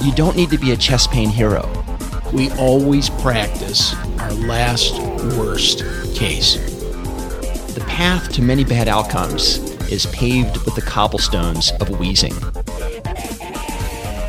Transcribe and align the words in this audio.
you 0.00 0.12
don't 0.12 0.36
need 0.36 0.50
to 0.50 0.58
be 0.58 0.70
a 0.70 0.76
chest 0.76 1.10
pain 1.10 1.28
hero. 1.28 1.68
We 2.32 2.50
always 2.52 3.10
practice 3.10 3.94
our 4.20 4.32
last 4.32 4.98
worst 5.36 5.78
case. 6.14 6.56
The 7.74 7.84
path 7.88 8.32
to 8.34 8.42
many 8.42 8.64
bad 8.64 8.86
outcomes 8.86 9.58
is 9.90 10.06
paved 10.06 10.56
with 10.64 10.74
the 10.74 10.82
cobblestones 10.82 11.72
of 11.80 11.98
wheezing. 11.98 12.34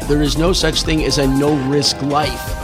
There 0.07 0.23
is 0.23 0.37
no 0.37 0.53
such 0.53 0.81
thing 0.81 1.03
as 1.03 1.19
a 1.19 1.27
no 1.27 1.55
risk 1.69 2.01
life. 2.01 2.55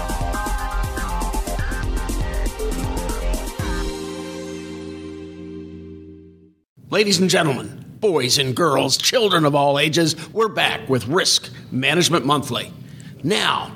Ladies 6.90 7.20
and 7.20 7.30
gentlemen, 7.30 7.86
boys 8.00 8.40
and 8.40 8.56
girls, 8.56 8.98
children 8.98 9.46
of 9.46 9.54
all 9.54 9.78
ages, 9.78 10.16
we're 10.32 10.48
back 10.48 10.88
with 10.90 11.08
Risk 11.08 11.52
Management 11.72 12.26
Monthly. 12.26 12.72
Now, 13.24 13.76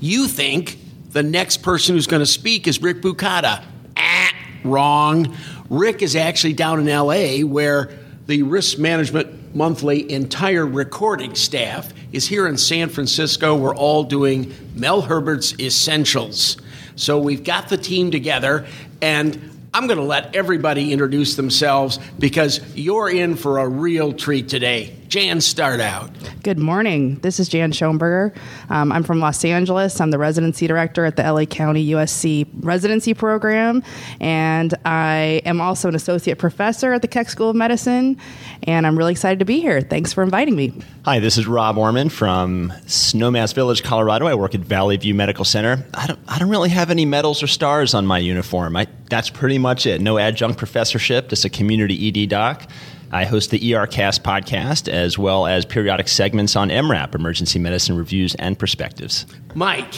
you 0.00 0.28
think 0.28 0.78
the 1.10 1.22
next 1.22 1.58
person 1.58 1.94
who's 1.94 2.06
going 2.06 2.20
to 2.20 2.26
speak 2.26 2.66
is 2.66 2.80
Rick 2.80 3.02
Bukata. 3.02 3.64
Ah, 3.96 4.32
wrong. 4.64 5.36
Rick 5.68 6.02
is 6.02 6.16
actually 6.16 6.54
down 6.54 6.80
in 6.80 6.86
LA 6.86 7.46
where 7.46 7.90
the 8.26 8.42
Risk 8.42 8.78
Management 8.78 9.54
Monthly 9.54 10.10
entire 10.12 10.64
recording 10.64 11.34
staff 11.34 11.92
is 12.12 12.28
here 12.28 12.46
in 12.46 12.56
San 12.56 12.88
Francisco. 12.88 13.56
We're 13.56 13.74
all 13.74 14.04
doing 14.04 14.54
Mel 14.76 15.02
Herbert's 15.02 15.58
Essentials. 15.58 16.56
So 16.94 17.18
we've 17.18 17.42
got 17.42 17.68
the 17.68 17.76
team 17.76 18.12
together, 18.12 18.66
and 19.02 19.68
I'm 19.74 19.88
going 19.88 19.98
to 19.98 20.04
let 20.04 20.36
everybody 20.36 20.92
introduce 20.92 21.34
themselves 21.34 21.98
because 22.18 22.60
you're 22.76 23.10
in 23.10 23.34
for 23.34 23.58
a 23.58 23.68
real 23.68 24.12
treat 24.12 24.48
today. 24.48 24.96
Jan, 25.10 25.40
start 25.40 25.80
out. 25.80 26.08
Good 26.44 26.60
morning. 26.60 27.16
This 27.16 27.40
is 27.40 27.48
Jan 27.48 27.72
Shoenberger. 27.72 28.32
Um, 28.68 28.92
I'm 28.92 29.02
from 29.02 29.18
Los 29.18 29.44
Angeles. 29.44 30.00
I'm 30.00 30.12
the 30.12 30.18
residency 30.18 30.68
director 30.68 31.04
at 31.04 31.16
the 31.16 31.24
LA 31.24 31.46
County 31.46 31.84
USC 31.88 32.46
residency 32.60 33.12
program, 33.12 33.82
and 34.20 34.72
I 34.84 35.42
am 35.44 35.60
also 35.60 35.88
an 35.88 35.96
associate 35.96 36.38
professor 36.38 36.92
at 36.92 37.02
the 37.02 37.08
Keck 37.08 37.28
School 37.28 37.50
of 37.50 37.56
Medicine. 37.56 38.18
And 38.62 38.86
I'm 38.86 38.96
really 38.96 39.10
excited 39.10 39.40
to 39.40 39.44
be 39.44 39.58
here. 39.60 39.80
Thanks 39.80 40.12
for 40.12 40.22
inviting 40.22 40.54
me. 40.54 40.80
Hi, 41.04 41.18
this 41.18 41.36
is 41.36 41.48
Rob 41.48 41.76
Orman 41.76 42.08
from 42.08 42.72
Snowmass 42.86 43.52
Village, 43.52 43.82
Colorado. 43.82 44.28
I 44.28 44.36
work 44.36 44.54
at 44.54 44.60
Valley 44.60 44.96
View 44.96 45.16
Medical 45.16 45.44
Center. 45.44 45.84
I 45.92 46.06
don't, 46.06 46.20
I 46.28 46.38
don't 46.38 46.50
really 46.50 46.68
have 46.68 46.88
any 46.88 47.04
medals 47.04 47.42
or 47.42 47.48
stars 47.48 47.94
on 47.94 48.06
my 48.06 48.18
uniform. 48.18 48.76
I, 48.76 48.86
that's 49.08 49.28
pretty 49.28 49.58
much 49.58 49.86
it. 49.86 50.00
No 50.00 50.18
adjunct 50.18 50.56
professorship, 50.56 51.30
just 51.30 51.44
a 51.44 51.50
community 51.50 52.22
ED 52.22 52.28
doc. 52.28 52.70
I 53.12 53.24
host 53.24 53.50
the 53.50 53.58
ERCast 53.58 54.20
podcast 54.20 54.88
as 54.88 55.18
well 55.18 55.46
as 55.46 55.64
periodic 55.64 56.08
segments 56.08 56.54
on 56.54 56.70
EM:RAP, 56.70 57.14
Emergency 57.14 57.58
Medicine 57.58 57.96
Reviews 57.96 58.34
and 58.36 58.58
Perspectives. 58.58 59.26
Mike. 59.54 59.92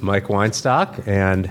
Mike 0.00 0.28
Weinstock, 0.28 1.06
and 1.06 1.50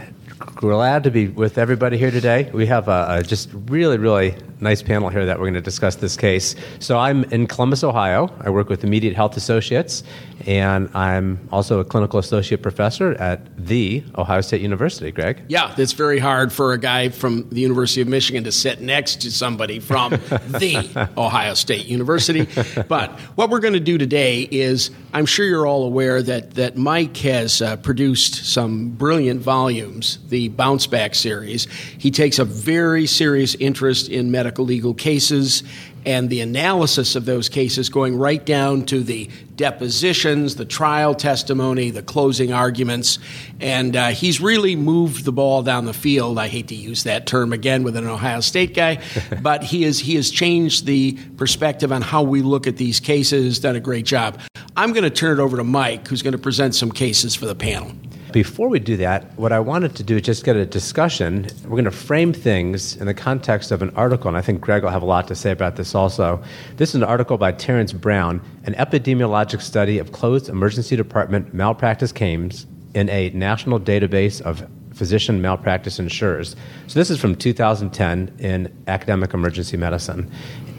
glad 0.56 1.04
to 1.04 1.12
be 1.12 1.28
with 1.28 1.58
everybody 1.58 1.98
here 1.98 2.12
today. 2.12 2.50
We 2.54 2.66
have 2.68 2.88
a, 2.88 3.08
a, 3.10 3.24
just 3.24 3.50
really, 3.52 3.98
really 3.98 4.36
nice 4.60 4.82
panel 4.82 5.10
here 5.10 5.26
that 5.26 5.38
we're 5.38 5.46
going 5.46 5.54
to 5.54 5.62
discuss 5.62 5.96
this 5.96 6.18
case. 6.18 6.56
So 6.80 6.98
I'm 6.98 7.24
in 7.26 7.48
Columbus, 7.48 7.84
Ohio. 7.84 8.34
I 8.42 8.50
work 8.50 8.70
with 8.70 8.84
Immediate 8.84 9.16
Health 9.16 9.38
Associates, 9.38 10.04
and 10.46 10.90
I'm 10.96 11.48
also 11.52 11.80
a 11.80 11.86
clinical 11.86 12.20
associate 12.20 12.62
professor 12.62 13.14
at 13.14 13.40
the 13.58 14.04
Ohio 14.18 14.42
State 14.42 14.62
University. 14.62 15.12
Greg? 15.12 15.44
Yeah, 15.48 15.74
it's 15.78 15.94
very 15.94 16.20
hard 16.20 16.52
for 16.52 16.74
a 16.74 16.78
guy 16.78 17.10
from 17.10 17.48
the 17.50 17.62
University 17.62 18.02
of 18.02 18.08
Michigan 18.08 18.44
to 18.46 18.52
sit 18.52 18.82
next 18.82 19.22
to 19.22 19.32
somebody 19.32 19.80
from 19.80 20.12
the 20.48 21.10
Ohio 21.18 21.54
State 21.54 21.86
University. 21.86 22.48
But 22.88 23.12
what 23.36 23.50
we're 23.50 23.60
going 23.60 23.74
to 23.74 23.80
do 23.80 23.98
today 23.98 24.42
is 24.42 24.92
I'm 25.14 25.26
sure 25.26 25.46
you're 25.46 25.68
all 25.68 25.84
aware 25.84 26.22
that, 26.22 26.56
that 26.56 26.78
Mike 26.78 27.18
has 27.18 27.62
uh, 27.62 27.78
produced 27.78 28.46
some 28.46 28.90
brilliant 28.90 29.42
volumes, 29.42 30.20
the 30.30 30.50
Bounce 30.50 30.88
Back 30.88 31.16
series. 31.16 31.66
He 31.98 32.12
takes 32.12 32.40
a 32.40 32.46
very 32.46 33.06
serious 33.06 33.56
interest 33.56 34.10
in 34.10 34.32
medical 34.32 34.47
legal 34.58 34.94
cases 34.94 35.64
and 36.08 36.30
the 36.30 36.40
analysis 36.40 37.18
of 37.18 37.26
those 37.26 37.50
cases 37.50 37.90
going 37.90 38.18
right 38.18 38.46
down 38.46 38.86
to 38.86 39.04
the 39.04 39.30
depositions, 39.58 40.56
the 40.56 40.64
trial 40.64 41.14
testimony, 41.14 41.90
the 41.90 42.02
closing 42.02 42.54
arguments. 42.54 43.20
And 43.60 43.94
uh, 43.94 44.08
he's 44.10 44.40
really 44.40 44.78
moved 44.78 45.26
the 45.26 45.34
ball 45.34 45.64
down 45.64 45.84
the 45.84 45.94
field. 45.94 46.40
I 46.40 46.48
hate 46.48 46.70
to 46.70 46.76
use 46.76 47.04
that 47.04 47.28
term 47.28 47.52
again 47.52 47.84
with 47.84 47.98
an 47.98 48.08
Ohio 48.08 48.40
State 48.40 48.74
guy, 48.74 49.02
but 49.42 49.64
he, 49.64 49.84
is, 49.84 50.00
he 50.00 50.16
has 50.16 50.32
changed 50.32 50.86
the 50.86 51.18
perspective 51.36 51.92
on 51.92 52.02
how 52.02 52.24
we 52.24 52.42
look 52.42 52.68
at 52.68 52.78
these 52.78 53.02
cases, 53.02 53.60
done 53.60 53.76
a 53.76 53.82
great 53.82 54.06
job. 54.06 54.40
I'm 54.78 54.94
going 54.94 55.04
to 55.04 55.10
turn 55.10 55.40
it 55.40 55.42
over 55.42 55.58
to 55.58 55.64
Mike, 55.66 56.08
who's 56.08 56.22
going 56.22 56.32
to 56.32 56.38
present 56.38 56.74
some 56.74 56.92
cases 56.92 57.36
for 57.36 57.48
the 57.48 57.56
panel. 57.56 57.92
Before 58.32 58.68
we 58.68 58.80
do 58.80 58.98
that, 58.98 59.38
what 59.38 59.54
I 59.54 59.60
wanted 59.60 59.96
to 59.96 60.04
do 60.04 60.18
is 60.18 60.22
just 60.22 60.44
get 60.44 60.58
a 60.58 60.66
discussion. 60.66 61.48
We're 61.64 61.70
going 61.70 61.86
to 61.86 61.92
frame 61.92 62.34
things 62.34 62.98
in 62.98 63.08
the 63.08 63.14
context 63.14 63.72
of 63.72 63.82
an 63.82 63.90
article, 63.96 64.28
and 64.28 64.36
I 64.36 64.42
think 64.42 64.60
Greg 64.60 64.84
will 64.84 64.90
have 64.90 65.02
a 65.02 65.06
lot 65.06 65.30
to 65.30 65.36
say 65.36 65.52
about 65.52 65.78
this 65.78 65.96
also. 65.96 66.44
This 66.76 66.90
is 66.90 66.96
an 66.96 67.04
article 67.04 67.38
by 67.38 67.54
Terrence 67.54 67.94
Brown, 67.94 68.42
an 68.66 68.74
epidemiologic 68.74 69.62
study 69.62 69.98
of 69.98 70.12
closed 70.12 70.50
emergency 70.50 70.98
department 70.98 71.54
malpractice 71.54 72.12
claims 72.12 72.68
in 72.94 73.10
a 73.10 73.30
national 73.30 73.80
database 73.80 74.42
of 74.42 74.68
physician 74.94 75.42
malpractice 75.42 75.98
insurers. 75.98 76.56
So 76.88 77.00
this 77.00 77.10
is 77.10 77.20
from 77.22 77.36
2010 77.36 78.36
in 78.40 78.76
Academic 78.88 79.34
Emergency 79.34 79.78
Medicine. 79.78 80.30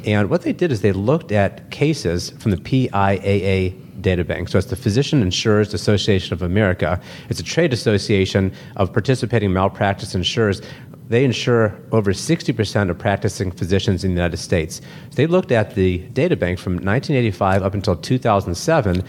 And 0.04 0.28
what 0.28 0.42
they 0.42 0.52
did 0.52 0.70
is 0.70 0.82
they 0.82 0.92
looked 0.92 1.32
at 1.32 1.70
cases 1.70 2.30
from 2.30 2.50
the 2.50 2.56
PIAA 2.58 3.87
data 4.00 4.24
bank. 4.24 4.48
So 4.48 4.58
it's 4.58 4.68
the 4.68 4.76
Physician 4.76 5.22
Insurers 5.22 5.74
Association 5.74 6.32
of 6.32 6.42
America. 6.42 7.00
It's 7.28 7.40
a 7.40 7.44
trade 7.44 7.72
association 7.72 8.52
of 8.76 8.92
participating 8.92 9.52
malpractice 9.52 10.14
insurers. 10.14 10.62
They 11.08 11.24
insure 11.24 11.74
over 11.90 12.12
60% 12.12 12.90
of 12.90 12.98
practicing 12.98 13.50
physicians 13.50 14.04
in 14.04 14.10
the 14.10 14.16
United 14.16 14.36
States. 14.36 14.80
They 15.14 15.26
looked 15.26 15.52
at 15.52 15.74
the 15.74 15.98
data 16.12 16.36
bank 16.36 16.58
from 16.58 16.74
1985 16.74 17.62
up 17.62 17.74
until 17.74 17.96
2007 17.96 19.02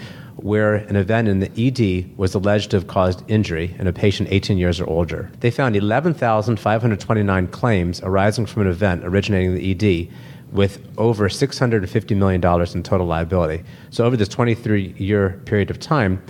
where 0.43 0.75
an 0.75 0.95
event 0.95 1.27
in 1.27 1.39
the 1.39 1.51
ED 1.57 2.17
was 2.17 2.33
alleged 2.33 2.71
to 2.71 2.77
have 2.77 2.87
caused 2.87 3.29
injury 3.29 3.75
in 3.77 3.87
a 3.87 3.93
patient 3.93 4.29
18 4.31 4.57
years 4.57 4.79
or 4.79 4.87
older. 4.87 5.29
They 5.41 5.51
found 5.51 5.75
11,529 5.75 7.47
claims 7.47 8.01
arising 8.01 8.45
from 8.45 8.63
an 8.63 8.69
event 8.69 9.03
originating 9.03 9.49
in 9.49 9.55
the 9.55 9.71
ED 9.71 10.09
with 10.51 10.85
over 10.97 11.29
$650 11.29 12.17
million 12.17 12.43
in 12.73 12.83
total 12.83 13.05
liability. 13.05 13.63
So, 13.91 14.05
over 14.05 14.17
this 14.17 14.27
23 14.27 14.95
year 14.97 15.41
period 15.45 15.69
of 15.69 15.79
time. 15.79 16.21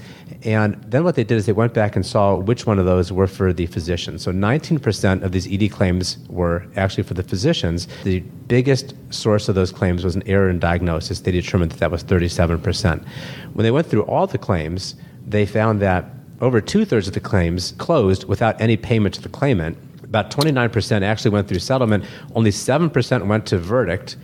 And 0.43 0.81
then 0.83 1.03
what 1.03 1.15
they 1.15 1.23
did 1.23 1.35
is 1.35 1.45
they 1.45 1.53
went 1.53 1.73
back 1.73 1.95
and 1.95 2.05
saw 2.05 2.35
which 2.35 2.65
one 2.65 2.79
of 2.79 2.85
those 2.85 3.11
were 3.11 3.27
for 3.27 3.51
the 3.53 3.65
physicians. 3.65 4.21
So, 4.23 4.31
19% 4.31 5.23
of 5.23 5.31
these 5.31 5.51
ED 5.51 5.71
claims 5.71 6.17
were 6.27 6.65
actually 6.75 7.03
for 7.03 7.13
the 7.13 7.23
physicians. 7.23 7.87
The 8.03 8.19
biggest 8.19 8.93
source 9.09 9.49
of 9.49 9.55
those 9.55 9.71
claims 9.71 10.03
was 10.03 10.15
an 10.15 10.23
error 10.27 10.49
in 10.49 10.59
diagnosis. 10.59 11.21
They 11.21 11.31
determined 11.31 11.71
that 11.71 11.79
that 11.79 11.91
was 11.91 12.03
37%. 12.03 13.05
When 13.53 13.63
they 13.63 13.71
went 13.71 13.87
through 13.87 14.03
all 14.03 14.27
the 14.27 14.37
claims, 14.37 14.95
they 15.25 15.45
found 15.45 15.81
that 15.81 16.05
over 16.41 16.61
two 16.61 16.85
thirds 16.85 17.07
of 17.07 17.13
the 17.13 17.19
claims 17.19 17.73
closed 17.77 18.23
without 18.25 18.59
any 18.61 18.77
payment 18.77 19.13
to 19.15 19.21
the 19.21 19.29
claimant 19.29 19.77
about 20.09 20.31
29% 20.31 21.03
actually 21.03 21.31
went 21.31 21.47
through 21.47 21.59
settlement, 21.59 22.03
only 22.35 22.49
7% 22.49 23.27
went 23.27 23.45
to 23.45 23.57
verdict, 23.57 24.17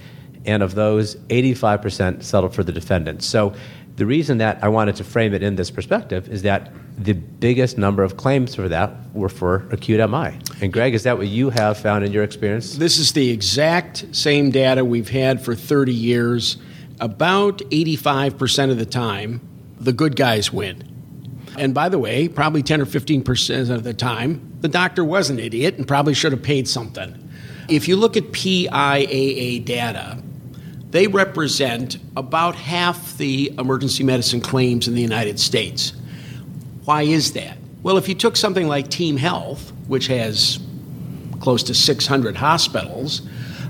and 0.46 0.62
of 0.62 0.76
those, 0.76 1.16
85% 1.16 2.24
settled 2.24 2.54
for 2.54 2.64
the 2.64 2.72
defendant. 2.72 3.24
So 3.24 3.54
the 3.96 4.06
reason 4.06 4.40
that 4.40 4.64
I 4.64 4.68
wanted 4.68 4.96
to 4.98 5.04
frame 5.04 5.34
it 5.34 5.42
in 5.42 5.56
this 5.56 5.72
perspective 5.72 6.28
is 6.28 6.42
that 6.42 6.72
the 6.98 7.14
biggest 7.14 7.78
number 7.78 8.04
of 8.04 8.18
claims 8.18 8.56
for 8.56 8.68
that 8.68 8.94
were 9.14 9.30
for 9.30 9.68
acute 9.72 10.00
MI. 10.10 10.38
And 10.62 10.74
Greg, 10.74 10.94
is 10.94 11.04
that 11.04 11.18
what 11.18 11.28
you 11.28 11.50
have 11.52 11.78
found 11.78 12.04
in 12.04 12.12
your 12.12 12.24
experience? 12.24 12.76
This 12.76 12.98
is 12.98 13.14
the 13.14 13.30
exact 13.30 14.06
same 14.12 14.50
data 14.50 14.84
we've 14.84 15.10
had 15.10 15.44
for 15.44 15.56
30 15.56 15.94
years. 15.94 16.58
About 17.00 17.60
85% 17.60 18.72
of 18.72 18.78
the 18.78 18.86
time, 18.86 19.42
the 19.80 19.94
good 19.94 20.16
guys 20.16 20.52
win. 20.52 20.92
And 21.58 21.74
by 21.74 21.90
the 21.90 22.00
way, 22.00 22.28
probably 22.28 22.64
10 22.64 22.82
or 22.82 22.86
15% 22.86 23.70
of 23.70 23.84
the 23.84 23.94
time, 23.94 24.55
the 24.66 24.70
doctor 24.70 25.06
was 25.06 25.30
an 25.30 25.38
idiot 25.38 25.76
and 25.76 25.88
probably 25.88 26.16
should 26.16 26.32
have 26.32 26.42
paid 26.42 26.68
something. 26.68 27.30
If 27.70 27.88
you 27.88 27.96
look 27.96 28.18
at 28.18 28.24
PIAA 28.32 29.64
data, 29.64 30.18
they 30.90 31.06
represent 31.06 31.98
about 32.18 32.56
half 32.56 33.16
the 33.20 33.54
emergency 33.60 34.04
medicine 34.04 34.42
claims 34.42 34.88
in 34.88 34.96
the 34.96 35.02
United 35.02 35.40
States. 35.40 35.94
Why 36.84 37.04
is 37.04 37.34
that? 37.34 37.60
Well, 37.84 37.98
if 37.98 38.10
you 38.10 38.16
took 38.16 38.36
something 38.36 38.68
like 38.68 38.88
Team 38.88 39.18
Health, 39.18 39.72
which 39.88 40.08
has 40.08 40.60
close 41.42 41.62
to 41.62 41.76
600 41.76 42.36
hospitals, 42.38 43.22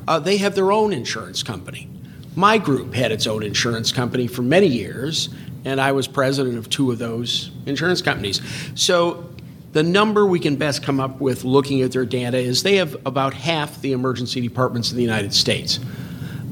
uh, 0.08 0.20
they 0.20 0.38
have 0.38 0.56
their 0.56 0.72
own 0.72 0.94
insurance 0.94 1.44
company. 1.44 1.90
My 2.38 2.58
group 2.58 2.94
had 2.94 3.12
its 3.12 3.28
own 3.28 3.44
insurance 3.44 3.92
company 3.92 4.28
for 4.28 4.44
many 4.44 4.68
years, 4.68 5.28
and 5.66 5.82
I 5.82 5.92
was 5.92 6.08
president 6.08 6.58
of 6.58 6.70
two 6.70 6.90
of 6.90 7.00
those 7.00 7.52
insurance 7.66 8.02
companies. 8.02 8.40
So 8.76 9.35
the 9.76 9.84
number 9.84 10.26
we 10.26 10.40
can 10.40 10.56
best 10.56 10.84
come 10.84 11.02
up 11.02 11.20
with 11.20 11.44
looking 11.44 11.82
at 11.82 11.92
their 11.92 12.06
data 12.06 12.38
is 12.38 12.64
they 12.64 12.78
have 12.78 12.96
about 13.06 13.34
half 13.34 13.82
the 13.82 13.92
emergency 13.92 14.40
departments 14.40 14.90
in 14.90 14.96
the 14.96 15.04
United 15.04 15.34
States. 15.34 15.82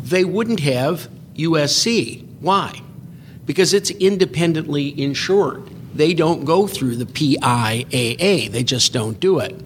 They 0.04 0.26
wouldn't 0.26 0.60
have 0.60 1.08
USC. 1.36 2.28
Why? 2.42 2.82
Because 3.46 3.74
it's 3.74 3.92
independently 3.92 5.02
insured. 5.02 5.70
they 5.96 6.14
don't 6.14 6.44
go 6.44 6.68
through 6.68 6.98
the 6.98 7.06
PIAA. 7.06 8.52
They 8.52 8.64
just 8.64 8.92
don't 8.92 9.18
do 9.22 9.40
it. 9.40 9.58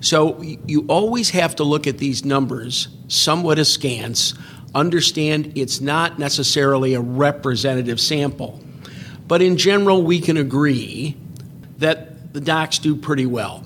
So 0.00 0.40
you 0.40 0.86
always 0.88 1.28
have 1.30 1.56
to 1.56 1.64
look 1.64 1.86
at 1.86 1.98
these 1.98 2.24
numbers 2.24 2.88
somewhat 3.08 3.58
askance, 3.58 4.32
understand 4.74 5.52
it's 5.56 5.78
not 5.78 6.18
necessarily 6.18 6.94
a 6.94 7.00
representative 7.02 8.00
sample. 8.00 8.60
But 9.28 9.42
in 9.42 9.58
general, 9.58 10.02
we 10.02 10.20
can 10.20 10.38
agree 10.38 11.18
that 11.78 12.13
the 12.34 12.40
docs 12.40 12.80
do 12.80 12.96
pretty 12.96 13.26
well. 13.26 13.64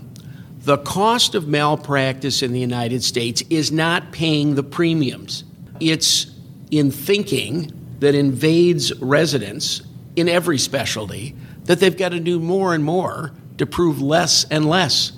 The 0.61 0.77
cost 0.77 1.35
of 1.35 1.49
malpractice 1.49 2.43
in 2.43 2.53
the 2.53 2.61
United 2.61 3.03
States 3.03 3.43
is 3.49 3.73
not 3.73 4.13
paying 4.13 4.57
the 4.57 4.63
premiums. 4.63 5.43
It's 5.81 6.27
in 6.71 6.91
thinking 6.91 7.73
that 8.01 8.15
invades 8.15 8.95
residents 9.01 9.81
in 10.17 10.29
every 10.29 10.59
specialty 10.59 11.35
that 11.65 11.81
they've 11.81 11.97
got 11.97 12.11
to 12.11 12.21
do 12.21 12.39
more 12.39 12.75
and 12.75 12.85
more 12.85 13.33
to 13.57 13.65
prove 13.65 14.03
less 14.03 14.45
and 14.45 14.69
less. 14.69 15.13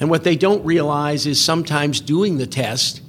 And 0.00 0.08
what 0.08 0.24
they 0.24 0.36
don't 0.36 0.64
realize 0.64 1.26
is 1.26 1.38
sometimes 1.38 2.00
doing 2.00 2.38
the 2.38 2.46
test 2.46 3.02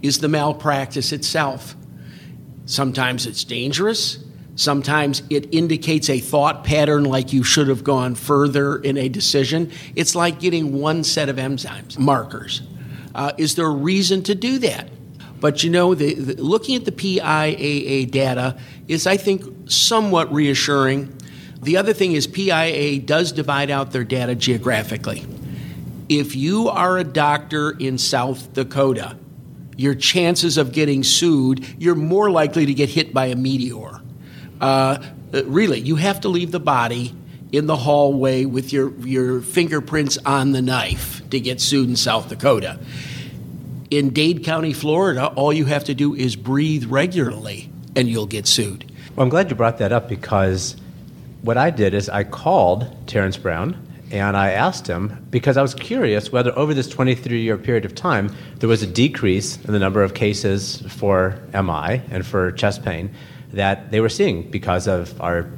is 0.00 0.20
the 0.20 0.28
malpractice 0.28 1.12
itself. 1.12 1.76
Sometimes 2.64 3.26
it's 3.26 3.44
dangerous. 3.44 4.16
Sometimes 4.56 5.22
it 5.28 5.54
indicates 5.54 6.08
a 6.08 6.18
thought 6.18 6.64
pattern 6.64 7.04
like 7.04 7.32
you 7.32 7.42
should 7.42 7.68
have 7.68 7.84
gone 7.84 8.14
further 8.14 8.78
in 8.78 8.96
a 8.96 9.08
decision. 9.08 9.70
It's 9.94 10.14
like 10.14 10.40
getting 10.40 10.80
one 10.80 11.04
set 11.04 11.28
of 11.28 11.36
enzymes 11.36 11.98
markers. 11.98 12.62
Uh, 13.14 13.32
is 13.36 13.54
there 13.54 13.66
a 13.66 13.70
reason 13.70 14.22
to 14.24 14.34
do 14.34 14.58
that? 14.60 14.88
But 15.40 15.62
you 15.62 15.68
know, 15.68 15.94
the, 15.94 16.14
the, 16.14 16.42
looking 16.42 16.74
at 16.74 16.86
the 16.86 16.92
PIAA 16.92 18.10
data 18.10 18.58
is, 18.88 19.06
I 19.06 19.18
think, 19.18 19.70
somewhat 19.70 20.32
reassuring. 20.32 21.14
The 21.60 21.76
other 21.76 21.92
thing 21.92 22.12
is, 22.12 22.26
PIAA 22.26 23.04
does 23.04 23.32
divide 23.32 23.70
out 23.70 23.92
their 23.92 24.04
data 24.04 24.34
geographically. 24.34 25.26
If 26.08 26.34
you 26.34 26.68
are 26.68 26.96
a 26.96 27.04
doctor 27.04 27.72
in 27.72 27.98
South 27.98 28.54
Dakota, 28.54 29.18
your 29.76 29.94
chances 29.94 30.56
of 30.56 30.72
getting 30.72 31.02
sued, 31.02 31.66
you're 31.78 31.94
more 31.94 32.30
likely 32.30 32.64
to 32.64 32.72
get 32.72 32.88
hit 32.88 33.12
by 33.12 33.26
a 33.26 33.36
meteor. 33.36 34.00
Uh, 34.60 35.02
really, 35.44 35.80
you 35.80 35.96
have 35.96 36.20
to 36.22 36.28
leave 36.28 36.50
the 36.50 36.60
body 36.60 37.14
in 37.52 37.66
the 37.66 37.76
hallway 37.76 38.44
with 38.44 38.72
your, 38.72 38.90
your 39.00 39.40
fingerprints 39.40 40.18
on 40.26 40.52
the 40.52 40.62
knife 40.62 41.28
to 41.30 41.40
get 41.40 41.60
sued 41.60 41.88
in 41.88 41.96
South 41.96 42.28
Dakota. 42.28 42.78
In 43.90 44.10
Dade 44.10 44.44
County, 44.44 44.72
Florida, 44.72 45.28
all 45.28 45.52
you 45.52 45.64
have 45.66 45.84
to 45.84 45.94
do 45.94 46.14
is 46.14 46.34
breathe 46.34 46.84
regularly 46.86 47.70
and 47.94 48.08
you'll 48.08 48.26
get 48.26 48.46
sued. 48.46 48.90
Well, 49.14 49.24
I'm 49.24 49.30
glad 49.30 49.48
you 49.48 49.56
brought 49.56 49.78
that 49.78 49.92
up 49.92 50.08
because 50.08 50.76
what 51.42 51.56
I 51.56 51.70
did 51.70 51.94
is 51.94 52.08
I 52.08 52.24
called 52.24 52.94
Terrence 53.06 53.36
Brown 53.36 53.80
and 54.10 54.36
I 54.36 54.50
asked 54.50 54.86
him 54.86 55.26
because 55.30 55.56
I 55.56 55.62
was 55.62 55.74
curious 55.74 56.30
whether 56.30 56.56
over 56.58 56.74
this 56.74 56.88
23 56.88 57.40
year 57.40 57.56
period 57.56 57.84
of 57.84 57.94
time 57.94 58.34
there 58.58 58.68
was 58.68 58.82
a 58.82 58.86
decrease 58.86 59.56
in 59.64 59.72
the 59.72 59.78
number 59.78 60.02
of 60.02 60.14
cases 60.14 60.82
for 60.88 61.40
MI 61.52 62.02
and 62.10 62.26
for 62.26 62.52
chest 62.52 62.84
pain 62.84 63.14
that 63.52 63.90
they 63.90 64.00
were 64.00 64.08
seeing 64.08 64.50
because 64.50 64.86
of 64.86 65.20
our 65.20 65.48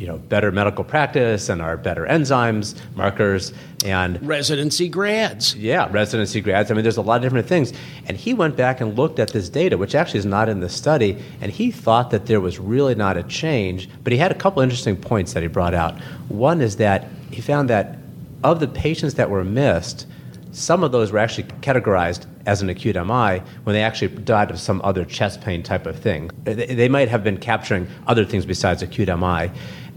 you 0.00 0.06
know 0.06 0.16
better 0.16 0.50
medical 0.50 0.82
practice 0.82 1.50
and 1.50 1.60
our 1.60 1.76
better 1.76 2.06
enzymes 2.06 2.74
markers 2.96 3.52
and 3.84 4.20
residency 4.26 4.88
grads. 4.88 5.54
Yeah 5.54 5.88
residency 5.90 6.40
grads. 6.40 6.70
I 6.70 6.74
mean 6.74 6.82
there's 6.82 6.96
a 6.96 7.02
lot 7.02 7.16
of 7.16 7.22
different 7.22 7.46
things. 7.46 7.74
And 8.06 8.16
he 8.16 8.32
went 8.32 8.56
back 8.56 8.80
and 8.80 8.96
looked 8.96 9.18
at 9.18 9.30
this 9.30 9.50
data 9.50 9.76
which 9.76 9.94
actually 9.94 10.20
is 10.20 10.26
not 10.26 10.48
in 10.48 10.60
the 10.60 10.70
study 10.70 11.22
and 11.42 11.52
he 11.52 11.70
thought 11.70 12.10
that 12.12 12.26
there 12.26 12.40
was 12.40 12.58
really 12.58 12.94
not 12.94 13.18
a 13.18 13.22
change 13.24 13.90
but 14.02 14.12
he 14.12 14.18
had 14.18 14.32
a 14.32 14.34
couple 14.34 14.62
interesting 14.62 14.96
points 14.96 15.34
that 15.34 15.42
he 15.42 15.48
brought 15.48 15.74
out. 15.74 16.00
One 16.28 16.62
is 16.62 16.76
that 16.76 17.06
he 17.30 17.42
found 17.42 17.68
that 17.68 17.98
of 18.42 18.58
the 18.58 18.68
patients 18.68 19.14
that 19.14 19.28
were 19.28 19.44
missed 19.44 20.06
some 20.52 20.82
of 20.82 20.92
those 20.92 21.12
were 21.12 21.18
actually 21.18 21.44
categorized 21.60 22.26
as 22.46 22.62
an 22.62 22.68
acute 22.68 22.96
MI 22.96 23.42
when 23.64 23.74
they 23.74 23.82
actually 23.82 24.08
died 24.08 24.50
of 24.50 24.58
some 24.58 24.80
other 24.82 25.04
chest 25.04 25.40
pain 25.40 25.62
type 25.62 25.86
of 25.86 25.98
thing. 25.98 26.30
They 26.44 26.88
might 26.88 27.08
have 27.08 27.22
been 27.22 27.36
capturing 27.36 27.86
other 28.06 28.24
things 28.24 28.46
besides 28.46 28.82
acute 28.82 29.08
MI. 29.08 29.50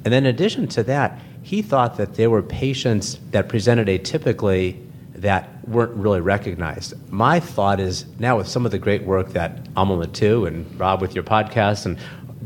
And 0.06 0.14
then, 0.14 0.26
in 0.26 0.28
addition 0.28 0.68
to 0.70 0.84
that, 0.84 1.20
he 1.42 1.62
thought 1.62 1.98
that 1.98 2.16
there 2.16 2.30
were 2.30 2.42
patients 2.42 3.20
that 3.32 3.50
presented 3.50 3.88
atypically 3.88 4.80
that 5.16 5.50
weren't 5.68 5.94
really 5.94 6.22
recognized. 6.22 6.94
My 7.12 7.40
thought 7.40 7.80
is 7.80 8.06
now, 8.20 8.38
with 8.38 8.48
some 8.48 8.66
of 8.66 8.72
the 8.72 8.80
great 8.80 9.04
work 9.04 9.30
that 9.30 9.68
Amal 9.78 10.02
and 10.02 10.80
Rob 10.80 11.02
with 11.02 11.16
your 11.16 11.24
podcast 11.24 11.86
and 11.86 11.98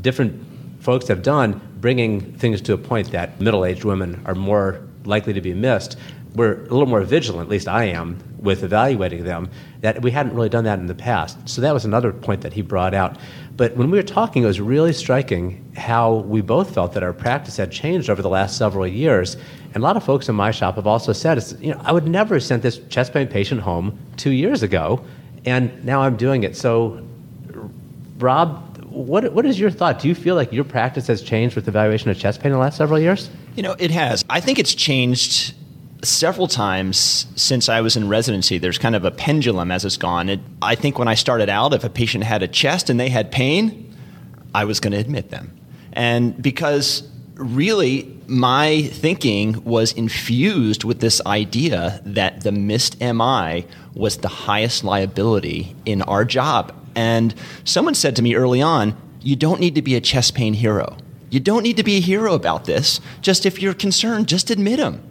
different 0.02 0.44
folks 0.80 1.08
have 1.08 1.24
done, 1.24 1.60
bringing 1.80 2.22
things 2.38 2.62
to 2.62 2.74
a 2.74 2.78
point 2.78 3.12
that 3.12 3.40
middle 3.42 3.66
aged 3.66 3.84
women 3.84 4.22
are 4.26 4.36
more 4.36 4.82
likely 5.06 5.34
to 5.34 5.42
be 5.42 5.54
missed, 5.54 5.98
we're 6.38 6.54
a 6.54 6.70
little 6.70 6.86
more 6.86 7.02
vigilant, 7.02 7.48
at 7.48 7.50
least 7.50 7.68
I 7.68 7.86
am, 7.86 8.20
with 8.40 8.64
evaluating 8.64 9.24
them, 9.24 9.50
that 9.82 10.04
we 10.04 10.12
hadn't 10.12 10.36
really 10.36 10.50
done 10.50 10.66
that 10.66 10.78
in 10.80 10.86
the 10.86 10.96
past. 10.96 11.50
So 11.50 11.62
that 11.62 11.74
was 11.74 11.84
another 11.84 12.14
point 12.14 12.42
that 12.42 12.54
he 12.54 12.62
brought 12.62 12.94
out. 12.94 13.18
But 13.56 13.76
when 13.76 13.90
we 13.90 13.98
were 13.98 14.04
talking, 14.04 14.44
it 14.44 14.46
was 14.46 14.62
really 14.62 14.94
striking 14.94 15.72
how 15.76 16.18
we 16.18 16.42
both 16.42 16.74
felt 16.74 16.94
that 16.94 17.02
our 17.02 17.12
practice 17.12 17.58
had 17.58 17.72
changed 17.72 18.10
over 18.10 18.22
the 18.22 18.30
last 18.30 18.56
several 18.56 18.86
years. 18.86 19.36
And 19.74 19.78
a 19.78 19.80
lot 19.80 19.98
of 19.98 20.04
folks 20.04 20.30
in 20.30 20.36
my 20.36 20.52
shop 20.52 20.76
have 20.76 20.86
also 20.86 21.12
said, 21.12 21.44
you 21.60 21.74
know, 21.74 21.82
I 21.84 21.92
would 21.92 22.08
never 22.08 22.36
have 22.36 22.44
sent 22.44 22.62
this 22.62 22.80
chest 22.90 23.14
pain 23.14 23.28
patient 23.28 23.62
home 23.62 23.98
two 24.16 24.32
years 24.32 24.62
ago, 24.62 25.04
and 25.46 25.84
now 25.84 26.02
I'm 26.02 26.18
doing 26.18 26.44
it. 26.44 26.56
So, 26.56 27.04
Rob, 28.20 28.64
what, 28.90 29.34
what 29.34 29.46
is 29.48 29.60
your 29.60 29.72
thought? 29.72 30.00
Do 30.00 30.08
you 30.08 30.16
feel 30.16 30.36
like 30.36 30.54
your 30.54 30.64
practice 30.64 31.08
has 31.08 31.24
changed 31.24 31.56
with 31.56 31.68
evaluation 31.68 32.12
of 32.12 32.18
chest 32.20 32.42
pain 32.42 32.52
in 32.52 32.54
the 32.54 32.60
last 32.60 32.78
several 32.78 33.00
years? 33.00 33.30
You 33.56 33.64
know, 33.64 33.76
it 33.80 33.90
has. 33.90 34.24
I 34.30 34.40
think 34.40 34.60
it's 34.60 34.76
changed 34.76 35.56
several 36.04 36.48
times 36.48 37.26
since 37.36 37.70
I 37.70 37.82
was 37.82 37.98
in 37.98 38.08
residency. 38.08 38.58
There's 38.58 38.78
kind 38.78 38.96
of 38.96 39.06
a 39.06 39.12
pendulum 39.12 39.72
as 39.72 39.86
it's 39.86 39.98
gone. 39.98 40.30
It, 40.30 40.40
I 40.62 40.76
think 40.76 41.00
when 41.00 41.08
I 41.08 41.16
started 41.16 41.50
out, 41.50 41.74
if 41.74 41.84
a 41.84 41.90
patient 41.90 42.24
had 42.24 42.44
a 42.44 42.48
chest 42.48 42.90
and 42.90 43.00
they 43.00 43.10
had 43.10 43.32
pain, 43.32 43.96
I 44.54 44.66
was 44.66 44.80
going 44.80 44.94
to 44.94 45.00
admit 45.00 45.30
them. 45.30 45.58
And 45.94 46.40
because 46.42 47.08
really 47.36 48.14
my 48.28 48.84
thinking 48.94 49.64
was 49.64 49.94
infused 49.94 50.84
with 50.84 51.00
this 51.00 51.22
idea 51.26 52.02
that 52.06 52.42
the 52.42 52.52
missed 52.52 53.00
MI 53.00 53.66
was 53.94 54.18
the 54.18 54.28
highest 54.28 54.84
liability 54.84 55.76
in 55.86 56.02
our 56.04 56.26
job. 56.26 56.74
And 56.96 57.34
someone 57.64 57.96
said 57.96 58.16
to 58.18 58.22
me 58.22 58.36
early 58.36 58.62
on, 58.62 58.96
you 59.22 59.36
don't 59.36 59.60
need 59.60 59.76
to 59.76 59.82
be 59.82 59.96
a 59.96 60.02
chest 60.02 60.36
pain 60.36 60.54
hero. 60.54 60.98
You 61.30 61.40
don't 61.40 61.64
need 61.64 61.78
to 61.78 61.84
be 61.84 61.98
a 61.98 62.02
hero 62.02 62.34
about 62.34 62.66
this. 62.66 63.02
Just 63.22 63.46
if 63.46 63.62
you're 63.62 63.74
concerned, 63.74 64.28
just 64.28 64.50
admit 64.50 64.78
them. 64.78 65.04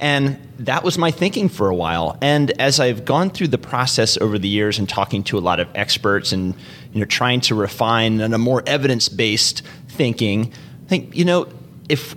And 0.00 0.38
that 0.60 0.84
was 0.84 0.96
my 0.96 1.10
thinking 1.10 1.48
for 1.48 1.68
a 1.68 1.74
while. 1.74 2.16
And 2.20 2.50
as 2.60 2.78
I've 2.78 3.04
gone 3.04 3.30
through 3.30 3.48
the 3.48 3.58
process 3.58 4.16
over 4.16 4.38
the 4.38 4.48
years 4.48 4.78
and 4.78 4.88
talking 4.88 5.24
to 5.24 5.38
a 5.38 5.40
lot 5.40 5.60
of 5.60 5.68
experts 5.74 6.32
and 6.32 6.54
you 6.92 7.00
know 7.00 7.06
trying 7.06 7.40
to 7.42 7.54
refine 7.54 8.20
a 8.20 8.38
more 8.38 8.62
evidence-based 8.66 9.62
thinking, 9.88 10.52
I 10.84 10.88
think 10.88 11.16
you 11.16 11.24
know 11.24 11.48
if 11.88 12.14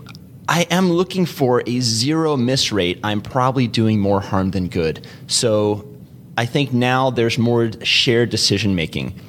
I 0.48 0.68
am 0.70 0.92
looking 0.92 1.26
for 1.26 1.64
a 1.66 1.80
zero 1.80 2.36
miss 2.38 2.72
rate, 2.72 3.00
I'm 3.04 3.22
probably 3.22 3.68
doing 3.68 4.00
more 4.00 4.22
harm 4.22 4.52
than 4.52 4.68
good. 4.68 5.08
So 5.28 5.88
I 6.38 6.46
think 6.46 6.74
now 6.74 7.10
there's 7.10 7.38
more 7.38 7.72
shared 7.84 8.30
decision 8.30 8.76
making 8.76 9.20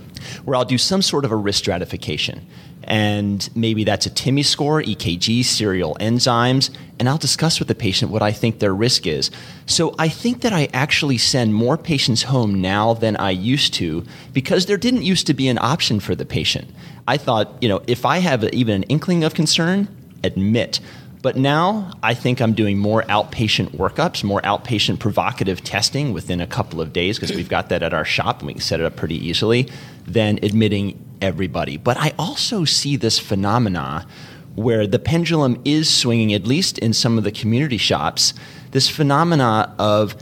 where 0.44 0.56
I'll 0.56 0.64
do 0.64 0.78
some 0.78 1.02
sort 1.02 1.24
of 1.24 1.32
a 1.32 1.36
risk 1.36 1.58
stratification 1.58 2.46
and 2.84 3.48
maybe 3.54 3.84
that's 3.84 4.06
a 4.06 4.10
TIMI 4.10 4.44
score, 4.44 4.82
EKG, 4.82 5.44
serial 5.44 5.96
enzymes, 6.00 6.70
and 6.98 7.08
I'll 7.08 7.18
discuss 7.18 7.58
with 7.58 7.68
the 7.68 7.74
patient 7.74 8.10
what 8.10 8.22
I 8.22 8.32
think 8.32 8.58
their 8.58 8.74
risk 8.74 9.06
is. 9.06 9.30
So 9.66 9.94
I 9.98 10.08
think 10.08 10.42
that 10.42 10.52
I 10.52 10.68
actually 10.72 11.18
send 11.18 11.54
more 11.54 11.76
patients 11.76 12.24
home 12.24 12.60
now 12.60 12.94
than 12.94 13.16
I 13.16 13.30
used 13.30 13.74
to 13.74 14.04
because 14.32 14.66
there 14.66 14.76
didn't 14.76 15.02
used 15.02 15.26
to 15.26 15.34
be 15.34 15.48
an 15.48 15.58
option 15.58 16.00
for 16.00 16.14
the 16.14 16.24
patient. 16.24 16.70
I 17.08 17.16
thought, 17.16 17.60
you 17.60 17.68
know, 17.68 17.82
if 17.86 18.04
I 18.06 18.18
have 18.18 18.44
even 18.52 18.76
an 18.76 18.82
inkling 18.84 19.24
of 19.24 19.34
concern, 19.34 19.88
admit. 20.22 20.80
But 21.22 21.36
now 21.36 21.92
I 22.02 22.14
think 22.14 22.40
I'm 22.40 22.52
doing 22.52 22.78
more 22.78 23.02
outpatient 23.04 23.76
workups, 23.76 24.24
more 24.24 24.42
outpatient 24.42 24.98
provocative 24.98 25.62
testing 25.62 26.12
within 26.12 26.40
a 26.40 26.46
couple 26.48 26.80
of 26.80 26.92
days 26.92 27.16
because 27.16 27.34
we've 27.34 27.48
got 27.48 27.68
that 27.68 27.82
at 27.82 27.94
our 27.94 28.04
shop 28.04 28.40
and 28.40 28.48
we 28.48 28.54
can 28.54 28.62
set 28.62 28.80
it 28.80 28.86
up 28.86 28.96
pretty 28.96 29.24
easily 29.24 29.70
than 30.04 30.40
admitting 30.42 30.98
everybody. 31.22 31.78
But 31.78 31.96
I 31.96 32.12
also 32.18 32.64
see 32.64 32.96
this 32.96 33.18
phenomena 33.18 34.06
where 34.54 34.86
the 34.86 34.98
pendulum 34.98 35.60
is 35.64 35.88
swinging, 35.88 36.34
at 36.34 36.46
least 36.46 36.78
in 36.78 36.92
some 36.92 37.16
of 37.16 37.24
the 37.24 37.32
community 37.32 37.78
shops, 37.78 38.34
this 38.72 38.88
phenomena 38.88 39.74
of 39.78 40.14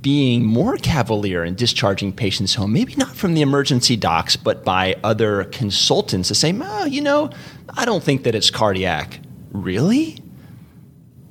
being 0.00 0.44
more 0.44 0.76
cavalier 0.76 1.44
in 1.44 1.54
discharging 1.54 2.12
patients 2.12 2.54
home, 2.54 2.72
maybe 2.72 2.94
not 2.94 3.14
from 3.14 3.34
the 3.34 3.42
emergency 3.42 3.96
docs, 3.96 4.36
but 4.36 4.64
by 4.64 4.96
other 5.02 5.44
consultants 5.44 6.28
to 6.28 6.34
say, 6.34 6.54
oh, 6.62 6.84
you 6.86 7.02
know, 7.02 7.30
I 7.76 7.84
don't 7.84 8.02
think 8.02 8.22
that 8.22 8.34
it's 8.34 8.50
cardiac. 8.50 9.20
Really? 9.50 10.22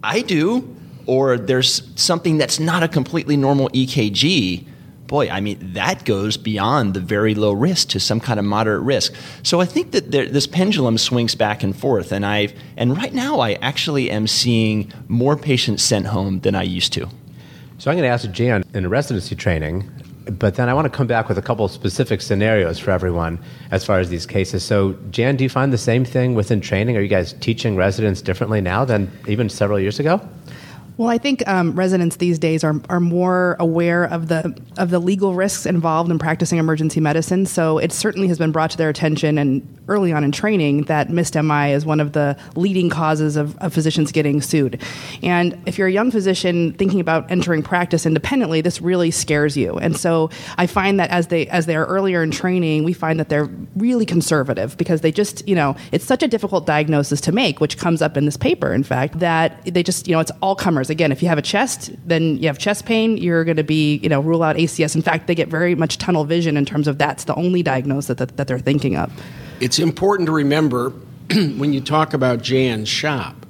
I 0.03 0.21
do. 0.21 0.75
Or 1.05 1.37
there's 1.37 1.89
something 1.95 2.37
that's 2.37 2.59
not 2.59 2.83
a 2.83 2.87
completely 2.87 3.37
normal 3.37 3.69
EKG, 3.69 4.65
boy, 5.07 5.29
I 5.29 5.39
mean, 5.39 5.57
that 5.73 6.05
goes 6.05 6.37
beyond 6.37 6.93
the 6.93 6.99
very 6.99 7.33
low 7.33 7.53
risk 7.53 7.89
to 7.89 7.99
some 7.99 8.19
kind 8.19 8.39
of 8.39 8.45
moderate 8.45 8.81
risk. 8.81 9.13
So 9.43 9.61
I 9.61 9.65
think 9.65 9.91
that 9.91 10.11
there, 10.11 10.25
this 10.25 10.47
pendulum 10.47 10.97
swings 10.97 11.33
back 11.35 11.63
and 11.63 11.75
forth, 11.75 12.11
and 12.11 12.25
I've 12.25 12.53
and 12.75 12.97
right 12.97 13.13
now 13.13 13.39
I 13.39 13.53
actually 13.53 14.11
am 14.11 14.27
seeing 14.27 14.91
more 15.07 15.35
patients 15.35 15.83
sent 15.83 16.07
home 16.07 16.41
than 16.41 16.55
I 16.55 16.63
used 16.63 16.93
to. 16.93 17.09
So 17.79 17.91
I'm 17.91 17.97
going 17.97 18.07
to 18.07 18.13
ask 18.13 18.29
Jan 18.31 18.63
in 18.73 18.89
residency 18.89 19.35
training, 19.35 19.89
but 20.25 20.55
then 20.55 20.67
I 20.67 20.73
want 20.73 20.85
to 20.85 20.89
come 20.89 21.07
back 21.07 21.29
with 21.29 21.37
a 21.37 21.41
couple 21.41 21.63
of 21.63 21.71
specific 21.71 22.21
scenarios 22.21 22.79
for 22.79 22.91
everyone 22.91 23.39
as 23.71 23.85
far 23.85 23.99
as 23.99 24.09
these 24.09 24.25
cases. 24.25 24.63
So, 24.63 24.93
Jan, 25.11 25.35
do 25.35 25.43
you 25.43 25.49
find 25.49 25.71
the 25.71 25.77
same 25.77 26.03
thing 26.03 26.33
within 26.33 26.59
training? 26.59 26.97
Are 26.97 27.01
you 27.01 27.07
guys 27.07 27.33
teaching 27.33 27.75
residents 27.75 28.21
differently 28.21 28.61
now 28.61 28.83
than 28.83 29.11
even 29.27 29.47
several 29.47 29.79
years 29.79 29.99
ago? 29.99 30.19
Well, 30.98 31.10
I 31.10 31.20
think 31.20 31.48
um, 31.48 31.75
residents 31.75 32.16
these 32.16 32.39
days 32.39 32.63
are, 32.63 32.82
are 32.89 33.00
more 33.00 33.56
aware 33.60 34.06
of 34.06 34.30
the 34.30 34.60
of 34.80 34.89
the 34.89 34.98
legal 34.98 35.36
risks 35.36 35.68
involved 35.68 36.10
in 36.10 36.18
practicing 36.18 36.58
emergency 36.58 37.00
medicine. 37.00 37.46
So 37.46 37.77
it 37.77 37.92
certainly 37.92 38.27
has 38.30 38.39
been 38.39 38.51
brought 38.51 38.72
to 38.72 38.77
their 38.77 38.89
attention 38.89 39.38
and 39.38 39.62
early 39.88 40.12
on 40.12 40.24
in 40.24 40.32
training 40.32 40.84
that 40.84 41.12
missed 41.12 41.36
MI 41.36 41.72
is 41.72 41.86
one 41.86 42.00
of 42.00 42.13
the 42.13 42.36
leading 42.56 42.89
causes 42.89 43.36
of, 43.36 43.56
of 43.60 43.74
physicians 43.74 44.12
getting 44.12 44.42
sued. 44.42 44.82
And 45.22 45.58
if 45.68 45.77
you're 45.77 45.88
a 45.88 45.92
young 45.92 46.10
physician 46.10 46.74
thinking 46.74 47.00
about 47.00 47.30
entering 47.30 47.62
practice 47.62 48.06
independently, 48.06 48.62
this 48.62 48.82
really 48.82 49.12
scares 49.12 49.56
you. 49.56 49.77
And 49.77 49.96
so 49.96 50.32
I 50.58 50.66
find 50.66 51.00
that 51.00 51.12
as 51.12 51.27
they 51.27 51.46
as 51.48 51.68
they 51.68 51.75
are 51.75 51.86
earlier 51.86 52.24
in 52.24 52.32
training, 52.32 52.84
we 52.84 52.94
find 52.94 53.20
that 53.20 53.30
they're 53.30 53.50
really 53.75 54.06
conservative 54.06 54.75
because 54.77 55.01
they 55.01 55.12
just 55.12 55.48
you 55.48 55.54
know 55.54 55.75
it's 55.92 56.06
such 56.06 56.24
a 56.24 56.27
difficult 56.27 56.66
diagnosis 56.66 57.22
to 57.22 57.32
make, 57.32 57.62
which 57.62 57.77
comes 57.77 58.01
up 58.01 58.18
in 58.18 58.25
this 58.25 58.38
paper. 58.38 58.74
In 58.74 58.84
fact, 58.84 59.20
that 59.20 59.63
they 59.63 59.84
just 59.84 60.08
you 60.08 60.13
know 60.13 60.20
it's 60.20 60.32
all 60.42 60.56
comers 60.56 60.87
Again, 60.89 61.12
if 61.12 61.22
you 61.22 61.27
have 61.27 61.38
a 61.38 61.41
chest, 61.44 61.91
then 62.06 62.38
you 62.38 62.48
have 62.48 62.58
chest 62.58 62.86
pain, 62.86 63.17
you're 63.17 63.44
going 63.44 63.58
to 63.58 63.63
be, 63.63 63.98
you 63.98 64.10
know, 64.10 64.20
rule 64.20 64.44
out 64.44 64.56
ACS. 64.56 64.96
In 64.96 65.01
fact, 65.01 65.27
they 65.27 65.36
get 65.36 65.48
very 65.48 65.75
much 65.75 65.98
tunnel 65.98 66.25
vision 66.25 66.58
in 66.58 66.65
terms 66.65 66.88
of 66.88 66.98
that's 66.98 67.25
the 67.25 67.36
only 67.36 67.63
diagnosis 67.63 68.17
that, 68.17 68.38
that 68.38 68.48
they're 68.48 68.60
thinking 68.60 68.96
of. 68.96 69.12
It's 69.60 69.79
important 69.79 70.27
to 70.27 70.32
remember 70.32 70.89
when 71.32 71.74
you 71.74 71.82
talk 71.82 72.13
about 72.13 72.41
Jan's 72.41 72.89
shop, 72.89 73.46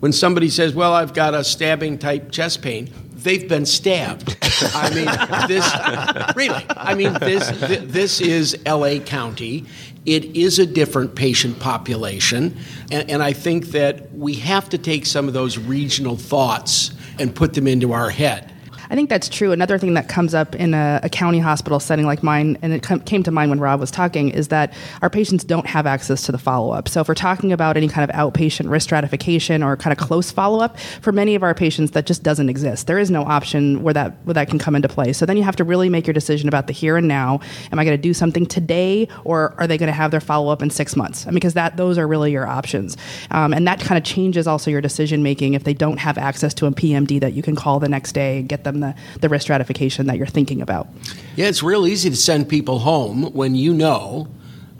when 0.00 0.12
somebody 0.12 0.48
says, 0.48 0.74
well, 0.74 0.92
I've 0.92 1.12
got 1.12 1.34
a 1.34 1.44
stabbing 1.44 1.98
type 1.98 2.30
chest 2.30 2.62
pain, 2.62 2.90
they've 3.22 3.48
been 3.48 3.66
stabbed. 3.66 4.36
I 4.74 4.90
mean, 4.94 5.48
this 5.48 6.34
really. 6.36 6.64
I 6.70 6.94
mean, 6.94 7.12
this 7.14 7.48
this 7.82 8.20
is 8.20 8.58
L.A. 8.66 9.00
County. 9.00 9.66
It 10.06 10.36
is 10.36 10.58
a 10.58 10.66
different 10.66 11.14
patient 11.14 11.60
population, 11.60 12.56
and, 12.90 13.10
and 13.10 13.22
I 13.22 13.32
think 13.32 13.66
that 13.66 14.12
we 14.14 14.34
have 14.34 14.68
to 14.70 14.78
take 14.78 15.04
some 15.06 15.28
of 15.28 15.34
those 15.34 15.58
regional 15.58 16.16
thoughts 16.16 16.92
and 17.18 17.34
put 17.34 17.54
them 17.54 17.66
into 17.66 17.92
our 17.92 18.10
head. 18.10 18.52
I 18.90 18.96
think 18.96 19.08
that's 19.08 19.28
true. 19.28 19.52
Another 19.52 19.78
thing 19.78 19.94
that 19.94 20.08
comes 20.08 20.34
up 20.34 20.56
in 20.56 20.74
a, 20.74 21.00
a 21.04 21.08
county 21.08 21.38
hospital 21.38 21.78
setting 21.78 22.06
like 22.06 22.24
mine, 22.24 22.58
and 22.60 22.72
it 22.72 22.82
com- 22.82 23.00
came 23.00 23.22
to 23.22 23.30
mind 23.30 23.50
when 23.50 23.60
Rob 23.60 23.78
was 23.78 23.90
talking, 23.90 24.30
is 24.30 24.48
that 24.48 24.72
our 25.00 25.08
patients 25.08 25.44
don't 25.44 25.66
have 25.66 25.86
access 25.86 26.22
to 26.22 26.32
the 26.32 26.38
follow 26.38 26.72
up. 26.72 26.88
So 26.88 27.00
if 27.00 27.06
we're 27.06 27.14
talking 27.14 27.52
about 27.52 27.76
any 27.76 27.88
kind 27.88 28.08
of 28.08 28.14
outpatient 28.16 28.68
risk 28.68 28.84
stratification 28.84 29.62
or 29.62 29.76
kind 29.76 29.92
of 29.92 29.98
close 30.04 30.32
follow 30.32 30.60
up, 30.60 30.78
for 31.00 31.12
many 31.12 31.36
of 31.36 31.44
our 31.44 31.54
patients 31.54 31.92
that 31.92 32.06
just 32.06 32.24
doesn't 32.24 32.48
exist. 32.48 32.88
There 32.88 32.98
is 32.98 33.10
no 33.10 33.22
option 33.22 33.82
where 33.82 33.94
that 33.94 34.16
where 34.24 34.34
that 34.34 34.48
can 34.48 34.58
come 34.58 34.74
into 34.74 34.88
play. 34.88 35.12
So 35.12 35.24
then 35.24 35.36
you 35.36 35.44
have 35.44 35.56
to 35.56 35.64
really 35.64 35.88
make 35.88 36.06
your 36.06 36.14
decision 36.14 36.48
about 36.48 36.66
the 36.66 36.72
here 36.72 36.96
and 36.96 37.06
now. 37.06 37.40
Am 37.70 37.78
I 37.78 37.84
going 37.84 37.96
to 37.96 38.02
do 38.02 38.12
something 38.12 38.44
today, 38.44 39.06
or 39.24 39.54
are 39.58 39.68
they 39.68 39.78
going 39.78 39.86
to 39.86 39.92
have 39.92 40.10
their 40.10 40.20
follow 40.20 40.52
up 40.52 40.62
in 40.62 40.70
six 40.70 40.96
months? 40.96 41.24
Because 41.26 41.54
that 41.54 41.76
those 41.76 41.96
are 41.96 42.08
really 42.08 42.32
your 42.32 42.46
options, 42.46 42.96
um, 43.30 43.52
and 43.54 43.68
that 43.68 43.78
kind 43.80 43.98
of 43.98 44.04
changes 44.04 44.48
also 44.48 44.70
your 44.70 44.80
decision 44.80 45.22
making 45.22 45.54
if 45.54 45.62
they 45.62 45.74
don't 45.74 45.98
have 45.98 46.18
access 46.18 46.52
to 46.54 46.66
a 46.66 46.72
PMD 46.72 47.20
that 47.20 47.34
you 47.34 47.42
can 47.42 47.54
call 47.54 47.78
the 47.78 47.88
next 47.88 48.12
day, 48.12 48.38
and 48.40 48.48
get 48.48 48.64
them 48.64 48.79
the, 48.80 48.94
the 49.20 49.28
risk 49.28 49.42
stratification 49.42 50.06
that 50.06 50.16
you're 50.16 50.26
thinking 50.26 50.62
about. 50.62 50.88
Yeah, 51.36 51.46
it's 51.46 51.62
real 51.62 51.86
easy 51.86 52.10
to 52.10 52.16
send 52.16 52.48
people 52.48 52.80
home 52.80 53.32
when 53.32 53.54
you 53.54 53.74
know 53.74 54.28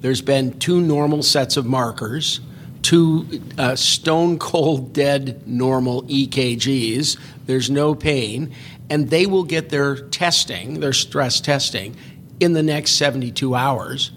there's 0.01 0.23
been 0.23 0.59
two 0.59 0.81
normal 0.81 1.23
sets 1.23 1.57
of 1.57 1.67
markers, 1.67 2.41
two 2.83 3.43
uh, 3.59 3.77
stone 3.77 4.39
cold 4.39 4.93
dead 5.01 5.47
normal 5.47 6.03
EKGs, 6.05 7.19
there's 7.47 7.71
no 7.71 7.95
pain, 7.95 8.55
and 8.89 9.11
they 9.11 9.27
will 9.27 9.45
get 9.45 9.71
their 9.71 9.97
testing, 9.97 10.81
their 10.81 10.93
stress 10.93 11.41
testing, 11.41 11.97
in 12.41 12.55
the 12.55 12.63
next 12.63 12.93
72 12.93 13.55
hours. 13.55 14.11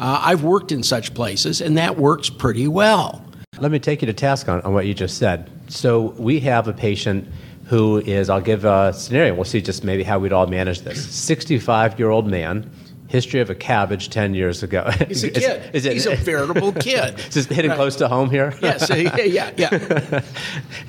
Uh, 0.00 0.20
I've 0.24 0.42
worked 0.42 0.72
in 0.72 0.82
such 0.82 1.12
places, 1.14 1.60
and 1.60 1.76
that 1.76 1.98
works 1.98 2.30
pretty 2.30 2.66
well. 2.66 3.24
Let 3.58 3.70
me 3.70 3.78
take 3.78 4.00
you 4.00 4.06
to 4.06 4.14
task 4.14 4.48
on, 4.48 4.62
on 4.62 4.72
what 4.72 4.86
you 4.86 4.94
just 4.94 5.18
said. 5.18 5.50
So, 5.68 6.14
we 6.18 6.40
have 6.40 6.66
a 6.66 6.72
patient 6.72 7.28
who 7.70 7.98
is, 7.98 8.28
I'll 8.28 8.40
give 8.40 8.64
a 8.64 8.92
scenario, 8.92 9.32
we'll 9.32 9.44
see 9.44 9.62
just 9.62 9.84
maybe 9.84 10.02
how 10.02 10.18
we'd 10.18 10.32
all 10.32 10.48
manage 10.48 10.80
this. 10.80 11.08
65 11.08 12.00
year 12.00 12.10
old 12.10 12.26
man, 12.26 12.68
history 13.06 13.38
of 13.38 13.48
a 13.48 13.54
cabbage 13.54 14.10
10 14.10 14.34
years 14.34 14.64
ago. 14.64 14.90
He's 15.08 15.22
a 15.22 15.30
kid. 15.30 15.62
is, 15.72 15.84
is 15.84 15.86
it, 15.86 15.92
He's 15.92 16.06
a 16.06 16.16
veritable 16.16 16.72
kid. 16.72 17.16
is 17.28 17.34
this 17.34 17.46
hitting 17.46 17.70
right. 17.70 17.76
close 17.76 17.94
to 17.96 18.08
home 18.08 18.28
here? 18.28 18.52
yes, 18.60 18.90
yeah, 18.90 19.20
yeah, 19.22 19.52
yeah. 19.56 20.20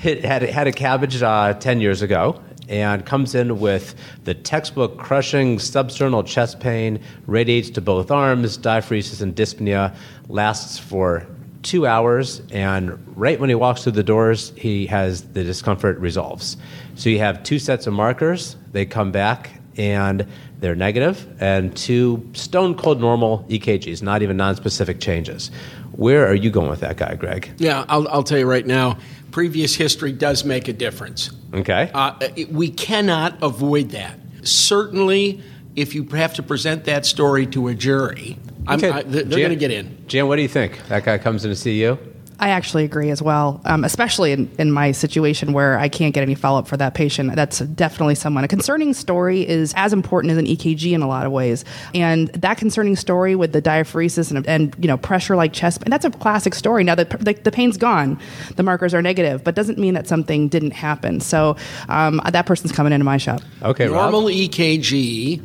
had, 0.00 0.42
had 0.42 0.66
a 0.66 0.72
cabbage 0.72 1.22
uh, 1.22 1.54
10 1.54 1.80
years 1.80 2.02
ago 2.02 2.42
and 2.68 3.06
comes 3.06 3.36
in 3.36 3.60
with 3.60 3.94
the 4.24 4.34
textbook 4.34 4.98
crushing 4.98 5.58
substernal 5.58 6.26
chest 6.26 6.58
pain, 6.58 7.00
radiates 7.28 7.70
to 7.70 7.80
both 7.80 8.10
arms, 8.10 8.58
diaphoresis 8.58 9.22
and 9.22 9.36
dyspnea, 9.36 9.94
lasts 10.28 10.80
for 10.80 11.28
two 11.62 11.86
hours, 11.86 12.42
and 12.50 12.98
right 13.16 13.38
when 13.38 13.48
he 13.48 13.54
walks 13.54 13.82
through 13.82 13.92
the 13.92 14.02
doors, 14.02 14.52
he 14.56 14.86
has 14.86 15.22
the 15.22 15.44
discomfort 15.44 15.98
resolves. 15.98 16.56
So 16.94 17.08
you 17.08 17.18
have 17.18 17.42
two 17.42 17.58
sets 17.58 17.86
of 17.86 17.94
markers. 17.94 18.56
They 18.72 18.84
come 18.84 19.12
back 19.12 19.60
and 19.76 20.26
they're 20.60 20.76
negative, 20.76 21.26
and 21.40 21.76
two 21.76 22.28
stone 22.34 22.74
cold 22.76 23.00
normal 23.00 23.44
EKGs, 23.48 24.02
not 24.02 24.22
even 24.22 24.36
non-specific 24.36 25.00
changes. 25.00 25.50
Where 25.92 26.26
are 26.26 26.34
you 26.34 26.50
going 26.50 26.70
with 26.70 26.80
that 26.80 26.96
guy, 26.96 27.14
Greg? 27.14 27.50
Yeah, 27.58 27.84
I'll, 27.88 28.06
I'll 28.08 28.22
tell 28.22 28.38
you 28.38 28.48
right 28.48 28.66
now. 28.66 28.98
Previous 29.30 29.74
history 29.74 30.12
does 30.12 30.44
make 30.44 30.68
a 30.68 30.72
difference. 30.72 31.30
Okay. 31.54 31.90
Uh, 31.92 32.14
we 32.50 32.70
cannot 32.70 33.42
avoid 33.42 33.90
that. 33.90 34.18
Certainly, 34.42 35.42
if 35.74 35.94
you 35.94 36.04
have 36.04 36.34
to 36.34 36.42
present 36.42 36.84
that 36.84 37.06
story 37.06 37.46
to 37.46 37.68
a 37.68 37.74
jury, 37.74 38.38
okay. 38.68 38.90
I, 38.90 39.02
they're 39.02 39.24
going 39.24 39.50
to 39.50 39.56
get 39.56 39.70
in. 39.70 40.04
Jan, 40.06 40.28
what 40.28 40.36
do 40.36 40.42
you 40.42 40.48
think? 40.48 40.86
That 40.88 41.04
guy 41.04 41.18
comes 41.18 41.44
in 41.44 41.50
to 41.50 41.56
see 41.56 41.80
you? 41.80 41.98
I 42.42 42.48
actually 42.48 42.82
agree 42.82 43.10
as 43.10 43.22
well, 43.22 43.60
um, 43.66 43.84
especially 43.84 44.32
in, 44.32 44.50
in 44.58 44.72
my 44.72 44.90
situation 44.90 45.52
where 45.52 45.78
I 45.78 45.88
can't 45.88 46.12
get 46.12 46.22
any 46.22 46.34
follow 46.34 46.58
up 46.58 46.66
for 46.66 46.76
that 46.76 46.92
patient. 46.92 47.36
That's 47.36 47.60
definitely 47.60 48.16
someone. 48.16 48.42
A 48.42 48.48
concerning 48.48 48.94
story 48.94 49.48
is 49.48 49.72
as 49.76 49.92
important 49.92 50.32
as 50.32 50.38
an 50.38 50.46
EKG 50.46 50.90
in 50.90 51.02
a 51.02 51.06
lot 51.06 51.24
of 51.24 51.30
ways. 51.30 51.64
And 51.94 52.30
that 52.30 52.58
concerning 52.58 52.96
story 52.96 53.36
with 53.36 53.52
the 53.52 53.62
diaphoresis 53.62 54.32
and, 54.34 54.44
and 54.48 54.74
you 54.80 54.88
know 54.88 54.96
pressure 54.96 55.36
like 55.36 55.52
chest 55.52 55.82
pain, 55.82 55.90
that's 55.90 56.04
a 56.04 56.10
classic 56.10 56.56
story. 56.56 56.82
Now, 56.82 56.96
the, 56.96 57.04
the, 57.04 57.34
the, 57.34 57.52
pain's 57.52 57.76
gone, 57.76 58.18
the 58.56 58.64
markers 58.64 58.92
are 58.92 59.02
negative, 59.02 59.44
but 59.44 59.54
doesn't 59.54 59.78
mean 59.78 59.94
that 59.94 60.08
something 60.08 60.48
didn't 60.48 60.72
happen. 60.72 61.20
So 61.20 61.56
um, 61.88 62.20
that 62.28 62.46
person's 62.46 62.72
coming 62.72 62.92
into 62.92 63.04
my 63.04 63.18
shop. 63.18 63.40
Okay, 63.62 63.86
Normal 63.86 64.22
Rob? 64.22 64.30
EKG 64.32 65.40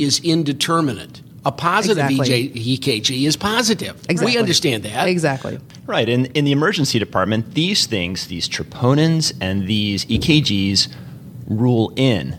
is 0.00 0.18
indeterminate. 0.24 1.21
A 1.44 1.50
positive 1.50 2.08
exactly. 2.10 2.50
EJ, 2.50 2.78
EKG 2.78 3.26
is 3.26 3.36
positive. 3.36 3.96
Exactly. 4.08 4.26
We 4.26 4.38
understand 4.38 4.84
that. 4.84 5.08
Exactly. 5.08 5.58
Right. 5.86 6.08
In, 6.08 6.26
in 6.26 6.44
the 6.44 6.52
emergency 6.52 6.98
department, 6.98 7.54
these 7.54 7.86
things, 7.86 8.28
these 8.28 8.48
troponins 8.48 9.32
and 9.40 9.66
these 9.66 10.04
EKGs, 10.06 10.88
rule 11.48 11.92
in. 11.96 12.36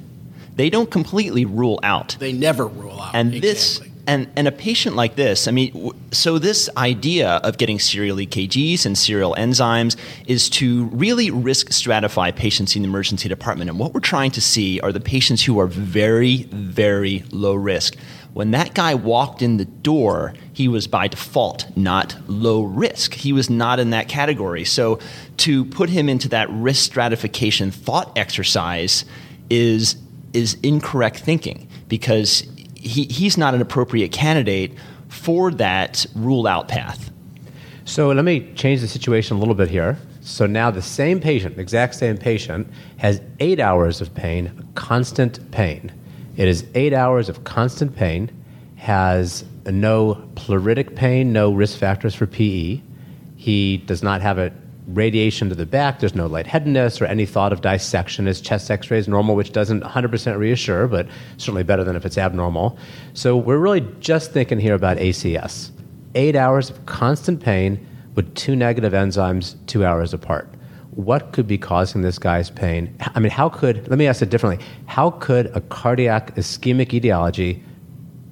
They 0.55 0.69
don't 0.69 0.89
completely 0.89 1.45
rule 1.45 1.79
out. 1.83 2.15
They 2.19 2.33
never 2.33 2.67
rule 2.67 2.99
out. 2.99 3.15
And 3.15 3.33
exactly. 3.33 3.49
this 3.49 3.81
and 4.05 4.29
and 4.35 4.47
a 4.47 4.51
patient 4.51 4.95
like 4.95 5.15
this, 5.15 5.47
I 5.47 5.51
mean, 5.51 5.91
so 6.11 6.37
this 6.37 6.69
idea 6.77 7.29
of 7.29 7.57
getting 7.57 7.79
serial 7.79 8.17
EKGs 8.17 8.85
and 8.85 8.97
serial 8.97 9.33
enzymes 9.35 9.95
is 10.27 10.49
to 10.51 10.85
really 10.85 11.31
risk 11.31 11.69
stratify 11.69 12.35
patients 12.35 12.75
in 12.75 12.81
the 12.83 12.87
emergency 12.87 13.29
department. 13.29 13.69
And 13.69 13.79
what 13.79 13.93
we're 13.93 14.01
trying 14.01 14.31
to 14.31 14.41
see 14.41 14.79
are 14.81 14.91
the 14.91 14.99
patients 14.99 15.43
who 15.43 15.59
are 15.59 15.67
very, 15.67 16.43
very 16.43 17.23
low 17.31 17.55
risk. 17.55 17.95
When 18.33 18.51
that 18.51 18.73
guy 18.73 18.95
walked 18.95 19.41
in 19.41 19.57
the 19.57 19.65
door, 19.65 20.33
he 20.53 20.67
was 20.67 20.87
by 20.87 21.07
default 21.07 21.65
not 21.77 22.17
low 22.27 22.63
risk. 22.63 23.13
He 23.13 23.31
was 23.31 23.49
not 23.49 23.79
in 23.79 23.91
that 23.91 24.07
category. 24.07 24.65
So 24.65 24.99
to 25.37 25.65
put 25.65 25.89
him 25.89 26.09
into 26.09 26.27
that 26.29 26.49
risk 26.49 26.83
stratification 26.83 27.71
thought 27.71 28.17
exercise 28.17 29.05
is 29.49 29.97
is 30.33 30.57
incorrect 30.63 31.19
thinking 31.19 31.67
because 31.87 32.47
he, 32.75 33.03
he's 33.03 33.37
not 33.37 33.53
an 33.53 33.61
appropriate 33.61 34.11
candidate 34.11 34.71
for 35.07 35.51
that 35.51 36.07
rule 36.15 36.47
out 36.47 36.67
path. 36.67 37.11
So 37.85 38.09
let 38.11 38.25
me 38.25 38.51
change 38.55 38.81
the 38.81 38.87
situation 38.87 39.37
a 39.37 39.39
little 39.39 39.53
bit 39.53 39.69
here. 39.69 39.97
So 40.21 40.47
now 40.47 40.71
the 40.71 40.81
same 40.81 41.19
patient, 41.19 41.59
exact 41.59 41.93
same 41.93 42.17
patient, 42.17 42.67
has 42.97 43.21
eight 43.39 43.59
hours 43.59 44.01
of 44.01 44.15
pain, 44.15 44.67
constant 44.73 45.51
pain. 45.51 45.91
It 46.35 46.47
is 46.47 46.65
eight 46.73 46.93
hours 46.93 47.29
of 47.29 47.43
constant 47.43 47.95
pain, 47.95 48.31
has 48.75 49.45
no 49.65 50.15
pleuritic 50.35 50.95
pain, 50.95 51.31
no 51.31 51.51
risk 51.53 51.77
factors 51.77 52.15
for 52.15 52.25
PE. 52.25 52.81
He 53.35 53.77
does 53.77 54.01
not 54.01 54.21
have 54.21 54.39
a 54.39 54.51
radiation 54.87 55.49
to 55.49 55.55
the 55.55 55.65
back. 55.65 55.99
There's 55.99 56.15
no 56.15 56.27
lightheadedness 56.27 57.01
or 57.01 57.05
any 57.05 57.25
thought 57.25 57.53
of 57.53 57.61
dissection. 57.61 58.25
His 58.25 58.41
chest 58.41 58.69
x 58.69 58.89
ray 58.89 58.97
is 58.97 59.07
normal, 59.07 59.35
which 59.35 59.51
doesn't 59.51 59.83
100% 59.83 60.37
reassure, 60.37 60.87
but 60.87 61.07
certainly 61.37 61.63
better 61.63 61.83
than 61.83 61.95
if 61.95 62.05
it's 62.05 62.17
abnormal. 62.17 62.77
So 63.13 63.37
we're 63.37 63.57
really 63.57 63.87
just 63.99 64.31
thinking 64.31 64.59
here 64.59 64.73
about 64.73 64.97
ACS. 64.97 65.71
Eight 66.15 66.35
hours 66.35 66.69
of 66.69 66.85
constant 66.85 67.41
pain 67.41 67.85
with 68.15 68.33
two 68.35 68.55
negative 68.55 68.93
enzymes 68.93 69.55
two 69.67 69.85
hours 69.85 70.13
apart. 70.13 70.49
What 70.95 71.31
could 71.31 71.47
be 71.47 71.57
causing 71.57 72.01
this 72.01 72.19
guy's 72.19 72.49
pain? 72.49 72.95
I 73.15 73.19
mean, 73.19 73.31
how 73.31 73.49
could, 73.49 73.87
let 73.89 73.97
me 73.97 74.07
ask 74.07 74.21
it 74.21 74.29
differently, 74.29 74.63
how 74.85 75.11
could 75.11 75.47
a 75.55 75.61
cardiac 75.61 76.35
ischemic 76.35 76.93
etiology 76.93 77.63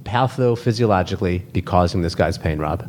pathophysiologically 0.04 1.52
be 1.54 1.62
causing 1.62 2.02
this 2.02 2.16
guy's 2.16 2.38
pain, 2.38 2.60
Rob? 2.60 2.88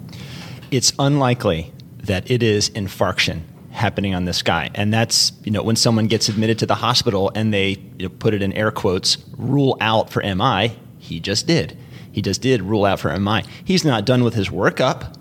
It's 0.71 0.93
unlikely 0.99 1.73
that 2.05 2.31
it 2.31 2.43
is 2.43 2.71
infarction 2.71 3.43
happening 3.71 4.15
on 4.15 4.27
this 4.27 4.43
guy. 4.43 4.71
And 4.75 4.93
that's, 4.93 5.33
you 5.45 5.51
know, 5.51 5.63
when 5.63 5.77
someone 5.77 6.07
gets 6.07 6.29
admitted 6.29 6.59
to 6.61 6.67
the 6.67 6.75
hospital 6.75 7.33
and 7.35 7.53
they 7.53 7.71
you 7.99 8.09
know, 8.09 8.09
put 8.09 8.35
it 8.35 8.43
in 8.43 8.53
air 8.53 8.71
quotes, 8.71 9.19
rule 9.37 9.77
out 9.81 10.11
for 10.11 10.23
MI, 10.23 10.77
he 10.99 11.21
just 11.21 11.47
did. 11.47 11.77
He 12.13 12.21
just 12.21 12.43
did 12.43 12.63
rule 12.63 12.85
out 12.85 13.01
for 13.01 13.19
MI. 13.19 13.43
He's 13.65 13.85
not 13.85 14.05
done 14.05 14.23
with 14.23 14.35
his 14.35 14.51
workup. 14.51 15.17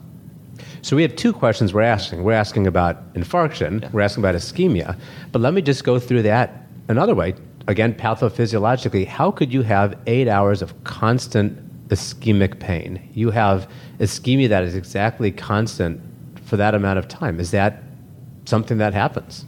So 0.81 0.95
we 0.95 1.03
have 1.03 1.15
two 1.15 1.31
questions 1.31 1.73
we're 1.73 1.81
asking. 1.81 2.23
We're 2.23 2.33
asking 2.33 2.65
about 2.65 3.13
infarction, 3.13 3.81
yeah. 3.81 3.89
we're 3.91 4.01
asking 4.01 4.23
about 4.23 4.35
ischemia. 4.35 4.97
But 5.31 5.41
let 5.41 5.53
me 5.53 5.61
just 5.61 5.83
go 5.83 5.99
through 5.99 6.23
that 6.23 6.65
another 6.87 7.13
way. 7.13 7.35
Again, 7.67 7.93
pathophysiologically, 7.93 9.05
how 9.05 9.29
could 9.29 9.53
you 9.53 9.61
have 9.61 9.97
eight 10.07 10.27
hours 10.27 10.61
of 10.61 10.83
constant 10.83 11.89
ischemic 11.89 12.59
pain? 12.59 13.07
You 13.13 13.29
have 13.31 13.69
ischemia 13.99 14.49
that 14.49 14.63
is 14.63 14.75
exactly 14.75 15.31
constant 15.31 16.01
for 16.45 16.57
that 16.57 16.73
amount 16.73 16.97
of 16.97 17.07
time. 17.07 17.39
Is 17.39 17.51
that 17.51 17.83
something 18.45 18.79
that 18.79 18.93
happens? 18.93 19.45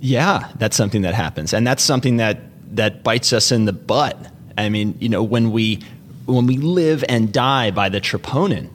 Yeah, 0.00 0.48
that's 0.56 0.76
something 0.76 1.02
that 1.02 1.14
happens. 1.14 1.52
And 1.52 1.66
that's 1.66 1.82
something 1.82 2.16
that, 2.18 2.40
that 2.76 3.02
bites 3.02 3.32
us 3.32 3.50
in 3.50 3.64
the 3.64 3.72
butt. 3.72 4.16
I 4.56 4.68
mean, 4.68 4.96
you 5.00 5.08
know, 5.08 5.22
when 5.22 5.50
we 5.50 5.80
when 6.26 6.46
we 6.46 6.58
live 6.58 7.04
and 7.08 7.32
die 7.32 7.72
by 7.72 7.88
the 7.88 8.00
troponin, 8.00 8.68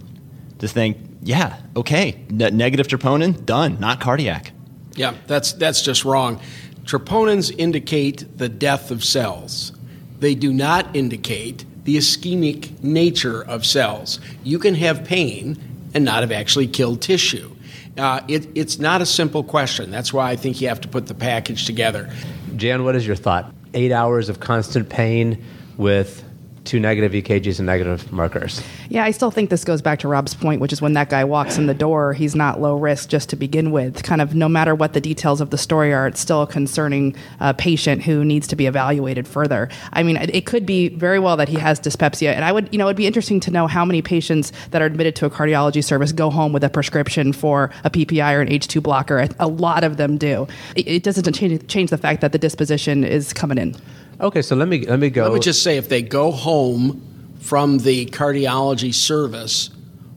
to 0.60 0.68
think 0.68 0.98
yeah, 1.26 1.60
okay, 1.76 2.24
negative 2.30 2.88
troponin, 2.88 3.46
done, 3.46 3.80
not 3.80 4.00
cardiac. 4.00 4.52
Yeah, 4.96 5.16
that's 5.26 5.54
that's 5.54 5.82
just 5.82 6.06
wrong. 6.06 6.40
Troponins 6.84 7.54
indicate 7.58 8.38
the 8.38 8.48
death 8.48 8.92
of 8.92 9.04
cells. 9.04 9.72
They 10.20 10.36
do 10.36 10.54
not 10.54 10.96
indicate 10.96 11.66
the 11.84 11.98
ischemic 11.98 12.82
nature 12.84 13.44
of 13.44 13.66
cells. 13.66 14.20
You 14.44 14.60
can 14.60 14.76
have 14.76 15.04
pain 15.04 15.58
and 15.96 16.06
not 16.06 16.22
have 16.22 16.32
actually 16.32 16.68
killed 16.68 17.02
tissue. 17.02 17.56
Uh, 17.98 18.22
it, 18.28 18.48
it's 18.56 18.78
not 18.78 19.02
a 19.02 19.06
simple 19.06 19.44
question. 19.44 19.90
That's 19.90 20.14
why 20.14 20.30
I 20.30 20.36
think 20.36 20.62
you 20.62 20.68
have 20.68 20.82
to 20.82 20.88
put 20.88 21.08
the 21.08 21.14
package 21.16 21.66
together. 21.66 22.12
Jan, 22.56 22.84
what 22.84 22.96
is 22.96 23.06
your 23.08 23.16
thought? 23.16 23.52
Eight 23.74 23.92
hours 23.92 24.30
of 24.30 24.40
constant 24.40 24.90
pain 24.90 25.44
with 25.78 26.24
two 26.66 26.80
negative 26.80 27.12
EKGs 27.12 27.60
and 27.60 27.66
negative 27.66 28.12
markers. 28.12 28.62
Yeah, 28.90 29.04
I 29.04 29.12
still 29.12 29.32
think 29.32 29.50
this 29.50 29.64
goes 29.64 29.82
back 29.82 30.00
to 30.00 30.08
Rob's 30.08 30.34
point, 30.34 30.60
which 30.60 30.74
is 30.74 30.82
when 30.82 30.94
that 30.94 31.10
guy 31.10 31.24
walks 31.24 31.58
in 31.58 31.68
the 31.68 31.74
door, 31.74 32.14
he's 32.14 32.36
not 32.36 32.60
low 32.60 32.76
risk 32.76 33.10
just 33.10 33.30
to 33.30 33.36
begin 33.36 33.72
with. 33.72 34.04
Kind 34.04 34.22
of 34.22 34.36
no 34.36 34.50
matter 34.50 34.76
what 34.76 34.94
the 34.94 35.02
details 35.02 35.42
of 35.42 35.52
the 35.52 35.58
story 35.58 35.94
are, 35.94 36.08
it's 36.08 36.20
still 36.20 36.42
a 36.42 36.48
concerning 36.48 37.16
uh, 37.40 37.54
patient 37.54 38.04
who 38.04 38.26
needs 38.26 38.48
to 38.48 38.56
be 38.56 38.66
evaluated 38.66 39.28
further. 39.28 39.70
I 39.94 40.04
mean, 40.04 40.18
it 40.18 40.46
could 40.46 40.66
be 40.66 40.90
very 40.90 41.20
well 41.20 41.38
that 41.38 41.50
he 41.50 41.58
has 41.58 41.80
dyspepsia, 41.80 42.34
and 42.34 42.44
I 42.44 42.52
would, 42.52 42.70
you 42.72 42.80
know, 42.80 42.88
it'd 42.88 42.98
be 42.98 43.08
interesting 43.08 43.40
to 43.42 43.52
know 43.52 43.68
how 43.68 43.86
many 43.86 44.02
patients 44.02 44.52
that 44.72 44.82
are 44.82 44.86
admitted 44.86 45.16
to 45.18 45.26
a 45.26 45.30
cardiology 45.30 45.84
service 45.84 46.12
go 46.12 46.30
home 46.30 46.52
with 46.52 46.64
a 46.64 46.70
prescription 46.70 47.32
for 47.32 47.72
a 47.84 47.90
PPI 47.90 48.34
or 48.34 48.42
an 48.42 48.50
H2 48.50 48.82
blocker. 48.82 49.28
A 49.40 49.48
lot 49.48 49.84
of 49.84 49.98
them 49.98 50.18
do. 50.18 50.48
It, 50.76 50.88
it 50.88 51.04
doesn't 51.04 51.32
change, 51.34 51.68
change 51.68 51.90
the 51.90 51.98
fact 51.98 52.22
that 52.22 52.32
the 52.32 52.40
disposition 52.40 53.04
is 53.04 53.34
coming 53.34 53.58
in. 53.58 53.76
Okay, 54.20 54.42
so 54.42 54.56
let 54.56 54.68
me 54.68 54.86
let 54.86 55.00
me 55.00 55.10
go. 55.10 55.24
Let 55.24 55.34
me 55.34 55.40
just 55.40 55.64
say, 55.64 55.78
if 55.78 55.90
they 55.90 56.02
go 56.02 56.32
home 56.32 57.02
from 57.40 57.80
the 57.80 58.06
cardiology 58.08 58.94
service 58.94 59.70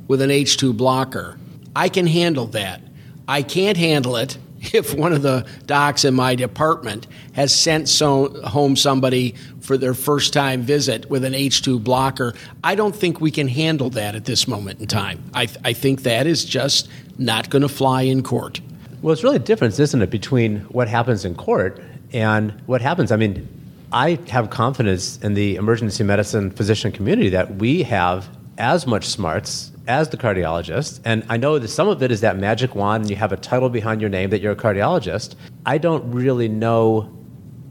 with 0.07 0.23
an 0.23 0.31
H2 0.31 0.77
blocker, 0.77 1.39
I 1.75 1.89
can 1.89 2.07
handle 2.07 2.47
that. 2.49 2.81
I 3.27 3.43
can't 3.43 3.77
handle 3.77 4.17
it 4.17 4.39
if 4.61 4.95
one 4.95 5.13
of 5.13 5.23
the 5.23 5.47
docs 5.67 6.05
in 6.05 6.15
my 6.15 6.35
department 6.35 7.07
has 7.33 7.55
sent 7.55 7.89
so, 7.89 8.41
home 8.43 8.77
somebody 8.77 9.35
for 9.61 9.77
their 9.77 9.95
first 9.95 10.33
time 10.33 10.63
visit 10.63 11.11
with 11.11 11.25
an 11.25 11.35
H2 11.35 11.83
blocker. 11.83 12.35
I 12.65 12.75
don't 12.75 12.97
think 12.97 13.21
we 13.21 13.31
can 13.31 13.49
handle 13.49 13.91
that 13.91 14.15
at 14.15 14.25
this 14.25 14.49
moment 14.49 14.81
in 14.81 14.87
time. 14.87 15.23
I, 15.35 15.47
th- 15.47 15.59
I 15.65 15.73
think 15.73 16.03
that 16.03 16.27
is 16.27 16.45
just 16.45 16.89
not 17.19 17.51
going 17.51 17.63
to 17.63 17.69
fly 17.69 18.03
in 18.03 18.23
court. 18.23 18.61
Well, 19.03 19.13
it's 19.13 19.23
really 19.23 19.37
a 19.37 19.41
difference, 19.41 19.79
isn't 19.79 20.03
it, 20.03 20.11
between 20.11 20.61
what 20.71 20.89
happens 20.89 21.25
in 21.25 21.35
court 21.35 21.81
and 22.13 22.53
what 22.67 22.81
happens? 22.81 23.13
I 23.13 23.17
mean, 23.17 23.47
I 23.93 24.19
have 24.29 24.51
confidence 24.51 25.19
in 25.19 25.35
the 25.35 25.57
emergency 25.57 26.05
medicine 26.05 26.51
physician 26.51 26.93
community 26.93 27.31
that 27.31 27.57
we 27.57 27.83
have 27.85 28.29
as 28.59 28.87
much 28.87 29.07
smarts 29.07 29.73
as 29.87 30.11
the 30.11 30.19
cardiologist. 30.19 31.01
And 31.05 31.25
I 31.31 31.39
know 31.39 31.59
that 31.59 31.69
some 31.69 31.89
of 31.89 32.03
it 32.03 32.11
is 32.11 32.21
that 32.21 32.37
magic 32.37 32.75
wand 32.75 33.05
and 33.05 33.11
you 33.11 33.17
have 33.17 33.33
a 33.33 33.37
title 33.39 33.71
behind 33.71 34.03
your 34.03 34.11
name 34.11 34.29
that 34.31 34.43
you're 34.43 34.53
a 34.53 34.57
cardiologist. 34.57 35.37
I 35.65 35.79
don't 35.79 36.11
really 36.13 36.49
know 36.49 37.11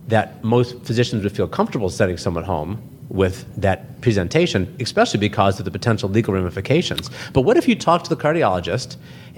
that 0.07 0.43
most 0.43 0.83
physicians 0.83 1.23
would 1.23 1.35
feel 1.35 1.47
comfortable 1.47 1.89
sending 1.89 2.17
someone 2.17 2.45
home 2.45 2.81
with 3.09 3.45
that 3.61 4.01
presentation, 4.01 4.75
especially 4.79 5.19
because 5.19 5.59
of 5.59 5.65
the 5.65 5.71
potential 5.71 6.09
legal 6.09 6.33
ramifications. 6.33 7.11
But 7.33 7.41
what 7.41 7.57
if 7.57 7.67
you 7.67 7.75
talk 7.75 8.03
to 8.05 8.09
the 8.09 8.21
cardiologist 8.21 8.97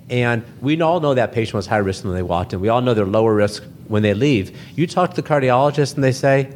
and 0.09 0.43
we 0.61 0.81
all 0.81 0.99
know 0.99 1.13
that 1.13 1.33
patient 1.33 1.55
was 1.55 1.67
high 1.67 1.77
risk 1.77 2.03
when 2.03 2.13
they 2.13 2.23
walked 2.23 2.53
in. 2.53 2.61
We 2.61 2.69
all 2.69 2.81
know 2.81 2.93
they're 2.93 3.05
lower 3.05 3.35
risk 3.35 3.63
when 3.87 4.01
they 4.01 4.13
leave. 4.13 4.57
You 4.75 4.87
talk 4.87 5.13
to 5.13 5.21
the 5.21 5.27
cardiologist 5.27 5.95
and 5.95 6.03
they 6.03 6.11
say, 6.11 6.51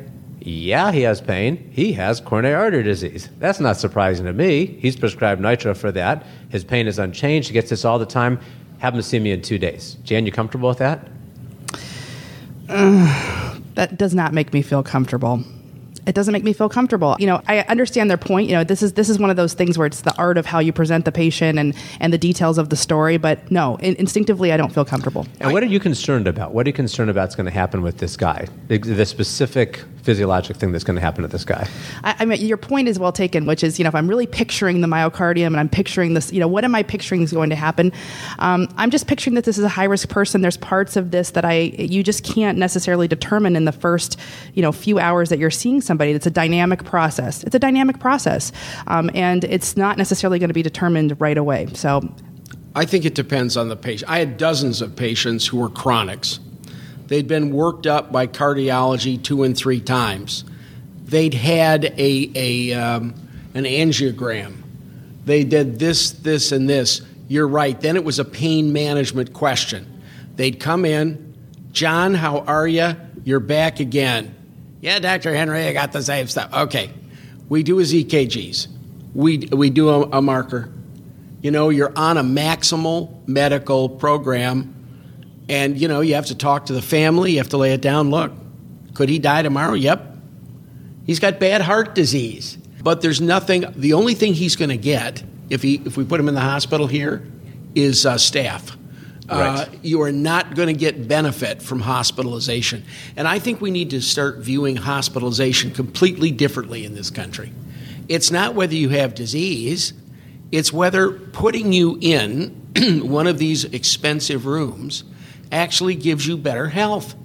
yeah, 0.46 0.92
he 0.92 1.04
has 1.04 1.22
pain. 1.22 1.72
He 1.72 1.94
has 1.94 2.20
coronary 2.20 2.54
artery 2.54 2.84
disease. 2.84 3.30
That's 3.40 3.62
not 3.62 3.78
surprising 3.78 4.26
to 4.26 4.34
me. 4.34 4.66
He's 4.66 4.98
prescribed 4.98 5.40
nitro 5.42 5.74
for 5.74 5.90
that. 5.94 6.26
His 6.50 6.66
pain 6.66 6.86
is 6.86 7.00
unchanged. 7.00 7.48
He 7.48 7.54
gets 7.54 7.70
this 7.70 7.86
all 7.86 7.98
the 7.98 8.06
time. 8.06 8.40
Have 8.80 8.94
him 8.94 9.02
see 9.02 9.20
me 9.20 9.32
in 9.32 9.42
two 9.42 9.58
days. 9.58 9.96
Jan, 10.04 10.26
you 10.26 10.34
comfortable 10.34 10.68
with 10.68 10.80
that? 10.80 11.08
Uh, 12.68 13.58
that 13.76 13.98
does 13.98 14.14
not 14.14 14.34
make 14.34 14.52
me 14.52 14.62
feel 14.62 14.84
comfortable 14.84 15.46
it 16.06 16.16
doesn't 16.16 16.34
make 16.34 16.44
me 16.44 16.54
feel 16.54 16.70
comfortable. 16.70 17.16
You 17.20 17.28
know, 17.28 17.42
I 17.48 17.60
understand 17.62 18.10
their 18.10 18.18
point. 18.18 18.50
You 18.50 18.56
know, 18.56 18.64
this 18.64 18.84
is 18.84 18.94
this 18.94 19.10
is 19.10 19.20
one 19.20 19.30
of 19.30 19.36
those 19.36 19.54
things 19.54 19.78
where 19.78 19.88
it's 19.88 20.02
the 20.02 20.16
art 20.18 20.38
of 20.38 20.46
how 20.46 20.60
you 20.60 20.74
present 20.74 21.06
the 21.06 21.12
patient 21.12 21.58
and 21.58 21.74
and 22.00 22.12
the 22.12 22.18
details 22.18 22.58
of 22.58 22.70
the 22.70 22.76
story. 22.76 23.18
But 23.18 23.50
no, 23.52 23.78
in, 23.78 23.96
instinctively, 23.96 24.52
I 24.52 24.58
don't 24.58 24.74
feel 24.74 24.86
comfortable. 24.86 25.26
And 25.40 25.54
what 25.54 25.64
are 25.64 25.68
you 25.68 25.80
concerned 25.80 26.28
about? 26.28 26.54
What 26.54 26.66
are 26.66 26.70
you 26.70 26.74
concerned 26.74 27.10
about 27.10 27.30
is 27.30 27.36
going 27.36 27.46
to 27.46 27.52
happen 27.52 27.82
with 27.82 28.00
this 28.00 28.18
guy? 28.18 28.48
The, 28.68 28.78
the 28.78 29.06
specific 29.06 29.84
physiologic 30.04 30.58
thing 30.58 30.72
that's 30.72 30.84
going 30.84 30.96
to 30.96 31.02
happen 31.02 31.22
to 31.24 31.28
this 31.28 31.46
guy. 31.46 31.68
I, 32.04 32.16
I, 32.20 32.26
mean, 32.26 32.46
your 32.46 32.58
point 32.58 32.88
is 32.88 33.00
well 33.00 33.12
taken, 33.12 33.46
which 33.46 33.64
is 33.64 33.80
you 33.80 33.84
know 33.84 33.90
if 33.90 33.96
I'm 33.96 34.08
really 34.08 34.28
picturing 34.28 34.82
the 34.82 34.88
myocardium 34.88 35.48
and 35.48 35.58
I'm 35.58 35.70
picturing 35.70 36.14
this, 36.14 36.32
you 36.32 36.40
know, 36.40 36.48
what 36.48 36.64
am 36.64 36.76
I 36.76 36.84
picturing 36.84 37.22
is 37.22 37.32
going 37.32 37.50
to 37.50 37.56
happen? 37.56 37.92
Um, 38.40 38.68
I'm 38.78 38.92
just 38.92 39.08
picturing 39.08 39.36
that 39.36 39.46
this 39.46 39.58
is 39.58 39.64
a 39.64 39.70
high 39.70 39.86
risk 39.86 40.10
person. 40.10 40.42
There's 40.42 40.58
parts 40.58 40.96
of 40.96 41.12
this 41.12 41.32
that 41.32 41.46
I 41.46 41.74
you 41.80 42.04
just 42.04 42.24
can't 42.24 42.58
necessarily 42.58 43.08
determine 43.08 43.56
in 43.56 43.66
the 43.66 43.72
first 43.72 44.20
you 44.54 44.62
know 44.62 44.72
few 44.72 45.00
hours 45.00 45.30
that 45.30 45.40
you're 45.40 45.50
seeing 45.50 45.82
somebody 45.82 45.94
somebody. 45.94 46.16
It's 46.16 46.26
a 46.26 46.32
dynamic 46.32 46.84
process. 46.84 47.44
It's 47.44 47.56
a 47.56 47.60
dynamic 47.60 48.00
process, 48.00 48.52
um, 48.88 49.10
and 49.14 49.44
it's 49.44 49.78
not 49.78 49.98
necessarily 49.98 50.40
going 50.40 50.50
to 50.50 50.54
be 50.54 50.64
determined 50.64 51.20
right 51.20 51.38
away. 51.38 51.68
So, 51.74 52.02
I 52.76 52.86
think 52.86 53.06
it 53.06 53.16
depends 53.16 53.56
on 53.56 53.70
the 53.70 53.76
patient. 53.76 54.10
I 54.10 54.20
had 54.20 54.38
dozens 54.38 54.82
of 54.82 54.96
patients 54.96 55.46
who 55.46 55.58
were 55.58 55.70
chronics. 55.70 56.40
They'd 57.08 57.28
been 57.28 57.52
worked 57.52 57.88
up 57.88 58.12
by 58.12 58.28
cardiology 58.28 59.22
two 59.22 59.44
and 59.44 59.56
three 59.58 59.82
times. 59.82 60.46
They'd 61.06 61.34
had 61.34 61.86
a, 61.86 62.32
a 62.36 62.74
um, 62.74 63.14
an 63.54 63.66
angiogram. 63.66 64.56
They 65.26 65.44
did 65.44 65.80
this, 65.80 66.12
this, 66.12 66.52
and 66.52 66.70
this. 66.70 67.02
You're 67.28 67.48
right. 67.48 67.80
Then 67.80 67.96
it 67.96 68.04
was 68.04 68.20
a 68.20 68.26
pain 68.26 68.74
management 68.74 69.34
question. 69.34 70.02
They'd 70.36 70.60
come 70.60 70.86
in, 70.86 71.34
John, 71.72 72.14
how 72.14 72.40
are 72.40 72.68
you? 72.68 72.96
You're 73.24 73.40
back 73.40 73.80
again. 73.80 74.36
Yeah, 74.82 75.00
Dr. 75.00 75.34
Henry, 75.34 75.68
I 75.68 75.74
got 75.74 75.92
the 75.92 76.04
same 76.04 76.28
stuff. 76.28 76.54
Okay. 76.54 76.92
We 77.50 77.64
do 77.64 77.78
his 77.78 77.94
EKGs. 77.94 78.68
We, 79.14 79.38
we 79.38 79.70
do 79.70 79.90
a, 79.90 80.18
a 80.18 80.22
marker. 80.22 80.70
You 81.42 81.52
know, 81.52 81.70
you're 81.70 81.92
on 81.96 82.18
a 82.18 82.24
maximal 82.24 83.28
medical 83.28 83.90
program, 83.90 84.83
and, 85.50 85.80
you 85.80 85.88
know, 85.88 86.02
you 86.02 86.16
have 86.16 86.28
to 86.28 86.36
talk 86.36 86.68
to 86.68 86.74
the 86.74 86.82
family. 86.82 87.34
You 87.34 87.38
have 87.40 87.50
to 87.50 87.58
lay 87.58 87.74
it 87.74 87.82
down. 87.82 88.10
Look, 88.10 88.32
could 88.94 89.10
he 89.10 89.20
die 89.20 89.42
tomorrow? 89.42 89.74
Yep. 89.74 90.18
He's 91.06 91.20
got 91.20 91.40
bad 91.40 91.62
heart 91.62 91.96
disease. 91.96 92.58
But 92.82 93.02
there's 93.02 93.22
nothing, 93.22 93.66
the 93.76 93.94
only 93.94 94.14
thing 94.14 94.34
he's 94.34 94.56
going 94.56 94.70
to 94.70 94.78
get 94.78 95.24
if, 95.50 95.62
he, 95.62 95.76
if 95.86 95.96
we 95.96 96.04
put 96.04 96.20
him 96.20 96.28
in 96.28 96.36
the 96.36 96.42
hospital 96.42 96.88
here 96.88 97.26
is 97.76 98.06
uh, 98.06 98.18
staff. 98.18 98.78
Uh, 99.30 99.66
you 99.82 100.02
are 100.02 100.12
not 100.12 100.54
going 100.54 100.68
to 100.68 100.74
get 100.74 101.08
benefit 101.08 101.62
from 101.62 101.80
hospitalization. 101.80 102.84
And 103.16 103.26
I 103.26 103.40
think 103.40 103.62
we 103.62 103.72
need 103.72 103.92
to 103.92 104.02
start 104.02 104.40
viewing 104.40 104.76
hospitalization 104.76 105.72
completely 105.72 106.30
differently 106.30 106.86
in 106.86 106.94
this 106.94 107.10
country. 107.10 107.54
It's 108.10 108.32
not 108.32 108.54
whether 108.54 108.76
you 108.76 108.90
have 108.90 109.16
disease, 109.16 109.94
it's 110.52 110.74
whether 110.74 111.12
putting 111.12 111.72
you 111.72 111.98
in 112.02 112.50
one 113.02 113.28
of 113.28 113.38
these 113.38 113.64
expensive 113.64 114.46
rooms 114.46 115.06
actually 115.54 115.96
gives 115.96 116.28
you 116.28 116.36
better 116.38 116.68
health. 116.68 117.16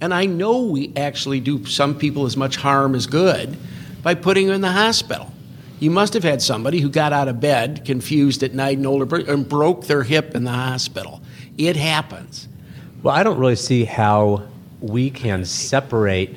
And 0.00 0.12
I 0.12 0.26
know 0.26 0.62
we 0.62 0.92
actually 0.96 1.40
do 1.40 1.64
some 1.66 1.96
people 1.96 2.26
as 2.26 2.36
much 2.36 2.56
harm 2.56 2.94
as 2.94 3.06
good 3.06 3.56
by 4.02 4.14
putting 4.14 4.46
them 4.46 4.56
in 4.56 4.60
the 4.60 4.72
hospital. 4.72 5.32
You 5.80 5.90
must 5.90 6.14
have 6.14 6.22
had 6.22 6.40
somebody 6.40 6.80
who 6.80 6.88
got 6.88 7.12
out 7.12 7.28
of 7.28 7.40
bed 7.40 7.84
confused 7.84 8.42
at 8.42 8.54
night 8.54 8.76
and, 8.76 8.86
older, 8.86 9.16
and 9.16 9.48
broke 9.48 9.86
their 9.86 10.02
hip 10.02 10.34
in 10.34 10.44
the 10.44 10.50
hospital. 10.50 11.22
It 11.58 11.76
happens. 11.76 12.48
Well, 13.02 13.14
I 13.14 13.22
don't 13.22 13.38
really 13.38 13.56
see 13.56 13.84
how 13.84 14.46
we 14.80 15.10
can 15.10 15.44
separate 15.44 16.36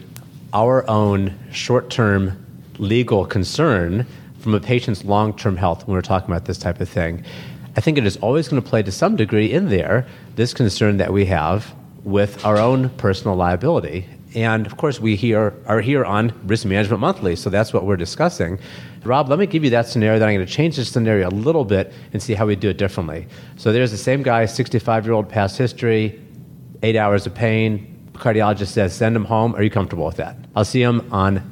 our 0.53 0.89
own 0.89 1.37
short 1.51 1.89
term 1.89 2.45
legal 2.77 3.25
concern 3.25 4.05
from 4.39 4.53
a 4.53 4.59
patient's 4.59 5.03
long 5.03 5.35
term 5.35 5.57
health 5.57 5.87
when 5.87 5.95
we're 5.95 6.01
talking 6.01 6.29
about 6.29 6.45
this 6.45 6.57
type 6.57 6.79
of 6.79 6.89
thing. 6.89 7.23
I 7.77 7.79
think 7.79 7.99
it 7.99 8.07
is 8.07 8.17
always 8.17 8.47
going 8.47 8.59
to 8.59 8.67
play 8.67 8.81
to 8.81 8.91
some 8.91 9.15
degree 9.15 9.51
in 9.51 9.69
there 9.69 10.07
this 10.35 10.51
concern 10.51 10.97
that 10.97 11.13
we 11.13 11.25
have 11.25 11.75
with 12.03 12.43
our 12.43 12.57
own 12.57 12.89
personal 12.89 13.35
liability. 13.35 14.07
And 14.33 14.65
of 14.65 14.77
course, 14.77 14.99
we 14.99 15.15
here 15.15 15.53
are 15.67 15.79
here 15.79 16.03
on 16.03 16.33
Risk 16.47 16.65
Management 16.65 17.01
Monthly, 17.01 17.35
so 17.35 17.51
that's 17.51 17.73
what 17.73 17.85
we're 17.85 17.95
discussing. 17.95 18.57
Rob, 19.03 19.29
let 19.29 19.37
me 19.37 19.45
give 19.45 19.63
you 19.63 19.69
that 19.69 19.87
scenario. 19.87 20.17
Then 20.17 20.27
I'm 20.27 20.35
going 20.35 20.47
to 20.47 20.51
change 20.51 20.75
the 20.75 20.85
scenario 20.85 21.29
a 21.29 21.29
little 21.29 21.65
bit 21.65 21.93
and 22.13 22.21
see 22.21 22.33
how 22.33 22.47
we 22.47 22.55
do 22.55 22.69
it 22.69 22.77
differently. 22.77 23.27
So 23.57 23.71
there's 23.71 23.91
the 23.91 23.97
same 23.97 24.23
guy, 24.23 24.47
65 24.47 25.05
year 25.05 25.13
old, 25.13 25.29
past 25.29 25.55
history, 25.55 26.19
eight 26.81 26.95
hours 26.95 27.27
of 27.27 27.35
pain. 27.35 28.09
Cardiologist 28.13 28.69
says, 28.69 28.95
send 28.95 29.15
him 29.15 29.25
home. 29.25 29.53
Are 29.53 29.61
you 29.61 29.69
comfortable 29.69 30.07
with 30.07 30.17
that? 30.17 30.35
I'll 30.55 30.65
see 30.65 30.81
him 30.81 31.07
on 31.13 31.43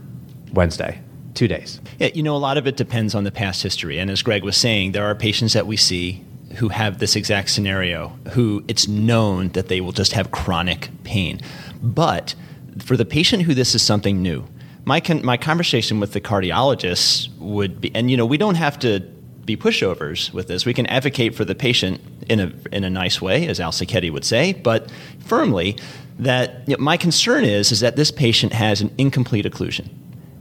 Wednesday 0.54 1.05
two 1.36 1.48
days. 1.48 1.80
Yeah, 2.00 2.10
you 2.14 2.24
know, 2.24 2.36
a 2.36 2.38
lot 2.38 2.58
of 2.58 2.66
it 2.66 2.78
depends 2.78 3.14
on 3.14 3.24
the 3.24 3.32
past 3.32 3.62
history. 3.62 4.00
And 4.00 4.10
as 4.10 4.24
Greg 4.24 4.44
was 4.44 4.58
saying, 4.58 4.94
there 4.94 5.06
are 5.06 5.16
patients 5.16 5.54
that 5.54 5.68
we 5.68 5.78
see 5.78 6.24
who 6.56 6.70
have 6.70 7.00
this 7.00 7.16
exact 7.16 7.50
scenario, 7.50 8.18
who 8.32 8.64
it's 8.68 8.88
known 8.88 9.50
that 9.50 9.68
they 9.68 9.82
will 9.82 9.92
just 9.92 10.14
have 10.14 10.32
chronic 10.32 10.90
pain. 11.04 11.42
But 11.82 12.34
for 12.80 12.98
the 12.98 13.06
patient 13.06 13.44
who 13.44 13.54
this 13.54 13.76
is 13.76 13.82
something 13.82 14.22
new, 14.22 14.46
my, 14.86 15.00
con- 15.00 15.26
my 15.26 15.38
conversation 15.38 16.00
with 16.00 16.14
the 16.14 16.22
cardiologist 16.22 17.36
would 17.40 17.82
be, 17.82 17.94
and 17.94 18.10
you 18.10 18.18
know, 18.18 18.26
we 18.26 18.38
don't 18.38 18.56
have 18.56 18.80
to 18.80 19.02
be 19.44 19.58
pushovers 19.58 20.34
with 20.34 20.48
this. 20.48 20.66
We 20.66 20.74
can 20.74 20.86
advocate 20.88 21.36
for 21.36 21.46
the 21.46 21.56
patient 21.56 22.02
in 22.30 22.40
a, 22.40 22.54
in 22.72 22.84
a 22.84 22.90
nice 22.90 23.22
way, 23.22 23.48
as 23.48 23.60
Al 23.60 23.72
Sacchetti 23.72 24.12
would 24.12 24.26
say, 24.26 24.54
but 24.54 24.90
firmly 25.20 25.78
that 26.20 26.68
you 26.68 26.78
know, 26.78 26.84
my 26.84 26.98
concern 26.98 27.44
is, 27.44 27.72
is 27.72 27.82
that 27.82 27.96
this 27.96 28.12
patient 28.12 28.54
has 28.54 28.82
an 28.82 28.94
incomplete 28.98 29.46
occlusion. 29.46 29.90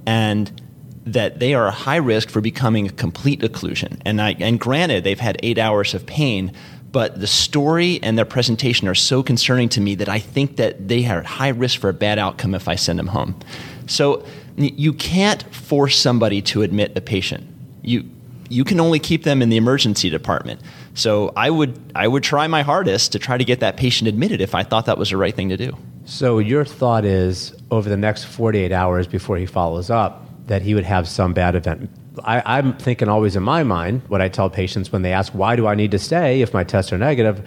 And 0.07 0.63
that 1.07 1.39
they 1.39 1.55
are 1.55 1.67
a 1.67 1.71
high 1.71 1.97
risk 1.97 2.31
for 2.31 2.41
becoming 2.41 2.87
a 2.87 2.93
complete 2.93 3.41
occlusion. 3.41 4.01
And, 4.05 4.21
I, 4.21 4.37
and 4.41 4.59
granted, 4.59 5.05
they've 5.05 5.21
had 5.21 5.39
eight 5.43 5.59
hours 5.59 5.95
of 5.95 6.07
pain, 6.07 6.53
but 6.93 7.21
the 7.21 7.27
story 7.27 8.01
and 8.03 8.17
their 8.17 8.25
presentation 8.25 8.89
are 8.89 8.95
so 8.95 9.23
concerning 9.23 9.69
to 9.71 9.81
me 9.81 9.95
that 9.97 10.09
I 10.09 10.19
think 10.19 10.57
that 10.57 10.89
they 10.89 11.05
are 11.07 11.19
at 11.19 11.27
high 11.27 11.49
risk 11.49 11.81
for 11.81 11.91
a 11.91 11.95
bad 11.95 12.19
outcome 12.19 12.55
if 12.55 12.69
I 12.69 12.77
send 12.77 12.99
them 12.99 13.09
home. 13.09 13.39
So 13.87 14.25
you 14.57 14.93
can't 14.93 15.43
force 15.55 15.99
somebody 15.99 16.41
to 16.43 16.63
admit 16.63 16.97
a 16.97 17.01
patient. 17.01 17.47
You, 17.83 18.09
you 18.49 18.65
can 18.65 18.81
only 18.81 18.99
keep 18.99 19.25
them 19.25 19.43
in 19.43 19.49
the 19.49 19.57
emergency 19.57 20.09
department. 20.09 20.61
So 20.95 21.33
I 21.37 21.51
would, 21.51 21.79
I 21.95 22.07
would 22.07 22.23
try 22.23 22.47
my 22.47 22.63
hardest 22.63 23.13
to 23.13 23.19
try 23.19 23.37
to 23.37 23.45
get 23.45 23.61
that 23.61 23.77
patient 23.77 24.09
admitted 24.09 24.41
if 24.41 24.55
I 24.55 24.63
thought 24.63 24.87
that 24.87 24.97
was 24.97 25.11
the 25.11 25.17
right 25.17 25.35
thing 25.35 25.49
to 25.49 25.57
do. 25.57 25.77
So 26.07 26.39
your 26.39 26.65
thought 26.65 27.05
is 27.05 27.55
over 27.71 27.89
the 27.89 27.97
next 27.97 28.25
48 28.25 28.71
hours 28.71 29.07
before 29.07 29.37
he 29.37 29.47
follows 29.47 29.91
up, 29.91 30.24
that 30.47 30.63
he 30.63 30.75
would 30.75 30.85
have 30.85 31.09
some 31.09 31.33
bad 31.33 31.55
event. 31.55 31.91
I, 32.23 32.59
am 32.59 32.77
thinking 32.77 33.09
always 33.09 33.35
in 33.35 33.43
my 33.43 33.63
mind 33.63 34.03
what 34.09 34.21
I 34.21 34.29
tell 34.29 34.49
patients 34.49 34.93
when 34.93 35.03
they 35.03 35.13
ask, 35.13 35.33
why 35.33 35.57
do 35.57 35.67
I 35.67 35.75
need 35.75 35.91
to 35.93 35.99
stay 35.99 36.43
if 36.43 36.55
my 36.55 36.63
tests 36.65 36.93
are 36.93 36.99
negative? 36.99 37.47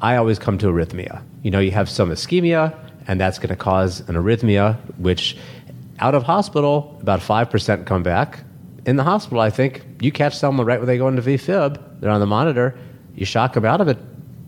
I 0.00 0.16
always 0.16 0.38
come 0.38 0.58
to 0.58 0.66
arrhythmia. 0.66 1.22
You 1.42 1.50
know, 1.50 1.58
you 1.58 1.70
have 1.72 1.88
some 1.88 2.10
ischemia, 2.10 2.76
and 3.08 3.20
that's 3.20 3.38
going 3.38 3.48
to 3.48 3.56
cause 3.56 4.00
an 4.08 4.14
arrhythmia, 4.14 4.76
which 4.98 5.36
out 5.98 6.14
of 6.14 6.22
hospital, 6.22 6.96
about 7.00 7.20
5% 7.20 7.86
come 7.86 8.02
back. 8.02 8.40
In 8.86 8.96
the 8.96 9.04
hospital, 9.04 9.40
I 9.40 9.50
think 9.50 9.84
you 10.00 10.12
catch 10.12 10.36
someone 10.36 10.66
right 10.66 10.78
when 10.78 10.86
they 10.86 10.98
go 10.98 11.08
into 11.08 11.22
VFib, 11.22 12.00
they're 12.00 12.10
on 12.10 12.20
the 12.20 12.26
monitor, 12.26 12.76
you 13.14 13.24
shock 13.24 13.54
them 13.54 13.64
out 13.64 13.80
of 13.80 13.88
it, 13.88 13.98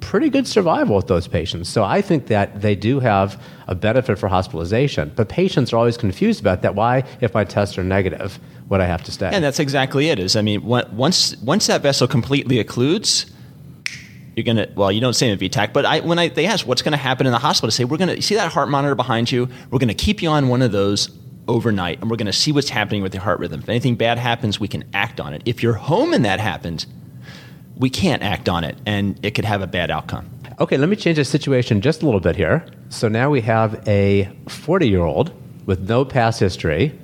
pretty 0.06 0.30
good 0.30 0.46
survival 0.46 0.94
with 0.94 1.08
those 1.08 1.26
patients. 1.26 1.68
So 1.68 1.82
I 1.82 2.00
think 2.00 2.28
that 2.28 2.62
they 2.62 2.76
do 2.76 3.00
have 3.00 3.42
a 3.66 3.74
benefit 3.74 4.20
for 4.20 4.28
hospitalization. 4.28 5.12
But 5.16 5.28
patients 5.28 5.72
are 5.72 5.76
always 5.78 5.96
confused 5.96 6.40
about 6.40 6.62
that. 6.62 6.76
Why, 6.76 7.02
if 7.20 7.34
my 7.34 7.42
tests 7.42 7.76
are 7.76 7.82
negative, 7.82 8.38
would 8.68 8.80
I 8.80 8.86
have 8.86 9.02
to 9.02 9.10
stay? 9.10 9.30
And 9.32 9.42
that's 9.42 9.58
exactly 9.58 10.08
it. 10.08 10.20
Is 10.20 10.36
I 10.36 10.42
mean, 10.42 10.64
once 10.64 11.36
once 11.38 11.66
that 11.66 11.82
vessel 11.82 12.06
completely 12.06 12.62
occludes, 12.62 13.28
you're 14.36 14.44
gonna 14.44 14.68
well, 14.76 14.92
you 14.92 15.00
don't 15.00 15.14
say 15.14 15.28
in 15.28 15.36
VTach, 15.40 15.72
but 15.72 15.84
I, 15.84 15.98
when 16.00 16.20
I, 16.20 16.28
they 16.28 16.46
ask 16.46 16.64
what's 16.64 16.82
going 16.82 16.92
to 16.92 16.98
happen 16.98 17.26
in 17.26 17.32
the 17.32 17.40
hospital, 17.40 17.66
I 17.66 17.70
say 17.70 17.84
we're 17.84 17.96
to 17.96 18.22
see 18.22 18.36
that 18.36 18.52
heart 18.52 18.68
monitor 18.68 18.94
behind 18.94 19.32
you. 19.32 19.48
We're 19.72 19.80
to 19.80 19.94
keep 19.94 20.22
you 20.22 20.28
on 20.28 20.46
one 20.46 20.62
of 20.62 20.70
those 20.70 21.10
overnight, 21.48 22.00
and 22.00 22.08
we're 22.08 22.16
to 22.16 22.32
see 22.32 22.52
what's 22.52 22.68
happening 22.68 23.02
with 23.02 23.12
your 23.12 23.24
heart 23.24 23.40
rhythm. 23.40 23.60
If 23.60 23.68
anything 23.68 23.96
bad 23.96 24.18
happens, 24.18 24.60
we 24.60 24.68
can 24.68 24.84
act 24.94 25.18
on 25.18 25.34
it. 25.34 25.42
If 25.46 25.64
you're 25.64 25.74
home 25.74 26.12
and 26.12 26.24
that 26.24 26.38
happens, 26.38 26.86
we 27.76 27.90
can't 27.90 28.22
act 28.22 28.48
on 28.48 28.64
it, 28.64 28.76
and 28.86 29.18
it 29.22 29.32
could 29.32 29.44
have 29.44 29.62
a 29.62 29.66
bad 29.66 29.90
outcome. 29.90 30.30
Okay, 30.58 30.78
let 30.78 30.88
me 30.88 30.96
change 30.96 31.18
the 31.18 31.24
situation 31.24 31.80
just 31.80 32.02
a 32.02 32.06
little 32.06 32.20
bit 32.20 32.34
here. 32.34 32.64
So 32.88 33.08
now 33.08 33.28
we 33.28 33.42
have 33.42 33.86
a 33.86 34.30
40 34.48 34.88
year 34.88 35.02
old 35.02 35.32
with 35.66 35.88
no 35.88 36.04
past 36.04 36.40
history 36.40 36.98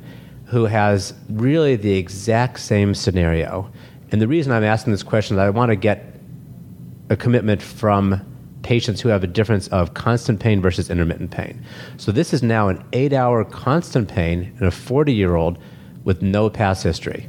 who 0.47 0.65
has 0.65 1.15
really 1.29 1.77
the 1.77 1.93
exact 1.95 2.61
same 2.61 2.95
scenario. 2.95 3.71
And 4.11 4.21
the 4.21 4.29
reason 4.29 4.53
I'm 4.53 4.65
asking 4.65 4.93
this 4.93 5.03
question 5.03 5.37
is 5.37 5.41
I 5.41 5.51
want 5.51 5.71
to 5.71 5.77
get 5.77 6.15
a 7.11 7.17
commitment 7.17 7.61
from 7.61 8.21
patients 8.63 9.01
who 9.01 9.09
have 9.09 9.25
a 9.25 9.27
difference 9.27 9.69
of 9.69 9.93
constant 9.93 10.41
pain 10.41 10.63
versus 10.63 10.89
intermittent 10.89 11.31
pain. 11.31 11.63
So 11.99 12.13
this 12.13 12.33
is 12.33 12.43
now 12.43 12.69
an 12.69 12.83
eight 12.93 13.13
hour 13.13 13.45
constant 13.45 14.09
pain 14.09 14.57
in 14.61 14.67
a 14.67 14.71
40 14.71 15.13
year 15.13 15.35
old 15.35 15.59
with 16.05 16.23
no 16.23 16.49
past 16.49 16.83
history 16.83 17.29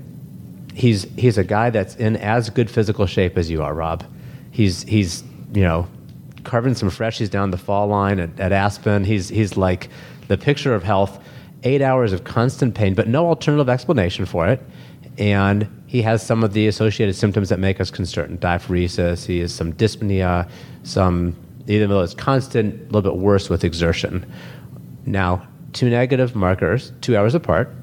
he's 0.74 1.04
he's 1.16 1.38
a 1.38 1.44
guy 1.44 1.70
that's 1.70 1.96
in 1.96 2.18
as 2.18 2.50
good 2.50 2.70
physical 2.70 3.06
shape 3.06 3.38
as 3.38 3.50
you 3.50 3.62
are, 3.62 3.74
Rob. 3.74 4.04
He's 4.52 4.84
he's 4.84 5.24
you 5.54 5.64
know 5.64 5.88
carving 6.44 6.76
some 6.76 6.90
freshies 6.90 7.30
down 7.30 7.52
the 7.52 7.58
fall 7.58 7.88
line 7.88 8.20
at, 8.20 8.40
at 8.40 8.52
Aspen. 8.52 9.04
He's 9.04 9.30
he's 9.30 9.58
like 9.58 9.90
the 10.28 10.38
picture 10.38 10.74
of 10.74 10.84
health. 10.84 11.24
Eight 11.66 11.82
hours 11.82 12.12
of 12.12 12.26
constant 12.26 12.76
pain, 12.76 12.94
but 12.94 13.08
no 13.08 13.28
alternative 13.28 13.70
explanation 13.70 14.26
for 14.26 14.50
it. 14.50 14.62
And 15.18 15.84
he 15.88 16.02
has 16.02 16.22
some 16.26 16.44
of 16.44 16.52
the 16.52 16.68
associated 16.68 17.16
symptoms 17.16 17.48
that 17.50 17.60
make 17.60 17.80
us 17.80 17.90
concerned: 17.90 18.42
diaphoresis. 18.42 19.26
He 19.26 19.40
has 19.40 19.54
some 19.54 19.72
dyspnea, 19.72 20.50
some 20.84 21.36
even 21.68 21.90
though 21.90 22.02
it's 22.02 22.14
constant, 22.14 22.82
a 22.82 22.86
little 22.86 23.02
bit 23.02 23.16
worse 23.16 23.50
with 23.50 23.64
exertion. 23.64 24.30
Now, 25.06 25.48
two 25.72 25.90
negative 25.90 26.36
markers, 26.36 26.92
two 27.00 27.16
hours 27.16 27.34
apart, 27.34 27.74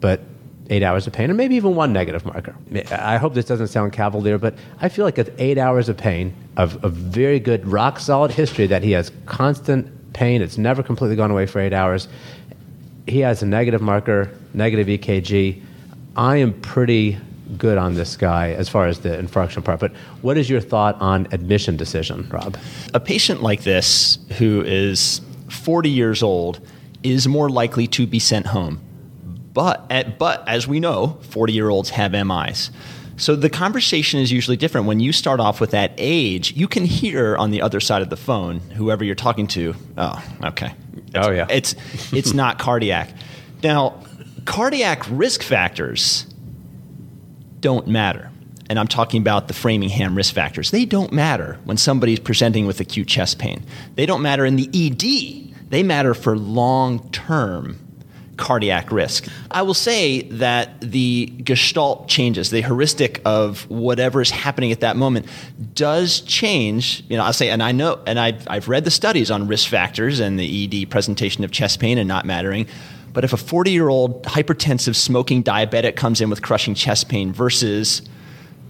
but 0.00 0.22
eight 0.70 0.82
hours 0.82 1.06
of 1.06 1.12
pain, 1.12 1.30
or 1.30 1.34
maybe 1.34 1.54
even 1.54 1.74
one 1.74 1.92
negative 1.92 2.24
marker. 2.24 2.54
I 2.90 3.16
hope 3.16 3.34
this 3.34 3.44
doesn't 3.44 3.68
sound 3.68 3.92
cavalier, 3.92 4.38
but 4.38 4.54
I 4.80 4.88
feel 4.88 5.04
like 5.04 5.16
with 5.16 5.34
eight 5.38 5.58
hours 5.58 5.88
of 5.88 5.96
pain, 5.96 6.34
of 6.56 6.82
a 6.84 6.88
very 6.88 7.40
good, 7.40 7.66
rock 7.66 7.98
solid 8.00 8.30
history 8.30 8.66
that 8.66 8.82
he 8.82 8.92
has 8.92 9.12
constant 9.26 10.12
pain, 10.12 10.42
it's 10.42 10.58
never 10.58 10.82
completely 10.82 11.16
gone 11.16 11.30
away 11.30 11.46
for 11.46 11.60
eight 11.60 11.72
hours. 11.72 12.08
He 13.06 13.20
has 13.20 13.42
a 13.42 13.46
negative 13.46 13.80
marker, 13.80 14.30
negative 14.54 14.86
EKG. 14.86 15.62
I 16.16 16.36
am 16.36 16.52
pretty 16.60 17.18
good 17.56 17.78
on 17.78 17.94
this 17.94 18.16
guy 18.16 18.50
as 18.52 18.68
far 18.68 18.86
as 18.86 19.00
the 19.00 19.10
infarction 19.10 19.62
part. 19.62 19.78
But 19.78 19.92
what 20.22 20.36
is 20.36 20.50
your 20.50 20.60
thought 20.60 21.00
on 21.00 21.28
admission 21.30 21.76
decision, 21.76 22.28
Rob? 22.30 22.56
A 22.92 22.98
patient 22.98 23.42
like 23.42 23.62
this 23.62 24.18
who 24.38 24.62
is 24.62 25.20
40 25.48 25.88
years 25.88 26.22
old 26.22 26.60
is 27.04 27.28
more 27.28 27.48
likely 27.48 27.86
to 27.86 28.06
be 28.06 28.18
sent 28.18 28.46
home 28.46 28.80
but, 29.56 29.86
eh, 29.88 30.02
but 30.02 30.46
as 30.46 30.68
we 30.68 30.80
know, 30.80 31.16
40 31.30 31.54
year 31.54 31.70
olds 31.70 31.88
have 31.88 32.12
MIs. 32.12 32.70
So 33.16 33.34
the 33.34 33.48
conversation 33.48 34.20
is 34.20 34.30
usually 34.30 34.58
different. 34.58 34.86
When 34.86 35.00
you 35.00 35.14
start 35.14 35.40
off 35.40 35.62
with 35.62 35.70
that 35.70 35.92
age, 35.96 36.52
you 36.52 36.68
can 36.68 36.84
hear 36.84 37.34
on 37.38 37.52
the 37.52 37.62
other 37.62 37.80
side 37.80 38.02
of 38.02 38.10
the 38.10 38.18
phone, 38.18 38.60
whoever 38.60 39.02
you're 39.02 39.14
talking 39.14 39.46
to, 39.46 39.74
oh, 39.96 40.22
okay. 40.44 40.74
oh, 41.14 41.30
yeah. 41.30 41.46
It's, 41.48 41.74
it's 42.12 42.34
not 42.34 42.58
cardiac. 42.58 43.08
Now, 43.62 44.04
cardiac 44.44 45.04
risk 45.08 45.42
factors 45.42 46.26
don't 47.60 47.88
matter. 47.88 48.30
And 48.68 48.78
I'm 48.78 48.88
talking 48.88 49.22
about 49.22 49.48
the 49.48 49.54
Framingham 49.54 50.14
risk 50.14 50.34
factors. 50.34 50.70
They 50.70 50.84
don't 50.84 51.12
matter 51.12 51.58
when 51.64 51.78
somebody's 51.78 52.20
presenting 52.20 52.66
with 52.66 52.78
acute 52.78 53.08
chest 53.08 53.38
pain. 53.38 53.64
They 53.94 54.04
don't 54.04 54.20
matter 54.20 54.44
in 54.44 54.56
the 54.56 54.68
ED. 54.74 55.70
They 55.70 55.82
matter 55.82 56.12
for 56.12 56.36
long 56.36 57.10
term 57.10 57.85
cardiac 58.36 58.92
risk. 58.92 59.26
I 59.50 59.62
will 59.62 59.74
say 59.74 60.22
that 60.22 60.80
the 60.80 61.26
gestalt 61.42 62.08
changes, 62.08 62.50
the 62.50 62.62
heuristic 62.62 63.20
of 63.24 63.68
whatever 63.70 64.20
is 64.20 64.30
happening 64.30 64.72
at 64.72 64.80
that 64.80 64.96
moment 64.96 65.26
does 65.74 66.20
change. 66.20 67.04
You 67.08 67.16
know, 67.16 67.24
I'll 67.24 67.32
say, 67.32 67.50
and 67.50 67.62
I 67.62 67.72
know, 67.72 68.00
and 68.06 68.18
I've, 68.18 68.46
I've 68.48 68.68
read 68.68 68.84
the 68.84 68.90
studies 68.90 69.30
on 69.30 69.48
risk 69.48 69.68
factors 69.68 70.20
and 70.20 70.38
the 70.38 70.82
ED 70.82 70.90
presentation 70.90 71.44
of 71.44 71.50
chest 71.50 71.80
pain 71.80 71.98
and 71.98 72.08
not 72.08 72.24
mattering. 72.24 72.66
But 73.12 73.24
if 73.24 73.32
a 73.32 73.38
40 73.38 73.70
year 73.70 73.88
old 73.88 74.22
hypertensive 74.24 74.94
smoking 74.94 75.42
diabetic 75.42 75.96
comes 75.96 76.20
in 76.20 76.28
with 76.28 76.42
crushing 76.42 76.74
chest 76.74 77.08
pain 77.08 77.32
versus 77.32 78.02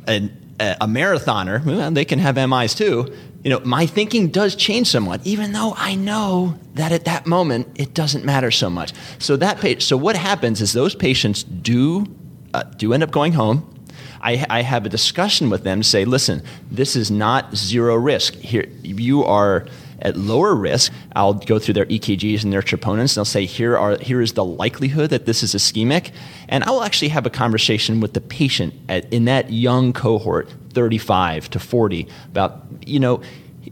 an 0.07 0.46
a, 0.61 0.76
a 0.83 0.87
marathoner, 0.87 1.64
well, 1.64 1.90
they 1.90 2.05
can 2.05 2.18
have 2.18 2.37
MIs 2.37 2.74
too. 2.74 3.14
You 3.46 3.50
know, 3.50 3.61
my 3.61 3.87
thinking 3.87 4.30
does 4.30 4.56
change 4.56 4.88
somewhat, 4.88 5.24
even 5.24 5.52
though 5.52 5.72
I 5.76 5.94
know 5.94 6.59
that 6.74 6.90
at 6.90 7.04
that 7.04 7.28
moment 7.28 7.68
it 7.78 7.94
doesn't 7.94 8.24
matter 8.24 8.50
so 8.50 8.68
much. 8.68 8.92
So 9.20 9.37
that 9.37 9.61
pa- 9.61 9.78
so 9.78 9.96
what 9.96 10.16
happens 10.16 10.61
is 10.61 10.72
those 10.72 10.96
patients 10.96 11.44
do 11.44 12.06
uh, 12.52 12.64
do 12.64 12.92
end 12.92 13.04
up 13.04 13.12
going 13.12 13.35
home. 13.35 13.72
I, 14.20 14.44
I 14.50 14.62
have 14.62 14.85
a 14.85 14.88
discussion 14.88 15.48
with 15.48 15.62
them. 15.62 15.85
Say, 15.85 16.04
listen, 16.04 16.42
this 16.72 16.96
is 16.96 17.09
not 17.09 17.54
zero 17.54 17.94
risk. 17.94 18.35
Here, 18.35 18.64
you 18.82 19.22
are 19.22 19.68
at 20.02 20.16
lower 20.16 20.56
risk. 20.56 20.92
I'll 21.14 21.35
go 21.35 21.61
through 21.61 21.74
their 21.74 21.87
EKGs 21.87 22.42
and 22.42 22.52
their 22.52 22.62
troponins, 22.62 23.12
and 23.12 23.18
I'll 23.18 23.24
say, 23.24 23.44
here, 23.44 23.78
are, 23.78 23.96
here 23.98 24.20
is 24.20 24.32
the 24.32 24.44
likelihood 24.44 25.11
that 25.11 25.26
this 25.26 25.44
is 25.44 25.54
ischemic. 25.54 26.11
And 26.48 26.64
I 26.64 26.70
will 26.70 26.82
actually 26.82 27.11
have 27.11 27.26
a 27.26 27.30
conversation 27.30 28.00
with 28.00 28.12
the 28.12 28.20
patient 28.20 28.74
at, 28.88 29.12
in 29.12 29.26
that 29.26 29.52
young 29.52 29.92
cohort, 29.92 30.52
35 30.76 31.48
to 31.48 31.58
40, 31.58 32.06
about, 32.26 32.60
you 32.84 33.00
know, 33.00 33.22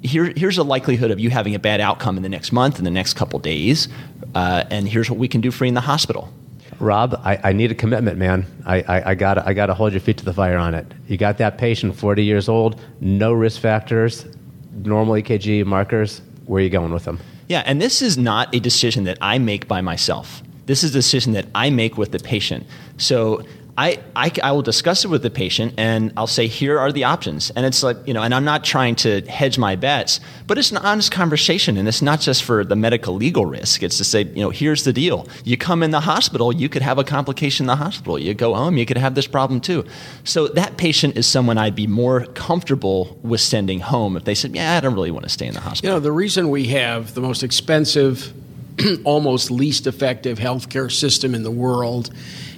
here, 0.02 0.32
here's 0.34 0.56
a 0.56 0.62
likelihood 0.62 1.10
of 1.10 1.20
you 1.20 1.28
having 1.28 1.54
a 1.54 1.58
bad 1.58 1.78
outcome 1.78 2.16
in 2.16 2.22
the 2.22 2.30
next 2.30 2.50
month, 2.50 2.78
in 2.78 2.84
the 2.84 2.90
next 2.90 3.12
couple 3.12 3.38
days, 3.38 3.88
uh, 4.34 4.64
and 4.70 4.88
here's 4.88 5.10
what 5.10 5.18
we 5.18 5.28
can 5.28 5.42
do 5.42 5.50
for 5.50 5.66
you 5.66 5.68
in 5.68 5.74
the 5.74 5.82
hospital. 5.82 6.32
Rob, 6.80 7.20
I, 7.22 7.38
I, 7.44 7.52
need 7.52 7.70
a 7.70 7.74
commitment, 7.74 8.16
man. 8.16 8.46
I, 8.64 8.80
I, 8.80 9.10
I 9.10 9.14
got 9.14 9.36
I 9.46 9.52
to 9.52 9.74
hold 9.74 9.92
your 9.92 10.00
feet 10.00 10.16
to 10.16 10.24
the 10.24 10.32
fire 10.32 10.56
on 10.56 10.72
it. 10.72 10.86
You 11.06 11.18
got 11.18 11.36
that 11.38 11.58
patient, 11.58 11.94
40 11.94 12.24
years 12.24 12.48
old, 12.48 12.80
no 13.00 13.34
risk 13.34 13.60
factors, 13.60 14.24
normal 14.72 15.14
EKG 15.14 15.66
markers, 15.66 16.22
where 16.46 16.60
are 16.60 16.64
you 16.64 16.70
going 16.70 16.90
with 16.90 17.04
them? 17.04 17.20
Yeah, 17.48 17.62
and 17.66 17.82
this 17.82 18.00
is 18.00 18.16
not 18.16 18.52
a 18.54 18.60
decision 18.60 19.04
that 19.04 19.18
I 19.20 19.36
make 19.38 19.68
by 19.68 19.82
myself. 19.82 20.42
This 20.64 20.82
is 20.82 20.90
a 20.90 20.94
decision 20.94 21.34
that 21.34 21.46
I 21.54 21.68
make 21.68 21.98
with 21.98 22.12
the 22.12 22.18
patient. 22.18 22.66
So 22.96 23.44
I, 23.76 23.98
I, 24.14 24.30
I, 24.42 24.52
will 24.52 24.62
discuss 24.62 25.04
it 25.04 25.08
with 25.08 25.22
the 25.22 25.30
patient 25.30 25.74
and 25.78 26.12
I'll 26.16 26.28
say, 26.28 26.46
here 26.46 26.78
are 26.78 26.92
the 26.92 27.04
options. 27.04 27.50
And 27.50 27.66
it's 27.66 27.82
like, 27.82 27.96
you 28.06 28.14
know, 28.14 28.22
and 28.22 28.32
I'm 28.32 28.44
not 28.44 28.62
trying 28.62 28.94
to 28.96 29.22
hedge 29.22 29.58
my 29.58 29.74
bets, 29.74 30.20
but 30.46 30.58
it's 30.58 30.70
an 30.70 30.76
honest 30.76 31.10
conversation. 31.10 31.76
And 31.76 31.88
it's 31.88 32.00
not 32.00 32.20
just 32.20 32.44
for 32.44 32.64
the 32.64 32.76
medical 32.76 33.14
legal 33.14 33.46
risk. 33.46 33.82
It's 33.82 33.98
to 33.98 34.04
say, 34.04 34.22
you 34.22 34.42
know, 34.42 34.50
here's 34.50 34.84
the 34.84 34.92
deal. 34.92 35.26
You 35.42 35.56
come 35.56 35.82
in 35.82 35.90
the 35.90 36.00
hospital, 36.00 36.54
you 36.54 36.68
could 36.68 36.82
have 36.82 36.98
a 36.98 37.04
complication 37.04 37.64
in 37.64 37.66
the 37.66 37.76
hospital. 37.76 38.16
You 38.16 38.32
go 38.32 38.54
home, 38.54 38.76
you 38.76 38.86
could 38.86 38.98
have 38.98 39.16
this 39.16 39.26
problem 39.26 39.60
too. 39.60 39.84
So 40.22 40.46
that 40.48 40.76
patient 40.76 41.16
is 41.16 41.26
someone 41.26 41.58
I'd 41.58 41.74
be 41.74 41.88
more 41.88 42.26
comfortable 42.26 43.18
with 43.22 43.40
sending 43.40 43.80
home 43.80 44.16
if 44.16 44.24
they 44.24 44.36
said, 44.36 44.54
yeah, 44.54 44.76
I 44.76 44.80
don't 44.80 44.94
really 44.94 45.10
want 45.10 45.24
to 45.24 45.30
stay 45.30 45.48
in 45.48 45.54
the 45.54 45.60
hospital. 45.60 45.90
You 45.90 45.96
know, 45.96 46.00
the 46.00 46.12
reason 46.12 46.50
we 46.50 46.66
have 46.68 47.14
the 47.14 47.20
most 47.20 47.42
expensive, 47.42 48.32
almost 49.04 49.50
least 49.50 49.88
effective 49.88 50.38
healthcare 50.38 50.92
system 50.92 51.34
in 51.34 51.42
the 51.42 51.50
world 51.50 52.10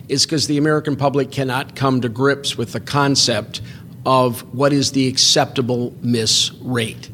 is 0.09 0.25
because 0.25 0.47
the 0.47 0.59
American 0.59 0.97
public 0.97 1.31
cannot 1.31 1.75
come 1.75 2.01
to 2.01 2.09
grips 2.09 2.57
with 2.57 2.73
the 2.73 2.81
concept 2.81 3.61
of 4.05 4.43
what 4.55 4.73
is 4.73 4.93
the 4.93 5.09
acceptable 5.09 5.95
miss 6.01 6.53
rate. 6.63 7.11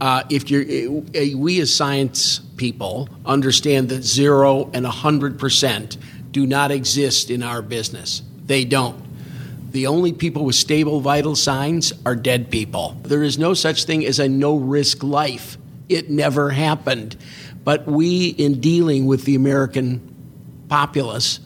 Uh, 0.00 0.22
if 0.30 0.48
you're, 0.48 0.62
uh, 0.62 1.36
we 1.36 1.60
as 1.60 1.74
science 1.74 2.38
people 2.56 3.08
understand 3.26 3.88
that 3.88 4.04
zero 4.04 4.70
and 4.72 4.86
100% 4.86 5.96
do 6.30 6.46
not 6.46 6.70
exist 6.70 7.30
in 7.30 7.42
our 7.42 7.62
business. 7.62 8.22
They 8.46 8.64
don't. 8.64 9.02
The 9.72 9.88
only 9.88 10.12
people 10.12 10.44
with 10.44 10.54
stable 10.54 11.00
vital 11.00 11.34
signs 11.34 11.92
are 12.06 12.14
dead 12.14 12.50
people. 12.50 12.96
There 13.02 13.22
is 13.22 13.38
no 13.38 13.54
such 13.54 13.84
thing 13.84 14.06
as 14.06 14.18
a 14.18 14.28
no 14.28 14.56
risk 14.56 15.02
life. 15.02 15.58
It 15.88 16.10
never 16.10 16.50
happened. 16.50 17.16
But 17.64 17.86
we, 17.86 18.28
in 18.28 18.60
dealing 18.60 19.06
with 19.06 19.24
the 19.24 19.34
American 19.34 20.14
populace, 20.68 21.40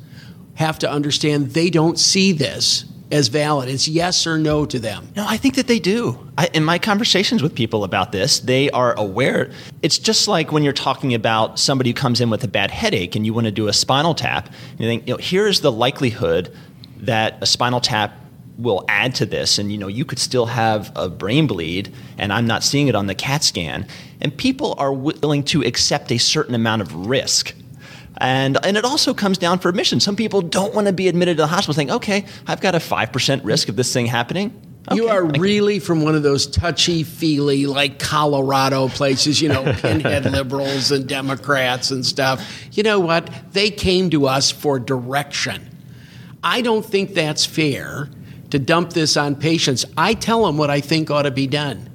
have 0.54 0.78
to 0.80 0.90
understand 0.90 1.50
they 1.50 1.70
don't 1.70 1.98
see 1.98 2.32
this 2.32 2.84
as 3.12 3.28
valid. 3.28 3.68
It's 3.68 3.86
yes 3.86 4.26
or 4.26 4.38
no 4.38 4.64
to 4.66 4.78
them. 4.78 5.08
No, 5.14 5.26
I 5.28 5.36
think 5.36 5.56
that 5.56 5.66
they 5.66 5.78
do. 5.78 6.18
I, 6.38 6.48
in 6.54 6.64
my 6.64 6.78
conversations 6.78 7.42
with 7.42 7.54
people 7.54 7.84
about 7.84 8.10
this, 8.10 8.40
they 8.40 8.70
are 8.70 8.98
aware. 8.98 9.50
It's 9.82 9.98
just 9.98 10.28
like 10.28 10.50
when 10.50 10.62
you're 10.62 10.72
talking 10.72 11.12
about 11.12 11.58
somebody 11.58 11.90
who 11.90 11.94
comes 11.94 12.20
in 12.20 12.30
with 12.30 12.42
a 12.42 12.48
bad 12.48 12.70
headache 12.70 13.14
and 13.14 13.26
you 13.26 13.34
want 13.34 13.44
to 13.44 13.52
do 13.52 13.68
a 13.68 13.72
spinal 13.72 14.14
tap. 14.14 14.48
You 14.78 14.86
think, 14.86 15.06
you 15.06 15.14
know, 15.14 15.18
here's 15.20 15.60
the 15.60 15.70
likelihood 15.70 16.54
that 17.00 17.36
a 17.42 17.46
spinal 17.46 17.80
tap 17.80 18.14
will 18.58 18.84
add 18.88 19.14
to 19.16 19.26
this 19.26 19.58
and 19.58 19.72
you 19.72 19.78
know 19.78 19.88
you 19.88 20.04
could 20.04 20.18
still 20.18 20.44
have 20.44 20.92
a 20.94 21.08
brain 21.08 21.46
bleed 21.46 21.92
and 22.18 22.30
i'm 22.32 22.46
not 22.46 22.62
seeing 22.62 22.86
it 22.86 22.94
on 22.94 23.06
the 23.06 23.14
cat 23.14 23.42
scan 23.42 23.86
and 24.20 24.36
people 24.36 24.74
are 24.76 24.92
willing 24.92 25.42
to 25.42 25.62
accept 25.62 26.12
a 26.12 26.18
certain 26.18 26.54
amount 26.54 26.82
of 26.82 26.94
risk 26.94 27.54
and, 28.18 28.58
and 28.64 28.76
it 28.76 28.84
also 28.84 29.14
comes 29.14 29.38
down 29.38 29.58
for 29.58 29.68
admission. 29.68 30.00
Some 30.00 30.16
people 30.16 30.42
don't 30.42 30.74
want 30.74 30.86
to 30.86 30.92
be 30.92 31.08
admitted 31.08 31.36
to 31.36 31.42
the 31.42 31.46
hospital 31.46 31.74
saying, 31.74 31.90
okay, 31.90 32.26
I've 32.46 32.60
got 32.60 32.74
a 32.74 32.78
5% 32.78 33.44
risk 33.44 33.68
of 33.68 33.76
this 33.76 33.92
thing 33.92 34.06
happening. 34.06 34.60
Okay, 34.88 34.96
you 34.96 35.08
are 35.08 35.24
really 35.24 35.78
from 35.78 36.02
one 36.02 36.16
of 36.16 36.24
those 36.24 36.46
touchy 36.46 37.04
feely, 37.04 37.66
like 37.66 38.00
Colorado 38.00 38.88
places, 38.88 39.40
you 39.40 39.48
know, 39.48 39.62
pinhead 39.76 40.24
liberals 40.24 40.90
and 40.90 41.08
Democrats 41.08 41.92
and 41.92 42.04
stuff. 42.04 42.44
You 42.72 42.82
know 42.82 42.98
what? 42.98 43.30
They 43.52 43.70
came 43.70 44.10
to 44.10 44.26
us 44.26 44.50
for 44.50 44.80
direction. 44.80 45.68
I 46.42 46.62
don't 46.62 46.84
think 46.84 47.14
that's 47.14 47.44
fair 47.46 48.08
to 48.50 48.58
dump 48.58 48.92
this 48.92 49.16
on 49.16 49.36
patients. 49.36 49.84
I 49.96 50.14
tell 50.14 50.44
them 50.44 50.58
what 50.58 50.68
I 50.68 50.80
think 50.80 51.10
ought 51.10 51.22
to 51.22 51.30
be 51.30 51.46
done. 51.46 51.88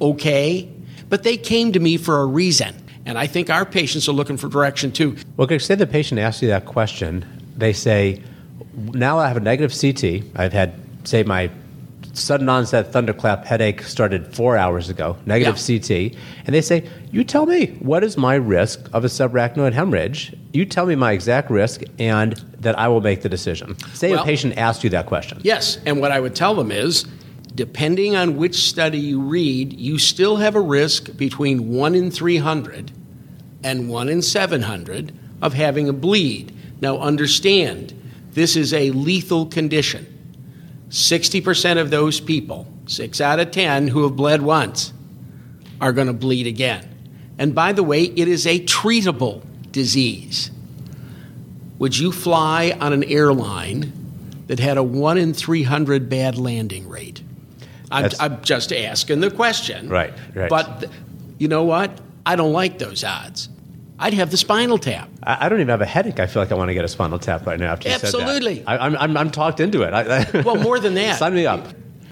Okay? 0.00 0.68
But 1.08 1.22
they 1.22 1.36
came 1.36 1.72
to 1.72 1.80
me 1.80 1.96
for 1.96 2.20
a 2.20 2.26
reason. 2.26 2.74
And 3.06 3.18
I 3.18 3.26
think 3.26 3.50
our 3.50 3.64
patients 3.64 4.08
are 4.08 4.12
looking 4.12 4.36
for 4.36 4.48
direction 4.48 4.92
too. 4.92 5.16
Well, 5.36 5.48
say 5.58 5.74
the 5.74 5.86
patient 5.86 6.20
asks 6.20 6.42
you 6.42 6.48
that 6.48 6.66
question. 6.66 7.26
They 7.56 7.72
say, 7.72 8.22
now 8.74 9.18
I 9.18 9.28
have 9.28 9.36
a 9.36 9.40
negative 9.40 9.78
CT. 9.78 10.24
I've 10.36 10.52
had, 10.52 10.74
say, 11.04 11.22
my 11.22 11.50
sudden 12.14 12.48
onset 12.48 12.92
thunderclap 12.92 13.44
headache 13.44 13.82
started 13.82 14.34
four 14.34 14.56
hours 14.56 14.88
ago, 14.88 15.16
negative 15.26 15.56
yeah. 15.68 15.78
CT. 15.78 16.16
And 16.46 16.54
they 16.54 16.60
say, 16.60 16.88
You 17.10 17.24
tell 17.24 17.46
me, 17.46 17.68
what 17.80 18.04
is 18.04 18.16
my 18.16 18.34
risk 18.34 18.88
of 18.92 19.04
a 19.04 19.08
subarachnoid 19.08 19.72
hemorrhage? 19.72 20.34
You 20.52 20.64
tell 20.64 20.86
me 20.86 20.94
my 20.94 21.12
exact 21.12 21.50
risk, 21.50 21.82
and 21.98 22.32
that 22.60 22.78
I 22.78 22.88
will 22.88 23.00
make 23.00 23.22
the 23.22 23.28
decision. 23.28 23.76
Say 23.94 24.10
well, 24.10 24.22
a 24.22 24.24
patient 24.24 24.56
asked 24.58 24.84
you 24.84 24.90
that 24.90 25.06
question. 25.06 25.40
Yes. 25.42 25.78
And 25.86 26.00
what 26.00 26.12
I 26.12 26.20
would 26.20 26.34
tell 26.34 26.54
them 26.54 26.70
is, 26.70 27.06
depending 27.54 28.16
on 28.16 28.36
which 28.36 28.56
study 28.56 28.98
you 28.98 29.20
read, 29.20 29.78
you 29.78 29.98
still 29.98 30.36
have 30.36 30.54
a 30.54 30.60
risk 30.60 31.16
between 31.16 31.70
1 31.70 31.94
in 31.94 32.10
300 32.10 32.92
and 33.62 33.88
1 33.88 34.08
in 34.08 34.22
700 34.22 35.12
of 35.40 35.54
having 35.54 35.88
a 35.88 35.92
bleed. 35.92 36.54
Now, 36.80 36.98
understand, 36.98 37.92
this 38.32 38.56
is 38.56 38.72
a 38.72 38.90
lethal 38.90 39.46
condition. 39.46 40.06
60% 40.88 41.80
of 41.80 41.90
those 41.90 42.20
people, 42.20 42.66
6 42.86 43.20
out 43.20 43.40
of 43.40 43.50
10 43.50 43.88
who 43.88 44.02
have 44.04 44.16
bled 44.16 44.42
once, 44.42 44.92
are 45.80 45.92
going 45.92 46.06
to 46.06 46.12
bleed 46.12 46.46
again. 46.46 46.88
And 47.38 47.54
by 47.54 47.72
the 47.72 47.82
way, 47.82 48.04
it 48.04 48.28
is 48.28 48.46
a 48.46 48.60
treatable 48.60 49.42
disease. 49.72 50.50
Would 51.78 51.98
you 51.98 52.12
fly 52.12 52.76
on 52.80 52.92
an 52.92 53.04
airline 53.04 53.92
that 54.46 54.60
had 54.60 54.76
a 54.76 54.82
1 54.82 55.18
in 55.18 55.34
300 55.34 56.08
bad 56.08 56.38
landing 56.38 56.88
rate? 56.88 57.22
I'm, 57.92 58.10
I'm, 58.20 58.42
just 58.42 58.72
asking 58.72 59.20
the 59.20 59.30
question. 59.30 59.88
Right, 59.88 60.12
right. 60.34 60.48
But 60.50 60.90
you 61.38 61.48
know 61.48 61.64
what? 61.64 62.00
I 62.24 62.36
don't 62.36 62.52
like 62.52 62.78
those 62.78 63.04
odds. 63.04 63.48
I'd 63.98 64.14
have 64.14 64.30
the 64.30 64.36
spinal 64.36 64.78
tap. 64.78 65.08
I, 65.22 65.46
I, 65.46 65.48
don't 65.48 65.60
even 65.60 65.68
have 65.68 65.80
a 65.80 65.86
headache. 65.86 66.18
I 66.18 66.26
feel 66.26 66.42
like 66.42 66.50
I 66.50 66.56
want 66.56 66.70
to 66.70 66.74
get 66.74 66.84
a 66.84 66.88
spinal 66.88 67.18
tap 67.18 67.46
right 67.46 67.58
now 67.58 67.72
after 67.72 67.88
you 67.88 67.94
Absolutely. 67.94 68.56
said 68.56 68.66
that. 68.66 68.82
I, 68.82 68.86
am 68.86 68.96
I'm, 68.96 69.16
I'm 69.16 69.30
talked 69.30 69.60
into 69.60 69.82
it. 69.82 69.92
I, 69.94 70.42
well, 70.44 70.56
more 70.56 70.80
than 70.80 70.94
that. 70.94 71.18
Sign 71.18 71.34
me 71.34 71.46
up. 71.46 71.66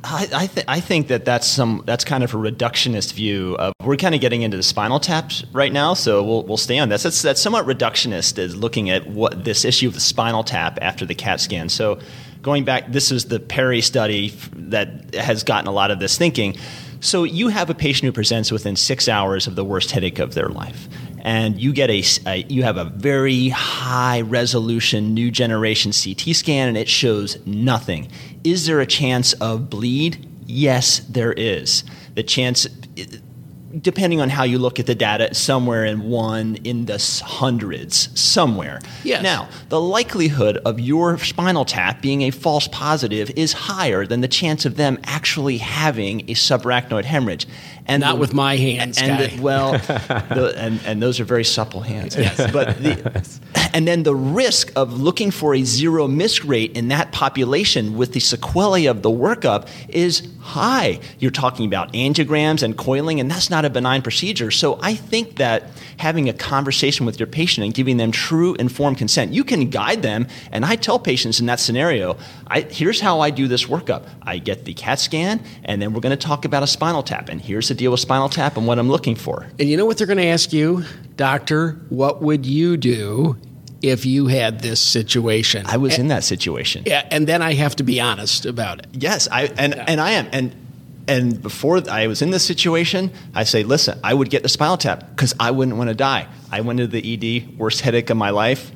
I, 0.05 0.29
I, 0.33 0.47
th- 0.47 0.67
I, 0.67 0.81
think 0.81 1.09
that 1.09 1.25
that's 1.25 1.47
some 1.47 1.83
that's 1.85 2.05
kind 2.05 2.25
of 2.25 2.33
a 2.33 2.37
reductionist 2.39 3.13
view 3.13 3.55
of 3.57 3.75
we're 3.85 3.97
kind 3.97 4.15
of 4.15 4.21
getting 4.21 4.43
into 4.43 4.57
the 4.57 4.63
spinal 4.63 4.99
taps 4.99 5.45
right 5.53 5.73
now, 5.73 5.93
so 5.95 6.23
we'll, 6.23 6.43
we'll 6.45 6.57
stay 6.57 6.79
on 6.79 6.89
this. 6.89 7.03
That's, 7.03 7.21
that's 7.21 7.43
somewhat 7.43 7.67
reductionist 7.67 8.39
is 8.39 8.57
looking 8.57 8.89
at 8.89 9.07
what 9.07 9.45
this 9.45 9.65
issue 9.65 9.89
of 9.89 9.95
the 9.95 10.01
spinal 10.01 10.43
tap 10.43 10.79
after 10.81 11.05
the 11.05 11.15
CAT 11.15 11.41
scan. 11.41 11.69
So 11.69 11.99
going 12.43 12.65
back, 12.65 12.91
this 12.91 13.11
is 13.11 13.27
the 13.27 13.41
Perry 13.41 13.81
study 13.81 14.31
that 14.55 15.15
has 15.15 15.45
gotten 15.45 15.67
a 15.69 15.73
lot 15.73 15.91
of 15.91 15.99
this 15.99 16.17
thinking. 16.17 16.57
So 17.01 17.25
you 17.25 17.49
have 17.49 17.71
a 17.71 17.75
patient 17.75 18.07
who 18.07 18.13
presents 18.13 18.53
within 18.53 18.77
six 18.77 19.09
hours 19.09 19.47
of 19.47 19.57
the 19.57 19.65
worst 19.65 19.91
headache 19.91 20.19
of 20.19 20.35
their 20.35 20.49
life, 20.49 20.89
and 21.23 21.59
you 21.59 21.73
get 21.73 21.91
a, 21.91 22.03
a, 22.27 22.37
you 22.49 22.63
have 22.63 22.77
a 22.77 22.85
very 22.85 23.49
high 23.49 24.21
resolution 24.21 25.15
new 25.15 25.31
generation 25.31 25.93
CT 25.93 26.37
scan, 26.37 26.69
and 26.69 26.77
it 26.77 26.89
shows 26.89 27.45
nothing. 27.47 28.11
Is 28.45 28.67
there 28.67 28.81
a 28.81 28.87
chance 28.87 29.33
of 29.35 29.71
bleed? 29.71 30.27
Yes, 30.47 30.99
there 31.01 31.33
is. 31.33 31.85
The 32.15 32.23
chance 32.23 32.67
depending 33.81 34.21
on 34.21 34.29
how 34.29 34.45
you 34.45 34.59
look 34.59 34.79
at 34.79 34.87
the 34.87 34.95
data, 34.95 35.35
somewhere 35.35 35.85
in 35.85 36.03
one 36.03 36.57
in 36.65 36.87
the 36.87 37.23
hundreds, 37.25 38.09
somewhere. 38.19 38.81
Yes. 39.05 39.23
Now, 39.23 39.49
the 39.69 39.81
likelihood 39.81 40.57
of 40.59 40.81
your 40.81 41.19
spinal 41.19 41.65
tap 41.65 42.01
being 42.01 42.23
a 42.23 42.31
false 42.31 42.69
positive 42.69 43.31
is 43.37 43.53
higher 43.53 44.07
than 44.07 44.21
the 44.21 44.29
chance 44.29 44.65
of 44.65 44.77
them 44.77 44.99
actually 45.05 45.59
having 45.59 46.23
a 46.23 46.35
subarachnoid 46.35 47.05
hemorrhage. 47.05 47.47
And 47.91 48.01
not 48.01 48.15
the, 48.15 48.21
with 48.21 48.33
my 48.33 48.57
hands, 48.57 48.99
and 49.01 49.19
the, 49.19 49.43
well, 49.43 49.73
the, 49.79 50.55
and 50.57 50.81
and 50.87 51.03
those 51.03 51.21
are 51.21 51.25
very 51.25 51.45
supple 51.45 51.81
hands. 51.81 52.17
Yes. 52.17 52.39
But 52.61 52.83
the, 52.83 53.41
and 53.73 53.87
then 53.87 54.03
the 54.03 54.15
risk 54.15 54.73
of 54.77 55.01
looking 55.01 55.31
for 55.31 55.55
a 55.55 55.63
zero 55.63 56.09
miss 56.09 56.45
rate 56.45 56.77
in 56.77 56.89
that 56.89 57.13
population 57.13 57.97
with 57.97 58.13
the 58.13 58.21
sequelae 58.21 58.87
of 58.87 59.03
the 59.03 59.11
workup 59.11 59.69
is 59.89 60.27
high. 60.41 60.99
You're 61.19 61.31
talking 61.31 61.67
about 61.67 61.93
angiograms 61.93 62.63
and 62.63 62.77
coiling, 62.77 63.21
and 63.21 63.31
that's 63.31 63.51
not 63.51 63.65
a 63.65 63.71
benign 63.71 64.03
procedure. 64.03 64.51
So 64.51 64.79
I 64.83 64.95
think 64.95 65.37
that 65.37 65.71
having 65.99 66.29
a 66.29 66.33
conversation 66.33 67.07
with 67.07 67.21
your 67.21 67.27
patient 67.27 67.65
and 67.65 67.75
giving 67.75 67.99
them 67.99 68.11
true 68.11 68.55
informed 68.55 68.99
consent, 68.99 69.33
you 69.33 69.45
can 69.45 69.71
guide 69.71 70.03
them. 70.03 70.27
And 70.51 70.65
I 70.65 70.77
tell 70.77 70.99
patients 70.99 71.41
in 71.41 71.47
that 71.47 71.61
scenario, 71.61 72.17
I, 72.47 72.63
here's 72.63 73.01
how 73.01 73.21
I 73.21 73.31
do 73.31 73.47
this 73.49 73.67
workup. 73.67 74.09
I 74.23 74.39
get 74.39 74.65
the 74.65 74.75
CAT 74.75 74.99
scan, 74.99 75.43
and 75.65 75.81
then 75.81 75.93
we're 75.93 76.01
going 76.01 76.17
to 76.17 76.27
talk 76.27 76.45
about 76.45 76.63
a 76.63 76.67
spinal 76.67 77.03
tap. 77.03 77.29
And 77.29 77.41
here's 77.41 77.69
the 77.69 77.75
deal 77.81 77.91
with 77.91 78.01
spinal 78.01 78.29
tap 78.29 78.57
and 78.57 78.67
what 78.67 78.79
I'm 78.79 78.89
looking 78.89 79.17
for. 79.17 79.47
And 79.59 79.69
you 79.69 79.77
know 79.77 79.87
what 79.87 79.99
they're 79.99 80.07
going 80.07 80.19
to 80.19 80.27
ask 80.27 80.53
you, 80.53 80.85
doctor? 81.17 81.81
What 81.89 82.23
would 82.23 82.47
you 82.47 82.77
do 82.77 83.37
if 83.83 84.05
you 84.05 84.27
had 84.27 84.61
this 84.61 84.79
situation. 84.79 85.65
I 85.67 85.79
was 85.79 85.95
and, 85.95 86.03
in 86.03 86.09
that 86.09 86.23
situation. 86.23 86.83
Yeah, 86.87 87.07
and 87.11 87.27
then 87.27 87.41
I 87.41 87.55
have 87.55 87.77
to 87.77 87.83
be 87.83 87.99
honest 87.99 88.45
about 88.45 88.81
it. 88.81 88.89
Yes, 88.93 89.27
I 89.31 89.45
and 89.57 89.75
yeah. 89.75 89.85
and 89.89 90.01
I 90.01 90.11
am 90.11 90.29
and 90.33 90.55
and 91.09 91.43
before 91.43 91.83
I 91.91 92.07
was 92.07 92.23
in 92.23 92.31
this 92.31 92.45
situation, 92.45 93.11
I 93.35 93.45
say, 93.45 93.63
listen, 93.63 93.99
I 94.05 94.13
would 94.15 94.31
get 94.31 94.43
the 94.43 94.49
spinal 94.49 94.77
tap 94.77 95.09
because 95.11 95.35
I 95.41 95.51
wouldn't 95.51 95.77
want 95.77 95.89
to 95.89 95.95
die. 95.95 96.29
I 96.53 96.61
went 96.61 96.79
to 96.79 96.87
the 96.87 97.01
ED, 97.01 97.59
worst 97.59 97.81
headache 97.81 98.11
of 98.11 98.17
my 98.17 98.31
life. 98.31 98.71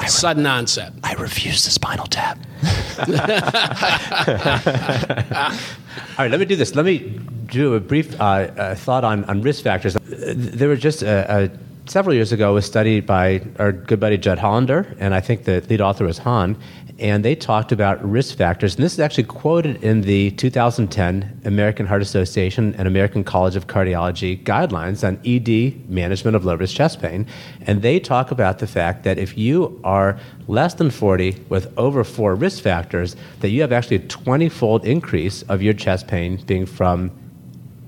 I 0.00 0.06
Sudden 0.06 0.46
onset. 0.46 0.92
I 1.04 1.12
refuse 1.14 1.64
the 1.64 1.70
spinal 1.70 2.06
tap. 2.06 2.38
All 6.18 6.24
right, 6.24 6.30
let 6.30 6.40
me 6.40 6.46
do 6.46 6.56
this. 6.56 6.74
Let 6.74 6.86
me 6.86 7.20
do 7.46 7.74
a 7.74 7.80
brief 7.80 8.18
uh, 8.20 8.24
uh, 8.24 8.74
thought 8.74 9.04
on, 9.04 9.24
on 9.24 9.42
risk 9.42 9.62
factors. 9.62 9.96
There 10.04 10.68
were 10.68 10.76
just 10.76 11.02
a, 11.02 11.44
a 11.44 11.50
several 11.90 12.14
years 12.14 12.32
ago 12.32 12.54
was 12.54 12.64
studied 12.64 13.06
by 13.06 13.42
our 13.58 13.72
good 13.72 14.00
buddy 14.00 14.16
Judd 14.16 14.38
Hollander, 14.38 14.96
and 14.98 15.14
I 15.14 15.20
think 15.20 15.44
the 15.44 15.60
lead 15.68 15.80
author 15.80 16.04
was 16.04 16.18
Han, 16.18 16.56
and 17.00 17.24
they 17.24 17.34
talked 17.34 17.72
about 17.72 18.04
risk 18.04 18.36
factors. 18.36 18.74
And 18.74 18.84
this 18.84 18.92
is 18.92 19.00
actually 19.00 19.24
quoted 19.24 19.82
in 19.82 20.02
the 20.02 20.30
2010 20.32 21.40
American 21.44 21.86
Heart 21.86 22.02
Association 22.02 22.74
and 22.76 22.86
American 22.86 23.24
College 23.24 23.56
of 23.56 23.66
Cardiology 23.66 24.42
guidelines 24.44 25.02
on 25.06 25.18
ED 25.24 25.88
management 25.90 26.36
of 26.36 26.44
low 26.44 26.54
risk 26.54 26.76
chest 26.76 27.00
pain. 27.00 27.26
And 27.62 27.80
they 27.82 27.98
talk 27.98 28.30
about 28.30 28.58
the 28.58 28.66
fact 28.66 29.04
that 29.04 29.18
if 29.18 29.36
you 29.36 29.80
are 29.82 30.18
less 30.46 30.74
than 30.74 30.90
40 30.90 31.44
with 31.48 31.72
over 31.78 32.04
four 32.04 32.34
risk 32.34 32.62
factors, 32.62 33.16
that 33.40 33.48
you 33.48 33.62
have 33.62 33.72
actually 33.72 33.96
a 33.96 34.06
20 34.06 34.48
fold 34.50 34.84
increase 34.84 35.42
of 35.42 35.62
your 35.62 35.74
chest 35.74 36.06
pain 36.06 36.36
being 36.46 36.66
from 36.66 37.10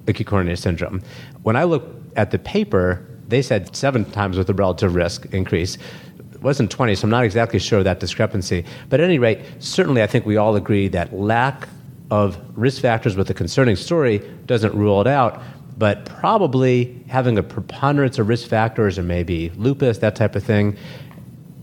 acute 0.08 0.26
coronary 0.26 0.56
syndrome. 0.56 1.02
When 1.42 1.56
I 1.56 1.64
look 1.64 1.86
at 2.16 2.30
the 2.30 2.38
paper, 2.38 3.06
they 3.28 3.42
said 3.42 3.74
seven 3.74 4.04
times 4.04 4.36
with 4.36 4.48
a 4.50 4.54
relative 4.54 4.94
risk 4.94 5.26
increase. 5.32 5.78
Wasn't 6.42 6.70
20, 6.70 6.94
so 6.96 7.04
I'm 7.04 7.10
not 7.10 7.24
exactly 7.24 7.58
sure 7.58 7.78
of 7.78 7.84
that 7.84 8.00
discrepancy. 8.00 8.64
But 8.88 9.00
at 9.00 9.04
any 9.04 9.18
rate, 9.18 9.40
certainly 9.60 10.02
I 10.02 10.06
think 10.06 10.26
we 10.26 10.36
all 10.36 10.56
agree 10.56 10.88
that 10.88 11.12
lack 11.14 11.68
of 12.10 12.36
risk 12.58 12.82
factors 12.82 13.16
with 13.16 13.30
a 13.30 13.34
concerning 13.34 13.76
story 13.76 14.18
doesn't 14.46 14.74
rule 14.74 15.00
it 15.00 15.06
out, 15.06 15.40
but 15.78 16.04
probably 16.04 17.02
having 17.08 17.38
a 17.38 17.42
preponderance 17.42 18.18
of 18.18 18.28
risk 18.28 18.48
factors 18.48 18.98
or 18.98 19.02
maybe 19.02 19.50
lupus, 19.56 19.98
that 19.98 20.16
type 20.16 20.36
of 20.36 20.44
thing, 20.44 20.76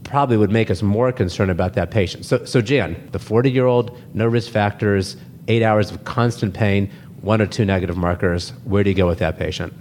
probably 0.04 0.38
would 0.38 0.52
make 0.52 0.72
us 0.72 0.82
more 0.82 1.12
concerned 1.12 1.52
about 1.52 1.74
that 1.74 1.92
patient. 1.92 2.26
So, 2.26 2.44
so 2.46 2.62
Jan, 2.62 3.10
the 3.12 3.20
40 3.20 3.52
year 3.52 3.68
old, 3.68 3.96
no 4.13 4.28
risk 4.28 4.52
factors, 4.52 5.18
eight 5.48 5.62
hours 5.62 5.92
of 5.92 6.04
constant 6.04 6.54
pain, 6.54 6.92
one 7.22 7.42
or 7.42 7.46
two 7.46 7.65
negative 7.65 7.98
markers, 7.98 8.52
where 8.63 8.84
do 8.84 8.89
you 8.89 8.96
go 8.96 9.08
with 9.08 9.20
that 9.20 9.38
patient? 9.38 9.74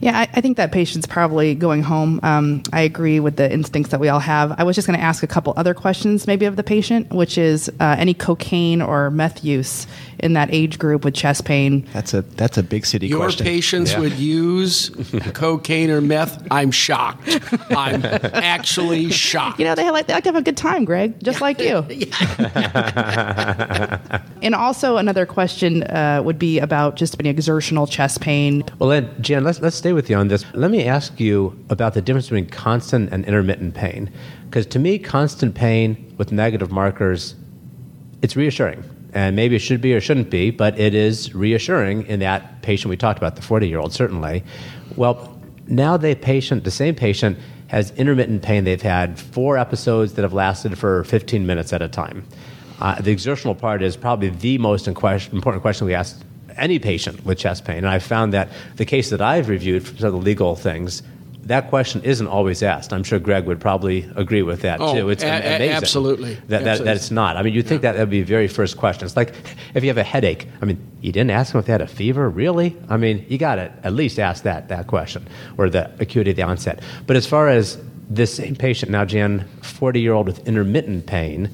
Yeah, 0.00 0.18
I, 0.18 0.22
I, 0.34 0.40
think 0.40 0.56
that 0.56 0.72
patient's 0.72 1.06
probably 1.06 1.54
going 1.54 1.82
home. 1.82 2.20
Um, 2.22 2.62
I 2.72 2.82
agree 2.82 3.20
with 3.20 3.36
the 3.36 3.50
instincts 3.50 3.90
that 3.90 4.00
we 4.00 4.08
all 4.08 4.20
have. 4.20 4.54
I 4.58 4.64
was 4.64 4.76
just 4.76 4.86
going 4.86 4.98
to 4.98 5.04
ask 5.04 5.22
a 5.22 5.26
couple 5.26 5.54
other 5.56 5.74
questions, 5.74 6.26
maybe 6.26 6.44
of 6.46 6.56
the 6.56 6.62
patient, 6.62 7.10
which 7.10 7.38
is 7.38 7.70
uh, 7.80 7.96
any 7.98 8.14
cocaine 8.14 8.82
or 8.82 9.10
meth 9.10 9.44
use 9.44 9.86
in 10.18 10.32
that 10.32 10.48
age 10.52 10.78
group 10.78 11.04
with 11.04 11.14
chest 11.14 11.44
pain. 11.44 11.86
That's 11.92 12.14
a 12.14 12.22
that's 12.22 12.56
a 12.56 12.62
big 12.62 12.86
city 12.86 13.08
Your 13.08 13.18
question. 13.18 13.44
patients 13.44 13.92
yeah. 13.92 14.00
would 14.00 14.14
use 14.14 14.90
cocaine 15.34 15.90
or 15.90 16.00
meth. 16.00 16.46
I'm 16.50 16.70
shocked. 16.70 17.28
I'm 17.70 18.04
actually 18.04 19.10
shocked. 19.10 19.58
You 19.58 19.66
know, 19.66 19.74
they 19.74 19.90
like 19.90 20.06
they 20.06 20.14
like 20.14 20.24
to 20.24 20.28
have 20.30 20.36
a 20.36 20.42
good 20.42 20.56
time, 20.56 20.84
Greg, 20.84 21.22
just 21.22 21.40
like 21.40 21.60
you. 21.60 21.76
and 24.42 24.54
also 24.54 24.96
another 24.96 25.26
question 25.26 25.82
uh, 25.84 26.22
would 26.24 26.38
be 26.38 26.58
about 26.58 26.96
just 26.96 27.16
any 27.20 27.28
exertional 27.28 27.86
chest 27.86 28.20
pain. 28.20 28.64
Well, 28.78 28.88
then, 28.88 29.14
Jen, 29.20 29.44
let's 29.44 29.60
let's 29.60 29.73
stay 29.74 29.92
with 29.92 30.08
you 30.08 30.16
on 30.16 30.28
this. 30.28 30.44
Let 30.54 30.70
me 30.70 30.84
ask 30.84 31.18
you 31.20 31.58
about 31.70 31.94
the 31.94 32.02
difference 32.02 32.26
between 32.26 32.46
constant 32.46 33.12
and 33.12 33.24
intermittent 33.24 33.74
pain, 33.74 34.12
because 34.46 34.66
to 34.66 34.78
me, 34.78 34.98
constant 34.98 35.54
pain 35.54 36.14
with 36.18 36.32
negative 36.32 36.70
markers, 36.70 37.34
it's 38.22 38.36
reassuring 38.36 38.84
and 39.14 39.36
maybe 39.36 39.54
it 39.54 39.60
should 39.60 39.80
be 39.80 39.94
or 39.94 40.00
shouldn't 40.00 40.28
be, 40.28 40.50
but 40.50 40.78
it 40.78 40.92
is 40.92 41.34
reassuring 41.34 42.04
in 42.06 42.18
that 42.18 42.62
patient 42.62 42.90
we 42.90 42.96
talked 42.96 43.16
about, 43.16 43.36
the 43.36 43.42
40 43.42 43.68
year 43.68 43.78
old, 43.78 43.92
certainly. 43.92 44.42
Well, 44.96 45.40
now 45.68 45.96
the 45.96 46.14
patient, 46.16 46.64
the 46.64 46.70
same 46.70 46.94
patient, 46.94 47.38
has 47.68 47.92
intermittent 47.92 48.42
pain. 48.42 48.64
They've 48.64 48.82
had 48.82 49.18
four 49.18 49.56
episodes 49.56 50.14
that 50.14 50.22
have 50.22 50.32
lasted 50.32 50.76
for 50.76 51.04
15 51.04 51.46
minutes 51.46 51.72
at 51.72 51.80
a 51.80 51.88
time. 51.88 52.26
Uh, 52.80 53.00
the 53.00 53.12
exertional 53.12 53.54
part 53.54 53.82
is 53.82 53.96
probably 53.96 54.28
the 54.30 54.58
most 54.58 54.88
important 54.88 55.62
question 55.62 55.86
we 55.86 55.94
ask 55.94 56.20
any 56.56 56.78
patient 56.78 57.24
with 57.24 57.38
chest 57.38 57.64
pain. 57.64 57.78
And 57.78 57.88
I 57.88 57.98
found 57.98 58.32
that 58.32 58.48
the 58.76 58.84
case 58.84 59.10
that 59.10 59.20
I've 59.20 59.48
reviewed 59.48 59.86
for 59.86 59.94
the 59.94 60.10
legal 60.10 60.56
things, 60.56 61.02
that 61.44 61.68
question 61.68 62.02
isn't 62.02 62.26
always 62.26 62.62
asked. 62.62 62.92
I'm 62.92 63.04
sure 63.04 63.18
Greg 63.18 63.44
would 63.46 63.60
probably 63.60 64.10
agree 64.16 64.42
with 64.42 64.62
that 64.62 64.80
oh, 64.80 64.94
too. 64.94 65.10
It's 65.10 65.22
a- 65.22 65.26
amazing 65.26 65.70
absolutely. 65.70 66.34
That, 66.48 66.62
absolutely. 66.62 66.74
That, 66.78 66.84
that 66.84 66.96
it's 66.96 67.10
not. 67.10 67.36
I 67.36 67.42
mean, 67.42 67.52
you'd 67.52 67.66
think 67.66 67.82
yeah. 67.82 67.92
that 67.92 68.00
would 68.00 68.10
be 68.10 68.20
the 68.20 68.26
very 68.26 68.48
first 68.48 68.76
question. 68.76 69.04
It's 69.04 69.16
like 69.16 69.34
if 69.74 69.82
you 69.82 69.90
have 69.90 69.98
a 69.98 70.02
headache. 70.02 70.48
I 70.62 70.64
mean, 70.64 70.78
you 71.00 71.12
didn't 71.12 71.30
ask 71.30 71.52
them 71.52 71.58
if 71.58 71.66
they 71.66 71.72
had 71.72 71.82
a 71.82 71.86
fever, 71.86 72.28
really? 72.28 72.76
I 72.88 72.96
mean, 72.96 73.26
you 73.28 73.38
got 73.38 73.56
to 73.56 73.72
at 73.82 73.92
least 73.92 74.18
ask 74.18 74.44
that 74.44 74.68
that 74.68 74.86
question 74.86 75.26
or 75.58 75.68
the 75.68 75.90
acuity 76.00 76.30
of 76.30 76.36
the 76.36 76.42
onset. 76.42 76.80
But 77.06 77.16
as 77.16 77.26
far 77.26 77.48
as 77.48 77.78
this 78.08 78.34
same 78.34 78.56
patient 78.56 78.90
now, 78.90 79.04
Jan, 79.04 79.46
40 79.62 80.00
year 80.00 80.12
old 80.12 80.26
with 80.26 80.46
intermittent 80.46 81.06
pain, 81.06 81.50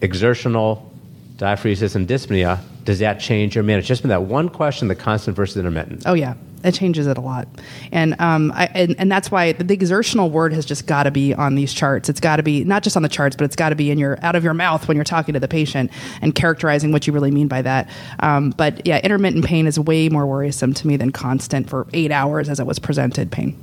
exertional, 0.00 0.90
diaphoresis, 1.36 1.94
and 1.94 2.08
dyspnea, 2.08 2.60
does 2.84 2.98
that 3.00 3.20
change 3.20 3.54
your 3.54 3.64
management? 3.64 3.86
Just 3.86 4.02
been 4.02 4.10
that 4.10 4.22
one 4.22 4.48
question, 4.48 4.88
the 4.88 4.94
constant 4.94 5.36
versus 5.36 5.56
intermittent. 5.56 6.02
Oh 6.06 6.14
yeah, 6.14 6.34
it 6.64 6.72
changes 6.72 7.06
it 7.06 7.18
a 7.18 7.20
lot, 7.20 7.48
and 7.92 8.18
um, 8.20 8.52
I, 8.54 8.66
and, 8.66 8.96
and 8.98 9.10
that's 9.10 9.30
why 9.30 9.52
the 9.52 9.72
exertional 9.72 10.30
word 10.30 10.52
has 10.52 10.64
just 10.64 10.86
got 10.86 11.04
to 11.04 11.10
be 11.10 11.34
on 11.34 11.54
these 11.54 11.72
charts. 11.72 12.08
It's 12.08 12.20
got 12.20 12.36
to 12.36 12.42
be 12.42 12.64
not 12.64 12.82
just 12.82 12.96
on 12.96 13.02
the 13.02 13.08
charts, 13.08 13.36
but 13.36 13.44
it's 13.44 13.56
got 13.56 13.70
to 13.70 13.74
be 13.74 13.90
in 13.90 13.98
your 13.98 14.18
out 14.22 14.34
of 14.34 14.44
your 14.44 14.54
mouth 14.54 14.88
when 14.88 14.96
you're 14.96 15.04
talking 15.04 15.34
to 15.34 15.40
the 15.40 15.48
patient 15.48 15.90
and 16.22 16.34
characterizing 16.34 16.92
what 16.92 17.06
you 17.06 17.12
really 17.12 17.30
mean 17.30 17.48
by 17.48 17.62
that. 17.62 17.90
Um, 18.20 18.50
but 18.50 18.86
yeah, 18.86 18.98
intermittent 18.98 19.44
pain 19.44 19.66
is 19.66 19.78
way 19.78 20.08
more 20.08 20.26
worrisome 20.26 20.74
to 20.74 20.86
me 20.86 20.96
than 20.96 21.12
constant 21.12 21.68
for 21.68 21.86
eight 21.92 22.12
hours 22.12 22.48
as 22.48 22.60
it 22.60 22.66
was 22.66 22.78
presented 22.78 23.30
pain. 23.30 23.58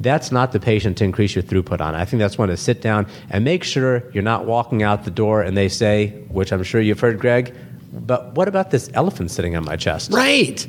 That's 0.00 0.30
not 0.30 0.52
the 0.52 0.60
patient 0.60 0.98
to 0.98 1.04
increase 1.04 1.34
your 1.34 1.42
throughput 1.42 1.80
on. 1.80 1.94
I 1.94 2.04
think 2.04 2.20
that's 2.20 2.36
one 2.36 2.48
to 2.48 2.56
sit 2.56 2.82
down 2.82 3.06
and 3.30 3.44
make 3.44 3.64
sure 3.64 4.10
you're 4.12 4.22
not 4.22 4.44
walking 4.44 4.82
out 4.82 5.04
the 5.04 5.10
door 5.10 5.42
and 5.42 5.56
they 5.56 5.68
say, 5.68 6.08
which 6.28 6.52
I'm 6.52 6.62
sure 6.62 6.80
you've 6.80 7.00
heard, 7.00 7.18
Greg. 7.18 7.54
But 7.94 8.34
what 8.34 8.48
about 8.48 8.70
this 8.70 8.90
elephant 8.94 9.30
sitting 9.30 9.56
on 9.56 9.64
my 9.64 9.76
chest? 9.76 10.12
Right. 10.12 10.66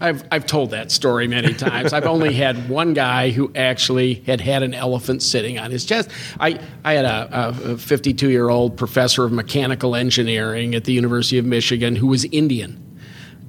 I've, 0.00 0.24
I've 0.30 0.46
told 0.46 0.70
that 0.70 0.90
story 0.90 1.28
many 1.28 1.54
times. 1.54 1.92
I've 1.92 2.04
only 2.04 2.34
had 2.34 2.68
one 2.68 2.94
guy 2.94 3.30
who 3.30 3.50
actually 3.54 4.14
had 4.14 4.40
had 4.40 4.62
an 4.62 4.74
elephant 4.74 5.22
sitting 5.22 5.58
on 5.58 5.70
his 5.70 5.84
chest. 5.84 6.10
I, 6.38 6.60
I 6.84 6.94
had 6.94 7.04
a 7.04 7.78
52 7.78 8.28
year 8.28 8.50
old 8.50 8.76
professor 8.76 9.24
of 9.24 9.32
mechanical 9.32 9.94
engineering 9.94 10.74
at 10.74 10.84
the 10.84 10.92
University 10.92 11.38
of 11.38 11.46
Michigan 11.46 11.96
who 11.96 12.08
was 12.08 12.24
Indian. 12.26 12.80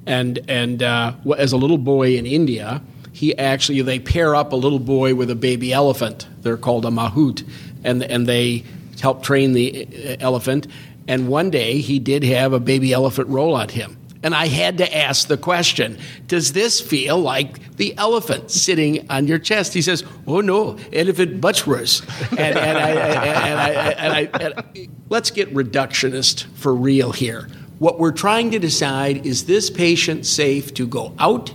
And, 0.06 0.38
and 0.48 0.82
uh, 0.82 1.14
as 1.36 1.52
a 1.52 1.56
little 1.56 1.78
boy 1.78 2.16
in 2.16 2.26
India, 2.26 2.80
he 3.12 3.36
actually, 3.36 3.82
they 3.82 3.98
pair 3.98 4.34
up 4.34 4.52
a 4.52 4.56
little 4.56 4.78
boy 4.78 5.14
with 5.14 5.30
a 5.30 5.34
baby 5.34 5.72
elephant. 5.72 6.28
They're 6.40 6.56
called 6.56 6.84
a 6.86 6.90
mahout. 6.90 7.46
And, 7.82 8.02
and 8.02 8.26
they 8.26 8.64
help 9.00 9.22
train 9.22 9.52
the 9.52 9.86
uh, 9.86 10.16
elephant. 10.20 10.68
And 11.08 11.28
one 11.28 11.50
day 11.50 11.78
he 11.78 11.98
did 11.98 12.24
have 12.24 12.52
a 12.52 12.60
baby 12.60 12.92
elephant 12.92 13.28
roll 13.28 13.54
on 13.54 13.68
him. 13.68 13.96
And 14.22 14.34
I 14.34 14.46
had 14.46 14.78
to 14.78 14.96
ask 14.96 15.28
the 15.28 15.36
question 15.36 15.98
Does 16.26 16.52
this 16.52 16.80
feel 16.80 17.18
like 17.18 17.76
the 17.76 17.96
elephant 17.96 18.50
sitting 18.50 19.08
on 19.08 19.28
your 19.28 19.38
chest? 19.38 19.72
He 19.72 19.82
says, 19.82 20.02
Oh 20.26 20.40
no, 20.40 20.78
elephant 20.92 21.40
much 21.42 21.66
worse. 21.66 22.00
And, 22.30 22.58
and, 22.58 22.78
I, 22.78 22.90
and, 22.90 23.60
I, 23.60 23.70
and, 23.92 24.12
I, 24.12 24.20
and 24.40 24.54
I, 24.56 24.88
let's 25.08 25.30
get 25.30 25.54
reductionist 25.54 26.46
for 26.54 26.74
real 26.74 27.12
here. 27.12 27.48
What 27.78 28.00
we're 28.00 28.12
trying 28.12 28.50
to 28.52 28.58
decide 28.58 29.26
is 29.26 29.44
this 29.44 29.70
patient 29.70 30.26
safe 30.26 30.74
to 30.74 30.86
go 30.86 31.14
out 31.18 31.52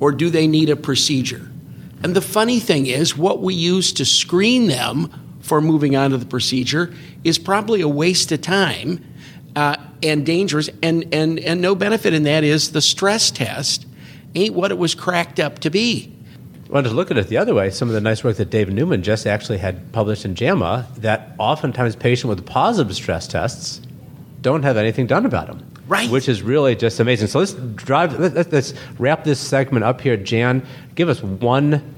or 0.00 0.12
do 0.12 0.28
they 0.28 0.46
need 0.46 0.68
a 0.68 0.76
procedure? 0.76 1.48
And 2.02 2.14
the 2.14 2.20
funny 2.20 2.60
thing 2.60 2.86
is, 2.86 3.16
what 3.16 3.40
we 3.40 3.54
use 3.54 3.92
to 3.94 4.04
screen 4.04 4.66
them 4.66 5.25
for 5.46 5.60
moving 5.60 5.96
on 5.96 6.10
to 6.10 6.16
the 6.16 6.26
procedure 6.26 6.92
is 7.24 7.38
probably 7.38 7.80
a 7.80 7.88
waste 7.88 8.32
of 8.32 8.42
time 8.42 9.04
uh, 9.54 9.76
and 10.02 10.26
dangerous, 10.26 10.68
and, 10.82 11.14
and, 11.14 11.38
and 11.40 11.60
no 11.60 11.74
benefit 11.74 12.12
in 12.12 12.24
that 12.24 12.44
is 12.44 12.72
the 12.72 12.82
stress 12.82 13.30
test. 13.30 13.86
ain't 14.34 14.54
what 14.54 14.70
it 14.70 14.78
was 14.78 14.94
cracked 14.94 15.40
up 15.40 15.60
to 15.60 15.70
be. 15.70 16.12
Well, 16.68 16.82
to 16.82 16.90
look 16.90 17.10
at 17.10 17.16
it 17.16 17.28
the 17.28 17.38
other 17.38 17.54
way, 17.54 17.70
some 17.70 17.88
of 17.88 17.94
the 17.94 18.00
nice 18.00 18.24
work 18.24 18.36
that 18.36 18.50
David 18.50 18.74
Newman 18.74 19.02
just 19.02 19.26
actually 19.26 19.58
had 19.58 19.92
published 19.92 20.24
in 20.24 20.34
JAMA 20.34 20.86
that 20.98 21.34
oftentimes 21.38 21.94
patients 21.94 22.28
with 22.28 22.44
positive 22.44 22.94
stress 22.94 23.28
tests 23.28 23.80
don't 24.42 24.64
have 24.64 24.76
anything 24.76 25.06
done 25.06 25.24
about 25.24 25.46
them. 25.46 25.72
Right. 25.88 26.10
Which 26.10 26.28
is 26.28 26.42
really 26.42 26.74
just 26.74 26.98
amazing. 26.98 27.28
So 27.28 27.38
let's 27.38 27.52
drive. 27.52 28.18
Let's, 28.18 28.50
let's 28.50 28.74
wrap 28.98 29.22
this 29.22 29.38
segment 29.38 29.84
up 29.84 30.00
here. 30.00 30.16
Jan, 30.16 30.66
give 30.96 31.08
us 31.08 31.22
one 31.22 31.94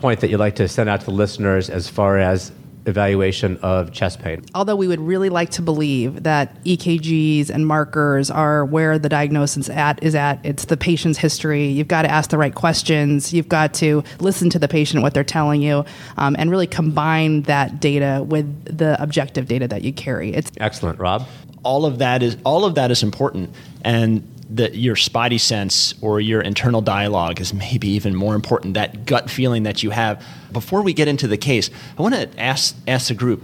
point 0.00 0.20
that 0.20 0.30
you'd 0.30 0.38
like 0.38 0.56
to 0.56 0.68
send 0.68 0.88
out 0.88 1.00
to 1.00 1.06
the 1.06 1.12
listeners 1.12 1.70
as 1.70 1.88
far 1.88 2.18
as 2.18 2.52
evaluation 2.86 3.58
of 3.58 3.92
chest 3.92 4.20
pain. 4.20 4.44
Although 4.54 4.76
we 4.76 4.88
would 4.88 5.00
really 5.00 5.28
like 5.28 5.50
to 5.50 5.62
believe 5.62 6.22
that 6.22 6.62
EKGs 6.64 7.50
and 7.50 7.66
markers 7.66 8.30
are 8.30 8.64
where 8.64 8.98
the 8.98 9.08
diagnosis 9.08 9.68
at 9.68 10.02
is 10.02 10.14
at. 10.14 10.44
It's 10.44 10.64
the 10.66 10.76
patient's 10.76 11.18
history. 11.18 11.66
You've 11.66 11.88
got 11.88 12.02
to 12.02 12.10
ask 12.10 12.30
the 12.30 12.38
right 12.38 12.54
questions. 12.54 13.32
You've 13.32 13.48
got 13.48 13.74
to 13.74 14.02
listen 14.18 14.50
to 14.50 14.58
the 14.58 14.68
patient 14.68 15.02
what 15.02 15.14
they're 15.14 15.24
telling 15.24 15.62
you, 15.62 15.84
um, 16.16 16.36
and 16.38 16.50
really 16.50 16.66
combine 16.66 17.42
that 17.42 17.80
data 17.80 18.24
with 18.26 18.78
the 18.78 19.00
objective 19.02 19.46
data 19.46 19.68
that 19.68 19.82
you 19.82 19.92
carry. 19.92 20.32
It's 20.32 20.50
excellent, 20.58 20.98
Rob. 20.98 21.26
All 21.62 21.84
of 21.84 21.98
that 21.98 22.22
is 22.22 22.36
all 22.44 22.64
of 22.64 22.76
that 22.76 22.90
is 22.90 23.02
important, 23.02 23.50
and 23.84 24.26
that 24.50 24.74
your 24.74 24.96
spidey 24.96 25.40
sense 25.40 25.94
or 26.02 26.20
your 26.20 26.40
internal 26.40 26.80
dialogue 26.80 27.40
is 27.40 27.54
maybe 27.54 27.88
even 27.88 28.14
more 28.14 28.34
important. 28.34 28.74
That 28.74 29.06
gut 29.06 29.30
feeling 29.30 29.62
that 29.62 29.82
you 29.82 29.90
have. 29.90 30.24
Before 30.52 30.82
we 30.82 30.92
get 30.92 31.08
into 31.08 31.28
the 31.28 31.36
case, 31.36 31.70
I 31.96 32.02
want 32.02 32.14
to 32.14 32.40
ask 32.40 32.76
ask 32.88 33.08
the 33.08 33.14
group 33.14 33.42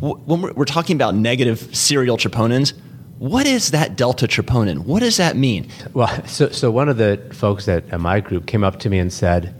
when 0.00 0.42
we're, 0.42 0.64
talking 0.64 0.96
about 0.96 1.14
negative 1.14 1.74
serial 1.74 2.16
troponins. 2.16 2.74
What 3.18 3.46
is 3.46 3.70
that 3.70 3.96
delta 3.96 4.26
troponin? 4.26 4.80
What 4.84 5.00
does 5.00 5.16
that 5.16 5.36
mean? 5.36 5.68
Well, 5.94 6.26
so, 6.26 6.50
so 6.50 6.70
one 6.70 6.90
of 6.90 6.98
the 6.98 7.18
folks 7.32 7.66
at 7.66 7.98
my 7.98 8.20
group 8.20 8.46
came 8.46 8.62
up 8.62 8.78
to 8.80 8.90
me 8.90 8.98
and 8.98 9.10
said, 9.10 9.54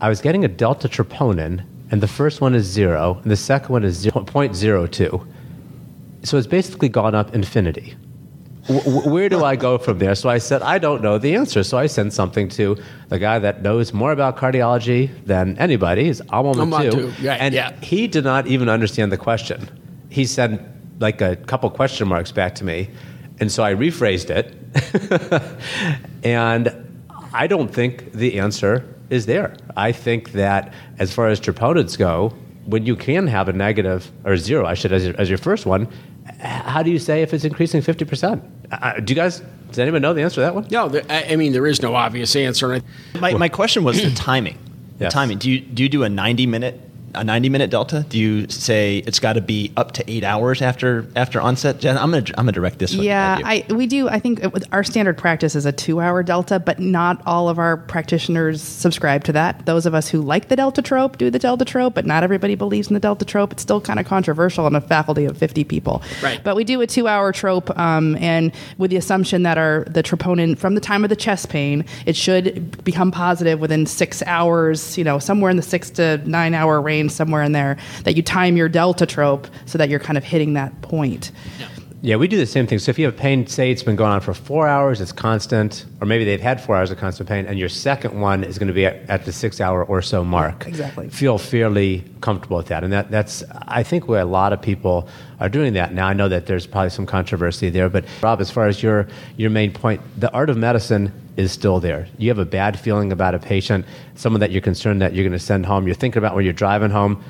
I 0.00 0.08
was 0.08 0.20
getting 0.20 0.44
a 0.44 0.48
delta 0.48 0.88
troponin, 0.88 1.64
and 1.92 2.00
the 2.00 2.08
first 2.08 2.40
one 2.40 2.56
is 2.56 2.66
zero, 2.66 3.20
and 3.22 3.30
the 3.30 3.36
second 3.36 3.72
one 3.72 3.84
is 3.84 4.04
0.02. 4.04 5.26
So 6.24 6.36
it's 6.36 6.46
basically 6.48 6.88
gone 6.88 7.14
up 7.14 7.32
infinity 7.36 7.94
where 8.68 9.28
do 9.28 9.44
I 9.44 9.56
go 9.56 9.76
from 9.76 9.98
there? 9.98 10.14
So 10.14 10.28
I 10.28 10.38
said, 10.38 10.62
I 10.62 10.78
don't 10.78 11.02
know 11.02 11.18
the 11.18 11.34
answer. 11.34 11.64
So 11.64 11.78
I 11.78 11.86
sent 11.86 12.12
something 12.12 12.48
to 12.50 12.76
the 13.08 13.18
guy 13.18 13.40
that 13.40 13.62
knows 13.62 13.92
more 13.92 14.12
about 14.12 14.36
cardiology 14.36 15.10
than 15.24 15.58
anybody, 15.58 16.08
is 16.08 16.20
Amal 16.28 16.54
Mattu. 16.54 17.12
Yeah, 17.20 17.34
and 17.34 17.54
yeah. 17.54 17.72
he 17.80 18.06
did 18.06 18.24
not 18.24 18.46
even 18.46 18.68
understand 18.68 19.10
the 19.10 19.16
question. 19.16 19.68
He 20.10 20.24
sent 20.24 20.60
like 21.00 21.20
a 21.20 21.34
couple 21.34 21.68
question 21.70 22.06
marks 22.06 22.30
back 22.30 22.54
to 22.56 22.64
me. 22.64 22.88
And 23.40 23.50
so 23.50 23.64
I 23.64 23.74
rephrased 23.74 24.30
it. 24.30 24.54
and 26.22 27.02
I 27.34 27.48
don't 27.48 27.72
think 27.72 28.12
the 28.12 28.38
answer 28.38 28.88
is 29.10 29.26
there. 29.26 29.56
I 29.76 29.90
think 29.90 30.32
that 30.32 30.72
as 30.98 31.12
far 31.12 31.26
as 31.28 31.40
troponins 31.40 31.98
go, 31.98 32.32
when 32.64 32.86
you 32.86 32.94
can 32.94 33.26
have 33.26 33.48
a 33.48 33.52
negative 33.52 34.10
or 34.24 34.36
zero, 34.36 34.66
I 34.66 34.74
should 34.74 34.92
as 34.92 35.04
your, 35.04 35.20
as 35.20 35.28
your 35.28 35.38
first 35.38 35.66
one, 35.66 35.88
how 36.42 36.82
do 36.82 36.90
you 36.90 36.98
say 36.98 37.22
if 37.22 37.32
it's 37.32 37.44
increasing 37.44 37.80
50%? 37.80 38.42
Uh, 38.70 39.00
do 39.00 39.12
you 39.12 39.14
guys, 39.14 39.42
does 39.68 39.78
anyone 39.78 40.02
know 40.02 40.12
the 40.12 40.22
answer 40.22 40.36
to 40.36 40.40
that 40.40 40.54
one? 40.54 40.66
No, 40.70 40.88
the, 40.88 41.12
I, 41.12 41.32
I 41.32 41.36
mean, 41.36 41.52
there 41.52 41.66
is 41.66 41.82
no 41.82 41.94
obvious 41.94 42.34
answer. 42.34 42.80
My, 43.20 43.34
my 43.34 43.48
question 43.48 43.84
was 43.84 44.02
the 44.02 44.10
timing. 44.14 44.58
The 44.98 45.08
timing. 45.08 45.38
Do 45.38 45.50
you, 45.50 45.60
do 45.60 45.82
you 45.82 45.88
do 45.88 46.04
a 46.04 46.08
90 46.08 46.46
minute 46.46 46.80
a 47.14 47.24
90 47.24 47.48
minute 47.48 47.70
delta? 47.70 48.04
Do 48.08 48.18
you 48.18 48.48
say 48.48 48.98
it's 48.98 49.20
got 49.20 49.34
to 49.34 49.40
be 49.40 49.72
up 49.76 49.92
to 49.92 50.10
eight 50.10 50.24
hours 50.24 50.62
after 50.62 51.06
after 51.16 51.40
onset? 51.40 51.78
Jen, 51.78 51.96
I'm 51.98 52.10
gonna 52.10 52.24
I'm 52.36 52.44
gonna 52.44 52.52
direct 52.52 52.78
this 52.78 52.94
one. 52.94 53.04
Yeah. 53.04 53.38
I, 53.42 53.64
we 53.70 53.86
do. 53.86 54.08
I 54.08 54.18
think 54.18 54.40
it, 54.42 54.64
our 54.72 54.84
standard 54.84 55.18
practice 55.18 55.54
is 55.54 55.66
a 55.66 55.72
two-hour 55.72 56.22
delta, 56.22 56.58
but 56.58 56.78
not 56.78 57.22
all 57.26 57.48
of 57.48 57.58
our 57.58 57.76
practitioners 57.76 58.62
subscribe 58.62 59.24
to 59.24 59.32
that. 59.32 59.66
Those 59.66 59.86
of 59.86 59.94
us 59.94 60.08
who 60.08 60.20
like 60.20 60.48
the 60.48 60.56
delta 60.56 60.82
trope 60.82 61.18
do 61.18 61.30
the 61.30 61.38
delta 61.38 61.64
trope, 61.64 61.94
but 61.94 62.06
not 62.06 62.22
everybody 62.22 62.54
believes 62.54 62.88
in 62.88 62.94
the 62.94 63.00
delta 63.00 63.24
trope. 63.24 63.52
It's 63.52 63.62
still 63.62 63.80
kind 63.80 63.98
of 63.98 64.06
controversial 64.06 64.66
in 64.66 64.74
a 64.74 64.80
faculty 64.80 65.24
of 65.24 65.36
50 65.36 65.64
people. 65.64 66.02
Right. 66.22 66.42
But 66.42 66.56
we 66.56 66.64
do 66.64 66.80
a 66.80 66.86
two-hour 66.86 67.32
trope, 67.32 67.76
um, 67.78 68.16
and 68.16 68.52
with 68.78 68.90
the 68.90 68.96
assumption 68.96 69.42
that 69.42 69.58
our 69.58 69.84
the 69.88 70.02
troponin 70.02 70.56
from 70.56 70.74
the 70.74 70.80
time 70.80 71.04
of 71.04 71.10
the 71.10 71.16
chest 71.16 71.48
pain, 71.48 71.84
it 72.06 72.16
should 72.16 72.84
become 72.84 73.10
positive 73.10 73.60
within 73.60 73.86
six 73.86 74.22
hours. 74.22 74.96
You 74.96 75.04
know, 75.04 75.18
somewhere 75.18 75.50
in 75.50 75.56
the 75.56 75.62
six 75.62 75.90
to 75.90 76.18
nine-hour 76.28 76.80
range, 76.80 77.01
somewhere 77.08 77.42
in 77.42 77.52
there. 77.52 77.76
That 78.04 78.16
you 78.16 78.22
time 78.22 78.56
your 78.56 78.68
delta 78.68 79.06
trope 79.06 79.48
so 79.66 79.78
that 79.78 79.88
you're 79.88 80.00
kind 80.00 80.18
of 80.18 80.24
hitting 80.24 80.54
that 80.54 80.82
point. 80.82 81.32
Yeah, 82.04 82.16
we 82.16 82.26
do 82.26 82.36
the 82.36 82.46
same 82.46 82.66
thing. 82.66 82.80
So 82.80 82.90
if 82.90 82.98
you 82.98 83.06
have 83.06 83.16
pain, 83.16 83.46
say 83.46 83.70
it's 83.70 83.84
been 83.84 83.94
going 83.94 84.10
on 84.10 84.20
for 84.20 84.34
four 84.34 84.66
hours, 84.66 85.00
it's 85.00 85.12
constant, 85.12 85.86
or 86.00 86.06
maybe 86.06 86.24
they've 86.24 86.40
had 86.40 86.60
four 86.60 86.76
hours 86.76 86.90
of 86.90 86.98
constant 86.98 87.28
pain, 87.28 87.46
and 87.46 87.60
your 87.60 87.68
second 87.68 88.20
one 88.20 88.42
is 88.42 88.58
going 88.58 88.66
to 88.66 88.74
be 88.74 88.86
at, 88.86 89.08
at 89.08 89.24
the 89.24 89.30
six 89.30 89.60
hour 89.60 89.84
or 89.84 90.02
so 90.02 90.24
mark. 90.24 90.66
Exactly. 90.66 91.08
Feel 91.10 91.38
fairly 91.38 92.02
comfortable 92.20 92.56
with 92.56 92.66
that. 92.66 92.82
And 92.82 92.92
that, 92.92 93.12
that's, 93.12 93.44
I 93.68 93.84
think, 93.84 94.08
where 94.08 94.20
a 94.20 94.24
lot 94.24 94.52
of 94.52 94.60
people 94.60 95.08
are 95.42 95.48
doing 95.48 95.72
that. 95.74 95.92
Now, 95.92 96.06
I 96.06 96.12
know 96.12 96.28
that 96.28 96.46
there's 96.46 96.66
probably 96.66 96.90
some 96.90 97.04
controversy 97.04 97.68
there, 97.68 97.88
but 97.88 98.04
Rob, 98.22 98.40
as 98.40 98.50
far 98.50 98.68
as 98.68 98.82
your, 98.82 99.08
your 99.36 99.50
main 99.50 99.72
point, 99.72 100.00
the 100.18 100.30
art 100.32 100.48
of 100.48 100.56
medicine 100.56 101.12
is 101.36 101.50
still 101.50 101.80
there. 101.80 102.06
You 102.16 102.28
have 102.28 102.38
a 102.38 102.44
bad 102.44 102.78
feeling 102.78 103.10
about 103.10 103.34
a 103.34 103.38
patient, 103.38 103.84
someone 104.14 104.40
that 104.40 104.52
you're 104.52 104.62
concerned 104.62 105.02
that 105.02 105.14
you're 105.14 105.24
going 105.24 105.32
to 105.32 105.44
send 105.44 105.66
home, 105.66 105.86
you're 105.86 105.96
thinking 105.96 106.18
about 106.18 106.34
when 106.34 106.44
you're 106.44 106.52
driving 106.54 106.90
home 106.90 107.22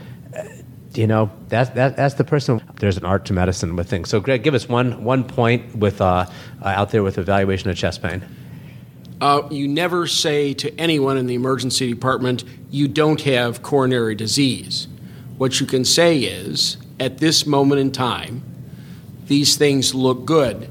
you 0.95 1.07
know 1.07 1.31
that's 1.49 1.71
that, 1.71 1.97
that's 1.97 2.17
the 2.17 2.25
person 2.25 2.61
there's 2.79 2.99
an 2.99 3.05
art 3.07 3.25
to 3.25 3.33
medicine 3.33 3.77
with 3.77 3.89
things 3.89 4.11
so 4.11 4.21
greg 4.21 4.43
give 4.43 4.53
us 4.53 4.69
one 4.69 5.03
one 5.03 5.25
point 5.25 5.75
with 5.77 6.03
uh, 6.03 6.27
uh, 6.61 6.69
out 6.69 6.91
there 6.91 7.03
with 7.03 7.17
evaluation 7.17 7.71
of 7.71 7.77
chest 7.77 8.03
pain 8.03 8.23
Uh, 9.23 9.47
you 9.51 9.69
never 9.69 10.07
say 10.07 10.53
to 10.53 10.69
anyone 10.79 11.17
in 11.17 11.27
the 11.27 11.35
emergency 11.35 11.89
department, 11.89 12.43
you 12.73 12.89
don't 12.89 13.21
have 13.21 13.63
coronary 13.63 14.17
disease. 14.17 14.89
What 15.39 15.61
you 15.61 15.67
can 15.67 15.85
say 15.85 16.19
is, 16.19 16.77
at 17.03 17.19
this 17.19 17.47
moment 17.47 17.81
in 17.81 17.91
time, 17.91 18.43
these 19.27 19.57
things 19.57 19.95
look 19.95 20.25
good. 20.25 20.71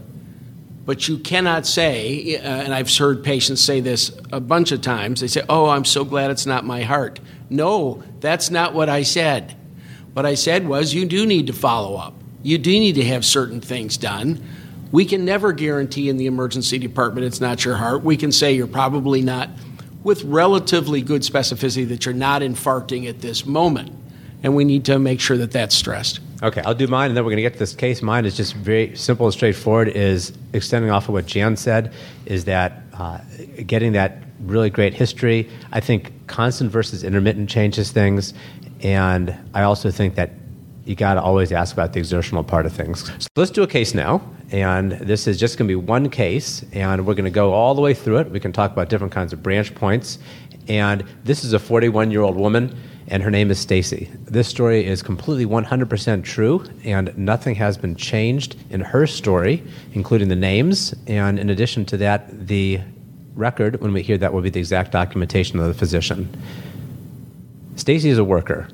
But 0.86 1.08
you 1.08 1.20
cannot 1.20 1.68
say, 1.68 2.38
uh, 2.38 2.42
and 2.42 2.74
I've 2.74 2.96
heard 2.96 3.24
patients 3.24 3.62
say 3.62 3.82
this 3.82 4.18
a 4.32 4.40
bunch 4.40 4.72
of 4.72 4.82
times, 4.82 5.22
they 5.22 5.28
say, 5.28 5.44
Oh, 5.48 5.68
I'm 5.68 5.86
so 5.86 6.04
glad 6.04 6.32
it's 6.32 6.46
not 6.46 6.66
my 6.66 6.82
heart. 6.82 7.20
No, 7.50 8.02
that's 8.20 8.50
not 8.50 8.74
what 8.74 8.90
I 8.90 9.04
said. 9.04 9.56
What 10.14 10.26
I 10.26 10.36
said 10.36 10.68
was, 10.68 10.94
you 10.94 11.06
do 11.06 11.26
need 11.26 11.48
to 11.48 11.54
follow 11.54 11.98
up. 11.98 12.14
You 12.44 12.58
do 12.58 12.72
need 12.72 12.96
to 12.96 13.04
have 13.04 13.24
certain 13.24 13.62
things 13.62 13.98
done. 13.98 14.44
We 14.92 15.06
can 15.06 15.24
never 15.24 15.54
guarantee 15.54 16.10
in 16.10 16.18
the 16.18 16.26
emergency 16.26 16.80
department 16.80 17.26
it's 17.26 17.40
not 17.40 17.64
your 17.64 17.76
heart. 17.76 18.04
We 18.04 18.18
can 18.18 18.32
say 18.32 18.54
you're 18.54 18.68
probably 18.68 19.22
not, 19.22 19.50
with 20.04 20.24
relatively 20.24 21.02
good 21.02 21.22
specificity, 21.22 21.88
that 21.90 22.06
you're 22.06 22.14
not 22.14 22.42
infarcting 22.42 23.08
at 23.08 23.22
this 23.22 23.46
moment. 23.46 24.01
And 24.44 24.56
we 24.56 24.66
need 24.66 24.86
to 24.86 24.98
make 25.00 25.20
sure 25.20 25.38
that 25.38 25.52
that's 25.52 25.76
stressed. 25.76 26.20
okay 26.42 26.62
i'll 26.66 26.74
do 26.74 26.88
mine 26.88 27.10
and 27.10 27.18
then 27.18 27.24
we're 27.24 27.30
going 27.30 27.38
to 27.38 27.44
get 27.44 27.54
to 27.54 27.60
this 27.60 27.76
case 27.76 28.02
mine 28.02 28.26
is 28.26 28.36
just 28.36 28.56
very 28.56 28.96
simple 28.96 29.26
and 29.28 29.34
straightforward 29.34 29.88
is 29.90 30.34
extending 30.54 30.90
off 30.90 31.08
of 31.08 31.14
what 31.14 31.26
jan 31.28 31.56
said 31.56 31.94
is 32.26 32.46
that 32.46 32.82
uh, 32.94 33.20
getting 33.68 33.92
that 33.94 34.24
really 34.40 34.70
great 34.70 34.94
history 34.94 35.48
i 35.72 35.80
think 35.80 36.12
constant 36.28 36.72
versus 36.72 37.04
intermittent 37.04 37.48
changes 37.48 37.92
things 37.92 38.34
and 38.82 39.38
i 39.54 39.62
also 39.62 39.92
think 39.92 40.16
that 40.16 40.32
you 40.86 40.96
got 40.96 41.14
to 41.16 41.22
always 41.22 41.52
ask 41.52 41.74
about 41.74 41.94
the 41.94 42.00
exertional 42.00 42.44
part 42.44 42.66
of 42.66 42.74
things. 42.74 43.06
So 43.20 43.28
let's 43.36 43.52
do 43.52 43.64
a 43.64 43.68
case 43.68 43.94
now. 43.94 44.22
And 44.52 44.94
this 44.94 45.28
is 45.28 45.40
just 45.40 45.58
going 45.58 45.68
to 45.68 45.72
be 45.72 45.76
one 45.76 46.10
case, 46.10 46.66
and 46.74 47.06
we're 47.06 47.14
going 47.14 47.26
to 47.26 47.32
go 47.32 47.54
all 47.54 47.74
the 47.74 47.82
way 47.82 47.94
through 47.94 48.18
it. 48.18 48.32
We 48.32 48.40
can 48.40 48.52
talk 48.52 48.72
about 48.72 48.90
different 48.90 49.14
kinds 49.14 49.32
of 49.32 49.42
branch 49.42 49.74
points. 49.74 50.20
And 50.68 51.06
this 51.24 51.44
is 51.44 51.54
a 51.54 51.60
41 51.60 52.12
year 52.12 52.22
old 52.22 52.36
woman, 52.36 52.78
and 53.12 53.22
her 53.22 53.30
name 53.30 53.52
is 53.52 53.60
Stacy. 53.60 54.10
This 54.24 54.48
story 54.48 54.86
is 54.86 55.04
completely 55.04 55.46
100% 55.46 56.24
true, 56.24 56.64
and 56.86 57.16
nothing 57.18 57.56
has 57.56 57.78
been 57.78 57.94
changed 57.94 58.56
in 58.70 58.80
her 58.80 59.06
story, 59.06 59.62
including 59.92 60.30
the 60.30 60.36
names. 60.38 60.96
And 61.08 61.38
in 61.38 61.50
addition 61.50 61.84
to 61.88 61.98
that, 61.98 62.48
the 62.48 62.80
record, 63.36 63.82
when 63.82 63.92
we 63.92 64.02
hear 64.02 64.18
that, 64.18 64.32
will 64.32 64.42
be 64.42 64.50
the 64.50 64.62
exact 64.62 64.94
documentation 64.94 65.60
of 65.60 65.68
the 65.68 65.74
physician. 65.74 66.30
Stacy 67.76 68.10
is 68.10 68.18
a 68.18 68.24
worker. 68.24 68.70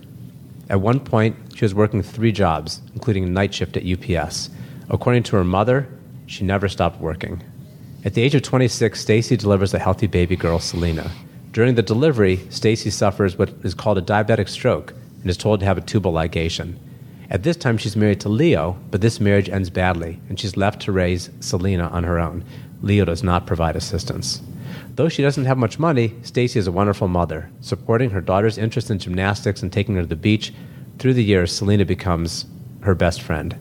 At 0.69 0.81
one 0.81 0.99
point, 0.99 1.35
she 1.55 1.65
was 1.65 1.73
working 1.73 2.03
three 2.03 2.31
jobs, 2.31 2.79
including 2.93 3.23
a 3.23 3.29
night 3.29 3.55
shift 3.55 3.75
at 3.75 3.85
UPS. 3.87 4.51
According 4.91 5.23
to 5.23 5.35
her 5.35 5.43
mother, 5.43 5.87
she 6.27 6.43
never 6.43 6.69
stopped 6.69 7.01
working. 7.01 7.41
At 8.05 8.13
the 8.13 8.21
age 8.21 8.35
of 8.35 8.43
26, 8.43 9.01
Stacy 9.01 9.35
delivers 9.35 9.73
a 9.73 9.79
healthy 9.79 10.05
baby 10.05 10.35
girl, 10.35 10.59
Selena. 10.59 11.09
During 11.57 11.73
the 11.73 11.81
delivery, 11.81 12.39
Stacy 12.51 12.91
suffers 12.91 13.35
what 13.35 13.49
is 13.63 13.73
called 13.73 13.97
a 13.97 14.01
diabetic 14.03 14.47
stroke 14.47 14.93
and 15.21 15.27
is 15.27 15.37
told 15.37 15.59
to 15.59 15.65
have 15.65 15.79
a 15.79 15.81
tubal 15.81 16.13
ligation. 16.13 16.75
At 17.31 17.41
this 17.41 17.57
time, 17.57 17.79
she's 17.79 17.95
married 17.95 18.19
to 18.19 18.29
Leo, 18.29 18.77
but 18.91 19.01
this 19.01 19.19
marriage 19.19 19.49
ends 19.49 19.71
badly, 19.71 20.19
and 20.29 20.39
she's 20.39 20.55
left 20.55 20.83
to 20.83 20.91
raise 20.91 21.31
Selena 21.39 21.87
on 21.87 22.03
her 22.03 22.19
own. 22.19 22.45
Leo 22.83 23.05
does 23.05 23.23
not 23.23 23.47
provide 23.47 23.75
assistance. 23.75 24.39
Though 24.93 25.09
she 25.09 25.23
doesn't 25.23 25.45
have 25.45 25.57
much 25.57 25.79
money, 25.79 26.13
Stacy 26.21 26.59
is 26.59 26.67
a 26.67 26.71
wonderful 26.71 27.07
mother, 27.07 27.49
supporting 27.61 28.11
her 28.11 28.21
daughter's 28.21 28.59
interest 28.59 28.91
in 28.91 28.99
gymnastics 28.99 29.63
and 29.63 29.73
taking 29.73 29.95
her 29.95 30.01
to 30.01 30.07
the 30.07 30.15
beach. 30.15 30.53
Through 30.99 31.15
the 31.15 31.23
years, 31.23 31.51
Selena 31.51 31.85
becomes 31.85 32.45
her 32.81 32.93
best 32.93 33.19
friend. 33.19 33.55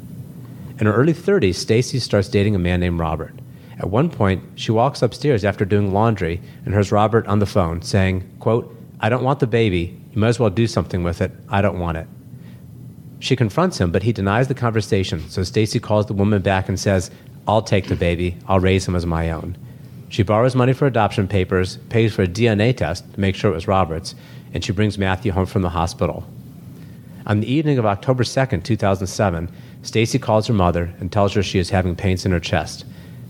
In 0.79 0.85
her 0.85 0.95
early 0.95 1.15
30s, 1.15 1.55
Stacy 1.55 1.99
starts 2.01 2.29
dating 2.29 2.55
a 2.55 2.59
man 2.59 2.81
named 2.81 3.01
Robert. 3.01 3.33
At 3.79 3.91
one 3.91 4.11
point, 4.11 4.43
she 4.55 4.73
walks 4.73 5.03
upstairs 5.03 5.45
after 5.45 5.65
doing 5.65 5.93
laundry 5.93 6.41
and 6.65 6.73
hears 6.73 6.93
Robert 6.93 7.27
on 7.27 7.41
the 7.41 7.47
phone 7.47 7.83
saying, 7.83 8.37
quote, 8.41 8.75
I 9.01 9.09
don't 9.09 9.25
want 9.25 9.41
the 9.41 9.47
baby. 9.47 10.01
You 10.13 10.21
might 10.21 10.29
as 10.29 10.41
well 10.41 10.51
do 10.51 10.67
something 10.67 11.03
with 11.03 11.21
it. 11.21 11.31
I 11.49 11.61
don't 11.61 11.79
want 11.79 11.99
it. 11.99 12.07
She 13.19 13.37
confronts 13.37 13.79
him, 13.79 13.91
but 13.91 14.03
he 14.03 14.13
denies 14.13 14.49
the 14.49 14.55
conversation. 14.55 15.29
So 15.29 15.43
Stacy 15.43 15.81
calls 15.81 16.07
the 16.07 16.15
woman 16.15 16.43
back 16.43 16.69
and 16.69 16.81
says, 16.81 17.11
I'll 17.47 17.63
take 17.63 17.89
the 17.89 17.97
baby. 17.97 18.37
I'll 18.49 18.61
raise 18.61 18.89
him 18.89 18.97
as 18.97 19.05
my 19.05 19.31
own. 19.31 19.57
She 20.09 20.23
borrows 20.23 20.55
money 20.55 20.73
for 20.73 20.87
adoption 20.87 21.29
papers, 21.29 21.77
pays 21.89 22.15
for 22.15 22.23
a 22.23 22.29
DNA 22.29 22.77
test 22.77 23.13
to 23.13 23.21
make 23.21 23.35
sure 23.35 23.51
it 23.51 23.55
was 23.55 23.69
Robert's, 23.69 24.15
and 24.55 24.65
she 24.65 24.73
brings 24.73 24.99
Matthew 24.99 25.33
home 25.33 25.47
from 25.47 25.63
the 25.63 25.71
hospital. 25.71 26.25
On 27.27 27.41
the 27.41 27.53
evening 27.53 27.79
of 27.79 27.87
October 27.87 28.23
2nd, 28.23 28.63
2007, 28.63 29.51
Stacy 29.83 30.19
calls 30.19 30.47
her 30.47 30.55
mother 30.55 30.95
and 31.01 31.11
tells 31.11 31.35
her 31.35 31.43
she 31.43 31.59
is 31.59 31.71
having 31.71 31.97
pains 31.97 32.25
in 32.25 32.33
her 32.33 32.41
chest. 32.41 32.85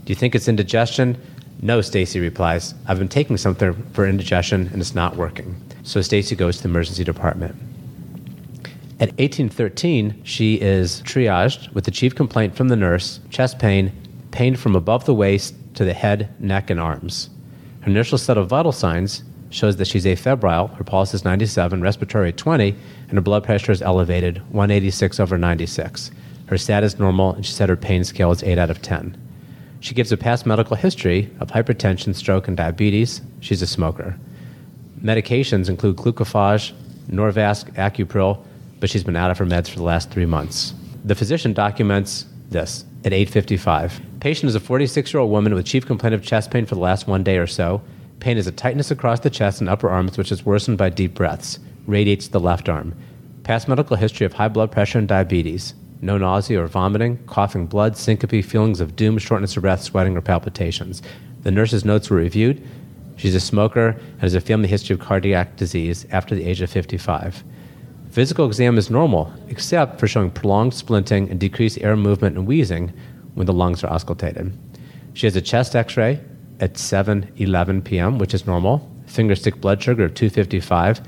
Do 0.07 0.13
you 0.13 0.15
think 0.15 0.37
it's 0.37 0.47
indigestion? 0.47 1.21
No, 1.61 1.81
Stacy 1.81 2.21
replies. 2.21 2.75
I've 2.87 3.01
been 3.01 3.09
taking 3.09 3.37
something 3.37 3.73
for 3.93 4.07
indigestion 4.07 4.71
and 4.73 4.81
it's 4.81 4.95
not 4.95 5.17
working. 5.17 5.61
So 5.83 6.01
Stacy 6.01 6.37
goes 6.37 6.59
to 6.59 6.63
the 6.63 6.69
emergency 6.69 7.03
department. 7.03 7.57
At 9.01 9.09
1813, 9.19 10.23
she 10.23 10.61
is 10.61 11.03
triaged 11.03 11.73
with 11.73 11.87
the 11.87 11.91
chief 11.91 12.15
complaint 12.15 12.55
from 12.55 12.69
the 12.69 12.77
nurse 12.77 13.19
chest 13.31 13.59
pain, 13.59 13.91
pain 14.31 14.55
from 14.55 14.77
above 14.77 15.07
the 15.07 15.15
waist 15.15 15.57
to 15.75 15.85
the 15.85 15.93
head, 15.93 16.29
neck, 16.41 16.71
and 16.71 16.79
arms. 16.79 17.29
Her 17.81 17.91
initial 17.91 18.17
set 18.17 18.39
of 18.39 18.49
vital 18.49 18.71
signs 18.71 19.25
shows 19.51 19.77
that 19.77 19.89
she's 19.89 20.05
afebrile, 20.05 20.73
her 20.77 20.85
pulse 20.85 21.15
is 21.15 21.25
97, 21.25 21.83
respiratory 21.83 22.33
20, 22.33 22.77
and 23.09 23.13
her 23.13 23.21
blood 23.21 23.43
pressure 23.43 23.73
is 23.73 23.83
elevated, 23.83 24.39
186 24.53 25.19
over 25.19 25.37
96. 25.37 26.13
Her 26.47 26.59
status 26.59 26.95
is 26.95 27.01
normal, 27.01 27.35
and 27.35 27.45
she 27.45 27.53
said 27.53 27.69
her 27.69 27.77
pain 27.77 28.05
scale 28.05 28.31
is 28.31 28.45
8 28.45 28.57
out 28.57 28.71
of 28.71 28.83
10. 28.83 29.26
She 29.81 29.95
gives 29.95 30.13
a 30.13 30.17
past 30.17 30.47
medical 30.47 30.77
history 30.77 31.31
of 31.41 31.49
hypertension, 31.49 32.15
stroke, 32.15 32.49
and 32.49 32.57
diabetes. 32.57 33.21
She's 33.41 33.63
a 33.63 33.67
smoker. 33.67 34.19
Medications 35.03 35.69
include 35.69 35.97
glucophage, 35.97 36.73
Norvasc, 37.09 37.73
Accupril, 37.75 38.43
but 38.81 38.91
she's 38.91 39.05
been 39.05 39.17
out 39.17 39.31
of 39.31 39.39
her 39.39 39.47
meds 39.47 39.69
for 39.69 39.77
the 39.77 39.85
last 39.85 40.11
three 40.11 40.27
months. 40.27 40.75
The 41.05 41.15
physician 41.15 41.53
documents 41.53 42.27
this 42.51 42.85
at 43.05 43.13
8:55. 43.13 44.01
Patient 44.21 44.49
is 44.49 44.55
a 44.55 44.61
46-year-old 44.61 45.31
woman 45.31 45.55
with 45.55 45.67
chief 45.67 45.87
complaint 45.87 46.15
of 46.15 46.23
chest 46.23 46.51
pain 46.51 46.67
for 46.67 46.75
the 46.75 46.81
last 46.81 47.07
one 47.07 47.23
day 47.23 47.39
or 47.39 47.47
so. 47.47 47.83
Pain 48.21 48.39
is 48.39 48.47
a 48.47 48.53
tightness 48.53 48.91
across 48.91 49.21
the 49.21 49.31
chest 49.31 49.61
and 49.61 49.69
upper 49.69 49.89
arms, 49.89 50.17
which 50.17 50.33
is 50.33 50.47
worsened 50.47 50.79
by 50.79 50.89
deep 50.89 51.15
breaths. 51.15 51.59
Radiates 51.87 52.27
to 52.27 52.33
the 52.33 52.41
left 52.41 52.69
arm. 52.69 52.95
Past 53.45 53.69
medical 53.69 53.97
history 53.97 54.27
of 54.27 54.33
high 54.33 54.49
blood 54.49 54.73
pressure 54.73 54.99
and 54.99 55.07
diabetes. 55.07 55.75
No 56.01 56.19
nausea 56.19 56.63
or 56.63 56.67
vomiting, 56.67 57.19
coughing 57.27 57.67
blood, 57.67 57.97
syncope, 57.97 58.45
feelings 58.45 58.81
of 58.81 58.97
doom, 58.97 59.19
shortness 59.19 59.57
of 59.57 59.63
breath, 59.63 59.83
sweating, 59.83 60.17
or 60.17 60.21
palpitations. 60.21 61.03
The 61.43 61.51
nurse's 61.51 61.85
notes 61.85 62.11
were 62.11 62.19
reviewed. 62.19 62.63
She's 63.17 63.35
a 63.35 63.41
smoker 63.41 63.89
and 63.89 64.21
has 64.21 64.35
a 64.35 64.41
family 64.41 64.69
history 64.69 64.95
of 64.95 65.01
cardiac 65.01 65.57
disease 65.57 66.07
after 66.11 66.35
the 66.35 66.45
age 66.45 66.61
of 66.61 66.71
55. 66.71 67.43
Physical 68.11 68.47
exam 68.47 68.79
is 68.79 68.91
normal, 68.91 69.33
except 69.49 69.99
for 69.99 70.07
showing 70.07 70.31
prolonged 70.31 70.73
splinting 70.73 71.31
and 71.31 71.41
decreased 71.41 71.81
air 71.81 71.97
movement 71.97 72.37
and 72.37 72.47
wheezing 72.47 72.93
when 73.35 73.47
the 73.47 73.53
lungs 73.53 73.83
are 73.85 73.91
auscultated. 73.91 74.53
She 75.15 75.27
has 75.27 75.37
a 75.37 75.41
chest 75.41 75.75
x 75.75 75.97
ray 75.97 76.21
at 76.61 76.75
7:11 76.75 77.85
p.m., 77.85 78.19
which 78.19 78.35
is 78.35 78.47
normal, 78.47 78.91
fingerstick 79.07 79.61
blood 79.61 79.83
sugar 79.83 80.05
of 80.05 80.15
255, 80.15 81.01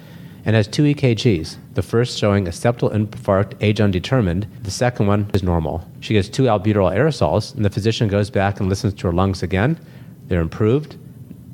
and 0.44 0.56
has 0.56 0.66
two 0.66 0.82
EKGs. 0.82 1.56
The 1.78 1.82
first 1.82 2.18
showing 2.18 2.48
a 2.48 2.50
septal 2.50 2.92
infarct, 2.92 3.54
age 3.60 3.80
undetermined. 3.80 4.48
The 4.62 4.70
second 4.72 5.06
one 5.06 5.30
is 5.32 5.44
normal. 5.44 5.88
She 6.00 6.14
gets 6.14 6.28
two 6.28 6.46
albuterol 6.46 6.92
aerosols, 6.92 7.54
and 7.54 7.64
the 7.64 7.70
physician 7.70 8.08
goes 8.08 8.30
back 8.30 8.58
and 8.58 8.68
listens 8.68 8.94
to 8.94 9.06
her 9.06 9.12
lungs 9.12 9.44
again. 9.44 9.78
They're 10.26 10.40
improved, 10.40 10.96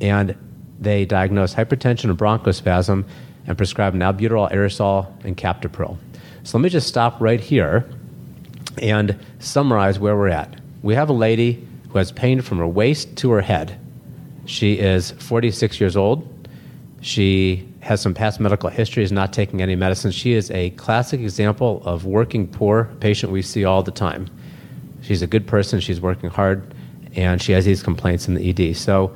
and 0.01 0.35
they 0.81 1.05
diagnose 1.05 1.55
hypertension 1.55 2.05
and 2.05 2.19
bronchospasm 2.19 3.05
and 3.47 3.59
prescribe 3.59 3.93
an 3.93 4.01
albuterol 4.01 4.51
aerosol 4.51 5.13
and 5.27 5.37
captopril. 5.37 5.99
So 6.43 6.57
let 6.57 6.63
me 6.63 6.71
just 6.71 6.89
stop 6.89 7.21
right 7.21 7.39
here 7.39 7.85
and 8.81 9.19
summarize 9.41 9.99
where 9.99 10.17
we're 10.17 10.29
at. 10.29 10.59
We 10.81 10.95
have 10.95 11.11
a 11.11 11.13
lady 11.13 11.69
who 11.91 11.99
has 11.99 12.13
pain 12.13 12.41
from 12.41 12.57
her 12.61 12.67
waist 12.67 13.15
to 13.19 13.31
her 13.33 13.43
head. 13.43 13.79
She 14.47 14.79
is 14.79 15.11
46 15.11 15.79
years 15.81 15.99
old. 15.99 16.27
She 17.03 17.69
has 17.85 18.01
some 18.01 18.15
past 18.15 18.41
medical 18.41 18.71
history, 18.71 19.03
is 19.03 19.13
not 19.13 19.33
taking 19.33 19.61
any 19.61 19.77
medicine. 19.77 20.11
She 20.11 20.33
is 20.33 20.51
a 20.51 20.71
classic 20.71 21.21
example 21.21 21.83
of 21.85 22.05
working 22.05 22.49
poor 22.49 22.91
patient 23.01 23.31
we 23.31 23.43
see 23.43 23.65
all 23.65 23.83
the 23.83 23.93
time. 23.93 24.29
She's 25.03 25.23
a 25.23 25.27
good 25.27 25.47
person, 25.47 25.81
she's 25.81 26.01
working 26.01 26.31
hard, 26.31 26.75
and 27.15 27.43
she 27.43 27.53
has 27.53 27.65
these 27.65 27.83
complaints 27.83 28.27
in 28.27 28.35
the 28.35 28.49
ED. 28.49 28.77
So, 28.77 29.15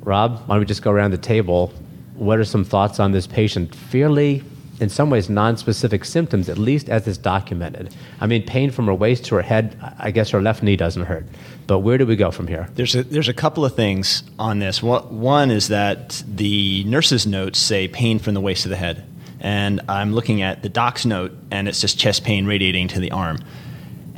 Rob, 0.00 0.40
why 0.46 0.54
don't 0.54 0.60
we 0.60 0.64
just 0.66 0.82
go 0.82 0.90
around 0.90 1.10
the 1.10 1.18
table 1.18 1.72
what 2.16 2.38
are 2.38 2.44
some 2.44 2.64
thoughts 2.64 2.98
on 2.98 3.12
this 3.12 3.26
patient? 3.26 3.74
Fairly, 3.74 4.42
in 4.80 4.88
some 4.88 5.10
ways, 5.10 5.30
non-specific 5.30 6.04
symptoms, 6.04 6.48
at 6.48 6.58
least 6.58 6.88
as 6.88 7.06
is 7.06 7.18
documented. 7.18 7.94
I 8.20 8.26
mean, 8.26 8.44
pain 8.44 8.70
from 8.70 8.86
her 8.86 8.94
waist 8.94 9.24
to 9.26 9.34
her 9.36 9.42
head. 9.42 9.78
I 9.98 10.10
guess 10.10 10.30
her 10.30 10.42
left 10.42 10.62
knee 10.62 10.76
doesn't 10.76 11.04
hurt. 11.04 11.26
But 11.66 11.80
where 11.80 11.98
do 11.98 12.06
we 12.06 12.16
go 12.16 12.30
from 12.30 12.46
here? 12.46 12.68
There's 12.74 12.94
a, 12.94 13.02
there's 13.02 13.28
a 13.28 13.34
couple 13.34 13.64
of 13.64 13.74
things 13.74 14.22
on 14.38 14.58
this. 14.58 14.82
One 14.82 15.50
is 15.50 15.68
that 15.68 16.22
the 16.26 16.84
nurse's 16.84 17.26
notes 17.26 17.58
say 17.58 17.88
pain 17.88 18.18
from 18.18 18.34
the 18.34 18.40
waist 18.40 18.64
to 18.64 18.68
the 18.68 18.76
head. 18.76 19.04
And 19.40 19.80
I'm 19.88 20.12
looking 20.12 20.42
at 20.42 20.62
the 20.62 20.68
doc's 20.68 21.04
note, 21.04 21.32
and 21.50 21.68
it's 21.68 21.80
just 21.80 21.98
chest 21.98 22.24
pain 22.24 22.46
radiating 22.46 22.88
to 22.88 23.00
the 23.00 23.10
arm. 23.10 23.38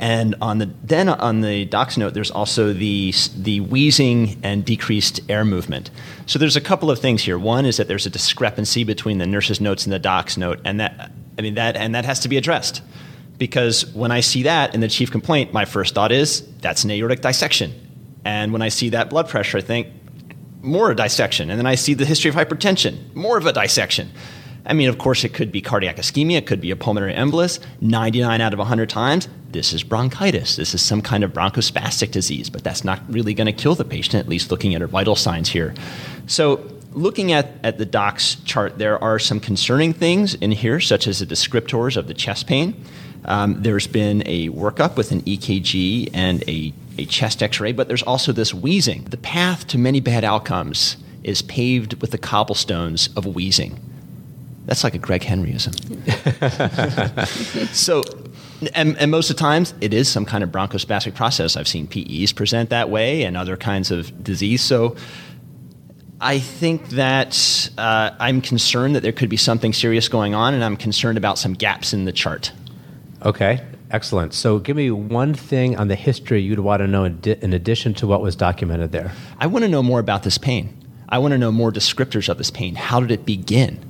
And 0.01 0.35
on 0.41 0.59
the 0.59 0.69
then 0.81 1.09
on 1.09 1.41
the 1.41 1.65
doc's 1.65 1.97
note, 1.97 2.13
there's 2.13 2.31
also 2.31 2.71
the 2.71 3.13
the 3.35 3.59
wheezing 3.59 4.39
and 4.43 4.63
decreased 4.63 5.19
air 5.27 5.43
movement. 5.43 5.91
So 6.25 6.39
there's 6.39 6.55
a 6.55 6.61
couple 6.61 6.89
of 6.89 6.99
things 6.99 7.21
here. 7.23 7.37
One 7.37 7.65
is 7.65 7.77
that 7.77 7.89
there's 7.89 8.05
a 8.05 8.09
discrepancy 8.09 8.85
between 8.85 9.17
the 9.17 9.27
nurse's 9.27 9.59
notes 9.59 9.85
and 9.85 9.91
the 9.91 9.99
doc's 9.99 10.37
note, 10.37 10.61
and 10.63 10.79
that 10.79 11.11
I 11.37 11.41
mean 11.41 11.55
that 11.55 11.75
and 11.75 11.93
that 11.95 12.05
has 12.05 12.21
to 12.21 12.29
be 12.29 12.37
addressed 12.37 12.81
because 13.37 13.93
when 13.93 14.11
I 14.11 14.21
see 14.21 14.43
that 14.43 14.73
in 14.73 14.79
the 14.79 14.87
chief 14.87 15.11
complaint, 15.11 15.51
my 15.51 15.65
first 15.65 15.95
thought 15.95 16.13
is 16.13 16.47
that's 16.59 16.85
an 16.85 16.91
aortic 16.91 17.19
dissection, 17.19 17.73
and 18.23 18.53
when 18.53 18.61
I 18.61 18.69
see 18.69 18.89
that 18.89 19.09
blood 19.09 19.27
pressure, 19.27 19.57
I 19.57 19.61
think 19.61 19.87
more 20.61 20.91
a 20.91 20.95
dissection, 20.95 21.49
and 21.49 21.59
then 21.59 21.65
I 21.65 21.75
see 21.75 21.93
the 21.93 22.05
history 22.05 22.29
of 22.29 22.35
hypertension, 22.35 23.13
more 23.15 23.37
of 23.37 23.45
a 23.45 23.51
dissection. 23.53 24.11
I 24.69 24.73
mean, 24.73 24.87
of 24.87 24.99
course, 24.99 25.23
it 25.23 25.33
could 25.33 25.51
be 25.51 25.61
cardiac 25.61 25.97
ischemia, 25.97 26.37
it 26.37 26.45
could 26.45 26.61
be 26.61 26.69
a 26.69 26.75
pulmonary 26.75 27.13
embolus. 27.13 27.59
99 27.81 28.39
out 28.39 28.53
of 28.53 28.59
100 28.59 28.87
times, 28.87 29.27
this 29.49 29.73
is 29.73 29.83
bronchitis. 29.83 30.57
This 30.57 30.75
is 30.75 30.81
some 30.83 31.01
kind 31.01 31.23
of 31.23 31.33
bronchospastic 31.33 32.11
disease, 32.11 32.51
but 32.51 32.63
that's 32.63 32.83
not 32.83 33.01
really 33.09 33.33
going 33.33 33.47
to 33.47 33.51
kill 33.51 33.73
the 33.73 33.83
patient, 33.83 34.15
at 34.15 34.29
least 34.29 34.51
looking 34.51 34.75
at 34.75 34.81
her 34.81 34.87
vital 34.87 35.15
signs 35.15 35.49
here. 35.49 35.73
So, 36.27 36.63
looking 36.93 37.31
at, 37.31 37.53
at 37.63 37.79
the 37.79 37.85
doc's 37.85 38.35
chart, 38.35 38.77
there 38.77 39.03
are 39.03 39.17
some 39.17 39.39
concerning 39.39 39.91
things 39.91 40.35
in 40.35 40.51
here, 40.51 40.79
such 40.79 41.07
as 41.07 41.17
the 41.19 41.25
descriptors 41.25 41.97
of 41.97 42.07
the 42.07 42.13
chest 42.13 42.45
pain. 42.45 42.83
Um, 43.25 43.63
there's 43.63 43.87
been 43.87 44.21
a 44.27 44.49
workup 44.49 44.95
with 44.97 45.11
an 45.11 45.23
EKG 45.23 46.11
and 46.13 46.43
a, 46.47 46.73
a 46.99 47.05
chest 47.05 47.41
x 47.41 47.59
ray, 47.59 47.71
but 47.71 47.87
there's 47.87 48.03
also 48.03 48.31
this 48.31 48.53
wheezing. 48.53 49.05
The 49.05 49.17
path 49.17 49.65
to 49.67 49.79
many 49.79 49.99
bad 49.99 50.23
outcomes 50.23 50.97
is 51.23 51.41
paved 51.41 52.01
with 52.01 52.11
the 52.11 52.17
cobblestones 52.17 53.09
of 53.15 53.25
wheezing. 53.25 53.79
That's 54.69 54.83
like 54.83 54.93
a 54.93 54.99
Greg 54.99 55.23
Henryism. 55.23 55.73
so, 57.73 58.03
and, 58.75 58.95
and, 58.99 59.09
most 59.09 59.31
of 59.31 59.35
the 59.35 59.39
times 59.39 59.73
it 59.81 59.95
is 59.95 60.07
some 60.07 60.25
kind 60.25 60.43
of 60.43 60.51
bronchospastic 60.51 61.15
process. 61.15 61.57
I've 61.57 61.67
seen 61.67 61.87
PEs 61.87 62.33
present 62.33 62.69
that 62.69 62.91
way 62.91 63.23
and 63.23 63.35
other 63.35 63.57
kinds 63.57 63.89
of 63.89 64.23
disease. 64.23 64.61
So, 64.61 64.95
I 66.21 66.37
think 66.37 66.89
that 66.89 67.71
uh, 67.79 68.11
I'm 68.19 68.41
concerned 68.41 68.95
that 68.95 69.01
there 69.01 69.11
could 69.11 69.29
be 69.29 69.37
something 69.37 69.73
serious 69.73 70.07
going 70.07 70.35
on, 70.35 70.53
and 70.53 70.63
I'm 70.63 70.77
concerned 70.77 71.17
about 71.17 71.39
some 71.39 71.53
gaps 71.53 71.91
in 71.91 72.05
the 72.05 72.11
chart. 72.11 72.51
Okay, 73.25 73.65
excellent. 73.89 74.35
So, 74.35 74.59
give 74.59 74.77
me 74.77 74.91
one 74.91 75.33
thing 75.33 75.77
on 75.77 75.87
the 75.87 75.95
history 75.95 76.43
you'd 76.43 76.59
want 76.59 76.81
to 76.81 76.87
know 76.87 77.05
in, 77.05 77.19
di- 77.21 77.39
in 77.41 77.53
addition 77.53 77.95
to 77.95 78.05
what 78.05 78.21
was 78.21 78.35
documented 78.35 78.91
there. 78.91 79.13
I 79.39 79.47
want 79.47 79.65
to 79.65 79.69
know 79.69 79.81
more 79.81 79.99
about 79.99 80.21
this 80.21 80.37
pain. 80.37 80.77
I 81.09 81.17
want 81.17 81.31
to 81.31 81.39
know 81.39 81.51
more 81.51 81.71
descriptors 81.71 82.29
of 82.29 82.37
this 82.37 82.51
pain. 82.51 82.75
How 82.75 82.99
did 82.99 83.09
it 83.09 83.25
begin? 83.25 83.88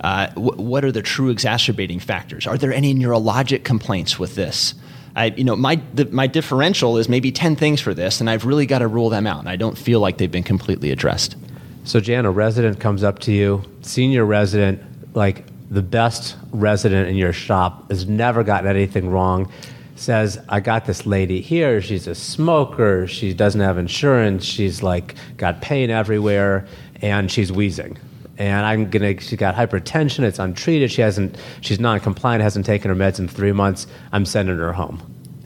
Uh, 0.00 0.26
w- 0.28 0.62
what 0.62 0.84
are 0.84 0.92
the 0.92 1.02
true 1.02 1.30
exacerbating 1.30 2.00
factors? 2.00 2.46
Are 2.46 2.58
there 2.58 2.72
any 2.72 2.94
neurologic 2.94 3.64
complaints 3.64 4.18
with 4.18 4.34
this? 4.34 4.74
I, 5.14 5.26
you 5.26 5.44
know, 5.44 5.56
my, 5.56 5.80
the, 5.94 6.04
my 6.06 6.26
differential 6.26 6.98
is 6.98 7.08
maybe 7.08 7.32
10 7.32 7.56
things 7.56 7.80
for 7.80 7.94
this, 7.94 8.20
and 8.20 8.28
I've 8.28 8.44
really 8.44 8.66
got 8.66 8.80
to 8.80 8.88
rule 8.88 9.08
them 9.08 9.26
out, 9.26 9.40
and 9.40 9.48
I 9.48 9.56
don't 9.56 9.76
feel 9.76 10.00
like 10.00 10.18
they've 10.18 10.30
been 10.30 10.42
completely 10.42 10.90
addressed. 10.90 11.36
So, 11.84 12.00
Jan, 12.00 12.26
a 12.26 12.30
resident 12.30 12.80
comes 12.80 13.02
up 13.02 13.20
to 13.20 13.32
you, 13.32 13.62
senior 13.80 14.26
resident, 14.26 14.82
like 15.16 15.44
the 15.70 15.82
best 15.82 16.36
resident 16.52 17.08
in 17.08 17.16
your 17.16 17.32
shop, 17.32 17.90
has 17.90 18.06
never 18.06 18.44
gotten 18.44 18.68
anything 18.68 19.08
wrong, 19.08 19.50
says, 19.94 20.38
I 20.50 20.60
got 20.60 20.84
this 20.84 21.06
lady 21.06 21.40
here, 21.40 21.80
she's 21.80 22.06
a 22.06 22.14
smoker, 22.14 23.06
she 23.06 23.32
doesn't 23.32 23.62
have 23.62 23.78
insurance, 23.78 24.44
she's 24.44 24.82
like 24.82 25.14
got 25.38 25.62
pain 25.62 25.88
everywhere, 25.88 26.66
and 27.00 27.30
she's 27.30 27.50
wheezing 27.50 27.96
and 28.38 28.66
I'm 28.66 28.90
gonna. 28.90 29.20
She 29.20 29.36
got 29.36 29.54
hypertension. 29.54 30.24
It's 30.24 30.38
untreated. 30.38 30.90
She 30.90 31.02
hasn't. 31.02 31.36
She's 31.60 31.80
non-compliant. 31.80 32.42
Hasn't 32.42 32.66
taken 32.66 32.88
her 32.88 32.96
meds 32.96 33.18
in 33.18 33.28
three 33.28 33.52
months. 33.52 33.86
I'm 34.12 34.24
sending 34.24 34.58
her 34.58 34.72
home. 34.72 34.98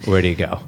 Where 0.05 0.23
do 0.23 0.29
you 0.29 0.35
go? 0.37 0.61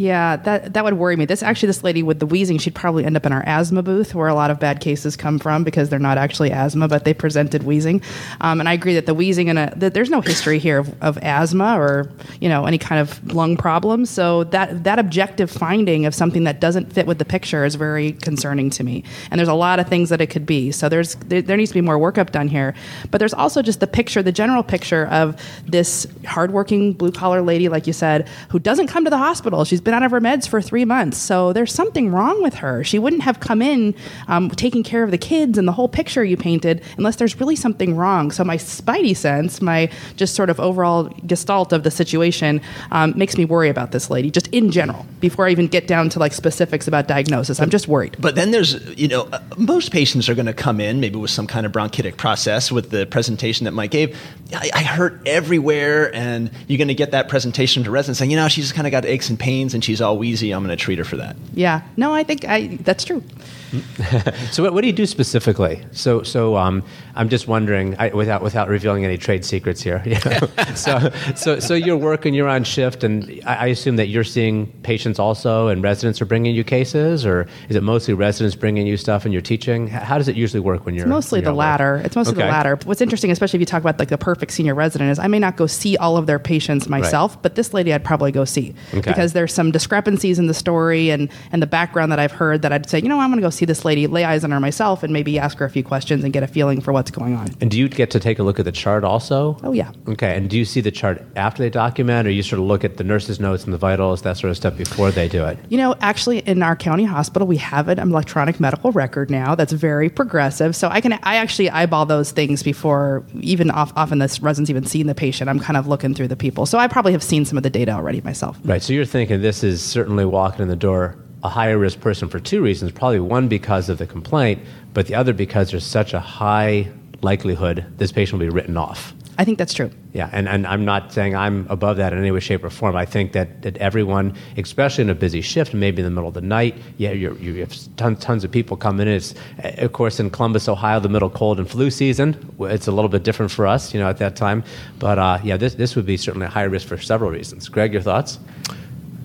Yeah, 0.00 0.36
that 0.36 0.72
that 0.72 0.82
would 0.82 0.94
worry 0.94 1.14
me. 1.16 1.26
This 1.26 1.42
actually, 1.42 1.66
this 1.66 1.84
lady 1.84 2.02
with 2.02 2.20
the 2.20 2.26
wheezing, 2.26 2.56
she'd 2.56 2.74
probably 2.74 3.04
end 3.04 3.18
up 3.18 3.26
in 3.26 3.32
our 3.32 3.42
asthma 3.44 3.82
booth, 3.82 4.14
where 4.14 4.28
a 4.28 4.34
lot 4.34 4.50
of 4.50 4.58
bad 4.58 4.80
cases 4.80 5.14
come 5.14 5.38
from 5.38 5.62
because 5.62 5.90
they're 5.90 5.98
not 5.98 6.16
actually 6.16 6.50
asthma, 6.50 6.88
but 6.88 7.04
they 7.04 7.12
presented 7.12 7.64
wheezing. 7.64 8.00
Um, 8.40 8.60
and 8.60 8.68
I 8.68 8.72
agree 8.72 8.94
that 8.94 9.04
the 9.04 9.12
wheezing 9.12 9.50
and 9.50 9.58
a, 9.58 9.74
that 9.76 9.92
there's 9.92 10.08
no 10.08 10.22
history 10.22 10.58
here 10.58 10.78
of, 10.78 11.02
of 11.02 11.18
asthma 11.18 11.78
or 11.78 12.10
you 12.40 12.48
know 12.48 12.64
any 12.64 12.78
kind 12.78 12.98
of 12.98 13.34
lung 13.34 13.58
problem. 13.58 14.06
So 14.06 14.44
that 14.44 14.84
that 14.84 14.98
objective 14.98 15.50
finding 15.50 16.06
of 16.06 16.14
something 16.14 16.44
that 16.44 16.62
doesn't 16.62 16.94
fit 16.94 17.06
with 17.06 17.18
the 17.18 17.26
picture 17.26 17.66
is 17.66 17.74
very 17.74 18.12
concerning 18.12 18.70
to 18.70 18.82
me. 18.82 19.04
And 19.30 19.38
there's 19.38 19.48
a 19.48 19.54
lot 19.54 19.80
of 19.80 19.88
things 19.88 20.08
that 20.08 20.22
it 20.22 20.28
could 20.28 20.46
be. 20.46 20.72
So 20.72 20.88
there's 20.88 21.14
there, 21.16 21.42
there 21.42 21.58
needs 21.58 21.72
to 21.72 21.74
be 21.74 21.82
more 21.82 21.98
workup 21.98 22.30
done 22.30 22.48
here. 22.48 22.74
But 23.10 23.18
there's 23.18 23.34
also 23.34 23.60
just 23.60 23.80
the 23.80 23.86
picture, 23.86 24.22
the 24.22 24.32
general 24.32 24.62
picture 24.62 25.08
of 25.08 25.38
this 25.66 26.06
hardworking 26.24 26.94
blue 26.94 27.12
collar 27.12 27.42
lady, 27.42 27.68
like 27.68 27.86
you 27.86 27.92
said, 27.92 28.30
who 28.48 28.58
doesn't 28.58 28.86
come 28.86 29.04
to 29.04 29.10
the 29.10 29.18
hospital. 29.18 29.66
She's 29.66 29.82
been 29.89 29.89
out 29.94 30.02
of 30.02 30.10
her 30.10 30.20
meds 30.20 30.48
for 30.48 30.60
three 30.60 30.84
months. 30.84 31.18
So 31.18 31.52
there's 31.52 31.72
something 31.72 32.10
wrong 32.10 32.42
with 32.42 32.54
her. 32.54 32.84
She 32.84 32.98
wouldn't 32.98 33.22
have 33.22 33.40
come 33.40 33.62
in 33.62 33.94
um, 34.28 34.50
taking 34.50 34.82
care 34.82 35.02
of 35.02 35.10
the 35.10 35.18
kids 35.18 35.58
and 35.58 35.66
the 35.66 35.72
whole 35.72 35.88
picture 35.88 36.24
you 36.24 36.36
painted 36.36 36.82
unless 36.96 37.16
there's 37.16 37.38
really 37.40 37.56
something 37.56 37.96
wrong. 37.96 38.30
So 38.30 38.44
my 38.44 38.56
spidey 38.56 39.16
sense, 39.16 39.60
my 39.60 39.90
just 40.16 40.34
sort 40.34 40.50
of 40.50 40.60
overall 40.60 41.04
gestalt 41.26 41.72
of 41.72 41.82
the 41.82 41.90
situation, 41.90 42.60
um, 42.90 43.14
makes 43.16 43.36
me 43.36 43.44
worry 43.44 43.68
about 43.68 43.92
this 43.92 44.10
lady, 44.10 44.30
just 44.30 44.46
in 44.48 44.70
general, 44.70 45.06
before 45.20 45.46
I 45.46 45.50
even 45.50 45.66
get 45.66 45.86
down 45.86 46.08
to 46.10 46.18
like 46.18 46.32
specifics 46.32 46.88
about 46.88 47.08
diagnosis. 47.08 47.60
I'm 47.60 47.70
just 47.70 47.88
worried. 47.88 48.16
But 48.18 48.34
then 48.34 48.50
there's, 48.50 48.84
you 48.98 49.08
know, 49.08 49.28
uh, 49.32 49.40
most 49.56 49.92
patients 49.92 50.28
are 50.28 50.34
going 50.34 50.46
to 50.46 50.54
come 50.54 50.80
in 50.80 51.00
maybe 51.00 51.16
with 51.16 51.30
some 51.30 51.46
kind 51.46 51.66
of 51.66 51.72
bronchitic 51.72 52.16
process 52.16 52.70
with 52.70 52.90
the 52.90 53.06
presentation 53.06 53.64
that 53.64 53.72
Mike 53.72 53.90
gave. 53.90 54.18
I, 54.54 54.70
I 54.74 54.82
hurt 54.82 55.20
everywhere, 55.26 56.14
and 56.14 56.50
you're 56.66 56.78
going 56.78 56.88
to 56.88 56.94
get 56.94 57.12
that 57.12 57.28
presentation 57.28 57.84
to 57.84 57.90
residents 57.90 58.18
saying, 58.18 58.30
you 58.30 58.36
know, 58.36 58.48
she's 58.48 58.72
kind 58.72 58.86
of 58.86 58.90
got 58.90 59.04
aches 59.04 59.30
and 59.30 59.38
pains 59.38 59.74
and 59.74 59.79
she's 59.84 60.00
all 60.00 60.18
wheezy. 60.18 60.52
I'm 60.52 60.64
going 60.64 60.76
to 60.76 60.82
treat 60.82 60.98
her 60.98 61.04
for 61.04 61.16
that. 61.16 61.36
Yeah. 61.54 61.82
No, 61.96 62.14
I 62.14 62.22
think 62.22 62.44
I 62.44 62.78
that's 62.80 63.04
true. 63.04 63.22
so 64.50 64.64
what, 64.64 64.74
what, 64.74 64.80
do 64.80 64.88
you 64.88 64.92
do 64.92 65.06
specifically? 65.06 65.84
So, 65.92 66.22
so 66.24 66.56
um, 66.56 66.82
I'm 67.14 67.28
just 67.28 67.46
wondering, 67.46 67.94
I, 67.98 68.08
without 68.08 68.42
without 68.42 68.68
revealing 68.68 69.04
any 69.04 69.16
trade 69.16 69.44
secrets 69.44 69.80
here. 69.80 70.02
so, 70.74 71.10
so, 71.36 71.60
so 71.60 71.74
you're 71.74 71.96
working, 71.96 72.34
you're 72.34 72.48
on 72.48 72.64
shift, 72.64 73.04
and 73.04 73.40
I, 73.46 73.54
I, 73.54 73.66
assume 73.66 73.96
that 73.96 74.08
you're 74.08 74.24
seeing 74.24 74.66
patients 74.82 75.18
also, 75.18 75.68
and 75.68 75.82
residents 75.82 76.20
are 76.20 76.24
bringing 76.24 76.54
you 76.54 76.64
cases, 76.64 77.24
or 77.24 77.46
is 77.68 77.76
it 77.76 77.82
mostly 77.82 78.14
residents 78.14 78.56
bringing 78.56 78.86
you 78.86 78.96
stuff 78.96 79.24
and 79.24 79.32
you're 79.32 79.42
teaching? 79.42 79.86
How 79.86 80.18
does 80.18 80.26
it 80.26 80.34
usually 80.34 80.60
work 80.60 80.84
when 80.84 80.94
you're? 80.96 81.04
It's 81.04 81.10
mostly 81.10 81.40
the 81.40 81.52
latter. 81.52 82.02
It's 82.04 82.16
mostly 82.16 82.34
okay. 82.34 82.42
the 82.42 82.48
latter. 82.48 82.78
What's 82.84 83.00
interesting, 83.00 83.30
especially 83.30 83.58
if 83.58 83.60
you 83.60 83.66
talk 83.66 83.82
about 83.82 83.98
like 84.00 84.08
the 84.08 84.18
perfect 84.18 84.52
senior 84.52 84.74
resident, 84.74 85.10
is 85.10 85.18
I 85.20 85.28
may 85.28 85.38
not 85.38 85.56
go 85.56 85.68
see 85.68 85.96
all 85.96 86.16
of 86.16 86.26
their 86.26 86.40
patients 86.40 86.88
myself, 86.88 87.34
right. 87.34 87.42
but 87.42 87.54
this 87.54 87.72
lady 87.72 87.94
I'd 87.94 88.04
probably 88.04 88.32
go 88.32 88.44
see 88.44 88.74
okay. 88.92 89.00
because 89.00 89.32
there's 89.32 89.54
some 89.54 89.70
discrepancies 89.70 90.38
in 90.40 90.48
the 90.48 90.54
story 90.54 91.10
and 91.10 91.30
and 91.52 91.62
the 91.62 91.68
background 91.68 92.10
that 92.10 92.18
I've 92.18 92.32
heard 92.32 92.62
that 92.62 92.72
I'd 92.72 92.88
say, 92.90 92.98
you 92.98 93.08
know, 93.08 93.20
I'm 93.20 93.30
going 93.30 93.40
to 93.40 93.46
go 93.46 93.50
see 93.50 93.59
this 93.66 93.84
lady, 93.84 94.06
lay 94.06 94.24
eyes 94.24 94.44
on 94.44 94.50
her 94.50 94.60
myself, 94.60 95.02
and 95.02 95.12
maybe 95.12 95.38
ask 95.38 95.58
her 95.58 95.64
a 95.64 95.70
few 95.70 95.82
questions 95.82 96.24
and 96.24 96.32
get 96.32 96.42
a 96.42 96.46
feeling 96.46 96.80
for 96.80 96.92
what's 96.92 97.10
going 97.10 97.34
on. 97.34 97.48
And 97.60 97.70
do 97.70 97.78
you 97.78 97.88
get 97.88 98.10
to 98.12 98.20
take 98.20 98.38
a 98.38 98.42
look 98.42 98.58
at 98.58 98.64
the 98.64 98.72
chart 98.72 99.04
also? 99.04 99.56
Oh, 99.62 99.72
yeah. 99.72 99.92
Okay. 100.08 100.36
And 100.36 100.48
do 100.48 100.58
you 100.58 100.64
see 100.64 100.80
the 100.80 100.90
chart 100.90 101.22
after 101.36 101.62
they 101.62 101.70
document, 101.70 102.26
or 102.26 102.30
you 102.30 102.42
sort 102.42 102.60
of 102.60 102.66
look 102.66 102.84
at 102.84 102.96
the 102.96 103.04
nurse's 103.04 103.40
notes 103.40 103.64
and 103.64 103.72
the 103.72 103.78
vitals, 103.78 104.22
that 104.22 104.36
sort 104.36 104.50
of 104.50 104.56
stuff 104.56 104.76
before 104.76 105.10
they 105.10 105.28
do 105.28 105.44
it? 105.44 105.58
You 105.68 105.78
know, 105.78 105.94
actually, 106.00 106.38
in 106.40 106.62
our 106.62 106.76
county 106.76 107.04
hospital, 107.04 107.46
we 107.46 107.56
have 107.58 107.88
an 107.88 107.98
electronic 107.98 108.60
medical 108.60 108.92
record 108.92 109.30
now 109.30 109.54
that's 109.54 109.72
very 109.72 110.08
progressive. 110.08 110.74
So 110.76 110.88
I 110.88 111.00
can, 111.00 111.12
I 111.14 111.36
actually 111.36 111.70
eyeball 111.70 112.06
those 112.06 112.30
things 112.30 112.62
before 112.62 113.24
even 113.40 113.70
off, 113.70 113.92
often 113.96 114.18
this 114.18 114.40
resident's 114.40 114.70
even 114.70 114.86
seen 114.86 115.06
the 115.06 115.14
patient. 115.14 115.50
I'm 115.50 115.60
kind 115.60 115.76
of 115.76 115.86
looking 115.86 116.14
through 116.14 116.28
the 116.28 116.36
people. 116.36 116.66
So 116.66 116.78
I 116.78 116.88
probably 116.88 117.12
have 117.12 117.22
seen 117.22 117.44
some 117.44 117.56
of 117.56 117.62
the 117.62 117.70
data 117.70 117.92
already 117.92 118.20
myself. 118.20 118.58
Right. 118.64 118.82
So 118.82 118.92
you're 118.92 119.04
thinking 119.04 119.40
this 119.42 119.62
is 119.62 119.82
certainly 119.82 120.24
walking 120.24 120.62
in 120.62 120.68
the 120.68 120.76
door 120.76 121.16
a 121.42 121.48
higher 121.48 121.78
risk 121.78 122.00
person 122.00 122.28
for 122.28 122.38
two 122.38 122.62
reasons. 122.62 122.92
Probably 122.92 123.20
one 123.20 123.48
because 123.48 123.88
of 123.88 123.98
the 123.98 124.06
complaint, 124.06 124.60
but 124.94 125.06
the 125.06 125.14
other 125.14 125.32
because 125.32 125.70
there's 125.70 125.86
such 125.86 126.12
a 126.14 126.20
high 126.20 126.90
likelihood 127.22 127.84
this 127.98 128.12
patient 128.12 128.40
will 128.40 128.46
be 128.46 128.54
written 128.54 128.76
off. 128.76 129.14
I 129.38 129.44
think 129.44 129.56
that's 129.56 129.72
true. 129.72 129.90
Yeah, 130.12 130.28
and, 130.32 130.46
and 130.46 130.66
I'm 130.66 130.84
not 130.84 131.14
saying 131.14 131.34
I'm 131.34 131.66
above 131.70 131.96
that 131.96 132.12
in 132.12 132.18
any 132.18 132.30
way, 132.30 132.40
shape, 132.40 132.62
or 132.62 132.68
form. 132.68 132.94
I 132.94 133.06
think 133.06 133.32
that, 133.32 133.62
that 133.62 133.78
everyone, 133.78 134.36
especially 134.58 135.02
in 135.02 135.08
a 135.08 135.14
busy 135.14 135.40
shift, 135.40 135.72
maybe 135.72 136.02
in 136.02 136.04
the 136.04 136.10
middle 136.10 136.28
of 136.28 136.34
the 136.34 136.42
night, 136.42 136.76
yeah, 136.98 137.12
you 137.12 137.34
you 137.40 137.54
have 137.60 137.74
tons, 137.96 138.18
tons 138.18 138.44
of 138.44 138.50
people 138.50 138.76
coming 138.76 139.08
in. 139.08 139.14
It's, 139.14 139.34
of 139.78 139.94
course, 139.94 140.20
in 140.20 140.28
Columbus, 140.28 140.68
Ohio, 140.68 141.00
the 141.00 141.08
middle 141.08 141.30
cold 141.30 141.58
and 141.58 141.70
flu 141.70 141.90
season. 141.90 142.54
It's 142.60 142.86
a 142.86 142.92
little 142.92 143.08
bit 143.08 143.22
different 143.22 143.50
for 143.50 143.66
us, 143.66 143.94
you 143.94 144.00
know, 144.00 144.10
at 144.10 144.18
that 144.18 144.36
time. 144.36 144.62
But 144.98 145.18
uh, 145.18 145.38
yeah, 145.42 145.56
this, 145.56 145.74
this 145.74 145.96
would 145.96 146.04
be 146.04 146.18
certainly 146.18 146.46
a 146.46 146.50
high 146.50 146.64
risk 146.64 146.86
for 146.86 146.98
several 146.98 147.30
reasons. 147.30 147.66
Greg, 147.70 147.94
your 147.94 148.02
thoughts? 148.02 148.38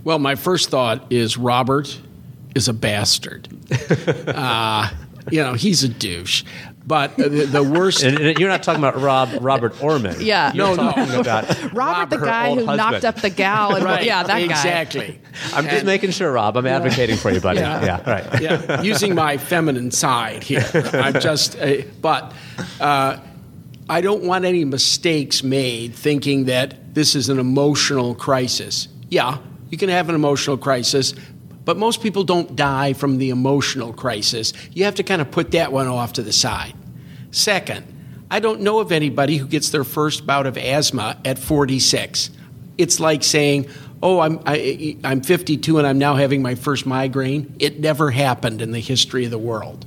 Well, 0.05 0.19
my 0.19 0.35
first 0.35 0.69
thought 0.69 1.11
is 1.11 1.35
Robert 1.35 1.99
is 2.55 2.67
a 2.67 2.73
bastard. 2.73 3.47
uh, 4.27 4.89
you 5.29 5.43
know, 5.43 5.53
he's 5.53 5.83
a 5.83 5.89
douche. 5.89 6.43
But 6.87 7.17
the, 7.17 7.29
the 7.29 7.63
worst. 7.63 8.03
and, 8.03 8.19
and 8.19 8.37
you're 8.37 8.49
not 8.49 8.61
talking 8.61 8.79
about 8.79 9.01
Rob 9.01 9.29
Robert 9.41 9.81
Orman. 9.83 10.17
Yeah, 10.19 10.53
you're 10.53 10.67
no, 10.67 10.75
talking 10.75 11.07
no. 11.09 11.19
about 11.19 11.47
Robert, 11.49 11.73
Robert 11.73 12.19
the 12.19 12.25
guy 12.25 12.49
who 12.49 12.65
husband. 12.65 12.77
knocked 12.77 13.05
up 13.05 13.15
the 13.15 13.31
gal. 13.31 13.75
And, 13.75 13.83
right. 13.83 14.05
Yeah, 14.05 14.21
that 14.21 14.41
exactly. 14.41 14.99
guy. 14.99 15.05
Exactly. 15.07 15.57
I'm 15.57 15.65
just 15.67 15.85
making 15.85 16.11
sure, 16.11 16.31
Rob. 16.31 16.57
I'm 16.57 16.67
advocating 16.67 17.17
for 17.17 17.31
you, 17.31 17.41
buddy. 17.41 17.59
Yeah, 17.59 17.83
yeah 17.83 18.09
right. 18.09 18.41
Yeah, 18.41 18.81
using 18.83 19.15
my 19.15 19.37
feminine 19.37 19.89
side 19.89 20.43
here. 20.43 20.65
I'm 20.93 21.19
just, 21.19 21.57
uh, 21.59 21.81
but. 22.01 22.33
Uh, 22.79 23.19
I 23.87 24.01
don't 24.01 24.23
want 24.23 24.45
any 24.45 24.65
mistakes 24.65 25.43
made 25.43 25.93
thinking 25.93 26.45
that 26.45 26.95
this 26.95 27.13
is 27.13 27.29
an 27.29 27.37
emotional 27.37 28.15
crisis. 28.15 28.87
Yeah, 29.09 29.37
you 29.69 29.77
can 29.77 29.89
have 29.89 30.09
an 30.09 30.15
emotional 30.15 30.57
crisis, 30.57 31.13
but 31.65 31.77
most 31.77 32.01
people 32.01 32.23
don't 32.23 32.55
die 32.55 32.93
from 32.93 33.17
the 33.17 33.31
emotional 33.31 33.91
crisis. 33.91 34.53
You 34.71 34.85
have 34.85 34.95
to 34.95 35.03
kind 35.03 35.21
of 35.21 35.31
put 35.31 35.51
that 35.51 35.71
one 35.71 35.87
off 35.87 36.13
to 36.13 36.21
the 36.21 36.31
side. 36.31 36.73
Second, 37.31 37.85
I 38.29 38.39
don't 38.39 38.61
know 38.61 38.79
of 38.79 38.91
anybody 38.91 39.37
who 39.37 39.47
gets 39.47 39.69
their 39.69 39.83
first 39.83 40.25
bout 40.25 40.47
of 40.47 40.57
asthma 40.57 41.19
at 41.25 41.37
46. 41.37 42.29
It's 42.77 42.99
like 42.99 43.23
saying, 43.23 43.67
"Oh, 44.01 44.19
I'm 44.19 44.39
I, 44.45 44.97
I'm 45.03 45.21
52 45.21 45.77
and 45.77 45.87
I'm 45.87 45.97
now 45.97 46.15
having 46.15 46.41
my 46.41 46.55
first 46.55 46.85
migraine." 46.85 47.55
It 47.59 47.79
never 47.79 48.11
happened 48.11 48.61
in 48.61 48.71
the 48.71 48.79
history 48.79 49.25
of 49.25 49.31
the 49.31 49.37
world. 49.37 49.85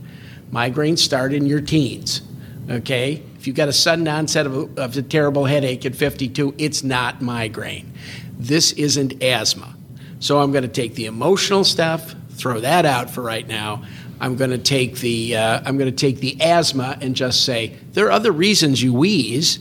Migraines 0.52 0.98
start 0.98 1.32
in 1.32 1.46
your 1.46 1.60
teens. 1.60 2.22
Okay, 2.70 3.22
if 3.38 3.46
you've 3.46 3.56
got 3.56 3.68
a 3.68 3.72
sudden 3.72 4.06
onset 4.06 4.46
of 4.46 4.54
a, 4.54 4.82
of 4.82 4.96
a 4.96 5.02
terrible 5.02 5.46
headache 5.46 5.86
at 5.86 5.94
52, 5.94 6.54
it's 6.58 6.84
not 6.84 7.22
migraine. 7.22 7.92
This 8.38 8.72
isn't 8.72 9.22
asthma. 9.22 9.77
So 10.20 10.40
I'm 10.40 10.52
going 10.52 10.62
to 10.62 10.68
take 10.68 10.94
the 10.94 11.06
emotional 11.06 11.64
stuff, 11.64 12.14
throw 12.30 12.60
that 12.60 12.84
out 12.84 13.10
for 13.10 13.22
right 13.22 13.46
now. 13.46 13.84
I'm 14.20 14.36
going 14.36 14.50
to 14.50 14.58
take 14.58 14.96
the 14.96 15.36
uh, 15.36 15.62
I'm 15.64 15.78
going 15.78 15.90
to 15.90 15.96
take 15.96 16.18
the 16.18 16.40
asthma 16.40 16.98
and 17.00 17.14
just 17.14 17.44
say 17.44 17.76
there 17.92 18.06
are 18.06 18.10
other 18.10 18.32
reasons 18.32 18.82
you 18.82 18.92
wheeze, 18.92 19.60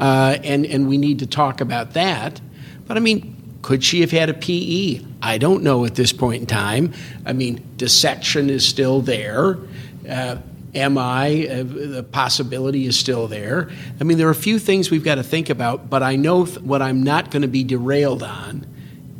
uh, 0.00 0.38
and 0.42 0.66
and 0.66 0.88
we 0.88 0.98
need 0.98 1.20
to 1.20 1.26
talk 1.26 1.60
about 1.60 1.92
that. 1.92 2.40
But 2.86 2.96
I 2.96 3.00
mean, 3.00 3.58
could 3.62 3.84
she 3.84 4.00
have 4.00 4.10
had 4.10 4.28
a 4.28 4.34
PE? 4.34 5.04
I 5.22 5.38
don't 5.38 5.62
know 5.62 5.84
at 5.84 5.94
this 5.94 6.12
point 6.12 6.40
in 6.42 6.46
time. 6.46 6.94
I 7.24 7.32
mean, 7.32 7.64
dissection 7.76 8.50
is 8.50 8.66
still 8.66 9.00
there. 9.00 9.56
Uh, 10.08 10.38
MI, 10.74 11.48
uh, 11.48 11.62
the 11.64 12.04
possibility 12.10 12.86
is 12.86 12.98
still 12.98 13.28
there. 13.28 13.70
I 14.00 14.04
mean, 14.04 14.16
there 14.16 14.26
are 14.26 14.32
a 14.32 14.34
few 14.34 14.58
things 14.58 14.90
we've 14.90 15.04
got 15.04 15.16
to 15.16 15.22
think 15.22 15.50
about, 15.50 15.90
but 15.90 16.02
I 16.02 16.16
know 16.16 16.46
th- 16.46 16.60
what 16.60 16.80
I'm 16.80 17.02
not 17.02 17.30
going 17.30 17.42
to 17.42 17.48
be 17.48 17.62
derailed 17.62 18.22
on 18.22 18.66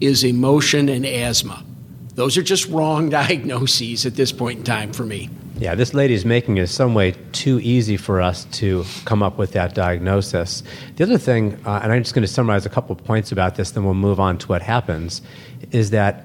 is 0.02 0.24
emotion 0.24 0.88
and 0.88 1.06
asthma. 1.06 1.62
Those 2.14 2.36
are 2.36 2.42
just 2.42 2.68
wrong 2.68 3.08
diagnoses 3.20 4.04
at 4.06 4.16
this 4.16 4.32
point 4.32 4.58
in 4.58 4.64
time 4.64 4.92
for 4.92 5.04
me. 5.04 5.30
Yeah, 5.58 5.76
this 5.76 5.94
lady 5.94 6.14
is 6.14 6.24
making 6.24 6.56
it 6.56 6.66
some 6.66 6.92
way 6.92 7.12
too 7.30 7.60
easy 7.60 7.96
for 7.96 8.20
us 8.20 8.44
to 8.52 8.84
come 9.04 9.22
up 9.22 9.38
with 9.38 9.52
that 9.52 9.74
diagnosis. 9.74 10.64
The 10.96 11.04
other 11.04 11.18
thing, 11.18 11.54
uh, 11.64 11.80
and 11.82 11.92
I'm 11.92 12.02
just 12.02 12.14
going 12.14 12.26
to 12.26 12.32
summarize 12.32 12.66
a 12.66 12.68
couple 12.68 12.96
of 12.96 13.04
points 13.04 13.30
about 13.30 13.54
this, 13.54 13.70
then 13.70 13.84
we'll 13.84 13.94
move 13.94 14.18
on 14.18 14.38
to 14.38 14.48
what 14.48 14.60
happens, 14.60 15.22
is 15.70 15.90
that 15.90 16.24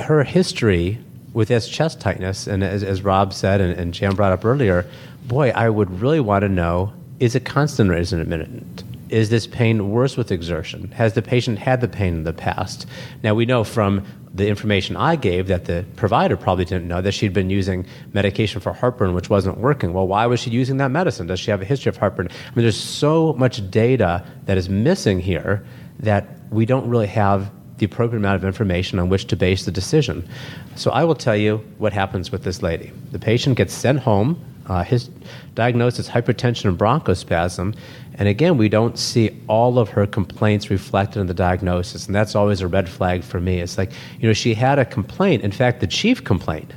her 0.00 0.24
history 0.24 0.98
with 1.32 1.48
this 1.48 1.68
chest 1.68 2.00
tightness, 2.00 2.48
and 2.48 2.64
as, 2.64 2.82
as 2.82 3.02
Rob 3.02 3.32
said 3.32 3.60
and, 3.60 3.78
and 3.78 3.94
Jan 3.94 4.16
brought 4.16 4.32
up 4.32 4.44
earlier, 4.44 4.86
boy, 5.24 5.50
I 5.50 5.68
would 5.68 6.00
really 6.00 6.20
want 6.20 6.42
to 6.42 6.48
know 6.48 6.92
is 7.20 7.36
it 7.36 7.44
constant 7.44 7.90
or 7.90 7.94
is 7.94 8.12
it 8.12 8.18
intermittent? 8.18 8.82
Is 9.12 9.28
this 9.28 9.46
pain 9.46 9.90
worse 9.90 10.16
with 10.16 10.32
exertion? 10.32 10.90
Has 10.92 11.12
the 11.12 11.20
patient 11.20 11.58
had 11.58 11.82
the 11.82 11.86
pain 11.86 12.14
in 12.14 12.24
the 12.24 12.32
past? 12.32 12.86
Now, 13.22 13.34
we 13.34 13.44
know 13.44 13.62
from 13.62 14.06
the 14.32 14.48
information 14.48 14.96
I 14.96 15.16
gave 15.16 15.48
that 15.48 15.66
the 15.66 15.84
provider 15.96 16.34
probably 16.34 16.64
didn't 16.64 16.88
know 16.88 17.02
that 17.02 17.12
she'd 17.12 17.34
been 17.34 17.50
using 17.50 17.84
medication 18.14 18.62
for 18.62 18.72
heartburn, 18.72 19.12
which 19.12 19.28
wasn't 19.28 19.58
working. 19.58 19.92
Well, 19.92 20.06
why 20.06 20.24
was 20.24 20.40
she 20.40 20.48
using 20.48 20.78
that 20.78 20.90
medicine? 20.90 21.26
Does 21.26 21.40
she 21.40 21.50
have 21.50 21.60
a 21.60 21.66
history 21.66 21.90
of 21.90 21.98
heartburn? 21.98 22.28
I 22.30 22.54
mean, 22.54 22.64
there's 22.64 22.80
so 22.80 23.34
much 23.34 23.70
data 23.70 24.24
that 24.46 24.56
is 24.56 24.70
missing 24.70 25.20
here 25.20 25.62
that 26.00 26.26
we 26.50 26.64
don't 26.64 26.88
really 26.88 27.08
have 27.08 27.50
the 27.76 27.84
appropriate 27.84 28.20
amount 28.20 28.36
of 28.36 28.46
information 28.46 28.98
on 28.98 29.10
which 29.10 29.26
to 29.26 29.36
base 29.36 29.66
the 29.66 29.72
decision. 29.72 30.26
So 30.74 30.90
I 30.90 31.04
will 31.04 31.14
tell 31.14 31.36
you 31.36 31.58
what 31.76 31.92
happens 31.92 32.32
with 32.32 32.44
this 32.44 32.62
lady. 32.62 32.92
The 33.10 33.18
patient 33.18 33.58
gets 33.58 33.74
sent 33.74 33.98
home 33.98 34.42
Uh, 34.66 34.84
his 34.84 35.10
diagnosis 35.54 36.08
hypertension 36.08 36.66
and 36.66 36.78
bronchospasm. 36.78 37.76
And 38.14 38.28
again, 38.28 38.56
we 38.58 38.68
don't 38.68 38.98
see 38.98 39.40
all 39.48 39.78
of 39.78 39.88
her 39.90 40.06
complaints 40.06 40.70
reflected 40.70 41.20
in 41.20 41.26
the 41.26 41.34
diagnosis. 41.34 42.06
And 42.06 42.14
that's 42.14 42.34
always 42.34 42.60
a 42.60 42.68
red 42.68 42.88
flag 42.88 43.24
for 43.24 43.40
me. 43.40 43.60
It's 43.60 43.78
like, 43.78 43.92
you 44.20 44.28
know, 44.28 44.34
she 44.34 44.54
had 44.54 44.78
a 44.78 44.84
complaint, 44.84 45.42
in 45.42 45.50
fact, 45.50 45.80
the 45.80 45.86
chief 45.86 46.22
complaint, 46.22 46.72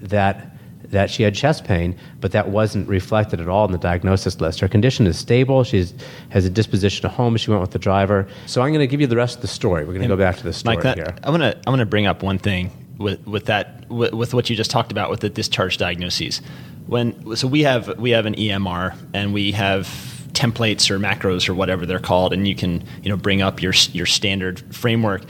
that 0.00 0.52
that 0.90 1.10
she 1.10 1.24
had 1.24 1.34
chest 1.34 1.64
pain, 1.64 1.98
but 2.20 2.30
that 2.30 2.48
wasn't 2.48 2.88
reflected 2.88 3.40
at 3.40 3.48
all 3.48 3.64
in 3.64 3.72
the 3.72 3.78
diagnosis 3.78 4.40
list. 4.40 4.60
Her 4.60 4.68
condition 4.68 5.04
is 5.08 5.18
stable. 5.18 5.64
She 5.64 5.84
has 6.28 6.44
a 6.44 6.50
disposition 6.50 7.02
to 7.02 7.08
home. 7.08 7.36
She 7.36 7.50
went 7.50 7.60
with 7.60 7.72
the 7.72 7.78
driver. 7.80 8.28
So 8.46 8.62
I'm 8.62 8.68
going 8.68 8.80
to 8.80 8.86
give 8.86 9.00
you 9.00 9.08
the 9.08 9.16
rest 9.16 9.34
of 9.34 9.42
the 9.42 9.48
story. 9.48 9.84
We're 9.84 9.94
going 9.94 10.02
to 10.02 10.08
go 10.08 10.16
back 10.16 10.36
to 10.36 10.44
the 10.44 10.52
story 10.52 10.76
Mike, 10.76 10.84
that, 10.84 10.96
here. 10.96 11.16
I 11.24 11.30
want 11.30 11.42
to 11.42 11.58
I 11.66 11.70
want 11.70 11.80
to 11.80 11.86
bring 11.86 12.06
up 12.06 12.22
one 12.22 12.38
thing 12.38 12.70
with 12.98 13.26
with 13.26 13.46
that 13.46 13.88
with, 13.88 14.12
with 14.12 14.34
what 14.34 14.50
you 14.50 14.56
just 14.56 14.70
talked 14.70 14.92
about 14.92 15.10
with 15.10 15.20
the 15.20 15.30
discharge 15.30 15.78
diagnoses. 15.78 16.40
When 16.86 17.36
so 17.36 17.46
we 17.46 17.62
have 17.62 17.98
we 17.98 18.10
have 18.10 18.26
an 18.26 18.34
EMR 18.34 18.96
and 19.12 19.32
we 19.32 19.52
have 19.52 19.86
templates 20.32 20.90
or 20.90 20.98
macros 20.98 21.48
or 21.48 21.54
whatever 21.54 21.86
they're 21.86 21.98
called, 21.98 22.32
and 22.32 22.46
you 22.46 22.54
can 22.54 22.84
you 23.02 23.08
know 23.08 23.16
bring 23.16 23.42
up 23.42 23.62
your 23.62 23.72
your 23.92 24.06
standard 24.06 24.74
framework. 24.74 25.24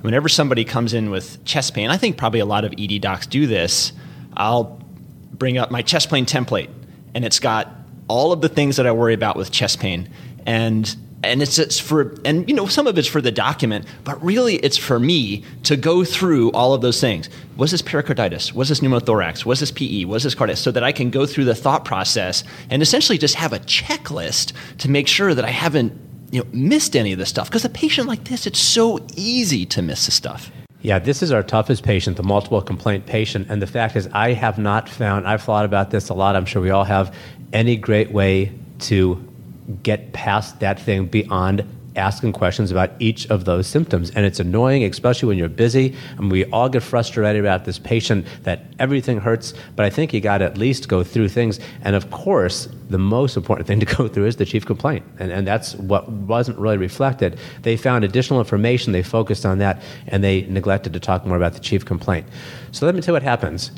Whenever 0.00 0.28
somebody 0.28 0.64
comes 0.64 0.94
in 0.94 1.10
with 1.10 1.44
chest 1.44 1.74
pain, 1.74 1.90
I 1.90 1.96
think 1.96 2.16
probably 2.16 2.40
a 2.40 2.46
lot 2.46 2.64
of 2.64 2.74
ED 2.76 3.00
docs 3.00 3.26
do 3.26 3.46
this. 3.46 3.92
I'll 4.36 4.80
bring 5.32 5.58
up 5.58 5.70
my 5.70 5.82
chest 5.82 6.10
pain 6.10 6.26
template, 6.26 6.70
and 7.14 7.24
it's 7.24 7.38
got 7.38 7.68
all 8.08 8.32
of 8.32 8.40
the 8.40 8.48
things 8.48 8.76
that 8.76 8.86
I 8.86 8.92
worry 8.92 9.14
about 9.14 9.36
with 9.36 9.50
chest 9.50 9.78
pain, 9.78 10.08
and 10.46 10.94
and 11.24 11.42
it's, 11.42 11.58
it's 11.58 11.78
for 11.78 12.14
and 12.24 12.48
you 12.48 12.54
know 12.54 12.66
some 12.66 12.86
of 12.86 12.98
it's 12.98 13.08
for 13.08 13.20
the 13.20 13.30
document 13.30 13.86
but 14.04 14.22
really 14.22 14.56
it's 14.56 14.76
for 14.76 14.98
me 14.98 15.44
to 15.62 15.76
go 15.76 16.04
through 16.04 16.50
all 16.52 16.74
of 16.74 16.80
those 16.80 17.00
things. 17.00 17.28
Was 17.56 17.70
this 17.70 17.82
pericarditis? 17.82 18.52
Was 18.54 18.68
this 18.68 18.80
pneumothorax? 18.80 19.44
Was 19.44 19.60
this 19.60 19.70
pe 19.70 20.04
was 20.04 20.24
this 20.24 20.34
carditis 20.34 20.58
so 20.58 20.70
that 20.70 20.82
i 20.82 20.92
can 20.92 21.10
go 21.10 21.26
through 21.26 21.44
the 21.44 21.54
thought 21.54 21.84
process 21.84 22.44
and 22.70 22.82
essentially 22.82 23.18
just 23.18 23.34
have 23.34 23.52
a 23.52 23.58
checklist 23.60 24.52
to 24.78 24.90
make 24.90 25.08
sure 25.08 25.34
that 25.34 25.44
i 25.44 25.50
haven't 25.50 25.92
you 26.32 26.40
know 26.40 26.48
missed 26.52 26.96
any 26.96 27.12
of 27.12 27.18
this 27.18 27.28
stuff. 27.28 27.48
Because 27.48 27.64
a 27.64 27.68
patient 27.68 28.08
like 28.08 28.24
this 28.24 28.46
it's 28.46 28.58
so 28.58 28.98
easy 29.14 29.64
to 29.66 29.82
miss 29.82 30.06
the 30.06 30.12
stuff. 30.12 30.50
Yeah, 30.80 30.98
this 30.98 31.22
is 31.22 31.30
our 31.30 31.44
toughest 31.44 31.84
patient, 31.84 32.16
the 32.16 32.24
multiple 32.24 32.60
complaint 32.60 33.06
patient. 33.06 33.46
And 33.48 33.62
the 33.62 33.68
fact 33.68 33.94
is, 33.94 34.08
I 34.12 34.32
have 34.32 34.58
not 34.58 34.88
found, 34.88 35.28
I've 35.28 35.42
thought 35.42 35.64
about 35.64 35.90
this 35.92 36.08
a 36.08 36.14
lot, 36.14 36.34
I'm 36.34 36.44
sure 36.44 36.60
we 36.60 36.70
all 36.70 36.82
have, 36.82 37.14
any 37.52 37.76
great 37.76 38.10
way 38.10 38.50
to 38.80 39.24
get 39.82 40.12
past 40.12 40.60
that 40.60 40.80
thing 40.80 41.06
beyond 41.06 41.64
asking 41.96 42.32
questions 42.32 42.70
about 42.70 42.90
each 42.98 43.26
of 43.28 43.44
those 43.44 43.66
symptoms. 43.66 44.10
And 44.10 44.24
it's 44.24 44.40
annoying, 44.40 44.84
especially 44.84 45.28
when 45.28 45.38
you're 45.38 45.48
busy. 45.48 45.94
And 46.16 46.30
we 46.30 46.44
all 46.46 46.68
get 46.68 46.82
frustrated 46.82 47.40
about 47.40 47.64
this 47.64 47.78
patient 47.78 48.26
that 48.44 48.64
everything 48.78 49.20
hurts. 49.20 49.54
But 49.76 49.86
I 49.86 49.90
think 49.90 50.12
you 50.12 50.20
got 50.20 50.38
to 50.38 50.44
at 50.44 50.58
least 50.58 50.88
go 50.88 51.04
through 51.04 51.28
things. 51.28 51.60
And 51.82 51.94
of 51.94 52.10
course, 52.10 52.68
the 52.88 52.98
most 52.98 53.36
important 53.36 53.66
thing 53.66 53.80
to 53.80 53.86
go 53.86 54.08
through 54.08 54.26
is 54.26 54.36
the 54.36 54.46
chief 54.46 54.66
complaint. 54.66 55.04
And, 55.18 55.30
and 55.30 55.46
that's 55.46 55.74
what 55.76 56.08
wasn't 56.08 56.58
really 56.58 56.78
reflected. 56.78 57.38
They 57.62 57.76
found 57.76 58.04
additional 58.04 58.38
information, 58.38 58.92
they 58.92 59.02
focused 59.02 59.44
on 59.44 59.58
that, 59.58 59.82
and 60.06 60.22
they 60.22 60.42
neglected 60.42 60.92
to 60.94 61.00
talk 61.00 61.26
more 61.26 61.36
about 61.36 61.54
the 61.54 61.60
chief 61.60 61.84
complaint. 61.84 62.26
So 62.72 62.86
let 62.86 62.94
me 62.94 63.00
tell 63.00 63.12
you 63.12 63.16
what 63.16 63.22
happens. 63.22 63.70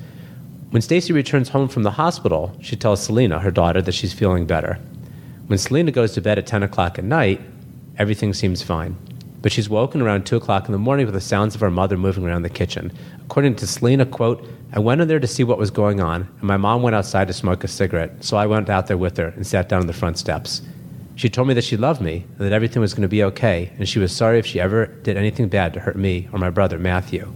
When 0.70 0.82
Stacy 0.82 1.12
returns 1.12 1.48
home 1.48 1.68
from 1.68 1.84
the 1.84 1.92
hospital, 1.92 2.56
she 2.60 2.74
tells 2.74 3.04
Selena, 3.04 3.38
her 3.38 3.52
daughter, 3.52 3.80
that 3.82 3.92
she's 3.92 4.12
feeling 4.12 4.44
better. 4.44 4.78
When 5.46 5.58
Selena 5.58 5.90
goes 5.90 6.12
to 6.12 6.22
bed 6.22 6.38
at 6.38 6.46
10 6.46 6.62
o'clock 6.62 6.98
at 6.98 7.04
night, 7.04 7.38
everything 7.98 8.32
seems 8.32 8.62
fine. 8.62 8.96
But 9.42 9.52
she's 9.52 9.68
woken 9.68 10.00
around 10.00 10.24
2 10.24 10.36
o'clock 10.36 10.64
in 10.66 10.72
the 10.72 10.78
morning 10.78 11.04
with 11.04 11.14
the 11.14 11.20
sounds 11.20 11.54
of 11.54 11.60
her 11.60 11.70
mother 11.70 11.98
moving 11.98 12.24
around 12.24 12.42
the 12.42 12.48
kitchen. 12.48 12.90
According 13.26 13.56
to 13.56 13.66
Selena, 13.66 14.06
quote, 14.06 14.42
I 14.72 14.78
went 14.78 15.02
in 15.02 15.08
there 15.08 15.20
to 15.20 15.26
see 15.26 15.44
what 15.44 15.58
was 15.58 15.70
going 15.70 16.00
on, 16.00 16.22
and 16.22 16.42
my 16.44 16.56
mom 16.56 16.82
went 16.82 16.96
outside 16.96 17.28
to 17.28 17.34
smoke 17.34 17.62
a 17.62 17.68
cigarette, 17.68 18.24
so 18.24 18.38
I 18.38 18.46
went 18.46 18.70
out 18.70 18.86
there 18.86 18.96
with 18.96 19.18
her 19.18 19.28
and 19.36 19.46
sat 19.46 19.68
down 19.68 19.82
on 19.82 19.86
the 19.86 19.92
front 19.92 20.16
steps. 20.16 20.62
She 21.14 21.28
told 21.28 21.46
me 21.46 21.54
that 21.54 21.64
she 21.64 21.76
loved 21.76 22.00
me 22.00 22.24
and 22.38 22.46
that 22.46 22.54
everything 22.54 22.80
was 22.80 22.94
going 22.94 23.02
to 23.02 23.08
be 23.08 23.22
okay, 23.24 23.70
and 23.78 23.86
she 23.86 23.98
was 23.98 24.16
sorry 24.16 24.38
if 24.38 24.46
she 24.46 24.60
ever 24.60 24.86
did 24.86 25.18
anything 25.18 25.48
bad 25.48 25.74
to 25.74 25.80
hurt 25.80 25.96
me 25.96 26.26
or 26.32 26.38
my 26.38 26.48
brother, 26.48 26.78
Matthew. 26.78 27.30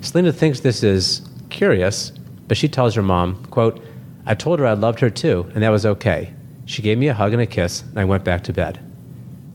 Selena 0.00 0.32
thinks 0.32 0.58
this 0.58 0.82
is 0.82 1.22
curious, 1.50 2.10
but 2.48 2.56
she 2.56 2.68
tells 2.68 2.96
her 2.96 3.02
mom, 3.02 3.44
quote, 3.46 3.80
I 4.26 4.34
told 4.34 4.58
her 4.58 4.66
I 4.66 4.72
loved 4.72 4.98
her 4.98 5.08
too, 5.08 5.48
and 5.54 5.62
that 5.62 5.70
was 5.70 5.86
okay. 5.86 6.34
She 6.68 6.82
gave 6.82 6.98
me 6.98 7.08
a 7.08 7.14
hug 7.14 7.32
and 7.32 7.40
a 7.40 7.46
kiss, 7.46 7.80
and 7.80 7.98
I 7.98 8.04
went 8.04 8.24
back 8.24 8.44
to 8.44 8.52
bed. 8.52 8.78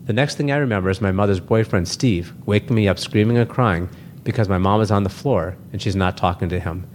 The 0.05 0.13
next 0.13 0.35
thing 0.35 0.51
I 0.51 0.57
remember 0.57 0.89
is 0.89 0.99
my 0.99 1.11
mother's 1.11 1.39
boyfriend, 1.39 1.87
Steve, 1.87 2.33
waking 2.47 2.75
me 2.75 2.87
up 2.87 2.97
screaming 2.97 3.37
and 3.37 3.47
crying 3.47 3.87
because 4.23 4.49
my 4.49 4.57
mom 4.57 4.81
is 4.81 4.89
on 4.89 5.03
the 5.03 5.09
floor 5.11 5.55
and 5.71 5.79
she's 5.79 5.95
not 5.95 6.17
talking 6.17 6.49
to 6.49 6.59
him. 6.59 6.87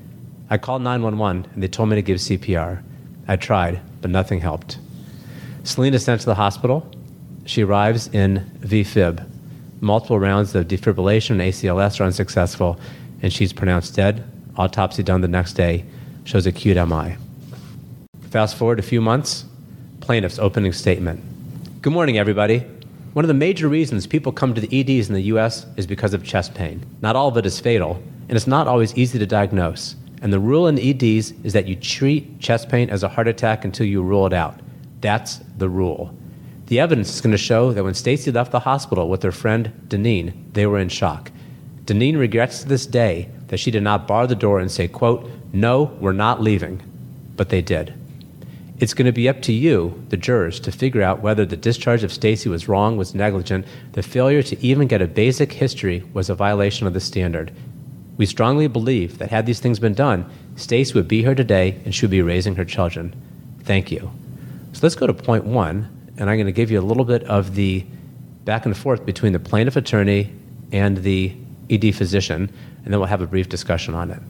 I 0.51 0.59
called 0.59 0.83
911 0.83 1.53
and 1.55 1.63
they 1.63 1.69
told 1.69 1.89
me 1.89 1.95
to 1.95 2.03
give 2.03 2.19
CPR. 2.19 2.83
I 3.29 3.37
tried, 3.37 3.81
but 4.03 4.11
nothing 4.11 4.41
helped. 4.41 4.79
Selena 5.63 6.01
sent 6.01 6.21
to 6.23 6.27
the 6.27 6.35
hospital. 6.35 6.91
She 7.47 7.63
arrives 7.63 8.09
in 8.09 8.45
VFib. 8.59 9.25
Multiple 9.81 10.19
rounds 10.19 10.53
of 10.57 10.67
defibrillation 10.67 11.31
and 11.31 11.43
ACLS 11.43 12.01
are 12.01 12.05
unsuccessful, 12.05 12.81
and 13.23 13.33
she's 13.33 13.53
pronounced 13.53 13.95
dead. 13.95 14.25
Autopsy 14.57 15.05
done 15.05 15.21
the 15.21 15.29
next 15.29 15.53
day 15.53 15.85
shows 16.25 16.45
acute 16.45 16.77
MI. 16.89 17.17
Fast 18.31 18.57
forward 18.57 18.81
a 18.81 18.83
few 18.83 19.01
months, 19.01 19.45
plaintiff's 20.09 20.39
opening 20.39 20.73
statement. 20.73 21.21
Good 21.83 21.93
morning, 21.93 22.17
everybody. 22.17 22.61
One 23.13 23.27
of 23.27 23.29
the 23.29 23.35
major 23.35 23.69
reasons 23.69 24.07
people 24.07 24.33
come 24.33 24.55
to 24.55 24.61
the 24.63 24.81
EDs 24.81 25.11
in 25.11 25.15
the 25.15 25.29
US 25.35 25.67
is 25.77 25.87
because 25.87 26.15
of 26.15 26.25
chest 26.25 26.55
pain. 26.55 26.83
Not 27.03 27.15
all 27.15 27.29
of 27.29 27.37
it 27.37 27.45
is 27.45 27.61
fatal, 27.61 28.03
and 28.27 28.35
it's 28.35 28.47
not 28.47 28.67
always 28.67 28.97
easy 28.97 29.19
to 29.19 29.27
diagnose. 29.27 29.97
And 30.23 30.33
the 30.33 30.41
rule 30.41 30.67
in 30.67 30.79
EDs 30.79 31.33
is 31.45 31.53
that 31.53 31.69
you 31.69 31.77
treat 31.77 32.41
chest 32.41 32.71
pain 32.71 32.89
as 32.89 33.03
a 33.03 33.09
heart 33.11 33.29
attack 33.29 33.67
until 33.67 33.85
you 33.85 34.01
rule 34.03 34.25
it 34.25 34.33
out. 34.33 34.59
That's 35.03 35.41
the 35.59 35.69
rule. 35.69 36.15
The 36.69 36.81
evidence 36.81 37.15
is 37.15 37.21
going 37.21 37.33
to 37.33 37.37
show 37.37 37.75
that 37.75 37.85
when 37.85 37.93
Stacy 37.93 38.33
left 38.33 38.51
the 38.51 38.61
hospital 38.61 39.11
with 39.11 39.23
her 39.25 39.31
friend 39.31 39.71
Deneen, 39.89 40.33
they 40.55 40.65
were 40.65 40.79
in 40.79 40.89
shock. 40.89 41.31
Deneen 41.85 42.19
regrets 42.19 42.63
to 42.63 42.69
this 42.69 42.87
day 42.87 43.29
that 43.49 43.61
she 43.61 43.71
did 43.71 43.83
not 43.83 44.09
bar 44.09 44.27
the 44.27 44.35
door 44.35 44.59
and 44.59 44.71
say, 44.71 44.89
quote, 44.89 45.31
no, 45.53 45.95
we're 46.01 46.13
not 46.13 46.41
leaving. 46.41 46.81
But 47.37 47.51
they 47.51 47.61
did. 47.61 47.93
It's 48.81 48.95
going 48.95 49.07
to 49.07 49.13
be 49.13 49.29
up 49.29 49.43
to 49.43 49.53
you, 49.53 50.01
the 50.09 50.17
jurors, 50.17 50.61
to 50.61 50.71
figure 50.71 51.03
out 51.03 51.21
whether 51.21 51.45
the 51.45 51.57
discharge 51.57 52.05
of 52.05 52.13
Stacy 52.13 52.49
was 52.49 52.69
wrong, 52.69 52.97
was 52.97 53.15
negligent. 53.15 53.67
The 53.93 54.05
failure 54.05 54.43
to 54.45 54.65
even 54.65 54.87
get 54.87 55.03
a 55.03 55.09
basic 55.09 55.53
history 55.53 56.05
was 56.13 56.31
a 56.31 56.35
violation 56.35 56.87
of 56.87 56.95
the 56.95 57.01
standard. 57.01 57.53
We 58.17 58.27
strongly 58.27 58.69
believe 58.69 59.19
that 59.19 59.31
had 59.31 59.47
these 59.47 59.59
things 59.59 59.81
been 59.81 59.95
done, 59.95 60.31
Stacy 60.55 60.95
would 60.95 61.09
be 61.09 61.23
here 61.23 61.35
today 61.35 61.81
and 61.85 61.95
should 61.95 62.11
be 62.11 62.23
raising 62.23 62.55
her 62.55 62.65
children. 62.65 63.15
Thank 63.63 63.91
you. 63.91 64.11
So 64.73 64.81
let's 64.83 64.95
go 64.95 65.07
to 65.07 65.15
point 65.15 65.45
one, 65.45 65.89
and 66.17 66.31
I'm 66.31 66.37
going 66.37 66.47
to 66.47 66.53
give 66.53 66.71
you 66.71 66.79
a 66.79 66.83
little 66.83 67.05
bit 67.05 67.25
of 67.25 67.55
the 67.57 67.85
back 68.45 68.65
and 68.65 68.77
forth 68.77 69.05
between 69.05 69.33
the 69.33 69.41
plaintiff 69.41 69.77
attorney 69.77 70.33
and 70.73 70.99
the 70.99 71.35
ED 71.69 71.95
physician, 71.95 72.51
and 72.85 72.93
then 72.93 72.99
we'll 73.01 73.09
have 73.09 73.23
a 73.23 73.27
brief 73.27 73.49
discussion 73.49 73.95
on 73.95 74.11
it. 74.11 74.21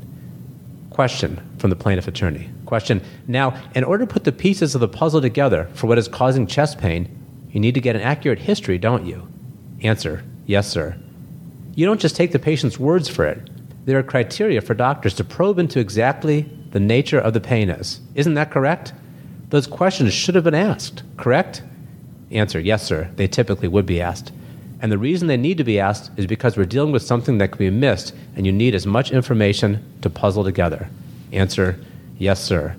Question 0.98 1.40
from 1.58 1.70
the 1.70 1.76
plaintiff 1.76 2.08
attorney. 2.08 2.50
Question 2.66 3.00
Now, 3.28 3.56
in 3.76 3.84
order 3.84 4.04
to 4.04 4.12
put 4.12 4.24
the 4.24 4.32
pieces 4.32 4.74
of 4.74 4.80
the 4.80 4.88
puzzle 4.88 5.20
together 5.20 5.70
for 5.74 5.86
what 5.86 5.96
is 5.96 6.08
causing 6.08 6.44
chest 6.44 6.78
pain, 6.78 7.08
you 7.52 7.60
need 7.60 7.74
to 7.74 7.80
get 7.80 7.94
an 7.94 8.02
accurate 8.02 8.40
history, 8.40 8.78
don't 8.78 9.06
you? 9.06 9.28
Answer 9.80 10.24
Yes, 10.44 10.66
sir. 10.66 10.98
You 11.76 11.86
don't 11.86 12.00
just 12.00 12.16
take 12.16 12.32
the 12.32 12.40
patient's 12.40 12.80
words 12.80 13.08
for 13.08 13.24
it. 13.24 13.48
There 13.84 13.96
are 13.96 14.02
criteria 14.02 14.60
for 14.60 14.74
doctors 14.74 15.14
to 15.14 15.22
probe 15.22 15.60
into 15.60 15.78
exactly 15.78 16.50
the 16.72 16.80
nature 16.80 17.20
of 17.20 17.32
the 17.32 17.40
pain 17.40 17.70
is. 17.70 18.00
Isn't 18.16 18.34
that 18.34 18.50
correct? 18.50 18.92
Those 19.50 19.68
questions 19.68 20.12
should 20.12 20.34
have 20.34 20.42
been 20.42 20.52
asked, 20.52 21.04
correct? 21.16 21.62
Answer 22.32 22.58
Yes, 22.58 22.82
sir. 22.82 23.08
They 23.14 23.28
typically 23.28 23.68
would 23.68 23.86
be 23.86 24.00
asked. 24.00 24.32
And 24.80 24.92
the 24.92 24.98
reason 24.98 25.28
they 25.28 25.36
need 25.36 25.58
to 25.58 25.64
be 25.64 25.80
asked 25.80 26.10
is 26.16 26.26
because 26.26 26.56
we're 26.56 26.64
dealing 26.64 26.92
with 26.92 27.02
something 27.02 27.38
that 27.38 27.48
can 27.48 27.58
be 27.58 27.70
missed, 27.70 28.14
and 28.36 28.46
you 28.46 28.52
need 28.52 28.74
as 28.74 28.86
much 28.86 29.10
information 29.10 29.84
to 30.02 30.10
puzzle 30.10 30.44
together. 30.44 30.88
Answer 31.32 31.78
Yes, 32.18 32.42
sir. 32.42 32.76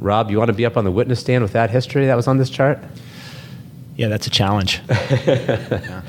Rob, 0.00 0.30
you 0.30 0.38
want 0.38 0.48
to 0.48 0.54
be 0.54 0.66
up 0.66 0.76
on 0.76 0.84
the 0.84 0.90
witness 0.90 1.20
stand 1.20 1.42
with 1.42 1.52
that 1.52 1.70
history 1.70 2.06
that 2.06 2.14
was 2.14 2.28
on 2.28 2.36
this 2.36 2.50
chart? 2.50 2.78
Yeah, 3.96 4.08
that's 4.08 4.26
a 4.26 4.30
challenge. 4.30 4.80
yeah. 4.88 6.02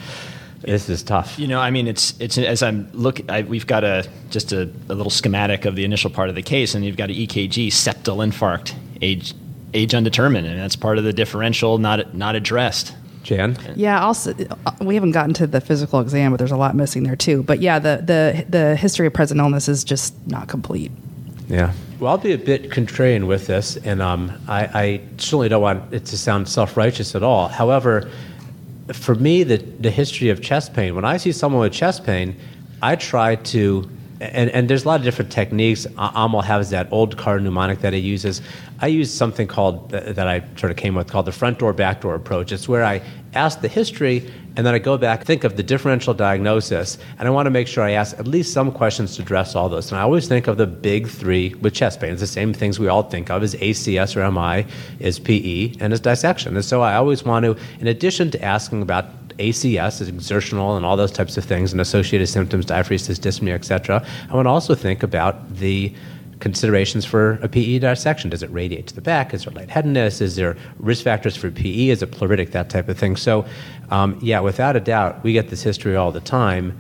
This 0.62 0.90
is 0.90 1.04
tough. 1.04 1.38
You 1.38 1.48
know, 1.48 1.60
I 1.60 1.72
mean, 1.72 1.88
it's 1.88 2.20
it's 2.20 2.38
as 2.38 2.64
I'm 2.64 2.90
look. 2.94 3.20
I, 3.30 3.42
we've 3.42 3.68
got 3.68 3.84
a 3.84 4.08
just 4.30 4.54
a, 4.54 4.70
a, 4.88 4.96
little 4.96 5.10
schematic 5.10 5.66
of 5.66 5.76
the 5.76 5.84
initial 5.84 6.10
part 6.10 6.30
of 6.30 6.36
the 6.36 6.42
case, 6.42 6.74
and 6.74 6.86
you've 6.86 6.96
got 6.96 7.10
an 7.10 7.16
EKG, 7.18 7.68
septal 7.68 8.26
infarct, 8.26 8.74
age 9.02 9.34
age 9.74 9.94
undetermined, 9.94 10.48
and 10.48 10.58
that's 10.58 10.78
part 10.78 10.98
of 10.98 11.04
the 11.04 11.12
differential 11.12 11.78
not 11.78 12.16
not 12.16 12.36
addressed. 12.36 12.96
Jan? 13.24 13.58
Yeah, 13.76 14.04
also 14.04 14.34
uh, 14.66 14.72
we 14.82 14.96
haven't 14.96 15.12
gotten 15.12 15.34
to 15.36 15.48
the 15.48 15.62
physical 15.62 16.00
exam, 16.00 16.32
but 16.32 16.38
there's 16.38 16.52
a 16.52 16.58
lot 16.58 16.76
missing 16.76 17.04
there 17.04 17.16
too. 17.16 17.44
But 17.44 17.60
yeah, 17.60 17.80
the 17.80 18.02
the 18.04 18.46
the 18.50 18.76
history 18.76 19.08
of 19.08 19.14
present 19.14 19.40
illness 19.40 19.68
is 19.68 19.84
just 19.84 20.14
not 20.28 20.48
complete. 20.48 20.92
Yeah. 21.48 21.74
Well, 22.00 22.12
I'll 22.12 22.18
be 22.18 22.34
a 22.34 22.38
bit 22.38 22.70
contrarian 22.70 23.28
with 23.28 23.48
this, 23.48 23.78
and 23.78 24.02
um, 24.02 24.32
I, 24.48 24.66
I, 24.66 25.02
certainly 25.18 25.50
don't 25.50 25.62
want 25.62 25.94
it 25.94 26.06
to 26.06 26.18
sound 26.18 26.50
self 26.50 26.76
righteous 26.76 27.16
at 27.16 27.24
all. 27.24 27.48
However, 27.48 28.10
for 28.92 29.16
me, 29.16 29.44
the, 29.44 29.58
the 29.58 29.92
history 29.92 30.30
of 30.30 30.42
chest 30.42 30.74
pain, 30.74 30.96
when 30.96 31.06
I 31.06 31.18
see 31.18 31.32
someone 31.32 31.62
with 31.62 31.72
chest 31.72 32.06
pain, 32.06 32.36
I 32.82 32.96
try 32.96 33.36
to 33.36 33.90
and, 34.32 34.50
and 34.52 34.70
there's 34.70 34.86
a 34.86 34.88
lot 34.88 35.00
of 35.00 35.04
different 35.04 35.32
techniques. 35.32 35.86
Amal 35.98 36.42
has 36.42 36.70
that 36.70 36.88
old 36.92 37.18
car 37.18 37.40
mnemonic 37.40 37.80
that 37.80 37.94
he 37.94 38.00
uses. 38.00 38.42
I 38.80 38.88
use 38.88 39.14
something 39.14 39.48
called 39.48 39.90
that 39.92 40.28
I 40.28 40.44
sort 40.56 40.72
of 40.72 40.78
came 40.78 40.96
with 40.96 41.08
called 41.08 41.26
the 41.26 41.32
front 41.32 41.60
door 41.60 41.74
back 41.74 42.02
door 42.02 42.16
approach. 42.16 42.52
It's 42.52 42.68
where 42.68 42.84
I 42.84 43.02
ask 43.34 43.62
the 43.62 43.68
history 43.68 44.32
and 44.56 44.66
then 44.66 44.76
I 44.76 44.80
go 44.80 44.98
back, 44.98 45.24
think 45.24 45.44
of 45.44 45.58
the 45.58 45.64
differential 45.64 46.14
diagnosis, 46.14 47.00
and 47.18 47.28
I 47.28 47.32
want 47.32 47.48
to 47.48 47.50
make 47.50 47.68
sure 47.68 47.84
I 47.84 47.92
ask 47.92 48.18
at 48.20 48.28
least 48.28 48.54
some 48.54 48.72
questions 48.72 49.16
to 49.16 49.24
address 49.24 49.56
all 49.56 49.68
those. 49.68 49.92
And 49.92 50.00
I 50.00 50.04
always 50.04 50.28
think 50.28 50.46
of 50.46 50.58
the 50.58 50.68
big 50.68 51.08
three 51.08 51.56
with 51.56 51.74
chest 51.74 52.00
pain. 52.00 52.12
It's 52.12 52.22
the 52.22 52.28
same 52.28 52.54
things 52.54 52.80
we 52.80 52.88
all 52.88 53.02
think 53.02 53.32
of 53.32 53.42
as 53.42 53.56
ACS 53.56 54.16
or 54.16 54.32
MI, 54.32 54.72
is 55.00 55.18
PE, 55.18 55.74
and 55.80 55.92
as 55.92 56.00
dissection. 56.00 56.56
And 56.56 56.64
so 56.64 56.82
I 56.82 56.96
always 56.96 57.24
want 57.24 57.46
to, 57.46 57.58
in 57.80 57.88
addition 57.88 58.30
to 58.32 58.42
asking 58.44 58.84
about 58.84 59.23
ACS 59.38 60.02
is 60.02 60.08
exertional 60.08 60.76
and 60.76 60.86
all 60.86 60.98
those 60.98 61.12
types 61.12 61.38
of 61.38 61.46
things 61.46 61.72
and 61.72 61.82
associated 61.82 62.28
symptoms, 62.28 62.66
diaphoresis, 62.66 63.20
dyspnea, 63.20 63.54
etc. 63.54 64.06
I 64.30 64.34
to 64.46 64.50
also 64.50 64.76
think 64.76 65.04
about 65.04 65.56
the 65.56 65.94
considerations 66.40 67.06
for 67.06 67.40
a 67.42 67.48
PE 67.48 67.80
dissection. 67.80 68.30
Does 68.30 68.44
it 68.44 68.52
radiate 68.52 68.88
to 68.88 68.96
the 68.96 69.02
back? 69.02 69.34
Is 69.34 69.46
there 69.46 69.54
lightheadedness? 69.54 70.20
Is 70.20 70.36
there 70.36 70.58
risk 70.78 71.04
factors 71.04 71.38
for 71.38 71.50
PE? 71.50 71.88
Is 71.88 72.04
it 72.04 72.12
pleuritic? 72.12 72.52
That 72.52 72.70
type 72.70 72.90
of 72.90 72.98
thing. 72.98 73.16
So, 73.16 73.46
um, 73.92 74.20
yeah, 74.22 74.42
without 74.42 74.76
a 74.76 74.82
doubt, 74.82 75.24
we 75.24 75.32
get 75.32 75.50
this 75.50 75.64
history 75.64 75.96
all 75.96 76.12
the 76.12 76.20
time, 76.20 76.78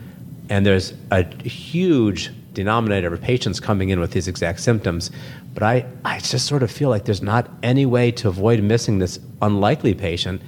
and 0.49 0.65
there's 0.65 0.93
a 1.11 1.23
huge 1.47 2.31
denominator 2.53 3.13
of 3.13 3.21
patients 3.21 3.59
coming 3.59 3.89
in 3.89 3.99
with 3.99 4.11
these 4.11 4.27
exact 4.27 4.59
symptoms. 4.59 5.11
But 5.53 5.63
I, 5.63 5.85
I 6.03 6.19
just 6.19 6.45
sort 6.45 6.61
of 6.61 6.69
feel 6.69 6.89
like 6.89 7.05
there's 7.05 7.21
not 7.21 7.49
any 7.63 7.85
way 7.85 8.11
to 8.11 8.27
avoid 8.27 8.61
missing 8.61 8.99
this 8.99 9.17
unlikely 9.41 9.93
patient 9.93 10.41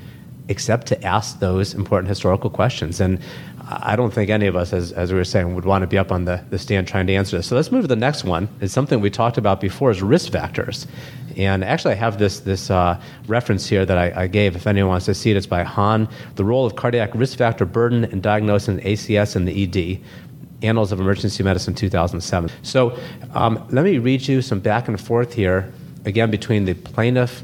except 0.47 0.87
to 0.87 1.03
ask 1.03 1.39
those 1.39 1.73
important 1.73 2.09
historical 2.09 2.49
questions. 2.49 2.99
And 2.99 3.19
I 3.67 3.95
don't 3.95 4.13
think 4.13 4.29
any 4.29 4.45
of 4.45 4.55
us, 4.55 4.73
as, 4.73 4.91
as 4.91 5.11
we 5.11 5.17
were 5.17 5.23
saying, 5.23 5.55
would 5.55 5.65
want 5.65 5.81
to 5.81 5.87
be 5.87 5.97
up 5.97 6.11
on 6.11 6.25
the, 6.25 6.43
the 6.51 6.59
stand 6.59 6.87
trying 6.87 7.07
to 7.07 7.15
answer 7.15 7.37
this. 7.37 7.47
So 7.47 7.55
let's 7.55 7.71
move 7.71 7.81
to 7.83 7.87
the 7.87 7.95
next 7.95 8.23
one. 8.23 8.47
It's 8.61 8.73
something 8.73 9.01
we 9.01 9.09
talked 9.09 9.37
about 9.37 9.59
before 9.59 9.89
is 9.89 10.03
risk 10.03 10.31
factors. 10.31 10.85
And 11.35 11.63
actually, 11.63 11.93
I 11.93 11.97
have 11.97 12.19
this, 12.19 12.41
this 12.41 12.69
uh, 12.69 13.01
reference 13.27 13.67
here 13.67 13.85
that 13.85 13.97
I, 13.97 14.23
I, 14.23 14.27
gave. 14.27 14.55
If 14.55 14.67
anyone 14.67 14.89
wants 14.89 15.05
to 15.07 15.13
see 15.13 15.31
it, 15.31 15.37
it's 15.37 15.47
by 15.47 15.63
Han, 15.63 16.07
The 16.35 16.45
Role 16.45 16.65
of 16.65 16.75
Cardiac 16.75 17.13
Risk 17.15 17.37
Factor 17.37 17.65
Burden 17.65 18.05
in 18.05 18.21
Diagnosing 18.21 18.79
ACS 18.79 19.35
and 19.35 19.47
the 19.47 19.63
ED. 19.63 20.01
Annals 20.61 20.91
of 20.91 20.99
Emergency 20.99 21.43
Medicine 21.43 21.75
2007. 21.75 22.49
So 22.63 22.97
um, 23.33 23.67
let 23.71 23.83
me 23.83 23.97
read 23.97 24.25
you 24.27 24.41
some 24.41 24.59
back 24.61 24.87
and 24.87 24.99
forth 24.99 25.33
here, 25.33 25.71
again, 26.05 26.31
between 26.31 26.63
the 26.65 26.73
plaintiff 26.73 27.43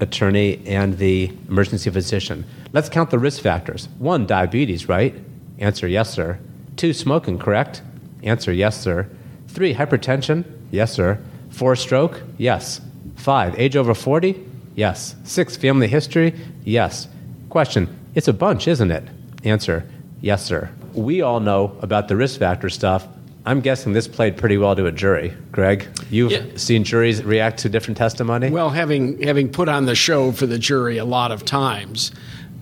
attorney 0.00 0.60
and 0.66 0.98
the 0.98 1.30
emergency 1.48 1.90
physician. 1.90 2.44
Let's 2.72 2.88
count 2.88 3.10
the 3.10 3.18
risk 3.18 3.42
factors. 3.42 3.88
One, 3.98 4.26
diabetes, 4.26 4.88
right? 4.88 5.14
Answer, 5.58 5.86
yes, 5.86 6.10
sir. 6.10 6.38
Two, 6.76 6.92
smoking, 6.92 7.38
correct? 7.38 7.82
Answer, 8.22 8.52
yes, 8.52 8.80
sir. 8.80 9.08
Three, 9.48 9.74
hypertension? 9.74 10.44
Yes, 10.70 10.92
sir. 10.92 11.18
Four, 11.50 11.76
stroke? 11.76 12.22
Yes. 12.38 12.80
Five, 13.16 13.58
age 13.58 13.76
over 13.76 13.94
40? 13.94 14.46
Yes. 14.74 15.16
Six, 15.24 15.56
family 15.56 15.88
history? 15.88 16.34
Yes. 16.64 17.08
Question, 17.48 17.88
it's 18.14 18.28
a 18.28 18.32
bunch, 18.32 18.68
isn't 18.68 18.90
it? 18.90 19.04
Answer, 19.44 19.84
yes, 20.20 20.44
sir. 20.44 20.70
We 20.94 21.22
all 21.22 21.40
know 21.40 21.76
about 21.82 22.08
the 22.08 22.16
risk 22.16 22.38
factor 22.38 22.68
stuff. 22.68 23.06
I'm 23.50 23.60
guessing 23.60 23.94
this 23.94 24.06
played 24.06 24.36
pretty 24.36 24.58
well 24.58 24.76
to 24.76 24.86
a 24.86 24.92
jury. 24.92 25.34
Greg, 25.50 25.88
you've 26.08 26.30
yeah. 26.30 26.44
seen 26.54 26.84
juries 26.84 27.20
react 27.24 27.58
to 27.62 27.68
different 27.68 27.98
testimony? 27.98 28.48
Well, 28.48 28.70
having, 28.70 29.20
having 29.22 29.48
put 29.50 29.68
on 29.68 29.86
the 29.86 29.96
show 29.96 30.30
for 30.30 30.46
the 30.46 30.56
jury 30.56 30.98
a 30.98 31.04
lot 31.04 31.32
of 31.32 31.44
times, 31.44 32.12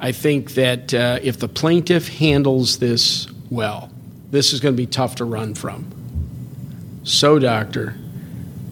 I 0.00 0.12
think 0.12 0.54
that 0.54 0.94
uh, 0.94 1.18
if 1.22 1.40
the 1.40 1.46
plaintiff 1.46 2.08
handles 2.08 2.78
this 2.78 3.26
well, 3.50 3.90
this 4.30 4.54
is 4.54 4.60
going 4.60 4.76
to 4.76 4.82
be 4.82 4.86
tough 4.86 5.16
to 5.16 5.26
run 5.26 5.54
from. 5.54 5.90
So, 7.04 7.38
doctor, 7.38 7.94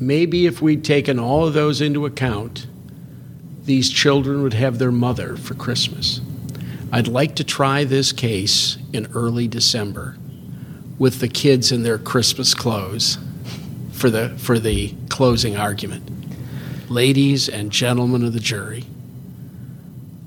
maybe 0.01 0.47
if 0.47 0.63
we'd 0.63 0.85
taken 0.85 1.19
all 1.19 1.47
of 1.47 1.53
those 1.53 1.83
into 1.83 2.07
account, 2.07 2.67
these 3.65 3.91
children 3.91 4.43
would 4.43 4.55
have 4.55 4.79
their 4.79 4.91
mother 4.91 5.37
for 5.37 5.53
Christmas. 5.53 6.23
I'd 6.91 7.09
like 7.09 7.35
to 7.37 7.45
try 7.45 7.85
this 7.85 8.11
case 8.13 8.79
in 8.95 9.07
early 9.13 9.49
December 9.49 10.17
with 10.99 11.21
the 11.21 11.29
kids 11.29 11.73
in 11.73 11.83
their 11.83 11.99
Christmas 11.99 12.55
clothes 12.55 13.19
for 13.93 14.11
the, 14.11 14.31
for 14.39 14.59
the 14.59 14.95
closing 15.09 15.57
argument. 15.57 16.11
Ladies 16.91 17.49
and 17.49 17.71
gentlemen 17.71 18.25
of 18.25 18.33
the 18.33 18.41
jury, 18.41 18.85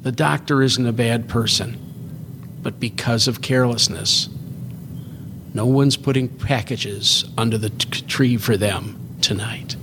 the 0.02 0.12
doctor 0.12 0.62
isn't 0.62 0.86
a 0.86 0.94
bad 0.94 1.28
person, 1.28 1.78
but 2.62 2.80
because 2.80 3.28
of 3.28 3.42
carelessness, 3.42 4.30
no 5.54 5.66
one's 5.66 5.98
putting 5.98 6.28
packages 6.28 7.26
under 7.38 7.58
the 7.58 7.70
t- 7.70 8.02
tree 8.02 8.38
for 8.38 8.56
them 8.56 9.18
tonight. 9.22 9.76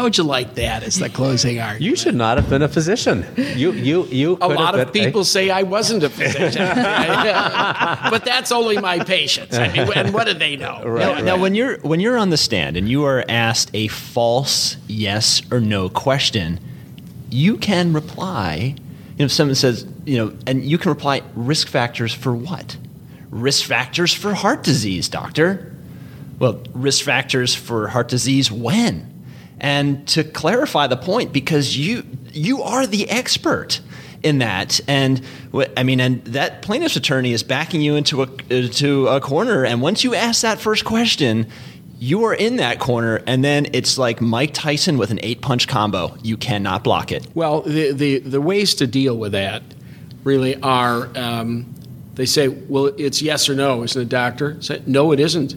How 0.00 0.04
would 0.04 0.16
you 0.16 0.24
like 0.24 0.54
that 0.54 0.82
as 0.82 0.96
the 0.96 1.10
closing 1.10 1.60
argument? 1.60 1.82
You 1.82 1.94
should 1.94 2.14
not 2.14 2.38
have 2.38 2.48
been 2.48 2.62
a 2.62 2.68
physician. 2.68 3.26
You, 3.36 3.72
you, 3.72 4.06
you. 4.06 4.38
a 4.40 4.48
lot 4.48 4.80
of 4.80 4.94
people 4.94 5.20
a... 5.20 5.24
say 5.26 5.50
I 5.50 5.62
wasn't 5.62 6.02
a 6.02 6.08
physician, 6.08 6.66
but 6.74 8.24
that's 8.24 8.50
only 8.50 8.78
my 8.78 9.00
patients. 9.00 9.58
I 9.58 9.70
mean, 9.70 9.92
and 9.94 10.14
what 10.14 10.26
do 10.26 10.32
they 10.32 10.56
know? 10.56 10.82
Right, 10.82 11.00
now, 11.00 11.12
right. 11.12 11.24
now, 11.24 11.36
when 11.36 11.54
you're 11.54 11.76
when 11.80 12.00
you're 12.00 12.16
on 12.16 12.30
the 12.30 12.38
stand 12.38 12.78
and 12.78 12.88
you 12.88 13.04
are 13.04 13.26
asked 13.28 13.72
a 13.74 13.88
false 13.88 14.78
yes 14.88 15.42
or 15.52 15.60
no 15.60 15.90
question, 15.90 16.60
you 17.28 17.58
can 17.58 17.92
reply. 17.92 18.76
You 18.78 19.18
know, 19.18 19.24
if 19.26 19.32
someone 19.32 19.54
says, 19.54 19.86
you 20.06 20.16
know, 20.16 20.34
and 20.46 20.64
you 20.64 20.78
can 20.78 20.88
reply 20.88 21.20
risk 21.34 21.68
factors 21.68 22.14
for 22.14 22.34
what? 22.34 22.78
Risk 23.28 23.66
factors 23.66 24.14
for 24.14 24.32
heart 24.32 24.62
disease, 24.62 25.10
doctor. 25.10 25.74
Well, 26.38 26.62
risk 26.72 27.04
factors 27.04 27.54
for 27.54 27.88
heart 27.88 28.08
disease 28.08 28.50
when? 28.50 29.09
And 29.60 30.06
to 30.08 30.24
clarify 30.24 30.86
the 30.86 30.96
point 30.96 31.32
because 31.32 31.76
you 31.76 32.04
you 32.32 32.62
are 32.62 32.86
the 32.86 33.08
expert 33.10 33.80
in 34.22 34.38
that. 34.38 34.80
And 34.88 35.22
i 35.76 35.82
mean 35.82 36.00
and 36.00 36.24
that 36.26 36.62
plaintiff's 36.62 36.96
attorney 36.96 37.32
is 37.32 37.42
backing 37.42 37.80
you 37.80 37.96
into 37.96 38.22
a 38.22 38.26
to 38.68 39.08
a 39.08 39.20
corner. 39.20 39.64
And 39.64 39.82
once 39.82 40.04
you 40.04 40.14
ask 40.14 40.42
that 40.42 40.60
first 40.60 40.84
question 40.84 41.46
you 42.02 42.24
are 42.24 42.32
in 42.32 42.56
that 42.56 42.78
corner. 42.78 43.20
And 43.26 43.44
then 43.44 43.66
it's 43.74 43.98
like 43.98 44.20
mike 44.22 44.54
tyson 44.54 44.96
with 44.96 45.10
an 45.10 45.20
eight 45.22 45.42
punch 45.42 45.68
combo. 45.68 46.16
You 46.22 46.36
cannot 46.36 46.82
block 46.82 47.12
it. 47.12 47.26
Well 47.34 47.62
the 47.62 47.92
the, 47.92 48.18
the 48.18 48.40
ways 48.40 48.74
to 48.76 48.86
deal 48.86 49.16
with 49.16 49.32
that 49.32 49.62
really 50.24 50.60
are 50.62 51.08
um, 51.16 51.74
they 52.14 52.26
say 52.26 52.48
well 52.48 52.86
it's 52.86 53.20
yes 53.20 53.48
or 53.48 53.54
no. 53.54 53.82
Isn't 53.82 54.00
it 54.00 54.04
a 54.04 54.08
doctor? 54.08 54.60
Say 54.62 54.82
no 54.86 55.12
it 55.12 55.20
isn't. 55.20 55.54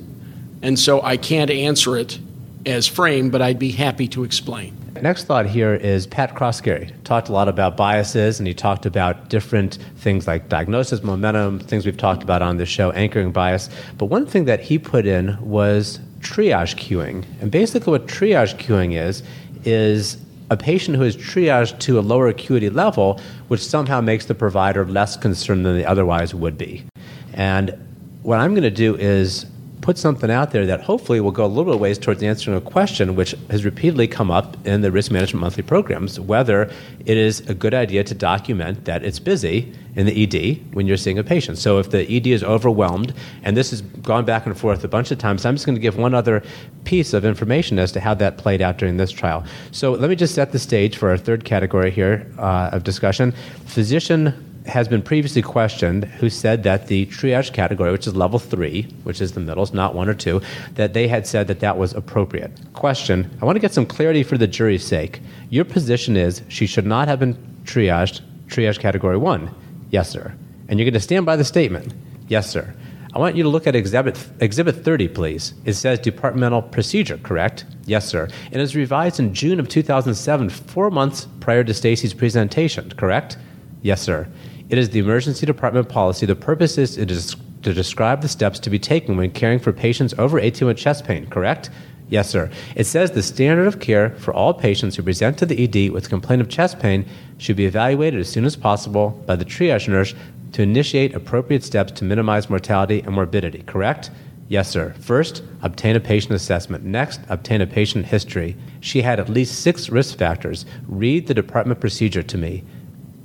And 0.62 0.78
so 0.80 1.02
i 1.02 1.18
can't 1.18 1.50
answer 1.50 1.98
it 1.98 2.20
as 2.66 2.88
framed, 2.88 3.32
but 3.32 3.42
I'd 3.42 3.60
be 3.60 3.72
happy 3.72 4.08
to 4.10 4.24
explain. 4.24 4.78
Next 5.02 5.26
thought 5.26 5.46
here 5.48 5.74
is 5.74 6.08
Pat 6.08 6.34
Croskerry 6.36 6.92
talked 7.04 7.28
a 7.28 7.34
lot 7.34 7.48
about 7.48 7.76
biases, 7.76 8.40
and 8.40 8.48
he 8.48 8.54
talked 8.54 8.86
about 8.86 9.30
different 9.30 9.80
things 9.98 10.28
like 10.28 10.50
diagnosis, 10.50 11.04
momentum, 11.04 11.60
things 11.60 11.86
we've 11.86 11.98
talked 11.98 12.24
about 12.24 12.42
on 12.42 12.58
this 12.58 12.70
show, 12.70 12.92
anchoring 12.92 13.32
bias. 13.32 13.70
But 13.98 14.06
one 14.06 14.26
thing 14.26 14.46
that 14.46 14.62
he 14.62 14.80
put 14.80 15.06
in 15.06 15.38
was 15.42 16.00
triage 16.20 16.76
cueing. 16.76 17.26
And 17.42 17.52
basically, 17.52 17.92
what 17.92 18.08
triage 18.08 18.56
cueing 18.58 18.96
is, 18.96 19.24
is 19.66 20.18
a 20.50 20.58
patient 20.58 20.96
who 20.96 21.04
is 21.04 21.18
triaged 21.18 21.80
to 21.80 22.00
a 22.00 22.02
lower 22.02 22.28
acuity 22.28 22.70
level, 22.70 23.20
which 23.48 23.66
somehow 23.66 24.00
makes 24.00 24.26
the 24.26 24.36
provider 24.36 24.86
less 24.86 25.18
concerned 25.18 25.66
than 25.66 25.76
they 25.76 25.86
otherwise 25.86 26.34
would 26.34 26.58
be. 26.58 26.86
And 27.34 27.74
what 28.22 28.40
I'm 28.40 28.52
going 28.52 28.64
to 28.64 28.72
do 28.72 28.96
is 28.96 29.46
put 29.84 29.98
something 29.98 30.32
out 30.32 30.52
there 30.52 30.66
that 30.66 30.82
hopefully 30.82 31.20
will 31.20 31.32
go 31.32 31.46
a 31.46 31.48
little 31.48 31.74
bit 31.74 31.80
ways 31.80 32.00
towards 32.00 32.24
answering 32.24 32.56
a 32.56 32.62
question 32.62 33.16
which 33.16 33.36
has 33.52 33.66
repeatedly 33.66 34.08
come 34.08 34.32
up 34.32 34.56
in 34.66 34.80
the 34.82 34.90
risk 34.90 35.12
management 35.12 35.42
monthly 35.42 35.62
programs 35.62 36.20
whether 36.20 36.72
it 37.06 37.18
is 37.18 37.42
a 37.50 37.54
good 37.54 37.74
idea 37.74 38.02
to 38.02 38.16
document 38.16 38.86
that 38.86 39.04
it's 39.04 39.20
busy 39.20 39.74
in 39.96 40.06
the 40.06 40.24
ED 40.24 40.74
when 40.74 40.88
you're 40.88 40.98
seeing 40.98 41.20
a 41.20 41.24
patient. 41.24 41.58
So 41.58 41.80
if 41.80 41.92
the 41.92 42.10
ED 42.10 42.28
is 42.28 42.44
overwhelmed, 42.44 43.14
and 43.44 43.56
this 43.56 43.70
has 43.70 43.82
gone 43.82 44.26
back 44.26 44.46
and 44.46 44.58
forth 44.58 44.84
a 44.84 44.88
bunch 44.88 45.12
of 45.12 45.20
times, 45.20 45.46
I'm 45.46 45.56
just 45.56 45.66
going 45.66 45.76
to 45.76 45.82
give 45.82 45.98
one 45.98 46.14
other 46.14 46.42
piece 46.84 47.14
of 47.14 47.26
information 47.26 47.78
as 47.78 47.92
to 47.92 48.00
how 48.00 48.14
that 48.16 48.38
played 48.38 48.62
out 48.62 48.78
during 48.78 48.98
this 48.98 49.12
trial. 49.12 49.44
So 49.72 49.92
let 49.92 50.10
me 50.10 50.16
just 50.16 50.34
set 50.34 50.52
the 50.52 50.60
stage 50.60 50.98
for 50.98 51.10
our 51.10 51.18
third 51.18 51.46
category 51.46 51.92
here 51.92 52.26
uh, 52.40 52.70
of 52.72 52.84
discussion 52.84 53.34
physician 53.66 54.53
has 54.66 54.88
been 54.88 55.02
previously 55.02 55.42
questioned 55.42 56.06
who 56.06 56.30
said 56.30 56.64
that 56.64 56.88
the 56.88 57.06
triage 57.08 57.54
category, 57.54 57.92
which 57.92 58.08
is 58.08 58.16
level 58.16 58.40
three, 58.40 58.84
which 59.04 59.22
is 59.22 59.34
the 59.34 59.40
middle, 59.40 59.64
it's 59.64 59.74
not 59.74 59.94
one 59.94 60.08
or 60.08 60.14
two, 60.14 60.42
that 60.76 60.94
they 60.94 61.08
had 61.08 61.28
said 61.28 61.48
that 61.48 61.60
that 61.60 61.78
was 61.78 61.94
appropriate. 61.94 62.52
Question 62.74 63.30
I 63.42 63.46
want 63.46 63.56
to 63.56 63.60
get 63.60 63.74
some 63.74 63.86
clarity 63.86 64.24
for 64.24 64.38
the 64.38 64.48
jury's 64.48 64.86
sake. 64.86 65.22
Your 65.50 65.66
position 65.66 66.16
is 66.16 66.42
she 66.48 66.66
should 66.66 66.86
not 66.86 67.08
have 67.08 67.20
been 67.20 67.36
triaged, 67.66 68.22
triage 68.48 68.80
category 68.80 69.18
one. 69.18 69.54
Yes, 69.90 70.10
sir. 70.10 70.34
And 70.68 70.80
you're 70.80 70.86
going 70.86 70.94
to 70.94 71.00
stand 71.00 71.26
by 71.26 71.36
the 71.36 71.44
statement. 71.44 71.94
Yes, 72.28 72.50
sir. 72.50 72.74
I 73.16 73.20
want 73.20 73.36
you 73.36 73.44
to 73.44 73.50
look 73.50 73.68
at 73.68 73.76
exhibit, 73.76 74.18
exhibit 74.40 74.84
30, 74.84 75.08
please. 75.10 75.54
It 75.66 75.74
says 75.74 76.00
departmental 76.00 76.64
procedure, 76.64 77.20
correct? 77.20 77.66
Yes, 77.86 78.08
sir. 78.08 78.28
And 78.46 78.56
it 78.56 78.60
was 78.60 78.76
revised 78.76 79.20
in 79.20 79.36
June 79.36 79.60
of 79.60 79.70
2007, 79.70 80.50
four 80.50 80.90
months 80.90 81.28
prior 81.40 81.64
to 81.64 81.74
Stacy's 81.76 82.14
presentation, 82.14 82.90
correct? 82.92 83.38
Yes, 83.84 84.02
sir. 84.02 84.28
It 84.70 84.78
is 84.78 84.90
the 84.90 85.00
emergency 85.00 85.46
department 85.46 85.90
policy. 85.90 86.26
The 86.26 86.36
purpose 86.36 86.78
is 86.78 86.98
it 86.98 87.12
is 87.12 87.36
to 87.64 87.74
describe 87.74 88.22
the 88.22 88.28
steps 88.28 88.60
to 88.60 88.70
be 88.70 88.80
taken 88.80 89.18
when 89.18 89.32
caring 89.32 89.60
for 89.60 89.72
patients 89.72 90.14
over 90.18 90.40
18 90.40 90.68
with 90.68 90.78
chest 90.78 91.06
pain, 91.06 91.28
correct? 91.28 91.70
Yes, 92.10 92.30
sir. 92.30 92.52
It 92.76 92.86
says 92.86 93.12
the 93.12 93.24
standard 93.24 93.68
of 93.68 93.80
care 93.80 94.12
for 94.12 94.34
all 94.34 94.54
patients 94.54 94.96
who 94.96 95.04
present 95.04 95.38
to 95.40 95.46
the 95.46 95.64
ED 95.64 95.92
with 95.92 96.10
complaint 96.10 96.42
of 96.42 96.50
chest 96.50 96.80
pain 96.80 97.06
should 97.38 97.56
be 97.56 97.66
evaluated 97.66 98.20
as 98.20 98.30
soon 98.30 98.46
as 98.46 98.56
possible 98.56 99.12
by 99.26 99.36
the 99.36 99.46
triage 99.46 99.88
nurse 99.88 100.14
to 100.52 100.62
initiate 100.62 101.16
appropriate 101.16 101.64
steps 101.64 101.92
to 101.94 102.04
minimize 102.04 102.50
mortality 102.50 103.02
and 103.02 103.16
morbidity, 103.16 103.64
correct? 103.64 104.12
Yes, 104.48 104.70
sir. 104.70 104.94
First, 105.00 105.42
obtain 105.62 105.96
a 105.96 106.00
patient 106.00 106.34
assessment. 106.34 106.84
Next, 106.84 107.22
obtain 107.30 107.62
a 107.62 107.68
patient 107.68 108.06
history. 108.06 108.56
She 108.82 109.02
had 109.02 109.20
at 109.20 109.30
least 109.30 109.62
six 109.62 109.90
risk 109.90 110.18
factors. 110.18 110.66
Read 110.88 111.28
the 111.28 111.34
department 111.34 111.80
procedure 111.80 112.24
to 112.24 112.38
me. 112.38 112.64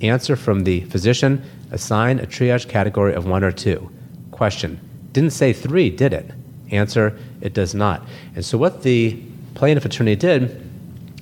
Answer 0.01 0.35
from 0.35 0.63
the 0.63 0.81
physician. 0.81 1.43
Assign 1.71 2.19
a 2.19 2.25
triage 2.25 2.67
category 2.67 3.13
of 3.13 3.25
one 3.25 3.43
or 3.43 3.51
two. 3.51 3.89
Question. 4.31 4.79
Didn't 5.11 5.31
say 5.31 5.53
three, 5.53 5.89
did 5.89 6.13
it? 6.13 6.31
Answer. 6.71 7.17
It 7.41 7.53
does 7.53 7.73
not. 7.73 8.07
And 8.35 8.45
so, 8.45 8.57
what 8.57 8.83
the 8.83 9.21
plaintiff 9.55 9.85
attorney 9.85 10.15
did 10.15 10.65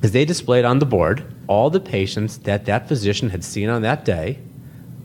is 0.04 0.12
they 0.12 0.26
displayed 0.26 0.66
on 0.66 0.80
the 0.80 0.86
board 0.86 1.26
all 1.48 1.70
the 1.70 1.80
patients 1.80 2.38
that 2.40 2.66
that 2.66 2.88
physician 2.88 3.30
had 3.30 3.44
seen 3.44 3.70
on 3.70 3.82
that 3.82 4.06
day 4.06 4.38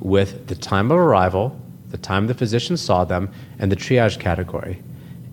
with 0.00 0.48
the 0.48 0.54
time 0.54 0.90
of 0.90 0.98
arrival, 0.98 1.58
the 1.90 1.96
time 1.96 2.26
the 2.26 2.34
physician 2.34 2.76
saw 2.76 3.04
them, 3.04 3.30
and 3.58 3.70
the 3.70 3.76
triage 3.76 4.18
category. 4.18 4.82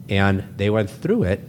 And 0.07 0.43
they 0.57 0.69
went 0.69 0.89
through 0.89 1.23
it 1.23 1.41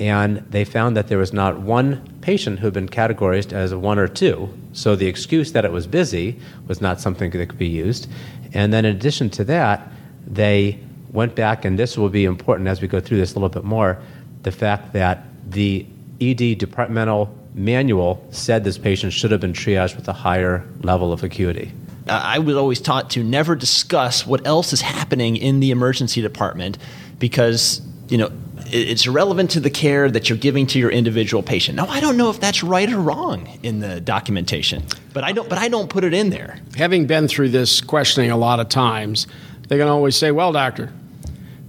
and 0.00 0.38
they 0.50 0.64
found 0.64 0.96
that 0.96 1.08
there 1.08 1.18
was 1.18 1.32
not 1.32 1.60
one 1.60 2.02
patient 2.22 2.58
who 2.58 2.66
had 2.66 2.74
been 2.74 2.88
categorized 2.88 3.52
as 3.52 3.70
a 3.70 3.78
one 3.78 3.98
or 3.98 4.08
two. 4.08 4.48
So 4.72 4.96
the 4.96 5.06
excuse 5.06 5.52
that 5.52 5.64
it 5.64 5.72
was 5.72 5.86
busy 5.86 6.40
was 6.66 6.80
not 6.80 7.00
something 7.00 7.30
that 7.30 7.46
could 7.46 7.58
be 7.58 7.68
used. 7.68 8.08
And 8.54 8.72
then, 8.72 8.84
in 8.84 8.96
addition 8.96 9.30
to 9.30 9.44
that, 9.44 9.88
they 10.26 10.80
went 11.12 11.34
back, 11.34 11.64
and 11.64 11.78
this 11.78 11.98
will 11.98 12.08
be 12.08 12.24
important 12.24 12.68
as 12.68 12.80
we 12.80 12.88
go 12.88 12.98
through 12.98 13.18
this 13.18 13.32
a 13.32 13.34
little 13.34 13.48
bit 13.48 13.64
more 13.64 14.00
the 14.42 14.52
fact 14.52 14.92
that 14.94 15.24
the 15.50 15.86
ED 16.20 16.58
departmental 16.58 17.36
manual 17.54 18.26
said 18.30 18.64
this 18.64 18.78
patient 18.78 19.12
should 19.12 19.30
have 19.30 19.40
been 19.40 19.52
triaged 19.52 19.96
with 19.96 20.08
a 20.08 20.12
higher 20.12 20.66
level 20.82 21.12
of 21.12 21.22
acuity. 21.22 21.72
I 22.08 22.38
was 22.38 22.56
always 22.56 22.80
taught 22.80 23.10
to 23.10 23.22
never 23.22 23.54
discuss 23.54 24.26
what 24.26 24.46
else 24.46 24.72
is 24.72 24.80
happening 24.80 25.36
in 25.36 25.60
the 25.60 25.70
emergency 25.70 26.22
department 26.22 26.78
because, 27.18 27.82
you 28.08 28.18
know, 28.18 28.30
it's 28.72 29.06
relevant 29.06 29.50
to 29.52 29.60
the 29.60 29.70
care 29.70 30.10
that 30.10 30.28
you're 30.28 30.38
giving 30.38 30.66
to 30.68 30.78
your 30.78 30.90
individual 30.90 31.42
patient. 31.42 31.76
Now, 31.76 31.86
I 31.86 32.00
don't 32.00 32.16
know 32.16 32.30
if 32.30 32.40
that's 32.40 32.62
right 32.62 32.90
or 32.90 32.98
wrong 32.98 33.48
in 33.62 33.80
the 33.80 34.00
documentation, 34.00 34.84
but 35.12 35.24
I 35.24 35.32
don't. 35.32 35.48
But 35.48 35.58
I 35.58 35.68
don't 35.68 35.88
put 35.88 36.04
it 36.04 36.14
in 36.14 36.30
there. 36.30 36.58
Having 36.76 37.06
been 37.06 37.28
through 37.28 37.50
this 37.50 37.80
questioning 37.80 38.30
a 38.30 38.36
lot 38.36 38.60
of 38.60 38.68
times, 38.68 39.26
they 39.68 39.78
can 39.78 39.88
always 39.88 40.16
say, 40.16 40.30
"Well, 40.30 40.52
doctor, 40.52 40.92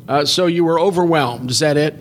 uh, 0.07 0.25
so 0.25 0.45
you 0.45 0.63
were 0.63 0.79
overwhelmed. 0.79 1.51
Is 1.51 1.59
that 1.59 1.77
it? 1.77 1.95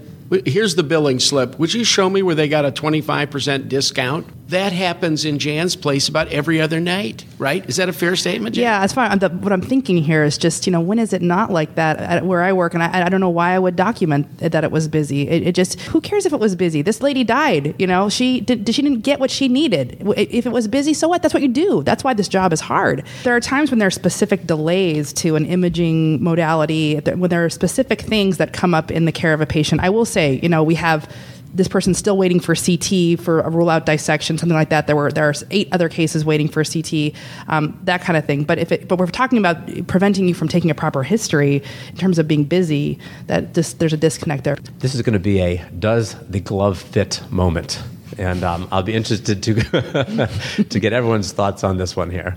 Here's 0.46 0.76
the 0.76 0.84
billing 0.84 1.18
slip. 1.18 1.58
Would 1.58 1.74
you 1.74 1.82
show 1.82 2.08
me 2.08 2.22
where 2.22 2.36
they 2.36 2.48
got 2.48 2.64
a 2.64 2.70
25% 2.70 3.68
discount? 3.68 4.26
That 4.50 4.72
happens 4.72 5.24
in 5.24 5.38
Jan's 5.38 5.76
place 5.76 6.08
about 6.08 6.28
every 6.28 6.60
other 6.60 6.80
night, 6.80 7.24
right? 7.38 7.68
Is 7.68 7.76
that 7.76 7.88
a 7.88 7.92
fair 7.92 8.16
statement, 8.16 8.56
Jan? 8.56 8.62
Yeah, 8.62 8.82
as 8.82 8.92
far 8.92 9.14
the, 9.16 9.28
what 9.28 9.52
I'm 9.52 9.62
thinking 9.62 9.98
here 9.98 10.24
is 10.24 10.36
just, 10.38 10.66
you 10.66 10.72
know, 10.72 10.80
when 10.80 10.98
is 10.98 11.12
it 11.12 11.22
not 11.22 11.52
like 11.52 11.76
that 11.76 11.98
at 11.98 12.26
where 12.26 12.42
I 12.42 12.52
work? 12.52 12.74
And 12.74 12.82
I, 12.82 13.06
I 13.06 13.08
don't 13.08 13.20
know 13.20 13.30
why 13.30 13.54
I 13.54 13.58
would 13.60 13.76
document 13.76 14.38
that 14.38 14.64
it 14.64 14.72
was 14.72 14.88
busy. 14.88 15.28
It, 15.28 15.48
it, 15.48 15.54
just, 15.54 15.80
who 15.82 16.00
cares 16.00 16.26
if 16.26 16.32
it 16.32 16.40
was 16.40 16.56
busy? 16.56 16.82
This 16.82 17.00
lady 17.00 17.22
died, 17.22 17.76
you 17.78 17.86
know, 17.86 18.08
she, 18.08 18.40
did, 18.40 18.72
she 18.74 18.82
didn't 18.82 19.00
get 19.00 19.20
what 19.20 19.30
she 19.30 19.46
needed. 19.46 20.02
If 20.16 20.46
it 20.46 20.52
was 20.52 20.66
busy, 20.66 20.94
so 20.94 21.06
what? 21.06 21.22
That's 21.22 21.34
what 21.34 21.44
you 21.44 21.48
do. 21.48 21.84
That's 21.84 22.02
why 22.02 22.14
this 22.14 22.28
job 22.28 22.52
is 22.52 22.60
hard. 22.60 23.04
There 23.22 23.36
are 23.36 23.40
times 23.40 23.70
when 23.70 23.78
there 23.78 23.88
are 23.88 23.92
specific 23.92 24.46
delays 24.48 25.12
to 25.14 25.36
an 25.36 25.46
imaging 25.46 26.22
modality, 26.22 26.98
when 26.98 27.30
there 27.30 27.44
are 27.44 27.50
specific 27.50 28.00
things 28.00 28.38
that 28.38 28.52
come 28.52 28.74
up 28.74 28.90
in 28.90 29.04
the 29.04 29.12
care 29.12 29.32
of 29.32 29.40
a 29.40 29.46
patient. 29.46 29.80
I 29.80 29.90
will 29.90 30.04
say, 30.04 30.19
say, 30.20 30.40
you 30.42 30.48
know, 30.48 30.62
we 30.62 30.74
have 30.74 31.08
this 31.52 31.66
person's 31.66 31.98
still 31.98 32.16
waiting 32.16 32.38
for 32.38 32.54
CT 32.54 33.18
for 33.18 33.40
a 33.40 33.50
rule 33.50 33.70
out 33.70 33.84
dissection, 33.84 34.38
something 34.38 34.56
like 34.56 34.68
that. 34.68 34.86
There 34.86 34.94
were 34.94 35.10
there 35.10 35.28
are 35.28 35.34
eight 35.50 35.68
other 35.72 35.88
cases 35.88 36.24
waiting 36.24 36.48
for 36.48 36.62
CT, 36.62 37.12
um, 37.48 37.76
that 37.84 38.02
kind 38.02 38.16
of 38.16 38.24
thing. 38.24 38.44
But 38.44 38.58
if 38.58 38.70
it, 38.70 38.86
but 38.86 38.98
we're 38.98 39.06
talking 39.08 39.38
about 39.38 39.56
preventing 39.88 40.28
you 40.28 40.34
from 40.34 40.46
taking 40.46 40.70
a 40.70 40.74
proper 40.74 41.02
history 41.02 41.62
in 41.88 41.96
terms 41.96 42.20
of 42.20 42.28
being 42.28 42.44
busy. 42.44 42.98
That 43.26 43.52
just, 43.52 43.80
there's 43.80 43.92
a 43.92 43.96
disconnect 43.96 44.44
there. 44.44 44.56
This 44.78 44.94
is 44.94 45.02
going 45.02 45.14
to 45.14 45.18
be 45.32 45.40
a 45.40 45.64
does 45.78 46.14
the 46.28 46.40
glove 46.40 46.78
fit 46.78 47.20
moment, 47.30 47.82
and 48.16 48.44
um, 48.44 48.68
I'll 48.70 48.84
be 48.84 48.94
interested 48.94 49.42
to 49.42 50.64
to 50.70 50.78
get 50.78 50.92
everyone's 50.92 51.32
thoughts 51.32 51.64
on 51.64 51.78
this 51.78 51.96
one 51.96 52.10
here. 52.10 52.36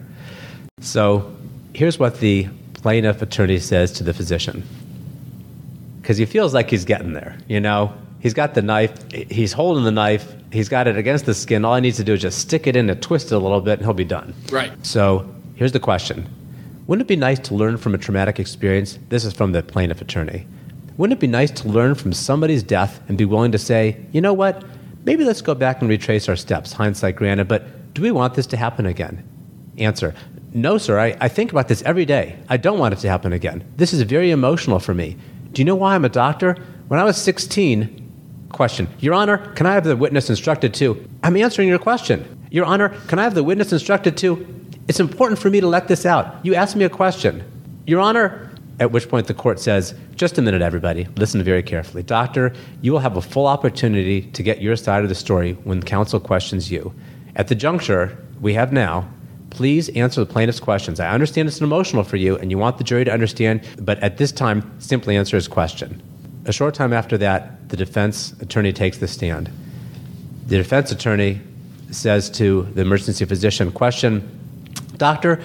So 0.79 1.31
here's 1.73 1.99
what 1.99 2.19
the 2.19 2.47
plaintiff 2.73 3.21
attorney 3.21 3.59
says 3.59 3.91
to 3.93 4.03
the 4.03 4.13
physician 4.13 4.63
because 6.04 6.18
he 6.18 6.26
feels 6.26 6.54
like 6.54 6.70
he's 6.70 6.84
getting 6.84 7.14
there. 7.14 7.38
You 7.47 7.62
know, 7.62 7.93
he's 8.20 8.34
got 8.34 8.54
the 8.56 8.62
knife, 8.62 8.93
he's 9.12 9.54
holding 9.54 9.86
the 9.86 9.91
knife, 9.91 10.34
he's 10.51 10.68
got 10.68 10.86
it 10.86 10.97
against 10.97 11.26
the 11.26 11.34
skin. 11.34 11.64
All 11.64 11.76
he 11.76 11.82
needs 11.82 11.95
to 11.95 12.04
do 12.04 12.14
is 12.14 12.22
just 12.22 12.39
stick 12.39 12.68
it 12.68 12.76
in 12.76 12.89
and 12.89 13.01
twist 13.01 13.32
it 13.32 13.36
a 13.36 13.39
little 13.39 13.62
bit, 13.62 13.80
and 13.80 13.84
he'll 13.84 13.93
be 13.93 14.04
done. 14.04 14.34
Right. 14.51 14.74
So 14.86 15.26
here's 15.56 15.72
the 15.72 15.80
question 15.80 16.28
Wouldn't 16.88 17.06
it 17.06 17.08
be 17.08 17.16
nice 17.16 17.39
to 17.39 17.56
learn 17.56 17.78
from 17.78 17.95
a 17.95 17.97
traumatic 17.97 18.38
experience? 18.38 18.99
This 19.08 19.24
is 19.24 19.34
from 19.34 19.54
the 19.54 19.64
plaintiff 19.64 20.01
attorney. 20.01 20.45
Wouldn't 20.97 21.18
it 21.18 21.22
be 21.22 21.28
nice 21.28 21.51
to 21.51 21.70
learn 21.70 21.95
from 21.95 22.12
somebody's 22.12 22.64
death 22.64 23.01
and 23.08 23.18
be 23.18 23.26
willing 23.26 23.54
to 23.54 23.58
say, 23.58 23.97
you 24.12 24.20
know 24.20 24.34
what? 24.34 24.64
Maybe 25.06 25.24
let's 25.24 25.41
go 25.41 25.56
back 25.56 25.80
and 25.82 25.89
retrace 25.89 26.28
our 26.28 26.36
steps. 26.36 26.74
Hindsight 26.74 27.16
granted, 27.16 27.47
but 27.47 27.93
do 27.93 28.01
we 28.01 28.12
want 28.12 28.36
this 28.36 28.45
to 28.47 28.58
happen 28.58 28.86
again? 28.86 29.24
Answer 29.78 30.14
No, 30.54 30.78
sir. 30.78 30.99
I, 30.99 31.18
I 31.22 31.30
think 31.30 31.51
about 31.51 31.70
this 31.70 31.82
every 31.84 32.06
day. 32.06 32.38
I 32.49 32.58
don't 32.58 32.78
want 32.78 32.93
it 32.93 32.99
to 32.99 33.10
happen 33.10 33.32
again. 33.32 33.64
This 33.78 33.93
is 33.93 34.01
very 34.01 34.32
emotional 34.32 34.80
for 34.80 34.93
me. 34.93 35.18
Do 35.54 35.62
you 35.62 35.66
know 35.66 35.76
why 35.76 35.93
I'm 35.93 36.04
a 36.04 36.10
doctor? 36.10 36.58
When 36.88 36.99
I 36.99 37.04
was 37.04 37.16
16, 37.18 38.49
question, 38.51 38.88
Your 38.99 39.14
Honor, 39.14 39.38
can 39.54 39.66
I 39.66 39.74
have 39.74 39.84
the 39.84 39.95
witness 39.95 40.30
instructed 40.30 40.74
to? 40.76 41.08
I'm 41.22 41.38
answering 41.38 41.68
your 41.68 41.80
question. 41.80 42.47
Your 42.49 42.66
Honor, 42.66 42.89
can 43.08 43.20
I 43.20 43.24
have 43.24 43.36
the 43.36 43.43
witness 43.43 43.72
instructed 43.72 44.18
to? 44.18 44.45
It's 44.88 44.99
important 44.99 45.39
for 45.39 45.49
me 45.49 45.62
to 45.62 45.68
let 45.68 45.88
this 45.88 46.06
out. 46.06 46.43
You 46.43 46.56
asked 46.56 46.76
me 46.76 46.86
a 46.86 46.89
question. 46.89 47.43
Your 47.86 48.01
Honor, 48.01 48.51
at 48.80 48.91
which 48.91 49.08
point 49.10 49.28
the 49.28 49.34
court 49.34 49.60
says, 49.60 49.93
Just 50.16 50.38
a 50.38 50.41
minute, 50.41 50.62
everybody. 50.62 51.08
Listen 51.18 51.43
very 51.43 51.64
carefully. 51.64 52.01
Doctor, 52.01 52.54
you 52.82 52.91
will 52.91 52.99
have 52.99 53.16
a 53.16 53.22
full 53.22 53.45
opportunity 53.45 54.24
to 54.24 54.43
get 54.43 54.62
your 54.62 54.76
side 54.76 55.04
of 55.04 55.10
the 55.10 55.16
story 55.16 55.54
when 55.64 55.84
counsel 55.84 56.20
questions 56.20 56.72
you. 56.72 56.93
At 57.36 57.47
the 57.47 57.56
juncture 57.56 58.18
we 58.41 58.54
have 58.56 58.74
now, 58.74 59.08
Please 59.54 59.89
answer 59.89 60.20
the 60.20 60.32
plaintiff's 60.32 60.60
questions. 60.60 60.99
I 60.99 61.10
understand 61.10 61.47
it's 61.47 61.62
emotional 61.62 62.04
for 62.04 62.18
you 62.18 62.36
and 62.38 62.49
you 62.49 62.58
want 62.58 62.80
the 62.80 62.84
jury 62.84 63.06
to 63.06 63.14
understand, 63.14 63.62
but 63.80 63.99
at 63.99 64.18
this 64.18 64.32
time, 64.32 64.72
simply 64.80 65.16
answer 65.16 65.38
his 65.38 65.47
question. 65.47 66.01
A 66.45 66.51
short 66.51 66.74
time 66.74 66.91
after 66.91 67.20
that, 67.20 67.70
the 67.70 67.78
defense 67.78 68.34
attorney 68.41 68.74
takes 68.74 68.97
the 68.97 69.08
stand. 69.08 69.51
The 70.47 70.58
defense 70.58 70.91
attorney 70.91 71.39
says 71.91 72.32
to 72.32 72.64
the 72.74 72.82
emergency 72.82 73.26
physician, 73.26 73.72
Question, 73.72 74.28
Doctor, 74.97 75.39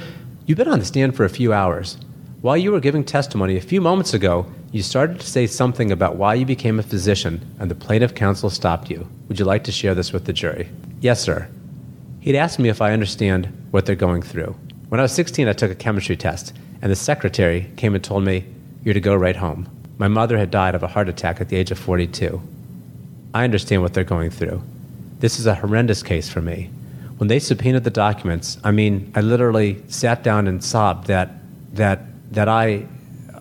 you've 0.47 0.59
been 0.59 0.69
on 0.69 0.79
the 0.79 0.87
stand 0.87 1.15
for 1.15 1.27
a 1.27 1.31
few 1.31 1.53
hours. 1.53 1.99
While 2.41 2.57
you 2.57 2.73
were 2.73 2.81
giving 2.81 3.05
testimony 3.05 3.59
a 3.59 3.61
few 3.61 3.83
moments 3.83 4.15
ago, 4.15 4.47
you 4.73 4.83
started 4.83 5.21
to 5.21 5.27
say 5.27 5.47
something 5.47 5.93
about 5.93 6.17
why 6.17 6.33
you 6.33 6.47
became 6.47 6.79
a 6.79 6.83
physician, 6.83 7.45
and 7.61 7.71
the 7.71 7.75
plaintiff 7.75 8.15
counsel 8.15 8.49
stopped 8.49 8.89
you. 8.89 9.07
Would 9.29 9.39
you 9.39 9.45
like 9.45 9.65
to 9.65 9.73
share 9.73 9.95
this 9.95 10.15
with 10.15 10.25
the 10.25 10.33
jury? 10.33 10.71
Yes, 11.01 11.21
sir. 11.21 11.49
He'd 12.21 12.37
asked 12.37 12.59
me 12.59 12.69
if 12.69 12.83
I 12.83 12.93
understand 12.93 13.47
what 13.71 13.87
they're 13.87 13.95
going 13.95 14.23
through. 14.23 14.57
When 14.89 15.01
I 15.01 15.03
was 15.03 15.13
16, 15.13 15.49
I 15.49 15.53
took 15.53 15.71
a 15.71 15.77
chemistry 15.77 16.17
test, 16.17 16.53
and 16.83 16.91
the 16.91 16.97
secretary 16.97 17.71
came 17.77 17.95
and 17.95 18.03
told 18.03 18.25
me, 18.25 18.45
You're 18.83 18.95
to 18.95 19.01
go 19.01 19.15
right 19.15 19.37
home. 19.37 19.69
My 19.99 20.09
mother 20.09 20.39
had 20.39 20.51
died 20.51 20.75
of 20.75 20.83
a 20.83 20.89
heart 20.89 21.09
attack 21.09 21.41
at 21.41 21.49
the 21.49 21.57
age 21.57 21.71
of 21.71 21.79
42. 21.79 22.41
I 23.35 23.45
understand 23.45 23.83
what 23.83 23.95
they're 23.95 24.05
going 24.05 24.31
through. 24.31 24.63
This 25.21 25.39
is 25.39 25.47
a 25.47 25.55
horrendous 25.55 26.03
case 26.03 26.29
for 26.29 26.41
me. 26.41 26.71
When 27.19 27.29
they 27.29 27.39
subpoenaed 27.41 27.85
the 27.85 27.91
documents, 27.91 28.59
I 28.63 28.71
mean, 28.71 29.13
I 29.15 29.21
literally 29.21 29.83
sat 29.89 30.23
down 30.23 30.47
and 30.47 30.63
sobbed 30.63 31.09
that, 31.09 31.31
that, 31.75 32.01
that 32.33 32.49
I, 32.49 32.87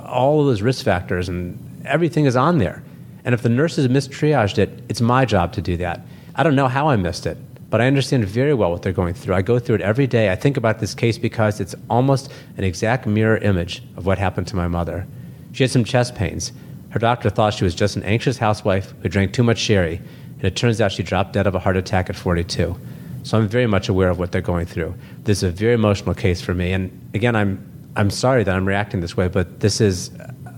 all 0.05 0.41
of 0.41 0.47
those 0.47 0.63
risk 0.63 0.83
factors 0.83 1.29
and 1.29 1.85
everything 1.85 2.25
is 2.25 2.35
on 2.35 2.57
there. 2.57 2.83
And 3.23 3.35
if 3.35 3.43
the 3.43 3.49
nurses 3.49 3.87
mistriaged 3.87 4.57
it, 4.57 4.83
it's 4.89 5.01
my 5.01 5.25
job 5.25 5.53
to 5.53 5.61
do 5.61 5.77
that. 5.77 6.01
I 6.35 6.43
don't 6.43 6.55
know 6.55 6.67
how 6.67 6.89
I 6.89 6.95
missed 6.95 7.27
it 7.27 7.37
but 7.69 7.81
I 7.81 7.87
understand 7.87 8.25
very 8.25 8.53
well 8.53 8.71
what 8.71 8.81
they're 8.81 8.93
going 8.93 9.13
through. 9.13 9.35
I 9.35 9.41
go 9.41 9.59
through 9.59 9.75
it 9.75 9.81
every 9.81 10.07
day. 10.07 10.31
I 10.31 10.35
think 10.35 10.55
about 10.55 10.79
this 10.79 10.95
case 10.95 11.17
because 11.17 11.59
it's 11.59 11.75
almost 11.89 12.31
an 12.57 12.63
exact 12.63 13.05
mirror 13.05 13.37
image 13.37 13.83
of 13.97 14.05
what 14.05 14.17
happened 14.17 14.47
to 14.47 14.55
my 14.55 14.67
mother. 14.67 15.05
She 15.51 15.63
had 15.63 15.71
some 15.71 15.83
chest 15.83 16.15
pains. 16.15 16.53
Her 16.91 16.99
doctor 16.99 17.29
thought 17.29 17.53
she 17.53 17.65
was 17.65 17.75
just 17.75 17.95
an 17.95 18.03
anxious 18.03 18.37
housewife 18.37 18.93
who 19.01 19.09
drank 19.09 19.33
too 19.33 19.43
much 19.43 19.57
sherry, 19.57 19.99
and 20.35 20.45
it 20.45 20.55
turns 20.55 20.79
out 20.79 20.91
she 20.91 21.03
dropped 21.03 21.33
dead 21.33 21.47
of 21.47 21.55
a 21.55 21.59
heart 21.59 21.75
attack 21.75 22.09
at 22.09 22.15
42. 22.15 22.75
So 23.23 23.37
I'm 23.37 23.47
very 23.49 23.67
much 23.67 23.89
aware 23.89 24.09
of 24.09 24.19
what 24.19 24.31
they're 24.31 24.41
going 24.41 24.65
through. 24.65 24.95
This 25.23 25.39
is 25.39 25.43
a 25.43 25.51
very 25.51 25.73
emotional 25.73 26.15
case 26.15 26.41
for 26.41 26.53
me. 26.53 26.71
And 26.71 27.09
again, 27.13 27.35
I'm, 27.35 27.61
I'm 27.97 28.09
sorry 28.09 28.45
that 28.45 28.55
I'm 28.55 28.65
reacting 28.65 29.01
this 29.01 29.17
way, 29.17 29.27
but 29.27 29.59
this 29.59 29.81
is, 29.81 30.11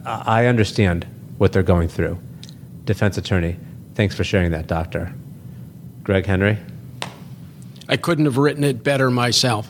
I 0.05 0.45
understand 0.45 1.07
what 1.39 1.51
they're 1.51 1.63
going 1.63 1.87
through. 1.87 2.19
Defense 2.85 3.17
attorney, 3.17 3.57
thanks 3.95 4.13
for 4.13 4.23
sharing 4.23 4.51
that, 4.51 4.67
doctor. 4.67 5.11
Greg 6.03 6.27
Henry? 6.27 6.59
I 7.89 7.97
couldn't 7.97 8.25
have 8.25 8.37
written 8.37 8.63
it 8.63 8.83
better 8.83 9.11
myself. 9.11 9.69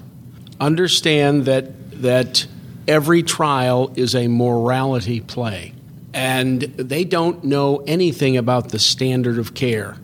Understand 0.59 1.45
that 1.45 2.01
that 2.01 2.45
every 2.87 3.23
trial 3.23 3.91
is 3.95 4.15
a 4.15 4.27
morality 4.27 5.21
play. 5.21 5.73
And 6.13 6.61
they 6.61 7.03
don't 7.03 7.43
know 7.43 7.83
anything 7.85 8.35
about 8.35 8.69
the 8.69 8.79
standard 8.79 9.37
of 9.37 9.53
care. 9.53 9.97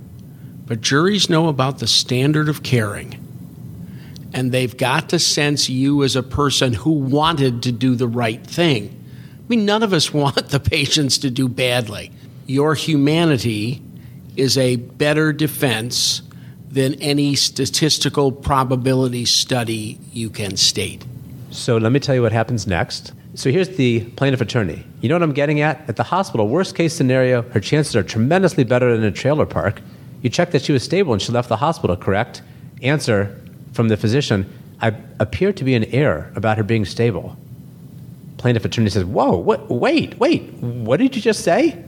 But 0.65 0.81
juries 0.81 1.29
know 1.29 1.47
about 1.47 1.79
the 1.79 1.87
standard 1.87 2.47
of 2.47 2.63
caring. 2.63 3.19
And 4.33 4.51
they've 4.51 4.75
got 4.75 5.09
to 5.09 5.19
sense 5.19 5.69
you 5.69 6.03
as 6.03 6.15
a 6.15 6.23
person 6.23 6.73
who 6.73 6.91
wanted 6.91 7.63
to 7.63 7.71
do 7.71 7.95
the 7.95 8.07
right 8.07 8.45
thing. 8.45 9.03
I 9.39 9.47
mean, 9.47 9.65
none 9.65 9.81
of 9.81 9.93
us 9.93 10.13
want 10.13 10.49
the 10.49 10.59
patients 10.59 11.19
to 11.19 11.29
do 11.29 11.47
badly. 11.47 12.11
Your 12.45 12.75
humanity 12.75 13.81
is 14.35 14.57
a 14.57 14.75
better 14.75 15.33
defense 15.33 16.21
than 16.75 16.93
any 16.95 17.35
statistical 17.35 18.33
probability 18.33 19.23
study 19.23 19.97
you 20.11 20.29
can 20.29 20.57
state. 20.57 21.05
So 21.49 21.77
let 21.77 21.93
me 21.93 22.01
tell 22.01 22.13
you 22.13 22.21
what 22.21 22.33
happens 22.33 22.67
next. 22.67 23.13
So 23.33 23.49
here's 23.49 23.69
the 23.77 24.01
plaintiff 24.17 24.41
attorney. 24.41 24.85
You 24.99 25.07
know 25.07 25.15
what 25.15 25.23
I'm 25.23 25.31
getting 25.31 25.61
at? 25.61 25.87
At 25.87 25.95
the 25.95 26.03
hospital, 26.03 26.49
worst 26.49 26.75
case 26.75 26.93
scenario, 26.93 27.43
her 27.43 27.61
chances 27.61 27.95
are 27.95 28.03
tremendously 28.03 28.65
better 28.65 28.93
than 28.93 29.05
a 29.05 29.11
trailer 29.11 29.45
park. 29.45 29.81
You 30.21 30.29
checked 30.29 30.51
that 30.51 30.63
she 30.63 30.73
was 30.73 30.83
stable 30.83 31.13
and 31.13 31.21
she 31.21 31.31
left 31.31 31.47
the 31.47 31.55
hospital, 31.55 31.95
correct? 31.95 32.41
Answer 32.81 33.41
from 33.71 33.87
the 33.87 33.95
physician 33.95 34.51
I 34.81 34.93
appear 35.21 35.53
to 35.53 35.63
be 35.63 35.75
in 35.75 35.85
error 35.85 36.29
about 36.35 36.57
her 36.57 36.63
being 36.63 36.83
stable. 36.83 37.37
Plaintiff 38.37 38.65
attorney 38.65 38.89
says, 38.89 39.05
Whoa, 39.05 39.37
what, 39.37 39.69
wait, 39.69 40.17
wait, 40.19 40.51
what 40.55 40.97
did 40.97 41.15
you 41.15 41.21
just 41.21 41.45
say? 41.45 41.81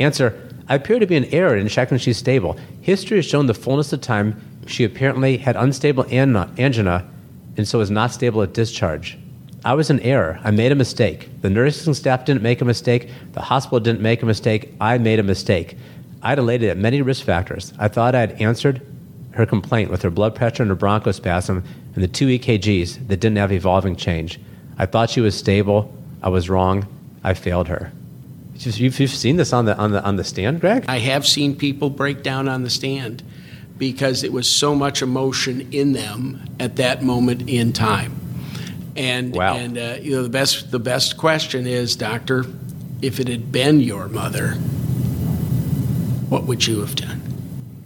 Answer 0.00 0.51
I 0.68 0.76
appear 0.76 0.98
to 0.98 1.06
be 1.06 1.16
in 1.16 1.24
error 1.26 1.56
in 1.56 1.68
checking 1.68 1.98
she's 1.98 2.18
stable. 2.18 2.56
History 2.80 3.18
has 3.18 3.26
shown 3.26 3.46
the 3.46 3.54
fullness 3.54 3.92
of 3.92 4.00
time 4.00 4.40
she 4.66 4.84
apparently 4.84 5.36
had 5.36 5.56
unstable 5.56 6.06
angina 6.10 7.08
and 7.56 7.66
so 7.66 7.80
is 7.80 7.90
not 7.90 8.12
stable 8.12 8.42
at 8.42 8.54
discharge. 8.54 9.18
I 9.64 9.74
was 9.74 9.90
in 9.90 10.00
error. 10.00 10.40
I 10.42 10.50
made 10.50 10.72
a 10.72 10.76
mistake. 10.76 11.28
The 11.40 11.50
nursing 11.50 11.94
staff 11.94 12.24
didn't 12.24 12.42
make 12.42 12.60
a 12.60 12.64
mistake. 12.64 13.10
The 13.32 13.40
hospital 13.40 13.78
didn't 13.78 14.00
make 14.00 14.22
a 14.22 14.26
mistake. 14.26 14.74
I 14.80 14.98
made 14.98 15.20
a 15.20 15.22
mistake. 15.24 15.76
I'd 16.22 16.38
elated 16.38 16.70
at 16.70 16.76
many 16.76 17.02
risk 17.02 17.24
factors. 17.24 17.72
I 17.78 17.88
thought 17.88 18.14
I 18.14 18.20
had 18.20 18.40
answered 18.40 18.80
her 19.32 19.46
complaint 19.46 19.90
with 19.90 20.02
her 20.02 20.10
blood 20.10 20.34
pressure 20.34 20.62
and 20.62 20.70
her 20.70 20.76
bronchospasm 20.76 21.62
and 21.94 22.02
the 22.02 22.08
two 22.08 22.26
EKGs 22.26 23.08
that 23.08 23.20
didn't 23.20 23.36
have 23.36 23.52
evolving 23.52 23.96
change. 23.96 24.40
I 24.78 24.86
thought 24.86 25.10
she 25.10 25.20
was 25.20 25.36
stable. 25.36 25.94
I 26.22 26.28
was 26.28 26.50
wrong. 26.50 26.86
I 27.22 27.34
failed 27.34 27.68
her. 27.68 27.92
You've, 28.66 29.00
you've 29.00 29.10
seen 29.10 29.36
this 29.36 29.52
on 29.52 29.64
the, 29.64 29.76
on, 29.76 29.92
the, 29.92 30.02
on 30.02 30.16
the 30.16 30.24
stand, 30.24 30.60
Greg? 30.60 30.84
I 30.88 30.98
have 30.98 31.26
seen 31.26 31.56
people 31.56 31.90
break 31.90 32.22
down 32.22 32.48
on 32.48 32.62
the 32.62 32.70
stand 32.70 33.22
because 33.78 34.22
it 34.22 34.32
was 34.32 34.48
so 34.48 34.74
much 34.74 35.02
emotion 35.02 35.72
in 35.72 35.92
them 35.92 36.40
at 36.60 36.76
that 36.76 37.02
moment 37.02 37.48
in 37.48 37.72
time. 37.72 38.14
And, 38.94 39.34
wow. 39.34 39.56
and 39.56 39.76
uh, 39.78 39.96
you 40.00 40.12
know, 40.12 40.22
the 40.22 40.28
best, 40.28 40.70
the 40.70 40.78
best 40.78 41.16
question 41.16 41.66
is, 41.66 41.96
Doctor, 41.96 42.44
if 43.00 43.18
it 43.18 43.28
had 43.28 43.50
been 43.50 43.80
your 43.80 44.06
mother, 44.08 44.50
what 46.28 46.44
would 46.44 46.66
you 46.66 46.80
have 46.80 46.94
done? 46.94 47.20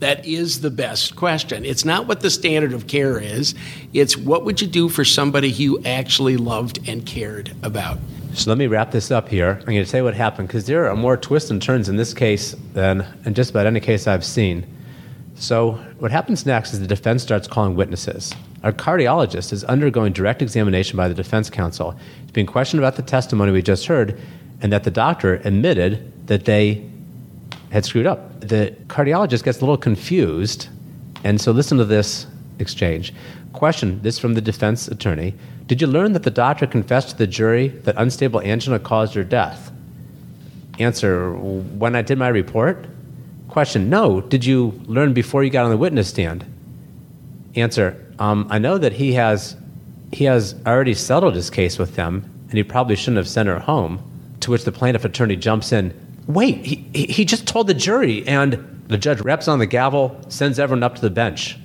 That 0.01 0.27
is 0.27 0.61
the 0.61 0.71
best 0.71 1.17
question. 1.17 1.65
It's 1.65 1.85
not 1.85 2.07
what 2.07 2.21
the 2.21 2.31
standard 2.31 2.75
of 2.75 2.87
care 2.87 3.19
is, 3.19 3.55
it's 3.95 4.17
what 4.17 4.45
would 4.45 4.61
you 4.61 4.67
do 4.67 4.89
for 4.89 5.05
somebody 5.05 5.51
you 5.51 5.83
actually 5.85 6.37
loved 6.37 6.87
and 6.87 7.07
cared 7.07 7.55
about. 7.63 7.99
So 8.37 8.51
let 8.51 8.59
me 8.59 8.67
wrap 8.67 8.91
this 8.91 9.11
up 9.11 9.31
here. 9.31 9.57
I'm 9.61 9.65
going 9.65 9.83
to 9.83 9.91
tell 9.91 10.01
you 10.01 10.05
what 10.05 10.13
happened 10.13 10.49
because 10.49 10.67
there 10.67 10.91
are 10.91 10.95
more 10.95 11.17
twists 11.17 11.49
and 11.49 11.61
turns 11.61 11.89
in 11.89 11.97
this 11.97 12.13
case 12.13 12.55
than 12.75 13.07
in 13.25 13.33
just 13.33 13.49
about 13.49 13.65
any 13.65 13.81
case 13.81 14.07
I've 14.07 14.27
seen. 14.27 14.67
So, 15.37 15.73
what 16.01 16.11
happens 16.11 16.45
next 16.45 16.75
is 16.75 16.81
the 16.81 16.87
defense 16.87 17.23
starts 17.23 17.49
calling 17.49 17.77
witnesses. 17.77 18.35
Our 18.63 18.73
cardiologist 18.73 19.55
is 19.55 19.65
undergoing 19.65 20.13
direct 20.13 20.43
examination 20.43 20.99
by 20.99 21.09
the 21.09 21.15
defense 21.15 21.49
counsel. 21.49 21.93
He's 22.23 22.31
being 22.33 22.47
questioned 22.47 22.79
about 22.79 22.97
the 22.97 23.03
testimony 23.03 23.53
we 23.53 23.63
just 23.63 23.87
heard, 23.87 24.21
and 24.61 24.71
that 24.71 24.85
the 24.85 24.91
doctor 24.91 25.37
admitted 25.37 26.27
that 26.27 26.45
they 26.45 26.87
had 27.71 27.87
screwed 27.87 28.07
up. 28.07 28.41
The 28.41 28.77
cardiologist 28.89 29.45
gets 29.45 29.59
a 29.59 29.61
little 29.63 29.79
confused, 29.79 30.69
and 31.25 31.41
so 31.41 31.53
listen 31.53 31.79
to 31.79 31.87
this 31.87 32.27
exchange. 32.59 33.15
Question 33.57 34.03
this 34.03 34.19
from 34.19 34.35
the 34.35 34.43
defense 34.43 34.87
attorney 34.87 35.33
Did 35.67 35.81
you 35.81 35.87
learn 35.87 36.13
that 36.13 36.25
the 36.25 36.31
doctor 36.31 36.67
confessed 36.67 37.09
to 37.11 37.17
the 37.17 37.27
jury 37.27 37.69
that 37.69 37.95
unstable 37.97 38.43
angina 38.43 38.79
caused 38.79 39.15
her 39.15 39.25
death? 39.25 39.73
Answer 40.79 41.33
When 41.33 41.97
I 41.97 42.03
did 42.03 42.19
my 42.19 42.29
report? 42.29 42.85
Question 43.49 43.89
No. 43.89 44.21
Did 44.21 44.45
you 44.45 44.79
learn 44.85 45.15
before 45.15 45.43
you 45.43 45.49
got 45.49 45.65
on 45.65 45.71
the 45.71 45.79
witness 45.79 46.09
stand? 46.09 46.45
Answer 47.55 48.05
um, 48.19 48.47
I 48.51 48.59
know 48.59 48.77
that 48.77 48.93
he 48.93 49.15
has, 49.15 49.57
he 50.13 50.25
has 50.25 50.55
already 50.67 50.93
settled 50.93 51.35
his 51.35 51.49
case 51.49 51.79
with 51.79 51.97
them, 51.97 52.29
and 52.51 52.59
he 52.59 52.63
probably 52.63 52.95
shouldn't 52.95 53.17
have 53.17 53.29
sent 53.29 53.49
her 53.49 53.59
home. 53.59 54.03
To 54.41 54.51
which 54.51 54.65
the 54.65 54.73
plaintiff 54.73 55.07
attorney 55.07 55.37
jumps 55.37 55.73
in 55.73 55.95
Wait, 56.27 56.67
he, 56.67 56.77
he 56.93 57.25
just 57.25 57.47
told 57.47 57.69
the 57.69 57.75
jury, 57.75 58.27
and 58.29 58.85
the 58.89 58.99
judge 58.99 59.21
raps 59.23 59.49
on 59.49 59.61
the 59.61 59.67
gavel, 59.67 60.21
sends 60.29 60.59
everyone 60.59 60.83
up 60.83 60.97
to 60.97 61.01
the 61.01 61.11
bench. 61.11 61.57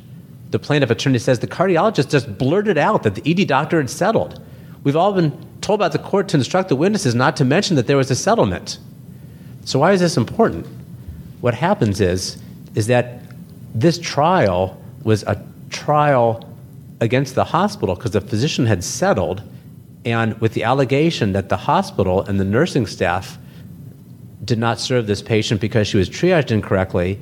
The 0.52 0.60
plaintiff 0.60 0.90
attorney 0.90 1.20
says 1.20 1.40
the 1.40 1.48
cardiologist 1.48 2.12
just 2.12 2.38
blurted 2.38 2.78
out 2.78 3.04
that 3.04 3.16
the 3.16 3.24
ED 3.26 3.48
doctor 3.48 3.78
had 3.78 3.90
settled. 3.90 4.42
We've 4.84 4.96
all 4.96 5.14
been 5.14 5.32
told 5.62 5.80
by 5.80 5.90
the 5.90 6.00
court 6.00 6.28
to 6.30 6.38
instruct 6.38 6.70
the 6.70 6.76
witnesses 6.76 7.16
not 7.16 7.38
to 7.38 7.46
mention 7.46 7.76
that 7.78 7.88
there 7.88 7.98
was 7.98 8.12
a 8.12 8.16
settlement. 8.16 8.80
So 9.66 9.80
why 9.80 9.94
is 9.94 10.00
this 10.00 10.18
important? 10.18 10.68
What 11.40 11.54
happens 11.54 12.02
is 12.02 12.42
is 12.76 12.88
that 12.88 13.22
this 13.74 14.00
trial 14.00 14.82
was 15.04 15.24
a 15.24 15.44
trial 15.70 16.48
against 17.00 17.36
the 17.36 17.44
hospital 17.44 17.96
because 17.96 18.12
the 18.12 18.22
physician 18.22 18.66
had 18.66 18.84
settled 18.84 19.42
and 20.06 20.40
with 20.40 20.54
the 20.54 20.64
allegation 20.64 21.34
that 21.34 21.50
the 21.50 21.58
hospital 21.58 22.22
and 22.24 22.40
the 22.40 22.46
nursing 22.46 22.86
staff 22.86 23.38
did 24.44 24.58
not 24.58 24.80
serve 24.80 25.08
this 25.08 25.22
patient 25.22 25.62
because 25.62 25.88
she 25.88 25.98
was 25.98 26.10
triaged 26.10 26.52
incorrectly 26.52 27.20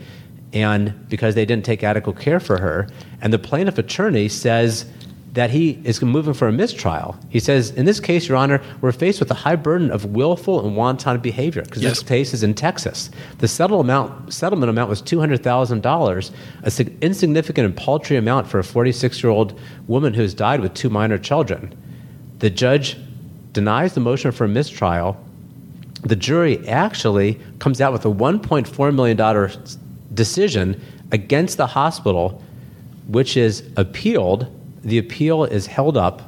and 0.53 1.07
because 1.09 1.35
they 1.35 1.45
didn't 1.45 1.65
take 1.65 1.83
adequate 1.83 2.19
care 2.19 2.39
for 2.39 2.59
her. 2.59 2.87
And 3.21 3.31
the 3.31 3.39
plaintiff 3.39 3.77
attorney 3.77 4.29
says 4.29 4.85
that 5.33 5.51
he 5.51 5.79
is 5.83 6.01
moving 6.01 6.33
for 6.33 6.47
a 6.47 6.51
mistrial. 6.51 7.15
He 7.29 7.39
says, 7.39 7.69
in 7.71 7.85
this 7.85 7.99
case, 7.99 8.27
Your 8.27 8.37
Honor, 8.37 8.61
we're 8.81 8.91
faced 8.91 9.19
with 9.19 9.29
a 9.29 9.35
high 9.35 9.55
burden 9.55 9.91
of 9.91 10.05
willful 10.05 10.65
and 10.65 10.75
wanton 10.75 11.19
behavior 11.19 11.61
because 11.61 11.83
yes. 11.83 11.99
this 11.99 12.07
case 12.07 12.33
is 12.33 12.41
in 12.41 12.55
Texas. 12.55 13.11
The 13.37 13.47
settle 13.47 13.79
amount, 13.79 14.33
settlement 14.33 14.71
amount 14.71 14.89
was 14.89 15.03
$200,000, 15.03 16.79
an 16.79 16.97
insignificant 17.01 17.65
and 17.65 17.77
paltry 17.77 18.17
amount 18.17 18.47
for 18.47 18.57
a 18.57 18.63
46 18.63 19.21
year 19.21 19.31
old 19.31 19.59
woman 19.87 20.15
who 20.15 20.23
has 20.23 20.33
died 20.33 20.61
with 20.61 20.73
two 20.73 20.89
minor 20.89 21.19
children. 21.19 21.77
The 22.39 22.49
judge 22.49 22.97
denies 23.53 23.93
the 23.93 23.99
motion 23.99 24.31
for 24.31 24.45
a 24.45 24.49
mistrial 24.49 25.23
the 26.03 26.15
jury 26.15 26.65
actually 26.67 27.39
comes 27.59 27.81
out 27.81 27.91
with 27.91 28.05
a 28.05 28.09
$1.4 28.09 28.95
million 28.95 29.17
decision 30.13 30.81
against 31.11 31.57
the 31.57 31.67
hospital, 31.67 32.41
which 33.07 33.37
is 33.37 33.63
appealed. 33.77 34.47
The 34.83 34.97
appeal 34.97 35.43
is 35.43 35.67
held 35.67 35.97
up 35.97 36.21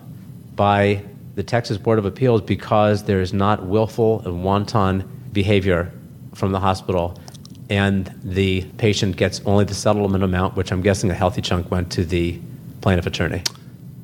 by 0.55 1.03
the 1.35 1.43
Texas 1.43 1.77
Board 1.77 1.99
of 1.99 2.05
Appeals 2.05 2.41
because 2.41 3.03
there 3.03 3.21
is 3.21 3.33
not 3.33 3.65
willful 3.65 4.21
and 4.25 4.43
wanton 4.43 5.09
behavior 5.31 5.91
from 6.35 6.51
the 6.51 6.59
hospital, 6.59 7.17
and 7.69 8.13
the 8.23 8.63
patient 8.77 9.15
gets 9.15 9.41
only 9.45 9.65
the 9.65 9.73
settlement 9.73 10.23
amount, 10.23 10.55
which 10.55 10.71
I'm 10.71 10.81
guessing 10.81 11.09
a 11.09 11.13
healthy 11.13 11.41
chunk 11.41 11.71
went 11.71 11.91
to 11.93 12.03
the 12.03 12.39
plaintiff 12.81 13.05
attorney 13.05 13.43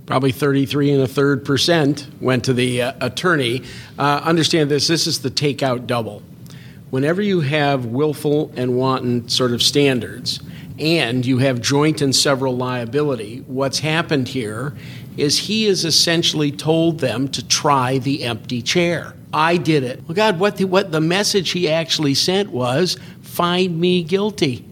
probably 0.08 0.32
33 0.32 0.94
and 0.94 1.02
a 1.04 1.08
third 1.08 1.46
percent 1.46 2.08
went 2.20 2.46
to 2.46 2.54
the 2.54 2.82
uh, 2.82 2.94
attorney. 3.02 3.62
Uh, 4.00 4.22
understand 4.24 4.72
this 4.72 4.88
this 4.88 5.06
is 5.06 5.20
the 5.20 5.30
takeout 5.30 5.86
double. 5.86 6.24
Whenever 6.90 7.22
you 7.22 7.42
have 7.42 7.86
willful 7.86 8.52
and 8.56 8.78
wanton 8.78 9.28
sort 9.28 9.52
of 9.52 9.62
standards, 9.62 10.40
and 10.80 11.26
you 11.26 11.40
have 11.40 11.62
joint 11.62 12.02
and 12.02 12.16
several 12.16 12.56
liability, 12.56 13.44
what's 13.48 13.80
happened 13.80 14.28
here 14.28 14.76
is 15.18 15.40
he 15.40 15.66
has 15.66 15.84
essentially 15.84 16.52
told 16.52 17.00
them 17.00 17.28
to 17.30 17.46
try 17.46 17.98
the 17.98 18.24
empty 18.24 18.62
chair. 18.62 19.14
I 19.34 19.58
did 19.58 19.84
it. 19.84 20.04
Well, 20.08 20.16
God, 20.16 20.40
what 20.40 20.58
the, 20.58 20.66
what 20.66 20.92
the 20.92 21.02
message 21.02 21.52
he 21.52 21.70
actually 21.70 22.14
sent 22.14 22.52
was 22.52 22.98
find 23.22 23.80
me 23.80 24.04
guilty. 24.04 24.66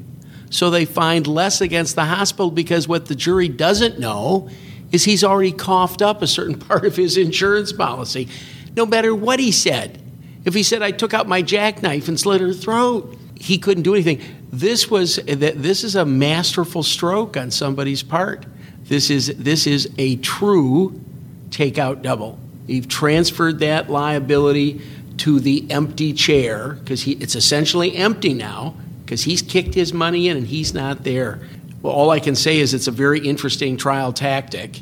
So 0.52 0.70
they 0.70 0.86
find 0.86 1.26
less 1.28 1.60
against 1.60 1.96
the 1.96 2.06
hospital 2.06 2.52
because 2.52 2.88
what 2.88 3.08
the 3.08 3.16
jury 3.16 3.50
doesn't 3.50 4.00
know 4.00 4.50
is 4.92 5.04
he's 5.04 5.24
already 5.24 5.52
coughed 5.52 6.02
up 6.02 6.22
a 6.22 6.28
certain 6.28 6.58
part 6.60 6.86
of 6.86 6.96
his 6.96 7.18
insurance 7.18 7.74
policy, 7.74 8.30
no 8.76 8.86
matter 8.86 9.14
what 9.14 9.40
he 9.40 9.52
said. 9.52 10.02
If 10.46 10.54
he 10.54 10.64
said, 10.64 10.82
I 10.82 10.92
took 10.92 11.14
out 11.14 11.28
my 11.28 11.42
jackknife 11.42 12.08
and 12.08 12.20
slit 12.20 12.40
her 12.40 12.54
throat, 12.54 13.18
he 13.36 13.58
couldn't 13.58 13.84
do 13.84 13.94
anything. 13.94 14.22
This, 14.52 14.90
was, 14.90 15.16
this 15.16 15.84
is 15.84 15.96
a 15.96 16.06
masterful 16.06 16.84
stroke 16.84 17.36
on 17.36 17.52
somebody's 17.52 18.04
part. 18.04 18.46
This 18.84 19.10
is, 19.10 19.36
this 19.38 19.66
is 19.66 19.92
a 19.98 20.18
true 20.18 21.02
takeout 21.50 22.04
double. 22.04 22.40
You've 22.68 22.88
transferred 22.88 23.60
that 23.60 23.90
liability 23.90 24.82
to 25.18 25.40
the 25.40 25.70
empty 25.70 26.14
chair 26.14 26.74
because 26.74 27.08
it's 27.08 27.36
essentially 27.36 27.96
empty 27.96 28.34
now 28.34 28.76
because 29.04 29.24
he's 29.24 29.42
kicked 29.42 29.74
his 29.74 29.94
money 29.94 30.28
in 30.28 30.38
and 30.38 30.48
he's 30.48 30.74
not 30.74 31.04
there. 31.04 31.40
Well, 31.82 31.94
all 31.94 32.12
I 32.12 32.20
can 32.20 32.36
say 32.36 32.60
is 32.60 32.74
it's 32.74 32.88
a 32.88 32.92
very 32.92 33.20
interesting 33.20 33.78
trial 33.78 34.14
tactic 34.14 34.82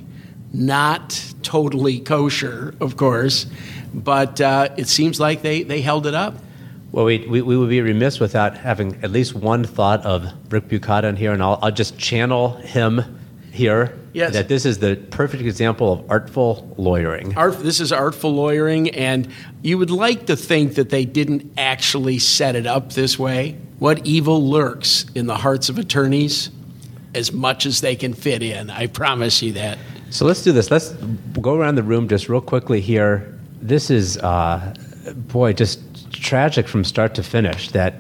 not 0.54 1.34
totally 1.42 2.00
kosher, 2.00 2.76
of 2.80 2.96
course, 2.96 3.48
but 3.94 4.40
uh, 4.40 4.70
it 4.78 4.88
seems 4.88 5.20
like 5.20 5.42
they, 5.42 5.64
they 5.64 5.82
held 5.82 6.06
it 6.06 6.14
up. 6.14 6.36
Well, 6.92 7.06
we, 7.06 7.26
we, 7.28 7.42
we, 7.42 7.58
would 7.58 7.70
be 7.70 7.82
remiss 7.82 8.20
without 8.20 8.56
having 8.56 9.04
at 9.04 9.10
least 9.12 9.34
one 9.34 9.64
thought 9.64 10.06
of 10.06 10.32
Rick 10.52 10.68
Bukata 10.68 11.18
here, 11.18 11.34
and 11.34 11.42
I'll, 11.42 11.58
I'll 11.62 11.72
just 11.72 11.98
channel 11.98 12.58
him 12.58 13.20
here. 13.52 13.98
Yes. 14.14 14.34
That 14.34 14.48
this 14.48 14.64
is 14.64 14.78
the 14.78 14.96
perfect 14.96 15.42
example 15.42 15.92
of 15.92 16.12
artful 16.12 16.76
lawyering. 16.78 17.36
Art, 17.36 17.60
this 17.60 17.80
is 17.80 17.92
artful 17.92 18.32
lawyering, 18.32 18.92
and 18.92 19.28
you 19.64 19.80
would 19.80 19.90
like 19.90 20.28
to 20.28 20.36
think 20.36 20.76
that 20.76 20.92
they 20.92 21.04
didn't 21.04 21.52
actually 21.58 22.20
set 22.20 22.56
it 22.56 22.68
up 22.68 22.94
this 22.94 23.18
way. 23.18 23.58
What 23.80 24.06
evil 24.06 24.48
lurks 24.48 25.08
in 25.16 25.26
the 25.26 25.38
hearts 25.38 25.70
of 25.70 25.80
attorneys? 25.80 26.52
As 27.16 27.32
much 27.32 27.66
as 27.66 27.82
they 27.82 27.96
can 27.96 28.14
fit 28.14 28.42
in, 28.44 28.70
I 28.70 28.88
promise 28.88 29.42
you 29.42 29.54
that. 29.54 29.78
So 30.14 30.26
let's 30.26 30.44
do 30.44 30.52
this. 30.52 30.70
Let's 30.70 30.92
go 31.42 31.56
around 31.56 31.74
the 31.74 31.82
room 31.82 32.08
just 32.08 32.30
real 32.30 32.40
quickly 32.40 32.82
here. 32.82 33.34
This 33.60 33.90
is, 33.90 34.20
uh, 34.20 34.76
boy, 35.16 35.54
just 35.54 36.14
tragic 36.14 36.68
from 36.68 36.84
start 36.84 37.16
to 37.16 37.24
finish. 37.24 37.72
That 37.72 37.96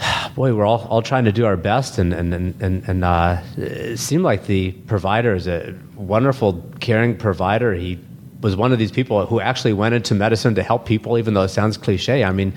boy, 0.34 0.52
we're 0.52 0.66
all, 0.66 0.84
all 0.88 1.02
trying 1.02 1.24
to 1.26 1.30
do 1.30 1.46
our 1.46 1.56
best, 1.56 1.98
and 1.98 2.12
and 2.12 2.34
and 2.34 2.88
and 2.88 3.04
uh, 3.04 3.40
it 3.56 4.00
seemed 4.00 4.24
like 4.24 4.46
the 4.46 4.72
provider 4.88 5.36
is 5.36 5.46
a 5.46 5.78
wonderful, 5.94 6.60
caring 6.80 7.16
provider. 7.16 7.72
He 7.72 8.00
was 8.40 8.56
one 8.56 8.72
of 8.72 8.80
these 8.80 8.90
people 8.90 9.26
who 9.26 9.38
actually 9.38 9.74
went 9.74 9.94
into 9.94 10.12
medicine 10.12 10.56
to 10.56 10.62
help 10.64 10.86
people, 10.86 11.18
even 11.18 11.34
though 11.34 11.42
it 11.42 11.50
sounds 11.50 11.76
cliche. 11.76 12.24
I 12.24 12.32
mean, 12.32 12.52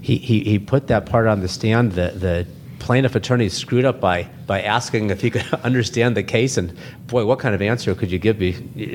he 0.00 0.16
he, 0.16 0.40
he 0.40 0.58
put 0.58 0.86
that 0.86 1.04
part 1.04 1.26
on 1.26 1.40
the 1.40 1.48
stand. 1.48 1.92
The 1.92 2.12
the 2.12 2.46
plaintiff 2.80 3.14
attorney 3.14 3.48
screwed 3.48 3.84
up 3.84 4.00
by 4.00 4.28
by 4.46 4.62
asking 4.62 5.10
if 5.10 5.20
he 5.20 5.30
could 5.30 5.46
understand 5.62 6.16
the 6.16 6.24
case, 6.24 6.56
and 6.56 6.76
boy, 7.06 7.24
what 7.24 7.38
kind 7.38 7.54
of 7.54 7.62
answer 7.62 7.94
could 7.94 8.10
you 8.10 8.18
give 8.18 8.40
me? 8.40 8.52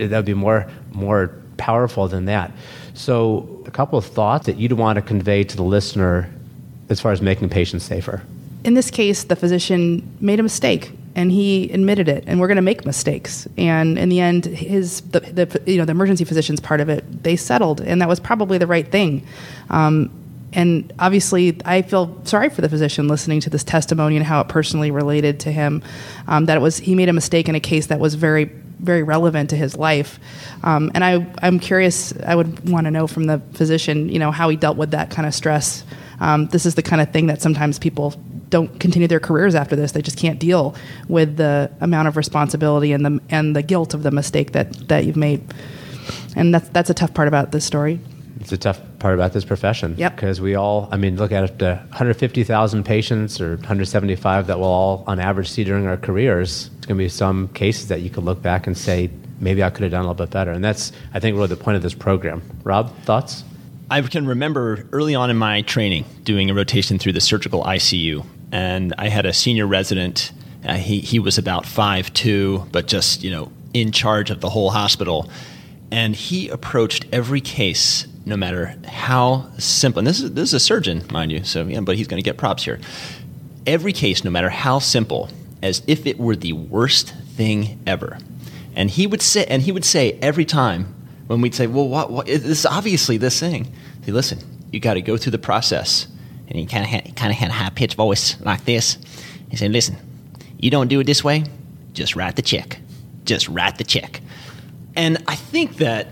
That 0.08 0.18
would 0.18 0.26
be 0.26 0.34
more 0.34 0.70
more 0.92 1.32
powerful 1.58 2.08
than 2.10 2.26
that. 2.26 2.52
So, 2.94 3.64
a 3.66 3.72
couple 3.72 3.98
of 3.98 4.06
thoughts 4.06 4.46
that 4.48 4.58
you'd 4.58 4.74
want 4.74 4.98
to 4.98 5.02
convey 5.02 5.44
to 5.46 5.56
the 5.56 5.64
listener 5.64 6.30
as 6.90 7.00
far 7.00 7.12
as 7.12 7.22
making 7.22 7.50
patients 7.50 7.86
safer. 7.86 8.22
In 8.64 8.74
this 8.74 8.92
case, 8.92 9.24
the 9.26 9.36
physician 9.36 10.18
made 10.20 10.40
a 10.40 10.44
mistake 10.44 10.92
and 11.16 11.32
he 11.32 11.72
admitted 11.72 12.10
it 12.10 12.24
and 12.28 12.40
we're 12.40 12.48
going 12.48 12.58
to 12.58 12.62
make 12.62 12.86
mistakes 12.86 13.48
and 13.58 13.98
in 13.98 14.10
the 14.10 14.20
end 14.20 14.46
his 14.46 15.02
the, 15.02 15.22
the, 15.22 15.62
you 15.66 15.78
know 15.78 15.86
the 15.86 15.92
emergency 15.92 16.26
physicians 16.26 16.60
part 16.60 16.82
of 16.82 16.90
it 16.90 17.24
they 17.24 17.38
settled 17.38 17.80
and 17.80 18.02
that 18.02 18.10
was 18.10 18.20
probably 18.20 18.58
the 18.58 18.68
right 18.68 18.92
thing 18.92 19.26
um, 19.70 20.12
and 20.56 20.92
obviously 21.00 21.58
i 21.66 21.82
feel 21.82 22.20
sorry 22.26 22.50
for 22.50 22.62
the 22.62 22.70
physician 22.70 23.08
listening 23.08 23.40
to 23.40 23.50
this 23.50 23.64
testimony 23.64 24.16
and 24.16 24.26
how 24.26 24.42
it 24.42 24.48
personally 24.48 24.92
related 24.92 25.40
to 25.40 25.52
him 25.52 25.84
um, 26.28 26.46
that 26.46 26.58
it 26.58 26.62
was 26.62 26.78
he 26.78 26.96
made 26.96 27.10
a 27.10 27.14
mistake 27.14 27.48
in 27.48 27.56
a 27.56 27.60
case 27.60 27.88
that 27.88 28.00
was 28.00 28.16
very 28.16 28.50
very 28.80 29.04
relevant 29.04 29.50
to 29.50 29.56
his 29.56 29.76
life. 29.76 30.20
Um, 30.64 30.92
and 30.94 31.04
I, 31.04 31.26
I'm 31.42 31.60
curious, 31.60 32.14
I 32.26 32.36
would 32.36 32.70
want 32.70 32.86
to 32.86 32.92
know 32.92 33.08
from 33.08 33.26
the 33.26 33.40
physician, 33.54 34.10
you 34.10 34.20
know, 34.20 34.32
how 34.32 34.50
he 34.50 34.56
dealt 34.56 34.78
with 34.78 34.92
that 34.92 35.10
kind 35.10 35.28
of 35.28 35.34
stress. 35.34 35.84
Um, 36.20 36.48
this 36.48 36.66
is 36.66 36.76
the 36.76 36.84
kind 36.84 37.02
of 37.02 37.12
thing 37.12 37.28
that 37.28 37.42
sometimes 37.42 37.80
people 37.80 38.14
don't 38.50 38.80
continue 38.80 39.08
their 39.08 39.20
careers 39.20 39.56
after 39.56 39.76
this. 39.76 39.92
They 39.92 40.02
just 40.02 40.18
can't 40.18 40.40
deal 40.40 40.76
with 41.10 41.38
the 41.38 41.72
amount 41.82 42.08
of 42.08 42.16
responsibility 42.16 42.94
and 42.94 43.06
the, 43.06 43.20
and 43.30 43.56
the 43.56 43.64
guilt 43.64 43.94
of 43.94 44.04
the 44.04 44.12
mistake 44.12 44.54
that, 44.54 44.88
that 44.88 45.06
you've 45.06 45.18
made. 45.18 45.44
And 46.36 46.54
that's, 46.54 46.70
that's 46.70 46.90
a 46.90 46.94
tough 46.94 47.14
part 47.14 47.28
about 47.28 47.52
this 47.52 47.66
story 47.66 48.00
it's 48.46 48.54
a 48.54 48.58
tough 48.60 48.80
part 49.00 49.16
about 49.16 49.34
this 49.34 49.44
profession. 49.44 49.96
Yep. 49.98 50.16
Because 50.16 50.40
we 50.40 50.54
all, 50.54 50.88
I 50.92 50.98
mean, 50.98 51.18
look 51.18 51.32
at 51.32 51.46
it, 51.46 51.64
uh, 51.64 51.78
150,000 51.90 52.84
patients 52.84 53.42
or 53.42 53.56
175 53.56 54.46
that 54.46 54.60
we'll 54.60 54.68
all, 54.68 55.04
on 55.08 55.20
average, 55.20 55.50
see 55.50 55.64
during 55.64 55.88
our 55.88 55.98
careers. 55.98 56.70
It's 56.78 56.86
going 56.86 56.98
to 57.00 57.04
be 57.04 57.10
some 57.10 57.48
cases 57.50 57.88
that 57.88 58.02
you 58.02 58.12
can 58.12 58.24
look 58.24 58.44
back 58.44 58.68
and 58.68 58.78
say, 58.78 59.10
maybe 59.40 59.64
I 59.64 59.72
could 59.72 59.82
have 59.82 59.92
done 59.92 60.06
a 60.06 60.08
little 60.08 60.26
bit 60.26 60.30
better. 60.30 60.52
And 60.52 60.64
that's, 60.64 60.92
I 61.12 61.20
think, 61.20 61.36
really 61.36 61.48
the 61.48 61.56
point 61.56 61.76
of 61.76 61.82
this 61.82 61.96
program. 61.96 62.44
Rob, 62.64 62.96
thoughts? 63.00 63.44
I 63.90 64.02
can 64.02 64.28
remember 64.28 64.88
early 64.92 65.16
on 65.16 65.32
in 65.32 65.38
my 65.38 65.64
training 65.64 66.06
doing 66.24 66.52
a 66.52 66.54
rotation 66.54 67.00
through 67.00 67.14
the 67.14 67.22
surgical 67.22 67.64
ICU, 67.64 68.24
and 68.52 68.94
I 69.00 69.10
had 69.10 69.26
a 69.26 69.34
senior 69.34 69.66
resident. 69.66 70.32
Uh, 70.64 70.74
he 70.74 71.00
he 71.00 71.20
was 71.20 71.38
about 71.38 71.68
five 71.68 72.12
two, 72.14 72.66
but 72.72 72.88
just 72.88 73.24
you 73.24 73.30
know 73.30 73.52
in 73.76 73.92
charge 73.92 74.32
of 74.32 74.42
the 74.42 74.50
whole 74.50 74.72
hospital, 74.72 75.30
and 75.92 76.16
he 76.16 76.50
approached 76.50 77.06
every 77.12 77.42
case 77.42 78.08
no 78.26 78.36
matter 78.36 78.76
how 78.88 79.50
simple. 79.58 80.00
And 80.00 80.08
this 80.08 80.20
is 80.20 80.34
this 80.34 80.50
is 80.50 80.54
a 80.56 80.60
surgeon, 80.60 81.04
mind 81.12 81.32
you, 81.32 81.44
so 81.44 81.66
yeah, 81.66 81.80
but 81.82 81.96
he's 81.96 82.08
going 82.08 82.22
to 82.22 82.26
get 82.26 82.38
props 82.38 82.66
here. 82.66 82.80
Every 83.68 83.94
case, 83.94 84.24
no 84.24 84.32
matter 84.32 84.50
how 84.50 84.80
simple, 84.80 85.30
as 85.62 85.82
if 85.88 86.06
it 86.06 86.20
were 86.20 86.36
the 86.36 86.54
worst 86.54 87.14
thing 87.36 87.80
ever. 87.88 88.18
And 88.76 88.90
he 88.90 89.08
would 89.08 89.22
say, 89.22 89.46
and 89.46 89.62
he 89.62 89.72
would 89.72 89.86
say 89.86 90.18
every 90.22 90.46
time 90.46 90.94
when 91.28 91.42
we'd 91.42 91.56
say, 91.56 91.68
"Well, 91.68 91.88
what, 91.88 92.12
what 92.12 92.26
this 92.26 92.44
is 92.44 92.66
obviously 92.66 93.18
this 93.18 93.40
thing." 93.40 93.72
Say, 94.06 94.12
listen, 94.12 94.40
you 94.72 94.80
got 94.80 94.96
to 94.96 95.02
go 95.02 95.18
through 95.18 95.32
the 95.32 95.40
process, 95.40 96.08
and 96.48 96.58
he 96.58 96.66
kind 96.66 96.84
of 96.84 96.90
had, 96.90 97.16
kind 97.16 97.32
of 97.32 97.38
had 97.38 97.50
a 97.50 97.54
high 97.54 97.70
pitched 97.70 97.96
voice 97.96 98.40
like 98.42 98.66
this. 98.66 98.98
He 99.50 99.56
said, 99.56 99.72
"Listen, 99.72 99.98
you 100.60 100.70
don't 100.70 100.88
do 100.88 101.00
it 101.00 101.06
this 101.06 101.24
way, 101.24 101.46
just 101.94 102.16
write 102.16 102.36
the 102.36 102.42
check. 102.42 102.80
Just 103.24 103.48
write 103.48 103.78
the 103.78 103.84
check." 103.84 104.22
And 104.96 105.24
I 105.28 105.36
think 105.36 105.78
that 105.78 106.08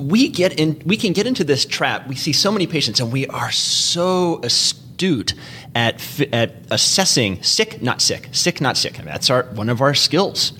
we 0.00 0.28
get 0.28 0.58
in 0.58 0.80
we 0.84 0.96
can 0.96 1.12
get 1.12 1.26
into 1.26 1.44
this 1.44 1.64
trap. 1.64 2.08
We 2.08 2.16
see 2.16 2.32
so 2.32 2.50
many 2.50 2.66
patients 2.66 3.00
and 3.00 3.12
we 3.12 3.26
are 3.28 3.52
so 3.52 4.40
astute 4.42 5.34
at 5.74 6.02
at 6.32 6.54
assessing 6.70 7.42
sick 7.42 7.82
not 7.82 8.00
sick 8.00 8.28
sick 8.32 8.60
not 8.60 8.76
sick. 8.76 8.94
That's 9.04 9.30
our 9.30 9.44
one 9.54 9.68
of 9.68 9.80
our 9.80 9.94
skills. 9.94 10.52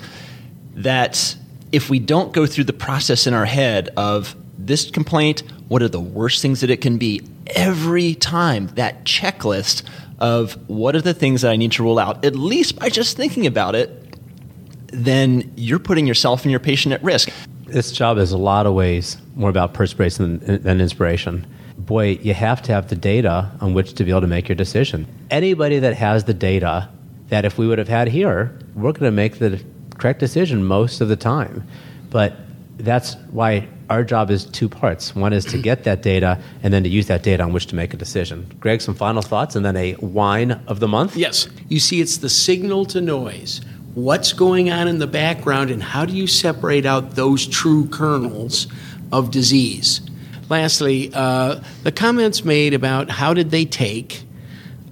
That 0.75 1.37
if 1.73 1.91
we 1.91 1.99
don't 1.99 2.33
go 2.33 2.47
through 2.47 2.65
the 2.65 2.73
process 2.73 3.27
in 3.27 3.35
our 3.35 3.47
head 3.47 3.91
of 3.97 4.37
this 4.59 4.91
complaint 4.91 5.43
what 5.69 5.83
are 5.83 5.89
the 5.89 6.01
worst 6.01 6.43
things 6.43 6.61
that 6.63 6.71
it 6.71 6.81
can 6.81 6.99
be? 6.99 7.23
Every 7.47 8.15
time 8.17 8.67
that 8.75 9.05
checklist 9.05 9.85
of 10.19 10.55
what 10.69 10.97
are 10.97 11.01
the 11.01 11.15
things 11.15 11.43
that 11.43 11.51
I 11.51 11.57
need 11.57 11.73
to 11.73 11.83
rule 11.83 11.99
out 11.99 12.25
at 12.25 12.35
least 12.35 12.79
by 12.79 12.89
just 12.89 13.17
thinking 13.17 13.47
about 13.47 13.75
it 13.75 13.97
then 14.93 15.53
you're 15.57 15.79
putting 15.79 16.07
yourself 16.07 16.43
and 16.43 16.51
your 16.51 16.61
patient 16.61 16.93
at 16.93 17.03
risk 17.03 17.31
this 17.73 17.93
job 17.93 18.19
is 18.19 18.33
a 18.33 18.39
lot 18.39 18.67
of 18.67 18.75
ways 18.75 19.17
more 19.35 19.51
about 19.51 19.75
perspiration 19.75 20.39
than, 20.39 20.63
than 20.63 20.81
inspiration. 20.81 21.47
Boy, 21.79 22.19
you 22.23 22.35
have 22.35 22.63
to 22.63 22.73
have 22.73 22.89
the 22.89 22.97
data 22.97 23.51
on 23.61 23.75
which 23.75 23.95
to 23.95 24.05
be 24.05 24.11
able 24.11 24.21
to 24.21 24.27
make 24.27 24.49
your 24.49 24.57
decision. 24.57 25.07
Anybody 25.31 25.79
that 25.79 25.95
has 25.95 26.25
the 26.25 26.35
data 26.35 26.89
that 27.29 27.45
if 27.45 27.59
we 27.59 27.67
would 27.67 27.79
have 27.79 27.89
had 27.89 28.09
here, 28.09 28.59
we're 28.75 28.93
going 28.93 29.11
to 29.11 29.11
make 29.11 29.39
the 29.39 29.63
correct 29.97 30.21
decision 30.21 30.65
most 30.65 31.01
of 31.01 31.09
the 31.09 31.17
time. 31.17 31.67
But 32.11 32.35
that's 32.77 33.15
why 33.31 33.69
our 33.89 34.05
job 34.05 34.31
is 34.31 34.45
two 34.45 34.69
parts. 34.69 35.15
One 35.15 35.33
is 35.33 35.45
to 35.47 35.59
get 35.59 35.85
that 35.85 36.03
data 36.03 36.41
and 36.63 36.73
then 36.73 36.83
to 36.85 36.89
use 36.89 37.07
that 37.07 37.23
data 37.23 37.43
on 37.43 37.53
which 37.53 37.67
to 37.67 37.75
make 37.75 37.95
a 37.95 37.97
decision. 37.97 38.51
Greg, 38.61 38.81
some 38.81 38.95
final 38.95 39.23
thoughts 39.23 39.57
and 39.57 39.65
then 39.65 39.77
a 39.77 39.95
wine 39.97 40.53
of 40.67 40.81
the 40.81 40.89
month? 40.89 41.17
Yes. 41.17 41.49
You 41.69 41.81
see, 41.81 42.01
it's 42.01 42.19
the 42.19 42.29
signal 42.29 42.85
to 42.87 43.01
noise 43.01 43.61
what's 43.95 44.33
going 44.33 44.71
on 44.71 44.89
in 44.89 44.99
the 44.99 45.07
background 45.07 45.71
and 45.71 45.83
how 45.83 46.05
do 46.05 46.13
you 46.13 46.27
separate 46.27 46.87
out 46.87 47.17
those 47.17 47.47
true 47.47 47.87
kernels 47.89 48.67
of 49.13 49.31
disease. 49.31 50.01
Lastly, 50.49 51.11
uh, 51.13 51.61
the 51.83 51.93
comments 51.93 52.45
made 52.45 52.75
about 52.75 53.11
how 53.11 53.35
did 53.35 53.51
they 53.51 53.65
take 53.65 54.23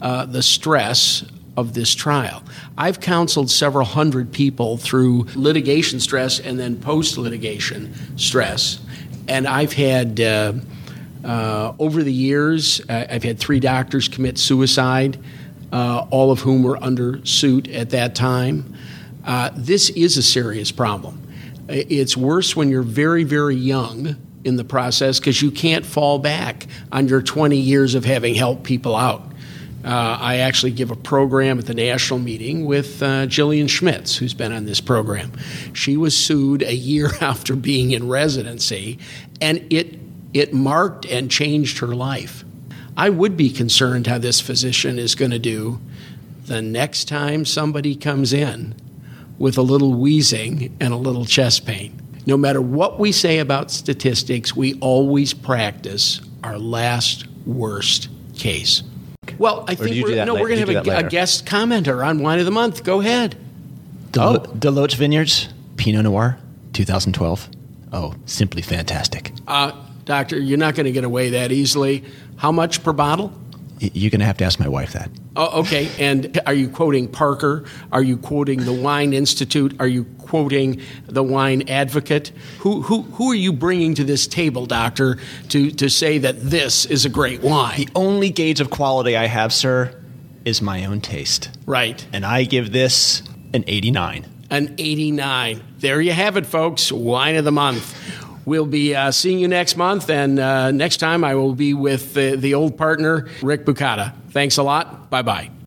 uh, 0.00 0.24
the 0.26 0.42
stress 0.42 1.24
of 1.56 1.74
this 1.74 1.94
trial. 1.94 2.42
I've 2.76 3.00
counseled 3.00 3.50
several 3.50 3.84
hundred 3.84 4.32
people 4.32 4.76
through 4.76 5.26
litigation 5.34 5.98
stress 5.98 6.38
and 6.38 6.58
then 6.58 6.80
post 6.80 7.18
litigation 7.18 7.92
stress, 8.16 8.78
and 9.28 9.46
I've 9.46 9.72
had. 9.72 10.20
Uh, 10.20 10.52
uh, 11.24 11.74
over 11.80 12.04
the 12.04 12.12
years, 12.12 12.80
I've 12.88 13.24
had 13.24 13.40
three 13.40 13.58
doctors 13.58 14.06
commit 14.06 14.38
suicide, 14.38 15.18
uh, 15.72 16.06
all 16.10 16.30
of 16.30 16.40
whom 16.40 16.62
were 16.62 16.82
under 16.82 17.24
suit 17.26 17.68
at 17.68 17.90
that 17.90 18.14
time. 18.14 18.76
Uh, 19.28 19.50
this 19.55 19.90
is 19.90 20.16
a 20.16 20.22
serious 20.22 20.72
problem. 20.72 21.22
It's 21.68 22.16
worse 22.16 22.56
when 22.56 22.70
you're 22.70 22.80
very, 22.80 23.24
very 23.24 23.56
young 23.56 24.16
in 24.42 24.56
the 24.56 24.64
process 24.64 25.20
because 25.20 25.42
you 25.42 25.50
can't 25.50 25.84
fall 25.84 26.18
back 26.18 26.66
on 26.90 27.09
your 27.09 27.20
20 27.20 27.59
years 27.59 27.94
of 27.94 28.06
having 28.06 28.34
helped 28.34 28.62
people 28.62 28.96
out. 28.96 29.20
Uh, 29.84 30.16
I 30.18 30.36
actually 30.38 30.72
give 30.72 30.90
a 30.90 30.96
program 30.96 31.59
at 31.59 31.66
the 31.66 31.74
national 31.74 32.20
meeting 32.20 32.64
with 32.64 33.02
uh, 33.02 33.26
Gillian 33.26 33.68
Schmitz, 33.68 34.16
who's 34.16 34.32
been 34.32 34.50
on 34.50 34.64
this 34.64 34.80
program. 34.80 35.32
She 35.74 35.98
was 35.98 36.16
sued 36.16 36.62
a 36.62 36.74
year 36.74 37.10
after 37.20 37.55
being 37.55 37.90
in 37.90 38.09
residency, 38.09 38.98
and 39.42 39.59
it, 39.70 39.98
it 40.32 40.55
marked 40.55 41.05
and 41.05 41.30
changed 41.30 41.80
her 41.80 41.88
life. 41.88 42.44
I 42.96 43.10
would 43.10 43.36
be 43.36 43.50
concerned 43.50 44.06
how 44.06 44.16
this 44.16 44.40
physician 44.40 44.98
is 44.98 45.14
going 45.14 45.32
to 45.32 45.38
do 45.38 45.80
the 46.46 46.62
next 46.62 47.09
time 47.09 47.44
somebody 47.44 47.94
comes 47.94 48.32
in 48.32 48.74
with 49.39 49.59
a 49.59 49.62
little 49.62 49.94
wheezing 49.94 50.77
and 50.81 50.93
a 50.93 50.97
little 50.97 51.24
chest 51.24 51.66
pain. 51.66 52.01
No 52.27 52.36
matter 52.36 52.60
what 52.60 52.98
we 52.98 53.12
say 53.12 53.39
about 53.39 53.70
statistics, 53.70 54.55
we 54.55 54.74
always 54.81 55.32
practice 55.32 56.20
our 56.44 56.59
last 56.59 57.27
worst 57.47 58.09
case. 58.36 58.82
Well, 59.39 59.65
I 59.69 59.74
think 59.74 60.05
we're, 60.05 60.24
no, 60.24 60.35
we're 60.35 60.48
going 60.48 60.66
to 60.66 60.74
have 60.74 60.86
a, 60.86 61.06
a, 61.06 61.09
guest 61.09 61.47
commenter 61.47 62.05
on 62.06 62.23
Wine 62.23 62.39
of 62.39 62.44
the 62.44 62.51
Month. 62.51 62.85
Go 62.85 63.01
ahead. 63.01 63.36
Del- 64.12 64.36
oh. 64.36 64.52
Deloach 64.55 64.94
Vineyards, 64.94 65.48
Pinot 65.77 66.05
Noir, 66.05 66.39
2012. 66.73 67.48
Oh, 67.93 68.15
simply 68.27 68.62
fantastic. 68.62 69.32
Uh, 69.47 69.73
doctor, 70.05 70.39
you're 70.39 70.59
not 70.59 70.74
going 70.74 70.86
to 70.86 70.93
get 70.93 71.05
away 71.05 71.31
that 71.31 71.52
easily. 71.52 72.05
How 72.36 72.52
much 72.52 72.82
per 72.82 72.93
bottle? 72.93 73.32
You're 73.78 74.10
going 74.10 74.20
to 74.20 74.27
have 74.27 74.39
to 74.39 74.44
ask 74.44 74.59
my 74.59 74.69
wife 74.69 74.93
that. 74.93 75.10
Oh, 75.39 75.60
okay. 75.60 75.89
And 76.01 76.40
are 76.47 76.52
you 76.52 76.69
quoting 76.69 77.06
Parker? 77.06 77.65
Are 77.93 78.02
you 78.02 78.16
quoting 78.16 78.65
the 78.65 78.73
Wine 78.73 79.12
Institute? 79.12 79.73
Are 79.78 79.86
you 79.86 80.05
quoting 80.19 80.82
the 81.06 81.23
Wine 81.23 81.69
Advocate? 81.69 82.32
Who, 82.59 82.82
who, 82.82 83.02
who 83.02 83.31
are 83.31 83.36
you 83.36 83.52
bringing 83.52 83.94
to 83.94 84.02
this 84.02 84.27
table, 84.27 84.66
Doctor, 84.66 85.16
to, 85.51 85.70
to 85.70 85.89
say 85.89 86.19
that 86.19 86.40
this 86.40 86.86
is 86.86 87.05
a 87.05 87.09
great 87.09 87.40
wine? 87.40 87.77
The 87.77 87.89
only 87.94 88.31
gauge 88.31 88.60
of 88.60 88.70
quality 88.70 89.16
I 89.16 89.27
have, 89.27 89.52
sir, 89.52 89.94
is 90.44 90.60
my 90.60 90.85
own 90.85 91.01
taste. 91.01 91.51
Right. 91.66 92.05
And 92.12 92.27
I 92.27 92.43
give 92.43 92.73
this 92.73 93.23
an 93.55 93.62
89. 93.69 94.27
An 94.51 94.74
89. 94.77 95.62
There 95.78 96.01
you 96.01 96.12
have 96.12 96.36
it, 96.36 96.47
folks. 96.47 96.90
Wine 96.90 97.36
of 97.36 97.44
the 97.44 97.52
month. 97.52 97.94
We'll 98.44 98.66
be 98.66 98.97
uh, 98.97 99.12
seeing 99.12 99.39
you 99.39 99.47
next 99.47 99.77
month, 99.77 100.09
and 100.09 100.39
uh, 100.39 100.70
next 100.70 100.97
time 100.97 101.23
I 101.23 101.35
will 101.35 101.55
be 101.55 101.74
with 101.74 102.15
the, 102.15 102.35
the 102.35 102.55
old 102.55 102.78
partner, 102.78 103.28
Rick 103.43 103.66
Bukata. 103.66 104.15
Thanks 104.39 104.56
a 104.56 104.62
lot. 104.62 105.10
Bye 105.10 105.23
bye. 105.23 105.57